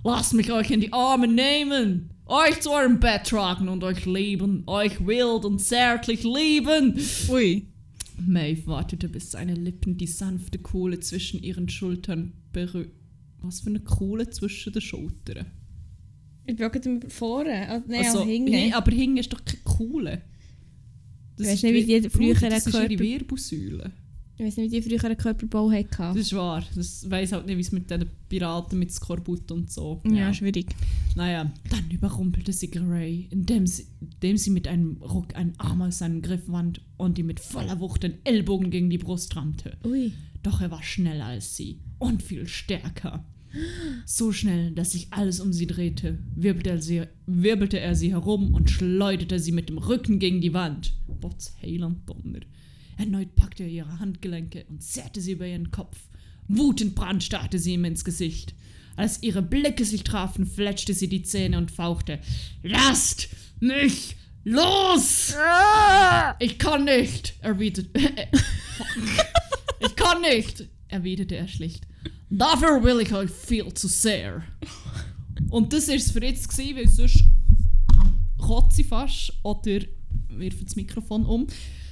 Lasst 0.03 0.33
mich 0.33 0.51
euch 0.51 0.71
in 0.71 0.81
die 0.81 0.93
Arme 0.93 1.27
nehmen, 1.27 2.09
euch 2.25 2.61
zu 2.61 2.71
eurem 2.71 2.99
Bett 2.99 3.27
tragen 3.27 3.67
und 3.67 3.83
euch 3.83 4.05
lieben, 4.05 4.63
euch 4.65 5.05
wild 5.05 5.45
und 5.45 5.59
zärtlich 5.59 6.23
lieben. 6.23 6.99
Ui. 7.29 7.67
Maeve 8.17 8.65
wartete, 8.65 9.07
bis 9.09 9.31
seine 9.31 9.53
Lippen 9.53 9.97
die 9.97 10.07
sanfte 10.07 10.57
Kohle 10.57 10.99
zwischen 10.99 11.43
ihren 11.43 11.69
Schultern 11.69 12.33
berührten. 12.51 13.06
Was 13.47 13.61
für 13.61 13.69
eine 13.69 13.79
Kohle 13.79 14.29
zwischen 14.29 14.73
den 14.73 14.81
Schultern? 14.81 15.45
Ich 16.45 16.55
bin 16.55 16.57
gerade 16.57 16.99
vorne. 17.09 17.69
Ah, 17.69 17.81
Nein, 17.87 18.05
also, 18.05 18.19
also, 18.19 18.29
hinten. 18.29 18.51
nee, 18.51 18.71
aber 18.71 18.91
hinten 18.91 19.17
ist 19.17 19.33
doch 19.33 19.43
keine 19.43 19.63
Kohle. 19.63 20.21
Du 21.37 21.43
weißt 21.43 21.63
nicht, 21.63 21.73
wie 21.73 22.01
die 22.01 22.09
früheren 22.09 22.49
Das 22.49 22.67
ist 22.67 22.73
ihre 22.73 22.99
Wirbelsäule. 22.99 23.91
Ich 24.39 24.45
weiß 24.45 24.57
nicht, 24.57 24.71
wie 24.71 24.79
die 24.79 24.89
früher 24.89 25.03
einen 25.03 25.17
Körperbau 25.17 25.71
hatten. 25.71 25.89
Das 25.97 26.15
ist 26.17 26.33
wahr. 26.33 26.63
Das 26.75 27.09
weiss 27.09 27.31
halt 27.31 27.47
nicht, 27.47 27.57
wie 27.57 27.61
es 27.61 27.71
mit 27.71 27.89
den 27.89 28.05
Piraten, 28.29 28.77
mit 28.77 28.91
Skorbut 28.91 29.51
und 29.51 29.71
so. 29.71 30.01
Ja, 30.05 30.31
schwierig. 30.31 30.67
Naja, 31.15 31.51
dann 31.71 31.89
überrumpelte 31.89 32.53
sie 32.53 32.69
Gray, 32.69 33.27
indem 33.31 33.65
sie, 33.65 33.87
indem 33.99 34.37
sie 34.37 34.51
mit 34.51 34.67
einem 34.67 34.97
Ruck 35.01 35.35
einen 35.35 35.53
Arm 35.57 35.81
aus 35.81 35.99
seinem 35.99 36.21
Griff 36.21 36.47
wand 36.47 36.81
und 36.97 37.17
ihm 37.17 37.25
mit 37.25 37.39
voller 37.39 37.79
Wucht 37.79 38.03
den 38.03 38.13
Ellbogen 38.25 38.69
gegen 38.69 38.91
die 38.91 38.99
Brust 38.99 39.35
rammte. 39.35 39.75
Ui. 39.83 40.13
Doch 40.43 40.61
er 40.61 40.69
war 40.69 40.83
schneller 40.83 41.25
als 41.25 41.55
sie 41.55 41.79
und 41.97 42.21
viel 42.21 42.47
stärker. 42.47 43.25
So 44.05 44.31
schnell, 44.31 44.71
dass 44.71 44.91
sich 44.91 45.07
alles 45.11 45.39
um 45.39 45.53
sie 45.53 45.67
drehte, 45.67 46.19
wirbelte 46.35 46.69
er 46.69 46.81
sie, 46.81 47.03
wirbelte 47.25 47.79
er 47.79 47.95
sie 47.95 48.11
herum 48.11 48.53
und 48.53 48.69
schleuderte 48.69 49.39
sie 49.39 49.51
mit 49.51 49.69
dem 49.69 49.77
Rücken 49.77 50.19
gegen 50.19 50.41
die 50.41 50.53
Wand. 50.53 50.93
Bots 51.19 51.55
Heiland 51.61 52.07
Donner. 52.07 52.39
Erneut 52.97 53.35
packte 53.35 53.63
er 53.63 53.69
ihre 53.69 53.99
Handgelenke 53.99 54.65
und 54.69 54.81
zerrte 54.81 55.21
sie 55.21 55.33
über 55.33 55.47
ihren 55.47 55.71
Kopf. 55.71 55.97
Wutend 56.47 56.95
brandstarrte 56.95 57.59
sie 57.59 57.73
ihm 57.73 57.85
ins 57.85 58.05
Gesicht. 58.05 58.55
Als 58.95 59.21
ihre 59.21 59.43
Blicke 59.43 59.85
sich 59.85 60.03
trafen, 60.03 60.45
fletschte 60.45 60.93
sie 60.93 61.07
die 61.07 61.21
Zähne 61.21 61.57
und 61.57 61.69
fauchte. 61.69 62.19
Lasst 62.63 63.29
mich 63.59 64.15
los! 64.43 65.35
Ich 66.39 66.57
kann 66.57 66.85
nicht, 66.85 67.35
erwiderte. 67.41 67.89
ich 69.79 69.95
kann 69.95 70.21
nicht, 70.21 70.67
erwiderte 70.89 71.35
er 71.35 71.47
schlicht. 71.47 71.87
Dafür 72.29 72.83
will 72.83 72.99
ich 73.01 73.13
euch 73.13 73.29
viel 73.31 73.73
zu 73.73 73.87
sehr. 73.87 74.43
Und 75.49 75.71
das 75.73 75.87
war 75.87 75.95
es 75.95 76.11
für 76.11 76.23
jetzt, 76.23 76.49
gewesen, 76.49 76.75
weil 76.77 76.87
sonst 76.87 77.23
kotze 78.37 78.81
ich 78.81 78.87
fast 78.87 79.33
oder 79.43 79.81
wirft 80.29 80.65
das 80.65 80.75
Mikrofon 80.75 81.25
um. 81.25 81.47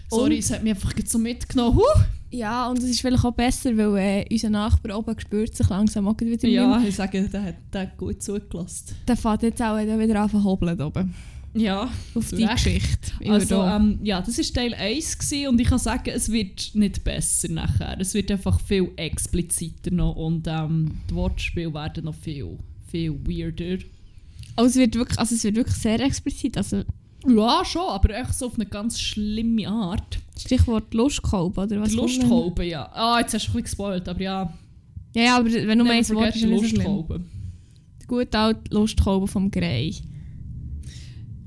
Sorry, 0.09 0.33
Und- 0.35 0.39
es 0.39 0.51
hat 0.51 0.63
mich 0.63 0.73
einfach 0.73 0.93
so 1.05 1.17
mitgenommen. 1.17 1.77
Huh! 1.77 2.01
Ja, 2.31 2.67
und 2.69 2.79
es 2.79 2.85
ist 2.85 2.99
vielleicht 3.01 3.23
auch 3.23 3.33
besser, 3.33 3.75
weil 3.77 3.97
äh, 3.97 4.25
unser 4.29 4.49
Nachbar 4.49 4.97
oben 4.97 5.17
spürt 5.19 5.55
sich 5.55 5.69
langsam 5.69 6.07
auch 6.07 6.19
wieder. 6.19 6.47
Ja, 6.47 6.83
ich 6.85 6.95
sage, 6.95 7.29
der 7.29 7.43
hat, 7.43 7.55
der 7.73 7.81
hat 7.83 7.97
gut 7.97 8.21
zugelassen. 8.21 8.95
Der 9.07 9.15
fährt 9.15 9.43
jetzt 9.43 9.61
auch 9.61 9.77
wieder 9.77 10.21
anfangen 10.21 10.43
zu 10.43 10.43
hobeln 10.43 10.81
oben. 10.81 11.13
Ja, 11.57 11.89
Auf 12.13 12.29
die 12.31 12.43
Recht. 12.43 12.63
Geschichte. 12.65 13.11
also 13.29 13.63
ähm, 13.63 13.99
ja, 14.03 14.19
das 14.21 14.37
war 14.37 14.43
Teil 14.53 14.73
1 14.73 15.17
gewesen 15.17 15.47
und 15.47 15.61
ich 15.61 15.67
kann 15.69 15.79
sagen, 15.79 16.09
es 16.13 16.29
wird 16.29 16.71
nicht 16.73 17.03
besser 17.05 17.47
nachher. 17.49 17.97
Es 17.99 18.13
wird 18.13 18.29
einfach 18.29 18.59
viel 18.59 18.91
expliziter 18.97 19.89
noch 19.91 20.15
und 20.17 20.47
ähm, 20.47 20.91
die 21.09 21.15
Wortspiele 21.15 21.73
werden 21.73 22.03
noch 22.05 22.15
viel, 22.15 22.57
viel 22.91 23.13
weirder. 23.25 23.81
also, 24.57 24.67
es 24.69 24.75
wird 24.75 24.95
wirklich, 24.95 25.17
also 25.17 25.33
es 25.33 25.43
wird 25.45 25.55
wirklich 25.55 25.77
sehr 25.77 25.99
explizit. 26.01 26.57
Also 26.57 26.83
Ja, 27.25 27.63
schon, 27.63 27.87
aber 27.87 28.09
echt 28.09 28.33
so 28.33 28.47
auf 28.47 28.55
eine 28.55 28.65
ganz 28.65 28.99
schlimme 28.99 29.67
Art. 29.69 30.19
Stichwort 30.37 30.93
Lustkolben, 30.93 31.63
oder 31.63 31.79
was? 31.79 31.93
Lustkolben, 31.93 32.67
ja. 32.67 32.89
Ah, 32.93 33.19
jetzt 33.21 33.33
hast 33.33 33.45
du 33.47 33.51
ein 33.51 33.53
bisschen 33.53 33.63
gespoilt, 33.63 34.09
aber 34.09 34.21
ja. 34.21 34.53
Ja, 35.15 35.21
ja, 35.23 35.37
aber 35.37 35.49
wenn 35.49 35.79
du 35.79 35.85
meinst, 35.85 36.13
Wort 36.13 36.35
ist. 36.35 36.41
Lustkolben. 36.43 37.25
Die 38.01 38.07
gute 38.07 38.37
alte 38.37 38.73
Lustkolben 38.73 39.29
vom 39.29 39.49
Grey. 39.49 39.95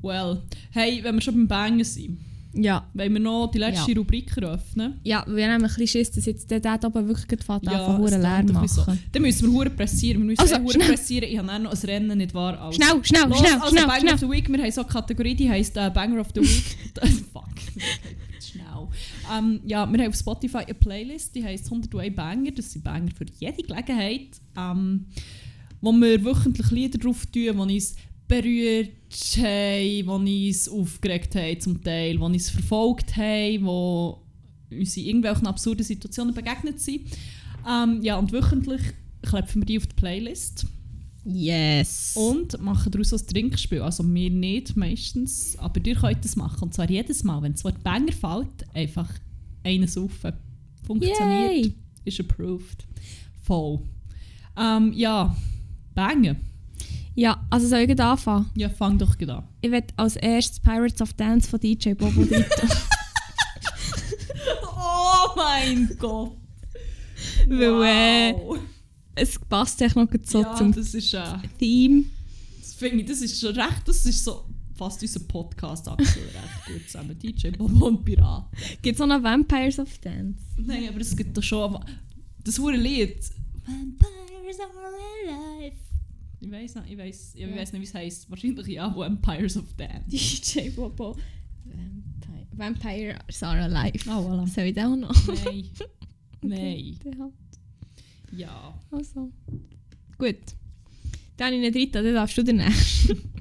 Well, 0.02 0.42
hey, 0.70 1.00
wenn 1.02 1.14
wir 1.16 1.20
schon 1.22 1.34
beim 1.34 1.48
Bangen 1.48 1.84
sind, 1.84 2.18
Ja. 2.54 2.86
wollen 2.94 3.12
wir 3.12 3.20
noch 3.20 3.50
die 3.52 3.58
letzte 3.58 3.90
Ja. 3.92 3.98
Rubrik 3.98 4.36
eröffnen? 4.36 5.00
Ja, 5.04 5.24
wir 5.28 5.44
haben 5.52 5.62
ein 5.62 5.68
bisschen 5.68 5.86
Schiss, 5.86 6.10
dass 6.12 6.24
jetzt 6.26 6.50
der 6.50 6.60
dort 6.60 6.84
oben 6.84 7.06
wirklich 7.08 7.26
gerade 7.28 7.44
fährt, 7.44 7.64
Ja, 7.64 7.92
es 7.92 7.98
Huren 7.98 8.22
Lärm 8.22 8.46
machen. 8.52 8.68
So. 8.68 8.84
Dann 9.12 9.22
müssen 9.22 9.46
wir 9.48 9.52
hure 9.52 9.70
pressieren. 9.70 10.20
Wir 10.22 10.26
müssen 10.26 10.40
Also, 10.40 10.70
schnell. 10.70 10.88
pressieren. 10.88 11.28
Ich 11.30 11.36
habe 11.38 11.48
dann 11.48 11.62
noch 11.64 11.72
ein 11.72 11.78
Rennen 11.78 12.18
nicht 12.18 12.32
wahr. 12.34 12.60
Also. 12.60 12.80
Schnell, 12.80 13.04
schnell, 13.04 13.28
Los, 13.28 13.38
schnell, 13.38 13.52
also 13.54 13.68
schnell, 13.68 13.86
Banger 13.86 14.00
schnell. 14.00 14.14
of 14.14 14.20
the 14.20 14.30
Week. 14.30 14.48
Wir 14.48 14.58
haben 14.62 14.70
so 14.72 14.80
eine 14.82 14.90
Kategorie, 14.90 15.34
die 15.34 15.50
heisst 15.50 15.76
äh, 15.76 15.90
Banger 15.92 16.20
of 16.20 16.28
the 16.34 16.40
Week. 16.40 16.76
Fuck. 17.32 17.48
Schnell. 18.40 18.88
Ähm, 19.36 19.60
ja, 19.66 19.86
wir 19.90 19.98
haben 20.02 20.08
auf 20.08 20.16
Spotify 20.18 20.58
eine 20.58 20.74
Playlist, 20.74 21.34
die 21.34 21.44
heisst 21.44 21.66
101 21.66 22.14
Banger. 22.16 22.50
Das 22.52 22.72
sind 22.72 22.82
Banger 22.84 23.10
für 23.16 23.26
jede 23.38 23.62
Gelegenheit. 23.62 24.40
Ähm, 24.56 25.06
wo 25.80 25.92
wir 25.92 26.24
wöchentlich 26.24 26.70
Lieder 26.72 26.98
drauf 26.98 27.24
tun, 27.26 27.32
die 27.42 27.48
uns 27.50 27.94
berührt 28.28 28.92
haben, 29.38 30.26
die 30.26 30.48
uns 30.48 30.68
aufgeregt 30.68 31.34
haben 31.34 31.60
zum 31.60 31.82
Teil, 31.82 32.16
die 32.16 32.22
uns 32.22 32.50
verfolgt 32.50 33.16
haben, 33.16 33.64
die 34.70 34.78
uns 34.78 34.96
in 34.96 35.06
irgendwelchen 35.06 35.46
absurden 35.46 35.84
Situationen 35.84 36.34
begegnet 36.34 36.80
sind. 36.80 37.02
Ähm, 37.68 38.00
ja, 38.02 38.16
und 38.16 38.32
wöchentlich 38.32 38.82
klepfen 39.22 39.62
wir 39.62 39.66
die 39.66 39.78
auf 39.78 39.86
die 39.86 39.96
Playlist. 39.96 40.66
Yes. 41.24 42.14
Und 42.16 42.60
machen 42.60 42.90
daraus 42.90 43.12
ein 43.12 43.26
Trinkspiel. 43.26 43.82
Also 43.82 44.02
wir 44.02 44.30
nicht 44.30 44.76
meistens, 44.76 45.58
aber 45.58 45.84
ihr 45.84 45.96
könnt 45.96 46.24
das 46.24 46.36
machen. 46.36 46.62
Und 46.64 46.74
zwar 46.74 46.88
jedes 46.88 47.24
Mal, 47.24 47.42
wenn 47.42 47.52
das 47.52 47.64
Wort 47.64 47.82
Banger 47.82 48.12
fällt, 48.12 48.74
einfach 48.74 49.10
einen 49.64 49.88
saufen. 49.88 50.32
Funktioniert. 50.86 51.52
Yay. 51.52 51.74
Ist 52.04 52.20
approved. 52.20 52.86
Voll. 53.42 53.80
Ähm, 54.56 54.92
ja, 54.94 55.36
Banger. 55.94 56.36
Ja, 57.18 57.44
also 57.50 57.66
soll 57.66 57.80
ich 57.80 57.88
gleich 57.88 58.00
anfangen? 58.06 58.48
Ja, 58.54 58.68
fang 58.68 58.96
doch 58.96 59.18
gerade 59.18 59.38
an. 59.38 59.48
Ich 59.60 59.72
werde 59.72 59.92
als 59.96 60.14
erstes 60.14 60.60
Pirates 60.60 61.02
of 61.02 61.12
Dance 61.14 61.50
von 61.50 61.58
DJ 61.58 61.94
Bobo 61.94 62.22
drin. 62.24 62.44
Oh 64.64 65.34
mein 65.34 65.96
Gott! 65.98 66.36
Weil 67.48 67.82
äh, 67.82 68.34
Wow. 68.34 68.58
es 69.16 69.36
passt 69.36 69.82
echt 69.82 69.96
noch 69.96 70.06
so 70.24 70.42
ja, 70.42 70.54
zum 70.54 70.70
das 70.72 70.94
ist, 70.94 71.12
äh, 71.12 71.24
Theme. 71.58 72.04
das 72.60 72.74
finde 72.74 72.98
ich, 73.02 73.06
das 73.08 73.20
ist 73.20 73.40
schon 73.40 73.52
recht, 73.52 73.82
das 73.86 74.06
ist 74.06 74.22
so 74.24 74.44
fast 74.76 75.02
unser 75.02 75.18
Podcast 75.18 75.88
aktuell 75.88 76.06
recht 76.26 76.66
gut 76.68 76.88
zusammen. 76.88 77.18
DJ 77.18 77.48
Bobo 77.50 77.86
und 77.88 78.04
Pirat. 78.04 78.44
Gibt 78.80 78.94
es 78.94 79.00
auch 79.00 79.08
noch 79.08 79.20
Vampires 79.24 79.80
of 79.80 79.88
Dance? 79.98 80.38
Nein, 80.56 80.88
aber 80.88 81.00
es 81.00 81.16
gibt 81.16 81.36
doch 81.36 81.42
schon 81.42 81.84
das 82.44 82.56
hure 82.60 82.76
Lied. 82.76 83.18
Vampires 83.66 84.60
are 84.60 85.58
alive. 85.58 85.87
Ich 86.40 86.50
weiß 86.50 86.74
nicht, 86.76 86.90
ich 86.90 86.98
weiß, 86.98 87.34
ich 87.34 87.40
Ja. 87.40 87.54
weiß 87.56 87.72
nicht, 87.72 87.80
wie 87.82 87.86
es 87.86 87.94
heißt. 87.94 88.30
Wahrscheinlich 88.30 88.66
ja, 88.68 88.94
Vampires 88.94 89.56
of 89.56 89.72
Dance. 89.74 90.04
DJ 90.08 90.70
Bobo. 90.70 91.16
Vampire, 91.64 92.46
Vampires 92.52 93.42
are 93.42 93.60
alive. 93.62 94.08
Oh, 94.08 94.20
voilà. 94.28 94.46
Soll 94.46 94.64
ich 94.64 94.74
den 94.74 94.84
auch 94.84 94.96
noch? 94.96 95.26
Nein. 95.44 95.64
Nein. 96.42 96.98
Den 97.04 97.18
halt. 97.20 97.32
Ja. 98.36 98.78
Also. 98.90 99.32
Gut. 100.18 100.36
Dann 101.36 101.54
in 101.54 101.62
der 101.62 101.70
dritten, 101.70 101.92
dann 102.04 102.14
darfst 102.14 102.38
du 102.38 102.42
den 102.42 102.56
nächsten. 102.56 103.18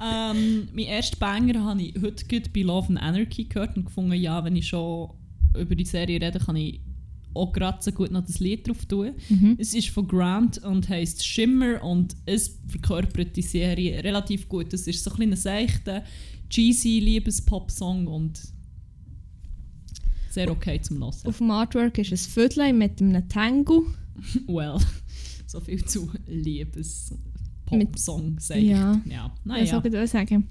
Ähm, 0.00 0.68
mein 0.74 0.84
erster 0.84 1.16
Banger 1.16 1.64
habe 1.64 1.82
ich 1.82 2.00
heute 2.00 2.24
bei 2.54 2.60
Love 2.60 2.88
and 2.90 3.02
Anarchy 3.02 3.44
gehört 3.44 3.76
und 3.76 3.86
gefunden, 3.86 4.12
ja, 4.12 4.44
wenn 4.44 4.54
ich 4.54 4.68
schon 4.68 5.10
über 5.58 5.74
die 5.74 5.84
Serie 5.84 6.20
rede, 6.20 6.38
kann 6.38 6.54
ich 6.54 6.80
auch 7.38 7.52
gerade 7.52 7.78
so 7.80 7.92
gut 7.92 8.10
noch 8.10 8.24
das 8.24 8.40
Lied 8.40 8.66
drauf 8.66 8.84
tun. 8.86 9.12
Mhm. 9.28 9.56
Es 9.58 9.74
ist 9.74 9.88
von 9.88 10.06
Grant 10.06 10.58
und 10.58 10.88
heißt 10.88 11.24
Shimmer 11.24 11.82
und 11.82 12.16
es 12.26 12.58
verkörpert 12.66 13.36
die 13.36 13.42
Serie 13.42 14.02
relativ 14.02 14.48
gut. 14.48 14.72
Es 14.72 14.86
ist 14.86 15.04
so 15.04 15.10
ein 15.10 15.16
kleiner 15.16 15.36
seichter, 15.36 16.04
cheesy 16.50 17.00
Liebes-Pop-Song 17.00 18.06
und 18.06 18.40
sehr 20.30 20.50
okay 20.50 20.80
zum 20.80 20.98
Hören. 20.98 21.14
Auf 21.24 21.38
dem 21.38 21.50
Artwork 21.50 21.98
ist 21.98 22.12
ein 22.12 22.18
Vödlein 22.18 22.78
mit 22.78 23.00
einem 23.00 23.28
Tango. 23.28 23.86
Well, 24.48 24.78
so 25.46 25.60
viel 25.60 25.84
zu 25.84 26.10
Liebes-Pop-Song, 26.26 28.36
sag 28.40 28.56
ich. 28.58 28.64
Ja. 28.64 29.00
ja. 29.04 29.32
Ah, 29.46 29.58
ja. 29.58 29.64
Naja. 29.64 29.66
soll 29.66 29.94
ich 29.94 30.10
sagen. 30.10 30.48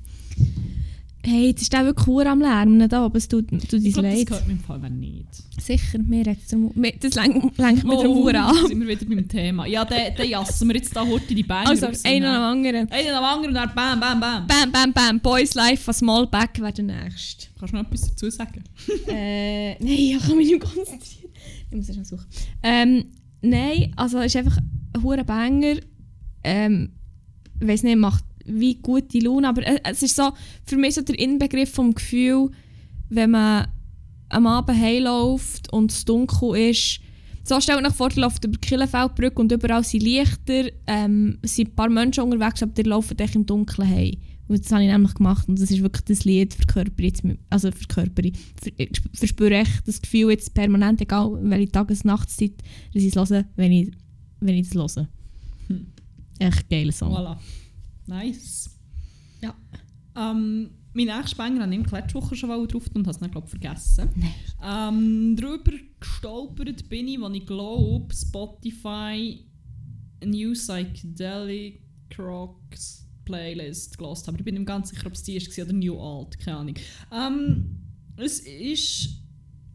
Hey, 1.30 1.48
jetzt 1.48 1.62
ist 1.62 1.74
der 1.74 1.84
wirklich 1.84 2.08
hure 2.08 2.30
am 2.30 2.40
Lärm 2.40 2.88
da, 2.88 3.04
aber 3.04 3.18
es 3.18 3.28
tut, 3.28 3.50
tut 3.50 3.62
Ich 3.74 3.74
uns 3.74 3.94
glaube, 3.96 4.08
das 4.08 4.18
leid. 4.18 4.28
gehört 4.28 4.48
mir 4.48 4.54
im 4.54 4.60
Fall 4.62 4.90
nicht. 4.92 5.28
Sicher, 5.60 6.00
mir 6.00 6.24
das 6.24 7.16
lenkt 7.16 7.58
lenkt 7.58 7.84
mich 7.84 7.98
oh, 7.98 8.32
da 8.32 8.48
an. 8.48 8.68
sind 8.68 8.80
wir 8.80 8.88
wieder 8.88 9.06
beim 9.14 9.28
Thema. 9.28 9.66
Ja, 9.66 9.84
den, 9.84 10.16
den 10.16 10.30
jassen 10.30 10.70
wir 10.70 10.78
jetzt 10.78 10.96
da 10.96 11.06
heute 11.06 11.36
die 11.36 11.44
Banger 11.44 11.70
Also, 11.70 11.88
einer 12.06 12.32
nach 12.32 12.38
dem 12.38 12.44
anderen. 12.44 12.90
Einer 12.90 13.12
nach 13.12 13.20
dem 13.20 13.26
anderen 13.26 13.48
und 13.50 13.54
dann 13.56 13.76
bam, 13.76 14.00
bam, 14.00 14.20
bam. 14.22 14.48
Bam, 14.48 14.72
bam, 14.72 14.94
bam. 14.94 15.20
Boys 15.20 15.54
Life 15.54 15.84
von 15.84 15.94
Smallback 15.94 16.62
wäre 16.62 16.72
der 16.72 16.86
nächste. 16.86 17.48
Kannst 17.60 17.74
du 17.74 17.78
noch 17.78 17.86
etwas 17.88 18.02
dazu 18.10 18.30
sagen? 18.30 18.64
äh, 19.10 19.72
nein, 19.72 19.80
ich 19.82 20.20
kann 20.20 20.38
mich 20.38 20.48
nicht 20.48 20.62
konzentrieren. 20.62 21.32
Ich 21.70 21.76
muss 21.76 21.90
erst 21.90 21.98
mal 21.98 22.06
suchen. 22.06 22.26
Ähm, 22.64 23.04
nein, 23.42 23.92
also 23.98 24.20
es 24.20 24.28
ist 24.28 24.38
einfach 24.38 24.60
ein 24.60 25.04
hoher 25.04 25.26
Banger. 25.26 25.76
ähm, 26.46 26.94
weiß 27.60 27.84
nicht, 27.84 27.98
macht 27.98 28.24
wie 28.48 28.76
gute 28.76 29.20
Laune, 29.20 29.48
aber 29.48 29.66
äh, 29.66 29.80
es 29.84 30.04
ist 30.04 30.16
so, 30.16 30.32
für 30.66 30.78
mich 30.78 30.96
so 30.96 31.02
der 31.02 31.20
Inbegriff 31.20 31.72
vom 31.72 31.94
Gefühl, 31.94 32.50
wenn 33.10 33.32
man 33.32 33.68
am 34.30 34.48
Abend 34.48 34.78
heimläuft 34.78 35.72
und 35.72 35.92
es 35.92 36.04
dunkel 36.06 36.70
ist, 36.70 37.00
so 37.44 37.62
stellt 37.62 37.86
euch 37.86 37.94
vor, 37.94 38.10
ihr 38.12 38.22
lauft 38.22 38.44
über 38.44 38.58
die 38.58 38.68
Killenfeldbrücke 38.68 39.40
und 39.40 39.52
überall 39.52 39.84
sind 39.84 40.04
Lichter, 40.04 40.70
ähm, 40.86 41.38
es 41.42 41.56
sind 41.56 41.70
ein 41.70 41.76
paar 41.76 41.90
Menschen 41.90 42.24
unterwegs, 42.24 42.62
aber 42.62 42.74
die 42.74 42.84
laufen 42.84 43.18
echt 43.20 43.36
im 43.36 43.46
Dunkeln 43.46 43.88
heim. 43.90 44.16
Und 44.50 44.64
das 44.64 44.72
habe 44.72 44.84
ich 44.84 44.90
nämlich 44.90 45.14
gemacht 45.14 45.48
und 45.50 45.60
das 45.60 45.72
ist 45.72 45.82
wirklich 45.82 46.06
das 46.06 46.24
Lied 46.26 46.54
für 46.54 46.66
Körper 46.66 47.04
jetzt, 47.04 47.22
also 47.50 47.70
für 47.72 47.88
Körper. 47.88 48.24
Ich 48.24 49.02
verspüre 49.14 49.56
echt 49.56 49.86
das 49.88 50.02
Gefühl 50.02 50.32
jetzt 50.32 50.54
permanent, 50.54 51.02
egal 51.02 51.38
welche 51.42 51.72
Tages- 51.72 52.06
Nachtszeit, 52.06 52.54
dass 52.94 53.04
ich 53.04 53.14
es 53.14 53.30
höre, 53.30 53.46
wenn 53.56 53.72
ich, 53.72 53.92
wenn 54.40 54.56
ich 54.56 54.70
das 54.70 54.96
höre. 54.96 55.08
Hm. 55.68 55.88
Echt 56.40 56.70
geiler 56.70 56.92
Song. 56.94 57.14
Voilà. 57.14 57.38
Nice. 58.08 58.70
Ja. 59.42 59.56
Ähm, 60.16 60.72
mein 60.94 61.06
nächster 61.06 61.38
Banger 61.38 61.62
habe 61.62 61.74
ich 61.74 61.80
im 61.80 61.86
letzte 61.86 62.16
Woche 62.16 62.36
schon 62.36 62.50
drauf 62.50 62.88
und 62.94 63.02
habe 63.02 63.12
es 63.12 63.20
dann, 63.20 63.32
glaube 63.32 63.48
vergessen. 63.48 64.10
Nein. 64.16 64.34
Ähm, 64.64 65.36
darüber 65.36 65.72
gestolpert 66.00 66.90
bin 66.90 67.08
ich, 67.08 67.20
als 67.20 67.36
ich 67.36 67.46
glaube, 67.46 68.14
Spotify 68.16 69.46
New 70.26 70.54
Psychedelic 70.54 71.82
Rocks 72.18 73.06
Playlist 73.26 73.98
gelost 73.98 74.28
habe. 74.28 74.38
Ich 74.38 74.44
bin 74.44 74.56
mir 74.56 74.64
ganz 74.64 74.90
sicher, 74.90 75.08
ob 75.08 75.14
es 75.14 75.24
die 75.24 75.38
war 75.38 75.66
oder 75.66 75.74
New 75.74 76.00
Alt, 76.00 76.40
keine 76.40 76.58
Ahnung. 76.58 76.76
Ähm, 77.12 77.78
es 78.16 78.40
ist 78.40 79.22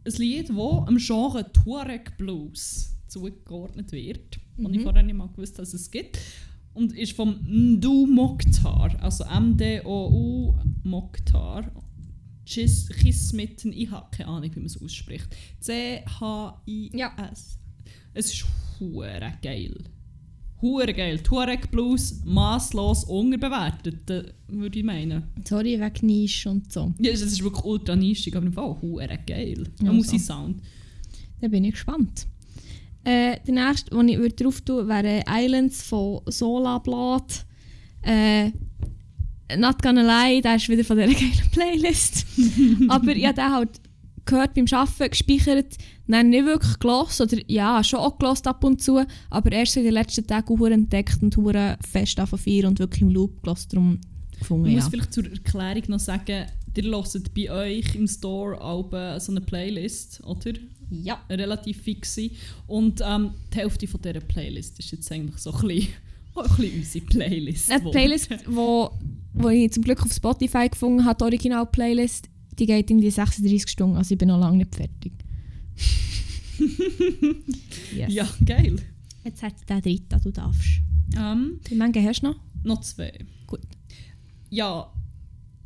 ein 0.04 0.12
Lied, 0.16 0.48
das 0.48 0.56
am 0.56 0.96
Genre 0.96 1.52
Tuareg 1.52 2.16
Blues 2.16 2.96
zugeordnet 3.06 3.92
wird. 3.92 4.40
Mhm. 4.56 4.66
Und 4.66 4.74
ich 4.74 4.82
vorher 4.82 5.02
nicht 5.02 5.14
mal 5.14 5.28
gewusst, 5.28 5.58
dass 5.58 5.74
es 5.74 5.90
gibt. 5.90 6.18
Und 6.74 6.92
ist 6.96 7.12
vom 7.12 7.36
Ndu 7.46 8.06
Mokhtar, 8.06 8.96
also 9.00 9.24
M-D-O-U 9.24 10.54
Mokhtar. 10.84 11.70
Chismitten, 12.44 13.72
ich 13.72 13.90
habe 13.90 14.06
keine 14.10 14.28
Ahnung, 14.28 14.50
wie 14.54 14.58
man 14.58 14.66
es 14.66 14.80
ausspricht. 14.80 15.28
C-H-I-S. 15.60 16.92
Ja. 16.94 17.12
Es 18.14 18.32
ist 18.32 18.46
hure 18.80 19.32
geil. 19.42 19.74
Hure 20.60 20.92
geil. 20.92 21.18
Tuareg 21.18 21.70
Blues 21.70 22.20
maßlos 22.24 23.04
unterbewertet, 23.04 24.34
würde 24.48 24.78
ich 24.78 24.84
meinen. 24.84 25.24
Sorry, 25.46 25.80
wegen 25.80 26.06
Nische 26.06 26.50
und 26.50 26.72
so. 26.72 26.92
Ja, 27.00 27.10
es 27.12 27.22
ist 27.22 27.42
wirklich 27.42 27.64
ultra 27.64 27.96
nischig, 27.96 28.36
aber 28.36 28.46
im 28.46 28.52
Fall 28.52 28.80
hure 28.80 29.18
geil. 29.26 29.64
Ja, 29.82 29.92
Ja, 29.92 30.02
so. 30.02 30.18
Sound. 30.18 30.62
Da 31.40 31.48
bin 31.48 31.64
ich 31.64 31.72
gespannt. 31.72 32.26
Äh, 33.04 33.38
der 33.46 33.54
nächste, 33.54 33.90
den 33.90 34.08
ich 34.08 34.18
würde 34.18 34.34
drauf 34.36 34.60
tun 34.60 34.88
wäre 34.88 35.22
Islands 35.28 35.82
von 35.82 36.20
Sola 36.26 36.78
Blatt. 36.78 37.44
Äh, 38.02 38.50
Not 39.56 39.82
gonna 39.82 40.02
lie, 40.02 40.40
der 40.40 40.56
ist 40.56 40.68
wieder 40.68 40.84
von 40.84 40.96
dieser 40.96 41.12
geilen 41.12 41.50
Playlist. 41.50 42.26
Aber 42.88 43.14
ich 43.14 43.26
habe 43.26 43.34
den 43.34 43.50
halt 43.52 43.80
gehört 44.24 44.54
beim 44.54 44.66
Arbeiten, 44.70 45.10
gespeichert, 45.10 45.76
dann 46.06 46.30
nicht 46.30 46.46
wirklich 46.46 46.78
gelassen. 46.78 47.22
Oder 47.22 47.38
ja, 47.46 47.82
schon 47.82 48.00
auch 48.00 48.18
gelassen 48.18 48.48
ab 48.48 48.64
und 48.64 48.80
zu, 48.80 49.04
aber 49.30 49.52
erst 49.52 49.76
in 49.76 49.84
den 49.84 49.94
letzten 49.94 50.26
Tagen 50.26 50.58
hure 50.58 50.72
entdeckt 50.72 51.22
und 51.22 51.36
hure 51.36 51.76
fest 51.80 52.20
auf 52.20 52.30
vier 52.40 52.68
und 52.68 52.78
wirklich 52.78 53.02
im 53.02 53.10
Loop 53.10 53.42
gelassen. 53.42 53.68
Darum 53.70 54.00
gefunden, 54.38 54.66
Ich 54.66 54.74
ja. 54.74 54.80
muss 54.80 54.88
vielleicht 54.88 55.12
zur 55.12 55.24
Erklärung 55.24 55.82
noch 55.88 55.98
sagen, 55.98 56.46
ihr 56.74 56.84
hört 56.84 57.34
bei 57.34 57.50
euch 57.50 57.94
im 57.94 58.06
Store 58.06 58.60
auch 58.60 58.92
äh, 58.92 59.18
so 59.18 59.32
eine 59.32 59.40
Playlist, 59.40 60.22
oder? 60.24 60.52
Ja. 61.02 61.24
Relativ 61.28 61.82
fixe. 61.82 62.30
Und 62.66 63.00
ähm, 63.04 63.30
die 63.52 63.58
Hälfte 63.58 63.86
von 63.86 64.00
dieser 64.00 64.20
Playlist 64.20 64.78
ist 64.78 64.92
jetzt 64.92 65.10
eigentlich 65.10 65.38
so 65.38 65.52
ein 65.52 65.68
bisschen, 65.68 65.92
ein 66.36 66.42
bisschen 66.42 66.78
unsere 66.78 67.04
Playlist. 67.06 67.70
Eine 67.70 67.90
Playlist, 67.90 68.30
wo, 68.46 68.90
wo 69.32 69.48
ich 69.48 69.72
zum 69.72 69.84
Glück 69.84 70.02
auf 70.02 70.12
Spotify 70.12 70.68
gefunden 70.68 71.04
habe, 71.04 71.18
die 71.18 71.24
Original-Playlist, 71.24 72.28
die 72.58 72.66
geht 72.66 72.90
irgendwie 72.90 73.10
36 73.10 73.70
Stunden, 73.70 73.96
also 73.96 74.12
ich 74.12 74.18
bin 74.18 74.28
noch 74.28 74.38
lange 74.38 74.58
nicht 74.58 74.74
fertig. 74.74 75.12
yes. 77.96 78.12
Ja, 78.12 78.28
geil. 78.44 78.76
Jetzt 79.24 79.42
hat 79.42 79.54
der 79.68 79.80
dritte, 79.80 80.20
du 80.22 80.30
darfst. 80.30 80.80
Ähm, 81.16 81.60
Wie 81.64 81.74
viele 81.74 82.08
hast 82.08 82.22
du 82.22 82.26
noch? 82.26 82.36
noch 82.64 82.80
zwei. 82.80 83.12
Gut. 83.46 83.60
Ja, 84.50 84.92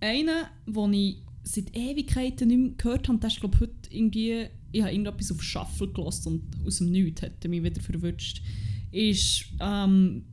einen, 0.01 0.45
den 0.67 0.93
ich 0.93 1.23
seit 1.43 1.77
Ewigkeiten 1.77 2.49
nicht 2.49 2.59
mehr 2.59 2.71
gehört 2.77 3.09
habe, 3.09 3.19
der 3.19 3.29
ist 3.29 3.41
glaube 3.41 3.55
ich 3.57 3.61
heute 3.63 3.91
irgendwie, 3.91 4.47
ich 4.73 4.81
habe 4.83 4.93
irgendetwas 4.93 5.33
auf 5.33 5.43
Shuffle 5.43 5.89
gelassen 5.89 6.29
und 6.29 6.67
aus 6.67 6.79
dem 6.79 6.91
Nichts 6.91 7.23
hat 7.23 7.33
er 7.43 7.51
mich 7.51 7.63
wieder 7.63 7.81
verwünscht, 7.81 8.43
ist 8.93 9.47
ähm, 9.61 10.25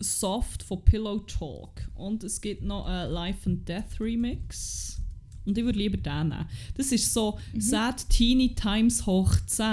Soft 0.00 0.62
von 0.62 0.84
Pillow 0.84 1.18
Talk. 1.20 1.88
Und 1.94 2.22
es 2.24 2.40
gibt 2.40 2.62
noch 2.62 2.86
einen 2.86 3.12
Life 3.12 3.48
and 3.50 3.68
Death 3.68 4.00
Remix. 4.00 5.00
Und 5.44 5.56
ich 5.56 5.64
würde 5.64 5.78
lieber 5.78 5.96
den 5.96 6.28
nehmen. 6.28 6.46
Das 6.74 6.92
ist 6.92 7.12
so 7.12 7.38
Sad 7.58 8.08
Teeny 8.10 8.54
Times 8.54 9.06
hoch 9.06 9.34
10. 9.46 9.64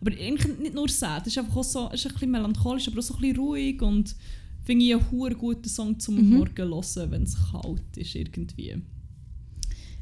Aber 0.00 0.10
eigentlich 0.12 0.58
nicht 0.58 0.74
nur 0.74 0.88
sad, 0.88 1.22
es 1.26 1.28
ist 1.32 1.38
einfach 1.38 1.56
auch 1.56 1.64
so, 1.64 1.88
ist 1.88 2.06
ein 2.06 2.12
bisschen 2.12 2.30
melancholisch, 2.30 2.86
aber 2.88 2.98
auch 2.98 3.02
so 3.02 3.14
ein 3.14 3.20
bisschen 3.20 3.36
ruhig 3.38 3.80
und 3.80 4.14
finde 4.62 4.84
ich 4.84 4.94
einen 4.94 5.38
guten 5.38 5.68
Song 5.68 5.98
zum 5.98 6.16
Mhm. 6.16 6.36
Morgen 6.36 6.68
hören, 6.68 7.10
wenn 7.10 7.22
es 7.22 7.36
kalt 7.50 7.96
ist 7.96 8.14
irgendwie. 8.14 8.76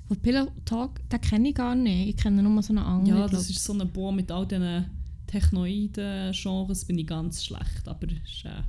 Von 0.07 0.17
Pillow 0.19 0.49
Talk, 0.65 1.01
den 1.09 1.21
kenne 1.21 1.49
ich 1.49 1.55
gar 1.55 1.75
nicht. 1.75 2.11
Ich 2.11 2.17
kenne 2.17 2.43
nur 2.43 2.63
so 2.63 2.73
einen 2.73 2.85
anderen. 2.85 3.07
Ja, 3.07 3.27
glaub. 3.27 3.31
das 3.31 3.49
ist 3.49 3.65
so 3.65 3.73
ein 3.73 3.91
Boom 3.91 4.17
mit 4.17 4.31
all 4.31 4.47
diesen 4.47 4.85
Technoiden-Genres, 5.27 6.85
bin 6.85 6.99
ich 6.99 7.07
ganz 7.07 7.45
schlecht, 7.45 7.87
aber 7.87 8.07
es 8.07 8.31
ist, 8.31 8.45
äh, 8.45 8.63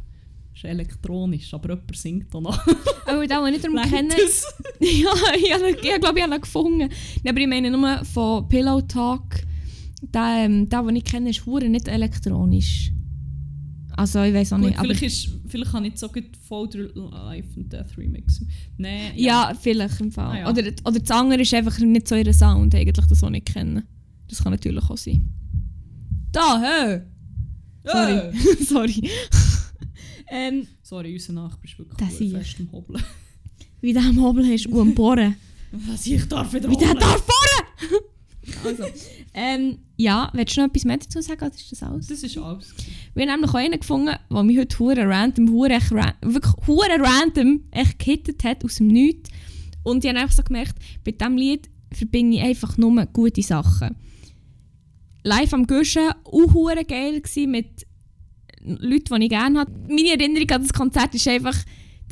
ist 0.53 0.63
elektronisch, 0.63 1.53
aber 1.53 1.71
jemand 1.71 1.95
singt 1.95 2.33
da 2.33 2.39
noch. 2.39 2.57
Aber 3.05 3.21
den, 3.27 3.29
den 3.29 3.45
ich 3.45 3.51
nicht 3.51 3.65
darum 3.65 3.81
kenne... 3.89 4.13
ja, 4.79 5.13
ich, 5.35 5.81
glaube, 5.81 6.17
ich 6.17 6.23
habe 6.23 6.35
ihn 6.35 6.41
gefunden. 6.41 6.89
Aber 7.27 7.39
ich 7.39 7.47
meine 7.47 7.69
nur 7.69 8.05
von 8.05 8.47
Pillow 8.47 8.81
Talk. 8.81 9.41
Der, 10.01 10.45
ähm, 10.45 10.69
der, 10.69 10.83
den 10.83 10.95
ich 10.95 11.03
kenne, 11.03 11.29
ist 11.29 11.45
hure 11.45 11.67
nicht 11.67 11.87
elektronisch. 11.87 12.91
Also, 13.97 14.23
ich 14.23 14.33
weiß 14.33 14.53
auch 14.53 14.57
Gut, 14.57 14.67
nicht. 14.67 14.79
Vielleicht, 14.79 15.01
ist, 15.03 15.29
vielleicht 15.47 15.73
habe 15.73 15.85
ich 15.85 15.91
nicht 15.93 15.99
so 15.99 16.09
gut 16.09 16.25
voll 16.47 16.67
der 16.69 16.89
Life 16.93 17.47
and 17.55 17.71
Death 17.71 17.97
Remix. 17.97 18.43
Nein, 18.77 19.13
ja, 19.15 19.53
vielleicht 19.59 20.01
im 20.01 20.11
Fall. 20.11 20.31
Ah, 20.31 20.39
ja. 20.39 20.49
Oder, 20.49 20.63
oder 20.83 20.99
das 20.99 21.11
andere 21.11 21.41
ist 21.41 21.53
einfach 21.53 21.77
nicht 21.79 22.07
so 22.07 22.15
ihr 22.15 22.33
Sound, 22.33 22.75
eigentlich, 22.75 23.07
das, 23.07 23.23
ich 23.23 23.45
kenne. 23.45 23.85
Das 24.27 24.43
kann 24.43 24.51
natürlich 24.51 24.83
auch 24.89 24.97
sein. 24.97 25.31
Da, 26.31 26.61
hä? 26.61 27.01
Sorry. 27.85 28.13
Äh. 28.13 28.63
Sorry. 28.65 29.09
ähm, 30.29 30.67
Sorry, 30.81 31.13
unser 31.13 31.33
Nachbar 31.33 31.63
ist 31.63 31.77
wirklich 31.77 31.97
Das 31.97 32.17
sehe 32.17 32.31
fest 32.31 32.55
am 32.59 32.71
Hobeln. 32.71 33.01
wie 33.81 33.93
der 33.93 34.03
am 34.03 34.21
Hobel 34.21 34.45
ist 34.51 34.67
und 34.67 34.79
am 34.79 34.95
Bohren. 34.95 35.35
Was 35.71 36.05
ich 36.07 36.25
darf 36.27 36.53
wieder 36.53 36.69
Wie 36.69 36.77
der 36.77 36.89
hobeln. 36.89 36.99
darf! 36.99 37.34
Also, 38.65 38.83
ähm, 39.33 39.77
ja, 39.97 40.29
willst 40.33 40.57
du 40.57 40.61
noch 40.61 40.67
etwas 40.67 40.85
mehr 40.85 40.97
dazu 40.97 41.21
sagen, 41.21 41.45
oder 41.45 41.55
ist 41.55 41.71
das 41.71 41.83
alles? 41.83 42.07
Das 42.07 42.23
ist 42.23 42.37
alles. 42.37 42.73
Wir 43.13 43.25
haben 43.27 43.41
nämlich 43.41 43.51
auch 43.51 43.59
einen 43.59 43.79
gefunden, 43.79 44.15
der 44.29 44.43
mich 44.43 44.57
heute 44.57 44.79
hure 44.79 45.07
random, 45.07 45.49
hure 45.49 45.79
wirklich 46.21 46.53
hure 46.67 46.99
random 46.99 47.61
echt 47.71 47.99
gehittet 47.99 48.43
hat 48.43 48.63
aus 48.63 48.75
dem 48.77 48.87
Nichts. 48.87 49.29
Und 49.83 50.03
ich 50.03 50.09
habe 50.09 50.19
einfach 50.19 50.35
so 50.35 50.43
gemerkt, 50.43 50.75
bei 51.03 51.11
diesem 51.11 51.37
Lied 51.37 51.69
verbinde 51.91 52.37
ich 52.37 52.43
einfach 52.43 52.77
nur 52.77 53.05
gute 53.07 53.41
Sachen. 53.41 53.95
Live 55.23 55.53
am 55.53 55.65
Guschen, 55.65 56.09
auch 56.23 56.53
hure 56.53 56.85
geil 56.85 57.21
gewesen 57.21 57.51
mit 57.51 57.85
Leuten, 58.61 59.15
die 59.15 59.23
ich 59.25 59.29
gerne 59.29 59.59
hatte. 59.59 59.71
Meine 59.87 60.09
Erinnerung 60.09 60.49
an 60.49 60.61
das 60.61 60.73
Konzert 60.73 61.13
ist 61.13 61.27
einfach, 61.27 61.55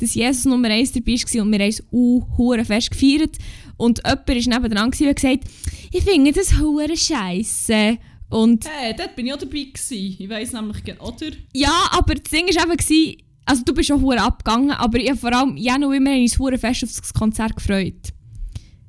dass 0.04 0.14
Jesus 0.14 0.44
Nummer 0.44 0.68
1 0.68 0.92
dabei 0.92 1.12
war 1.12 1.42
und 1.42 1.52
wir 1.52 1.58
haben 1.58 1.68
es 1.68 1.82
auch 1.92 2.38
hure 2.38 2.64
fest 2.64 2.90
gefeiert. 2.90 3.36
Und 3.76 3.98
jemand 3.98 4.28
war 4.28 4.90
gewesen 4.90 5.08
und 5.08 5.16
gesagt, 5.16 5.44
ich 5.92 6.02
finde 6.04 6.32
das 6.32 6.58
hure 6.58 6.96
scheisse. 6.96 7.98
Und 8.30 8.68
Hey, 8.68 8.94
dort 8.96 9.14
bin 9.16 9.26
ich 9.26 9.32
auch 9.32 9.38
dabei 9.38 9.64
gewesen. 9.64 10.16
Ich 10.18 10.28
weiss 10.28 10.52
nämlich, 10.52 10.82
oder? 11.00 11.26
ja, 11.52 11.88
aber 11.92 12.14
das 12.14 12.30
Ding 12.30 12.46
war 12.46 12.72
eben, 12.72 13.16
also 13.46 13.62
du 13.64 13.74
bist 13.74 13.88
schon 13.88 14.00
hure 14.00 14.20
abgegangen, 14.20 14.70
aber 14.72 14.98
ich 14.98 15.10
habe 15.10 15.18
vor 15.18 15.32
allem, 15.32 15.56
ja 15.56 15.78
noch 15.78 15.92
immer 15.92 16.12
uns 16.12 16.38
hure 16.38 16.58
fest 16.58 16.84
auf 16.84 16.90
das 16.96 17.12
Konzert 17.12 17.54
gefreut. 17.56 18.12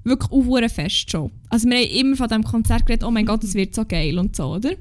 Wirklich 0.03 0.31
auch 0.31 0.45
hure 0.45 0.69
fest 0.69 1.09
schon. 1.11 1.31
Also 1.49 1.67
wir 1.67 1.77
haben 1.77 1.89
immer 1.89 2.15
von 2.15 2.27
diesem 2.27 2.43
Konzert 2.43 2.85
geredet, 2.85 3.03
oh 3.03 3.11
mein 3.11 3.25
Gott, 3.25 3.43
es 3.43 3.53
wird 3.53 3.75
so 3.75 3.85
geil 3.85 4.17
und 4.17 4.35
so, 4.35 4.45
oder? 4.45 4.71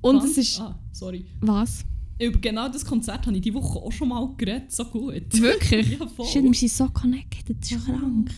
Und 0.00 0.22
es 0.22 0.36
ist... 0.36 0.60
Ah, 0.60 0.78
sorry. 0.92 1.24
Was? 1.40 1.84
Über 2.18 2.38
genau 2.38 2.68
das 2.68 2.84
Konzert 2.84 3.26
habe 3.26 3.36
ich 3.36 3.42
diese 3.42 3.56
Woche 3.56 3.78
auch 3.78 3.90
schon 3.90 4.08
mal 4.08 4.28
geredet. 4.36 4.70
So 4.70 4.84
gut. 4.84 5.24
Wirklich? 5.40 5.98
Ja, 5.98 6.06
voll. 6.06 6.26
Shit, 6.26 6.44
wir 6.44 6.54
sind 6.54 6.70
so 6.70 6.88
connected, 6.88 7.56
das 7.60 7.72
ist 7.72 7.84
krank. 7.84 8.30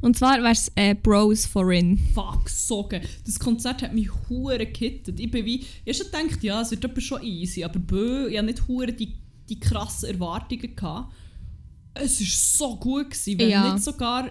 Und 0.00 0.16
zwar 0.16 0.38
wäre 0.38 0.52
es 0.52 0.70
äh, 0.76 0.94
Bros 0.94 1.44
Foreign. 1.44 1.98
Fuck, 2.14 2.48
so 2.48 2.86
geil. 2.86 3.08
Das 3.24 3.38
Konzert 3.38 3.82
hat 3.82 3.92
mich 3.92 4.08
hure 4.28 4.64
gehittet. 4.66 5.18
Ich 5.18 5.30
bin 5.30 5.44
wie... 5.44 5.64
Ich 5.84 6.00
habe 6.00 6.10
schon 6.10 6.22
gedacht, 6.26 6.44
ja, 6.44 6.60
es 6.60 6.70
wird 6.70 7.02
schon 7.02 7.22
easy, 7.22 7.64
aber 7.64 7.80
bö, 7.80 8.28
ich 8.28 8.36
hatte 8.36 8.46
nicht 8.46 8.68
hure 8.68 8.92
die, 8.92 9.14
die 9.48 9.58
krassen 9.58 10.10
Erwartungen. 10.10 10.76
Gehabt. 10.76 11.12
Es 11.94 12.20
war 12.20 12.26
so 12.28 12.76
gut, 12.76 13.10
gewesen, 13.10 13.38
wenn 13.38 13.48
Ja. 13.50 13.72
nicht 13.72 13.82
sogar... 13.84 14.30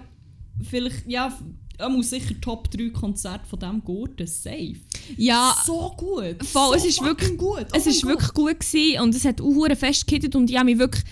Vielleicht, 0.70 1.08
ja... 1.08 1.38
Er 1.80 1.90
muss 1.90 2.12
sicher 2.12 2.40
Top 2.40 2.70
3 2.70 2.90
Konzert 2.92 3.48
von 3.48 3.58
diesem 3.60 3.84
Gurten. 3.84 4.28
Safe. 4.28 4.76
Ja, 5.18 5.56
So 5.66 5.94
gut. 5.98 6.44
Voll, 6.44 6.70
so 6.70 6.74
es 6.76 6.86
ist 6.86 7.02
wirklich- 7.04 7.38
gut. 7.38 7.66
Oh 7.74 7.76
es 7.78 7.86
ist 7.88 8.02
Gott. 8.02 8.12
wirklich 8.12 8.34
gut 8.34 8.60
gewesen 8.60 9.02
und 9.02 9.16
es 9.16 9.26
hat 9.26 9.42
auch 9.42 9.46
hure 9.46 9.76
fest 9.76 10.08
gehittet 10.08 10.36
und 10.36 10.50
ich 10.50 10.56
habe 10.58 10.66
mich 10.66 10.78
wirklich 10.80 11.04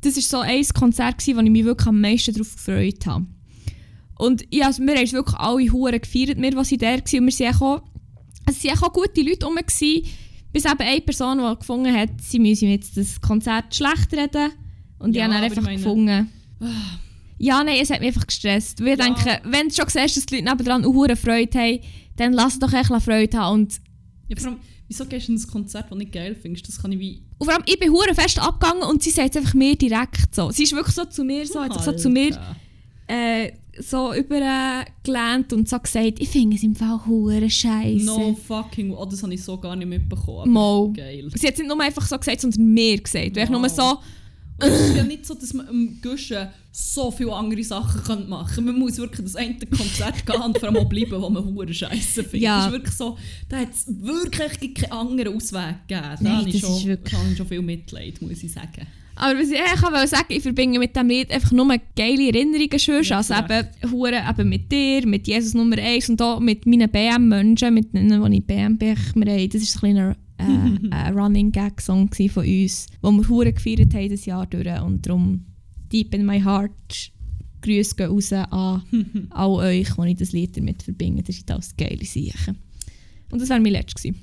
das 0.00 0.14
war 0.14 0.22
so 0.22 0.38
ein 0.38 0.64
Konzert, 0.78 1.18
gewesen, 1.18 1.36
wo 1.36 1.40
ich 1.42 1.50
mich 1.50 1.64
wirklich 1.64 1.88
am 1.88 2.00
meisten 2.00 2.32
darauf 2.32 2.54
gefreut 2.54 3.04
habe. 3.06 3.26
Und 4.16 4.44
ja, 4.52 4.66
also 4.66 4.80
wir 4.84 4.94
haben 4.94 5.10
wirklich 5.12 5.36
alle 5.36 5.72
Huren 5.72 6.00
gefeiert, 6.00 6.40
wir, 6.40 6.54
was 6.54 6.68
sie 6.68 6.76
da 6.78 6.86
waren. 6.86 7.00
Und 7.00 7.24
wir 7.26 7.32
sind 7.32 7.60
auch, 7.60 7.82
es 8.46 8.62
waren 8.64 8.78
auch 8.80 8.92
gute 8.92 9.22
Leute 9.22 9.44
rum, 9.44 9.56
gewesen, 9.56 10.06
bis 10.52 10.64
eben 10.64 10.78
eine 10.80 11.00
Person, 11.00 11.38
die 11.38 11.58
gefunden 11.58 11.92
hat, 11.92 12.10
sie 12.22 12.38
müssen 12.38 12.68
jetzt 12.70 12.96
das 12.96 13.20
Konzert 13.20 13.74
schlecht 13.74 14.12
reden. 14.12 14.52
Und 15.00 15.16
Ja, 15.16 15.26
ich 15.26 15.32
habe 15.32 15.34
aber 15.34 15.44
einfach 15.46 15.56
ich 15.62 15.64
meine- 15.64 15.76
gefunden... 15.78 16.32
Ja, 17.40 17.62
nein, 17.62 17.78
es 17.80 17.90
hat 17.90 18.00
mich 18.00 18.08
einfach 18.08 18.26
gestresst. 18.26 18.80
Ich 18.80 18.86
Ja. 18.86 18.96
denke, 18.96 19.40
wenn 19.44 19.68
du 19.68 19.74
schon 19.74 19.88
siehst, 19.88 20.16
dass 20.16 20.26
die 20.26 20.36
Leute 20.36 20.48
nebendran 20.48 20.84
auch 20.84 20.92
hure 20.92 21.14
Freude 21.16 21.56
haben, 21.58 21.78
dann 22.18 22.32
lass 22.32 22.58
doch 22.58 22.72
echt 22.72 22.92
Freude 23.02 23.38
haben. 23.38 23.60
Und, 23.62 23.80
Ja, 24.28 24.36
vor 24.36 24.50
allem, 24.50 24.60
wieso 24.86 25.04
gehst 25.06 25.28
du 25.28 25.32
in 25.32 25.38
ein 25.38 25.46
Konzert, 25.46 25.90
das 25.90 25.98
nicht 25.98 26.12
geil 26.12 26.34
findest? 26.34 26.68
Das 26.68 26.80
kann 26.80 26.92
ich 26.92 26.98
wie... 26.98 27.22
und 27.38 27.46
vor 27.46 27.54
allem, 27.54 27.64
ich 27.66 27.78
bin 27.78 27.90
hure 27.90 28.14
fest 28.14 28.38
abgegangen 28.38 28.82
und 28.82 29.02
sie 29.02 29.10
sagt 29.10 29.30
es 29.30 29.36
einfach 29.36 29.54
mir 29.54 29.76
direkt 29.76 30.34
so. 30.34 30.50
Sie 30.50 30.64
ist 30.64 30.72
wirklich 30.72 30.94
so 30.94 31.04
zu 31.04 31.24
mir, 31.24 31.46
so, 31.46 31.60
hat 31.60 31.82
so 31.82 31.92
zu 31.92 32.08
mir 32.10 32.38
äh, 33.06 33.52
so 33.80 34.12
übergelehnt 34.12 35.52
und 35.52 35.68
so 35.68 35.78
gesagt, 35.78 36.20
ich 36.20 36.28
finde 36.28 36.56
es 36.56 36.62
im 36.62 36.74
Fall 36.74 37.00
hure 37.06 37.48
scheiße. 37.48 38.04
No 38.04 38.34
fucking... 38.34 38.92
Oh, 38.92 39.04
das 39.06 39.22
habe 39.22 39.32
ich 39.34 39.42
so 39.42 39.58
gar 39.58 39.76
nicht 39.76 39.88
mitbekommen. 39.88 40.50
Mo. 40.52 40.92
Geil. 40.94 41.28
Sie 41.34 41.46
hat 41.46 41.54
es 41.54 41.60
nicht 41.60 41.68
nur 41.68 41.80
einfach 41.80 42.06
so 42.06 42.18
gesagt, 42.18 42.40
sondern 42.40 42.66
mir 42.74 42.98
gesagt. 43.00 43.36
Weil 43.36 43.44
ich 43.44 43.50
nur 43.50 43.62
Wow. 43.62 43.70
so, 43.70 43.98
es 44.60 44.80
ist 44.90 44.96
ja 44.96 45.02
nicht 45.04 45.24
so, 45.26 45.34
dass 45.34 45.54
man 45.54 45.68
im 45.68 46.00
Guschen 46.02 46.48
so 46.72 47.10
viele 47.10 47.32
andere 47.32 47.62
Sachen 47.62 48.28
machen 48.28 48.54
könnte. 48.54 48.72
Man 48.72 48.80
muss 48.80 48.98
wirklich 48.98 49.24
das 49.24 49.36
eine 49.36 49.54
Konzert 49.54 50.24
gehen 50.26 50.40
und 50.40 50.58
vor 50.58 50.68
allem 50.68 50.76
auch 50.78 50.88
bleiben, 50.88 51.20
wo 51.20 51.28
man 51.30 51.44
hure 51.44 51.72
scheiße 51.72 52.22
findet. 52.24 52.40
Ja. 52.42 52.56
Das 52.58 52.66
ist 52.66 52.72
wirklich 52.72 52.94
so, 52.94 53.18
da 53.48 53.58
hat 53.58 53.70
es 53.72 53.86
wirklich 53.88 54.74
keinen 54.74 54.92
anderen 54.92 55.36
Ausweg 55.36 55.76
gegeben. 55.86 56.02
Da 56.02 56.16
Nein, 56.20 56.36
habe 56.38 56.48
ich 56.48 56.60
das 56.60 56.68
schon, 56.70 56.78
ist 56.78 56.86
wirklich- 56.86 57.12
da 57.12 57.18
habe 57.18 57.30
ich 57.30 57.36
schon 57.36 57.46
viel 57.46 57.62
Mitleid, 57.62 58.22
muss 58.22 58.42
ich 58.42 58.52
sagen. 58.52 58.86
Aber 59.20 59.36
was 59.36 59.50
ich 59.50 59.58
eigentlich 59.58 59.82
auch 59.82 60.06
sagen 60.06 60.26
ich 60.28 60.42
verbinde 60.42 60.78
mit 60.78 60.94
dem 60.94 61.08
Lied 61.08 61.32
einfach 61.32 61.50
nur 61.50 61.66
geile 61.96 62.28
Erinnerungen 62.28 62.78
schon. 62.78 63.02
Ja, 63.02 63.16
also 63.16 63.34
eben, 63.34 63.66
hure 63.90 64.22
eben 64.28 64.48
mit 64.48 64.70
dir, 64.70 65.04
mit 65.06 65.26
Jesus 65.26 65.54
Nummer 65.54 65.76
1 65.76 66.10
und 66.10 66.22
auch 66.22 66.38
mit 66.38 66.66
meinen 66.66 66.88
BM-Menschen, 66.88 67.74
mit 67.74 67.92
denen, 67.92 68.30
die 68.30 68.38
ich 68.38 68.44
BM 68.44 68.78
haben. 68.80 68.96
Das 69.08 69.24
war 69.24 69.30
ein 69.32 69.80
kleiner 69.80 70.16
äh, 70.38 70.90
ein 70.90 71.18
Running 71.18 71.52
Gag 71.52 71.80
Song 71.80 72.10
von 72.12 72.44
uns, 72.44 72.86
wo 73.02 73.10
wir 73.10 73.28
hure 73.28 73.52
gefeiert 73.52 73.94
haben 73.94 74.08
das 74.08 74.24
Jahr 74.24 74.46
durch 74.46 74.80
und 74.80 75.06
darum 75.06 75.44
deep 75.92 76.14
in 76.14 76.26
my 76.26 76.40
heart 76.40 77.12
Grüße 77.62 77.96
gehen 77.96 78.10
raus 78.10 78.32
an 78.32 78.82
all 79.30 79.50
euch, 79.50 79.88
die 79.90 80.08
ich 80.10 80.16
das 80.16 80.32
Lied 80.32 80.56
damit 80.56 80.82
verbinde. 80.82 81.22
Das 81.22 81.36
sind 81.36 81.50
alles 81.50 81.76
geile 81.76 82.04
Sachen. 82.04 82.56
Und 83.30 83.42
das 83.42 83.50
war 83.50 83.58
mein 83.58 83.72
letztes. 83.72 84.02
gewesen. 84.02 84.20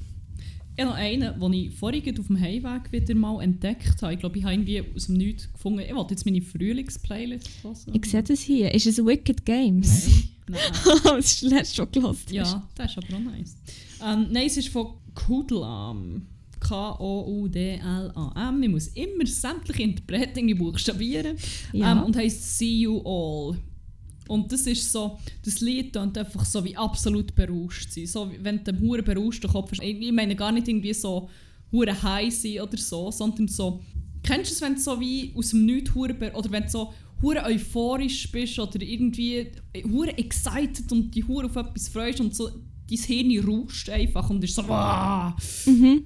Ich 0.78 0.84
habe 0.84 0.91
noch 0.91 0.99
einen, 0.99 1.39
den 1.39 1.53
ich 1.53 1.74
vorhin 1.74 2.20
auf 2.20 2.28
dem 2.28 2.39
Heimweg 2.39 2.91
wieder 2.91 3.16
mal 3.16 3.41
entdeckt 3.41 4.01
habe. 4.01 4.13
Ich 4.13 4.20
glaube, 4.20 4.38
ich 4.38 4.43
habe 4.43 4.55
irgendwie 4.55 4.84
aus 4.93 5.05
dem 5.05 5.16
Nichts 5.16 5.51
gefunden, 5.51 5.80
ich 5.80 5.95
wollte 5.95 6.13
jetzt 6.13 6.26
meine 6.26 6.41
Frühlingsplaylist 6.41 7.49
hören. 7.63 7.76
Ich 7.93 8.05
sehe 8.05 8.24
das 8.24 8.41
hier. 8.41 8.74
Ist 8.74 8.86
es 8.86 8.97
Wicked 8.97 9.45
Games? 9.45 10.07
Nein, 10.47 10.59
nein. 10.84 10.99
das 11.03 11.26
ist 11.26 11.41
letztes 11.43 11.76
schon 11.76 11.91
gehört. 11.91 12.30
Ja, 12.30 12.68
das 12.76 12.91
ist 12.91 12.97
aber 12.97 13.16
auch 13.16 13.20
nice. 13.22 13.55
Ähm, 14.03 14.28
nein, 14.32 14.47
es 14.47 14.57
ist 14.57 14.68
von 14.68 14.95
Kudlam. 15.16 16.28
K-O-U-D-L-A-M. 16.59 18.63
Ich 18.63 18.70
muss 18.70 18.88
immer 18.89 19.26
sämtliche 19.26 19.84
Interpreten 19.84 20.57
buchstabieren. 20.57 21.38
Ja. 21.74 21.91
Ähm, 21.91 22.03
und 22.03 22.16
heisst 22.16 22.57
See 22.57 22.82
You 22.82 23.01
All. 23.05 23.57
Und 24.28 24.51
das 24.51 24.66
ist 24.66 24.91
so, 24.91 25.20
das 25.43 25.61
Lied 25.61 25.93
klingt 25.93 26.18
einfach 26.18 26.43
so 26.45 26.63
wie 26.66 26.76
absolut 26.76 27.36
berauscht 27.36 27.91
sein. 27.91 28.07
So 28.07 28.32
wie 28.32 28.43
wenn 28.43 28.63
du 28.63 28.72
einen 28.72 28.82
hure 28.82 29.03
berauschten 29.03 29.49
Kopf 29.49 29.72
hast. 29.72 29.84
Ich 29.84 30.11
meine 30.11 30.36
gar 30.36 30.51
nicht 30.51 30.68
irgendwie 30.68 30.93
so 30.93 31.30
hure 31.72 32.01
high 32.01 32.34
sein 32.34 32.61
oder 32.61 32.78
so, 32.78 33.11
sondern 33.11 33.47
so, 33.47 33.82
kennst 34.24 34.49
du 34.49 34.55
es, 34.55 34.61
wenn 34.61 34.76
du 34.76 34.82
so 34.82 34.99
wie 34.99 35.32
aus 35.36 35.51
dem 35.51 35.66
Nichts 35.66 35.93
hure, 35.93 36.13
ber- 36.13 36.36
oder 36.36 36.51
wenn 36.51 36.63
du 36.63 36.70
so 36.70 36.93
hure 37.22 37.43
euphorisch 37.43 38.32
bist 38.32 38.57
oder 38.57 38.82
irgendwie 38.82 39.51
hure 39.84 40.18
excited 40.18 40.91
und 40.91 41.13
die 41.13 41.24
hure 41.24 41.45
auf 41.45 41.55
etwas 41.55 41.88
freust 41.88 42.20
und 42.20 42.36
so 42.36 42.49
dein 42.89 42.97
Hirn 42.99 43.47
rauscht 43.47 43.89
einfach 43.89 44.29
und 44.29 44.43
ist 44.43 44.55
so 44.55 44.67
«Wow!» 44.67 45.33
Mhm. 45.65 46.03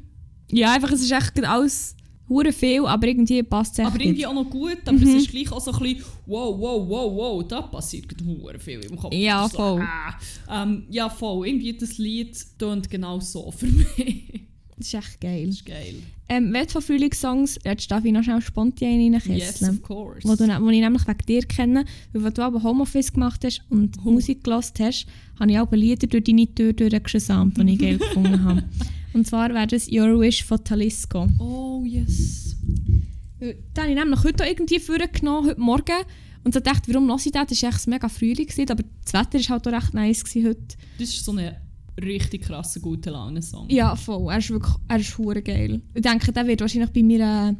Ja, 0.51 0.73
einfach, 0.73 0.91
es 0.91 1.01
ist 1.01 1.11
echt 1.11 1.43
alles 1.45 1.95
hure 2.27 2.51
viel, 2.53 2.85
aber 2.85 3.07
irgendwie 3.07 3.41
passt 3.43 3.73
es 3.73 3.79
echt 3.79 3.87
Aber 3.87 3.99
irgendwie 3.99 4.17
nicht. 4.17 4.27
auch 4.27 4.33
noch 4.33 4.49
gut, 4.49 4.77
aber 4.85 4.97
es 4.97 5.09
ist 5.09 5.31
gleich 5.31 5.51
auch 5.51 5.59
so 5.61 5.71
ein 5.71 5.79
bisschen 5.79 6.03
«Wow, 6.27 6.59
wow, 6.59 6.87
wow, 6.87 7.15
wow, 7.15 7.47
da 7.47 7.61
passiert 7.63 8.07
gerade 8.07 8.23
hure 8.25 8.59
viel 8.59 8.79
im 8.81 8.95
Kopf.» 8.97 9.13
Ja, 9.15 9.47
voll. 9.49 9.79
So, 9.79 9.83
ah. 10.47 10.63
ähm, 10.63 10.85
ja, 10.89 11.09
voll. 11.09 11.47
Irgendwie 11.47 11.75
das 11.75 11.97
Lied 11.97 12.37
tönt 12.57 12.89
genau 12.89 13.19
so 13.19 13.51
für 13.51 13.65
mich. 13.97 14.47
Das 14.79 14.87
ist 14.87 14.93
echt 14.93 15.21
geil. 15.21 15.45
das 15.45 15.55
ist 15.55 15.65
geil. 15.65 15.95
Ähm, 16.29 16.51
du 16.53 16.71
von 16.71 16.81
Frühlingssongs, 16.81 17.59
jetzt 17.65 17.91
darf 17.91 18.05
ich 18.05 18.13
noch 18.13 18.23
schnell 18.23 18.41
spontan 18.41 19.01
Yes, 19.13 19.25
reinkesseln. 19.29 19.71
of 19.71 19.81
course. 19.83 20.27
wo, 20.27 20.35
du, 20.35 20.47
ne- 20.47 20.57
wo 20.61 20.69
ich 20.69 20.79
nämlich 20.79 21.05
wegen 21.07 21.25
dir 21.27 21.41
kenne, 21.41 21.85
weil 22.13 22.23
wenn 22.23 22.33
du 22.33 22.41
aber 22.43 22.63
Homeoffice 22.63 23.11
gemacht 23.11 23.43
hast 23.43 23.61
und 23.69 23.97
Oh. 24.05 24.11
Musik 24.11 24.43
gehört 24.43 24.79
hast, 24.79 25.05
habe 25.39 25.51
ich 25.51 25.59
auch 25.59 25.71
Lieder 25.71 26.07
durch 26.07 26.23
deine 26.23 26.47
Tür 26.55 26.71
durchgesamt, 26.73 27.57
die 27.57 27.73
ich 27.73 27.79
geil 27.79 27.97
gefunden 27.99 28.43
habe. 28.43 28.63
Und 29.13 29.27
zwar 29.27 29.49
wäre 29.53 29.67
das 29.67 29.91
«Your 29.91 30.19
Wish» 30.19 30.43
von 30.43 30.63
Talisco. 30.63 31.27
oh, 31.39 31.83
yes. 31.85 32.55
Den 33.41 33.55
habe 33.77 33.89
ich 33.89 33.95
nämlich 33.95 34.23
heute 34.23 34.43
irgendwie 34.45 34.79
vorgenommen, 34.79 35.47
heute 35.47 35.59
Morgen. 35.61 35.95
Und 36.43 36.53
so 36.53 36.59
dachte, 36.61 36.93
warum 36.93 37.07
lasse 37.07 37.29
ich 37.29 37.33
das? 37.33 37.47
Das 37.47 37.63
war 37.63 37.69
echt 37.69 37.87
mega 37.87 38.07
Frühling, 38.07 38.45
gewesen, 38.47 38.69
aber 38.69 38.83
das 39.03 39.13
Wetter 39.13 39.39
war 39.39 39.49
halt 39.49 39.67
auch 39.67 39.71
recht 39.73 39.93
nice 39.93 40.23
heute. 40.35 40.57
Das 40.97 41.09
ist 41.09 41.25
so 41.25 41.33
ein 41.33 41.53
richtig 42.03 42.43
krasser, 42.43 42.79
guter 42.79 43.11
Laune-Song. 43.11 43.69
Ja, 43.69 43.95
voll. 43.95 44.31
Er 44.31 44.37
ist 44.39 44.49
wirklich 44.49 44.73
er 44.87 44.99
ist 44.99 45.17
hure 45.17 45.41
geil. 45.41 45.81
Ich 45.93 46.01
denke, 46.01 46.31
der 46.31 46.47
wird 46.47 46.61
wahrscheinlich 46.61 46.91
bei, 46.91 47.03
mir, 47.03 47.19
äh, 47.19 47.53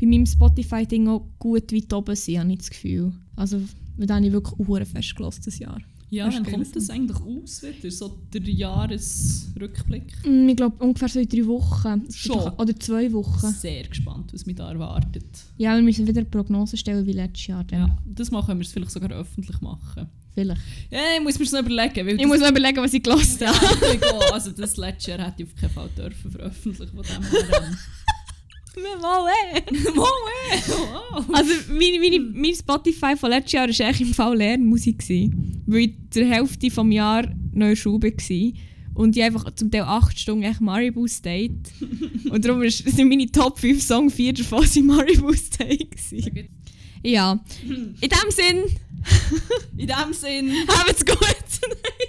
bei 0.00 0.06
meinem 0.06 0.26
Spotify-Ding 0.26 1.08
auch 1.08 1.26
gut 1.38 1.72
weit 1.72 1.92
oben 1.92 2.16
sein, 2.16 2.38
habe 2.40 2.52
ich 2.52 2.58
das 2.58 2.70
Gefühl. 2.70 3.12
Also, 3.36 3.60
den 3.96 4.10
habe 4.10 4.26
ich 4.26 4.32
wirklich 4.32 4.58
hure 4.66 4.84
fest 4.84 5.14
das 5.18 5.58
Jahr. 5.58 5.80
Ja, 6.12 6.28
dann 6.28 6.44
kommt 6.44 6.76
das 6.76 6.90
eigentlich 6.90 7.16
aus 7.16 7.62
wieder, 7.62 7.90
so 7.90 8.18
der 8.34 8.42
Jahresrückblick. 8.42 10.12
Mm, 10.26 10.46
Ich 10.50 10.56
glaube 10.56 10.84
ungefähr 10.84 11.08
so 11.08 11.18
in 11.20 11.26
drei 11.26 11.46
Wochen. 11.46 12.04
Schon? 12.12 12.52
Oder 12.58 12.78
zwei 12.78 13.10
Wochen. 13.14 13.50
Sehr 13.50 13.84
gespannt, 13.84 14.30
was 14.34 14.44
mich 14.44 14.56
da 14.56 14.70
erwartet. 14.70 15.24
Ja, 15.56 15.74
wir 15.74 15.82
müssen 15.82 16.06
wieder 16.06 16.20
eine 16.20 16.28
Prognose 16.28 16.76
stellen 16.76 17.06
wie 17.06 17.12
letztes 17.12 17.46
Jahr. 17.46 17.64
Dann. 17.64 17.80
Ja, 17.88 17.98
das 18.04 18.28
können 18.28 18.46
wir 18.46 18.60
es 18.60 18.72
vielleicht 18.72 18.90
sogar 18.90 19.10
öffentlich 19.12 19.58
machen. 19.62 20.06
Vielleicht. 20.34 20.60
Ja, 20.90 20.98
ich 21.16 21.22
muss 21.22 21.38
mir 21.38 21.44
das 21.44 21.52
noch 21.52 21.60
überlegen, 21.60 22.06
weil 22.06 22.20
Ich 22.20 22.26
muss 22.26 22.40
mir 22.40 22.48
überlegen, 22.48 22.78
was 22.78 22.94
ich 22.94 23.02
Ja, 23.02 23.48
habe. 23.48 23.98
gehe. 23.98 24.32
also 24.32 24.50
das 24.50 24.76
letzte 24.76 25.10
Jahr 25.10 25.26
hätte 25.26 25.42
ich 25.42 25.48
auf 25.48 25.54
keinen 25.60 25.70
Fall 25.70 25.88
dürfen 25.96 26.30
veröffentlichen 26.30 26.96
von 26.96 27.02
dem 27.04 27.22
her. 27.50 27.78
Mal, 29.02 29.28
eh. 29.54 29.60
Wow. 29.94 31.26
Also 31.34 31.52
meine, 31.68 31.98
meine, 32.00 32.20
mein 32.32 32.54
Spotify 32.54 33.14
von 33.16 33.28
letztes 33.30 33.52
Jahr 33.52 33.68
war 33.68 33.86
eigentlich 33.86 34.08
im 34.08 34.14
Fall 34.14 34.36
Lernmusik. 34.36 34.98
Gewesen, 35.00 35.62
weil 35.66 35.80
ich 35.80 35.94
zur 36.10 36.24
Hälfte 36.24 36.68
des 36.68 36.76
Jahres 36.90 37.30
neu 37.52 37.72
in 37.72 38.02
war. 38.02 38.52
Und 38.94 39.16
ich 39.16 39.22
einfach 39.22 39.54
zum 39.54 39.70
Teil 39.70 39.82
8 39.82 40.18
Stunden 40.18 40.42
echt 40.44 40.60
Maribu 40.60 41.06
State. 41.06 41.54
Und 42.30 42.44
darum 42.44 42.62
sind 42.68 43.08
meine 43.08 43.30
Top 43.30 43.58
5 43.58 43.82
Songs, 43.82 44.14
4 44.14 44.34
davon 44.34 44.66
sind 44.66 44.86
Maribu 44.86 45.32
State. 45.34 45.86
Gewesen. 45.86 46.48
Ja, 47.02 47.38
in 47.62 47.96
dem 48.00 48.30
Sinn, 48.30 48.64
In 49.76 49.88
dem 49.88 50.12
Sinn, 50.12 50.52
habt's 50.68 51.04
gut. 51.04 51.18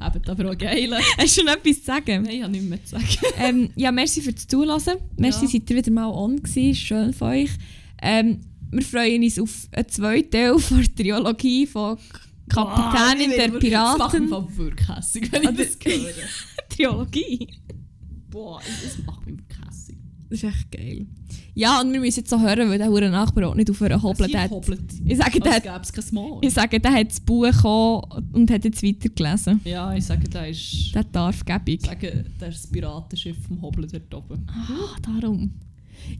habt 0.00 0.28
aber 0.30 0.50
auch 0.50 0.58
geile. 0.58 0.98
Hast 1.18 1.36
du 1.38 1.44
noch 1.44 1.54
etwas 1.54 1.78
zu 1.80 1.84
sagen? 1.86 2.22
Nein, 2.22 2.34
ich 2.36 2.42
habe 2.42 2.52
nichts 2.52 2.68
mehr 2.68 2.84
zu 2.84 2.90
sagen. 2.90 3.06
ähm, 3.38 3.70
ja, 3.76 3.90
merci 3.92 4.20
fürs 4.22 4.46
Zuhören. 4.46 4.80
Merci, 5.16 5.44
Ja. 5.46 5.50
seid 5.50 5.70
ihr 5.70 5.76
wieder 5.76 5.90
mal 5.90 6.08
on 6.08 6.42
gewesen. 6.42 6.74
Schön 6.74 7.12
von 7.12 7.28
euch. 7.30 7.50
Ähm, 8.00 8.40
wir 8.70 8.82
freuen 8.82 9.22
uns 9.22 9.38
auf 9.38 9.68
einen 9.72 9.88
zweiten 9.88 10.30
Teil 10.30 10.58
von 10.58 10.78
der 10.82 10.94
Triologie 10.94 11.66
von 11.66 11.98
Kapitänin 12.48 13.30
Boah, 13.30 13.36
der 13.36 13.52
wirklich- 13.52 13.72
Das 13.72 13.98
macht 13.98 14.18
mich 14.20 14.28
Piraten. 14.28 14.56
wirklich 14.58 14.88
hässig, 14.88 15.32
wenn 15.32 15.42
ich 15.42 15.56
das 15.56 15.78
höre. 15.92 16.12
Triologie. 16.68 17.48
Boah, 18.30 18.60
das 18.84 18.98
macht 19.04 19.26
mich. 19.26 19.36
Das 20.28 20.42
ist 20.42 20.44
echt 20.44 20.70
geil. 20.72 21.06
Ja, 21.54 21.80
und 21.80 21.92
wir 21.92 22.00
müssen 22.00 22.20
jetzt 22.20 22.30
so 22.30 22.40
hören, 22.40 22.68
weil 22.68 22.78
der 22.78 22.88
hure 22.88 23.08
Nachbar 23.08 23.48
auch 23.48 23.54
nicht 23.54 23.70
aufhören 23.70 24.02
hoppelt. 24.02 24.34
Er 24.34 24.50
hoppelt. 24.50 24.82
Ich 25.04 25.16
sage, 25.16 25.38
der, 25.38 25.52
hat, 25.52 25.92
ich 26.42 26.52
sage, 26.52 26.80
der 26.80 26.92
hat 26.92 27.10
das 27.10 27.20
Buch 27.20 27.46
bekommen 27.46 28.02
und 28.32 28.50
hat 28.50 28.64
jetzt 28.64 28.82
weitergelesen. 28.82 29.60
Ja, 29.64 29.94
ich 29.94 30.04
sage, 30.04 30.28
der 30.28 30.48
ist... 30.48 30.92
Der 30.94 31.04
darf 31.04 31.44
gäbe 31.44 31.72
Ich 31.72 31.82
sage, 31.82 32.24
der 32.40 32.48
ist 32.48 32.64
das 32.64 32.70
Piratenschiff 32.70 33.36
vom 33.46 33.62
Hobbeln 33.62 33.88
dort 33.88 34.14
oben. 34.14 34.46
Ah, 34.48 34.96
darum. 35.00 35.52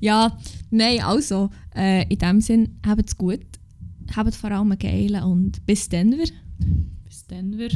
Ja, 0.00 0.38
nein, 0.70 1.00
also, 1.02 1.50
äh, 1.74 2.06
in 2.08 2.18
dem 2.18 2.40
Sinn, 2.40 2.78
habt's 2.86 3.16
gut. 3.16 3.40
Habt 4.14 4.34
vor 4.36 4.52
allem 4.52 4.70
einen 4.70 4.78
geilen 4.78 5.22
und 5.24 5.66
bis 5.66 5.88
Denver. 5.88 6.30
Bis 7.04 7.26
Denver. 7.26 7.68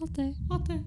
Ade. 0.00 0.34
Ade. 0.50 0.84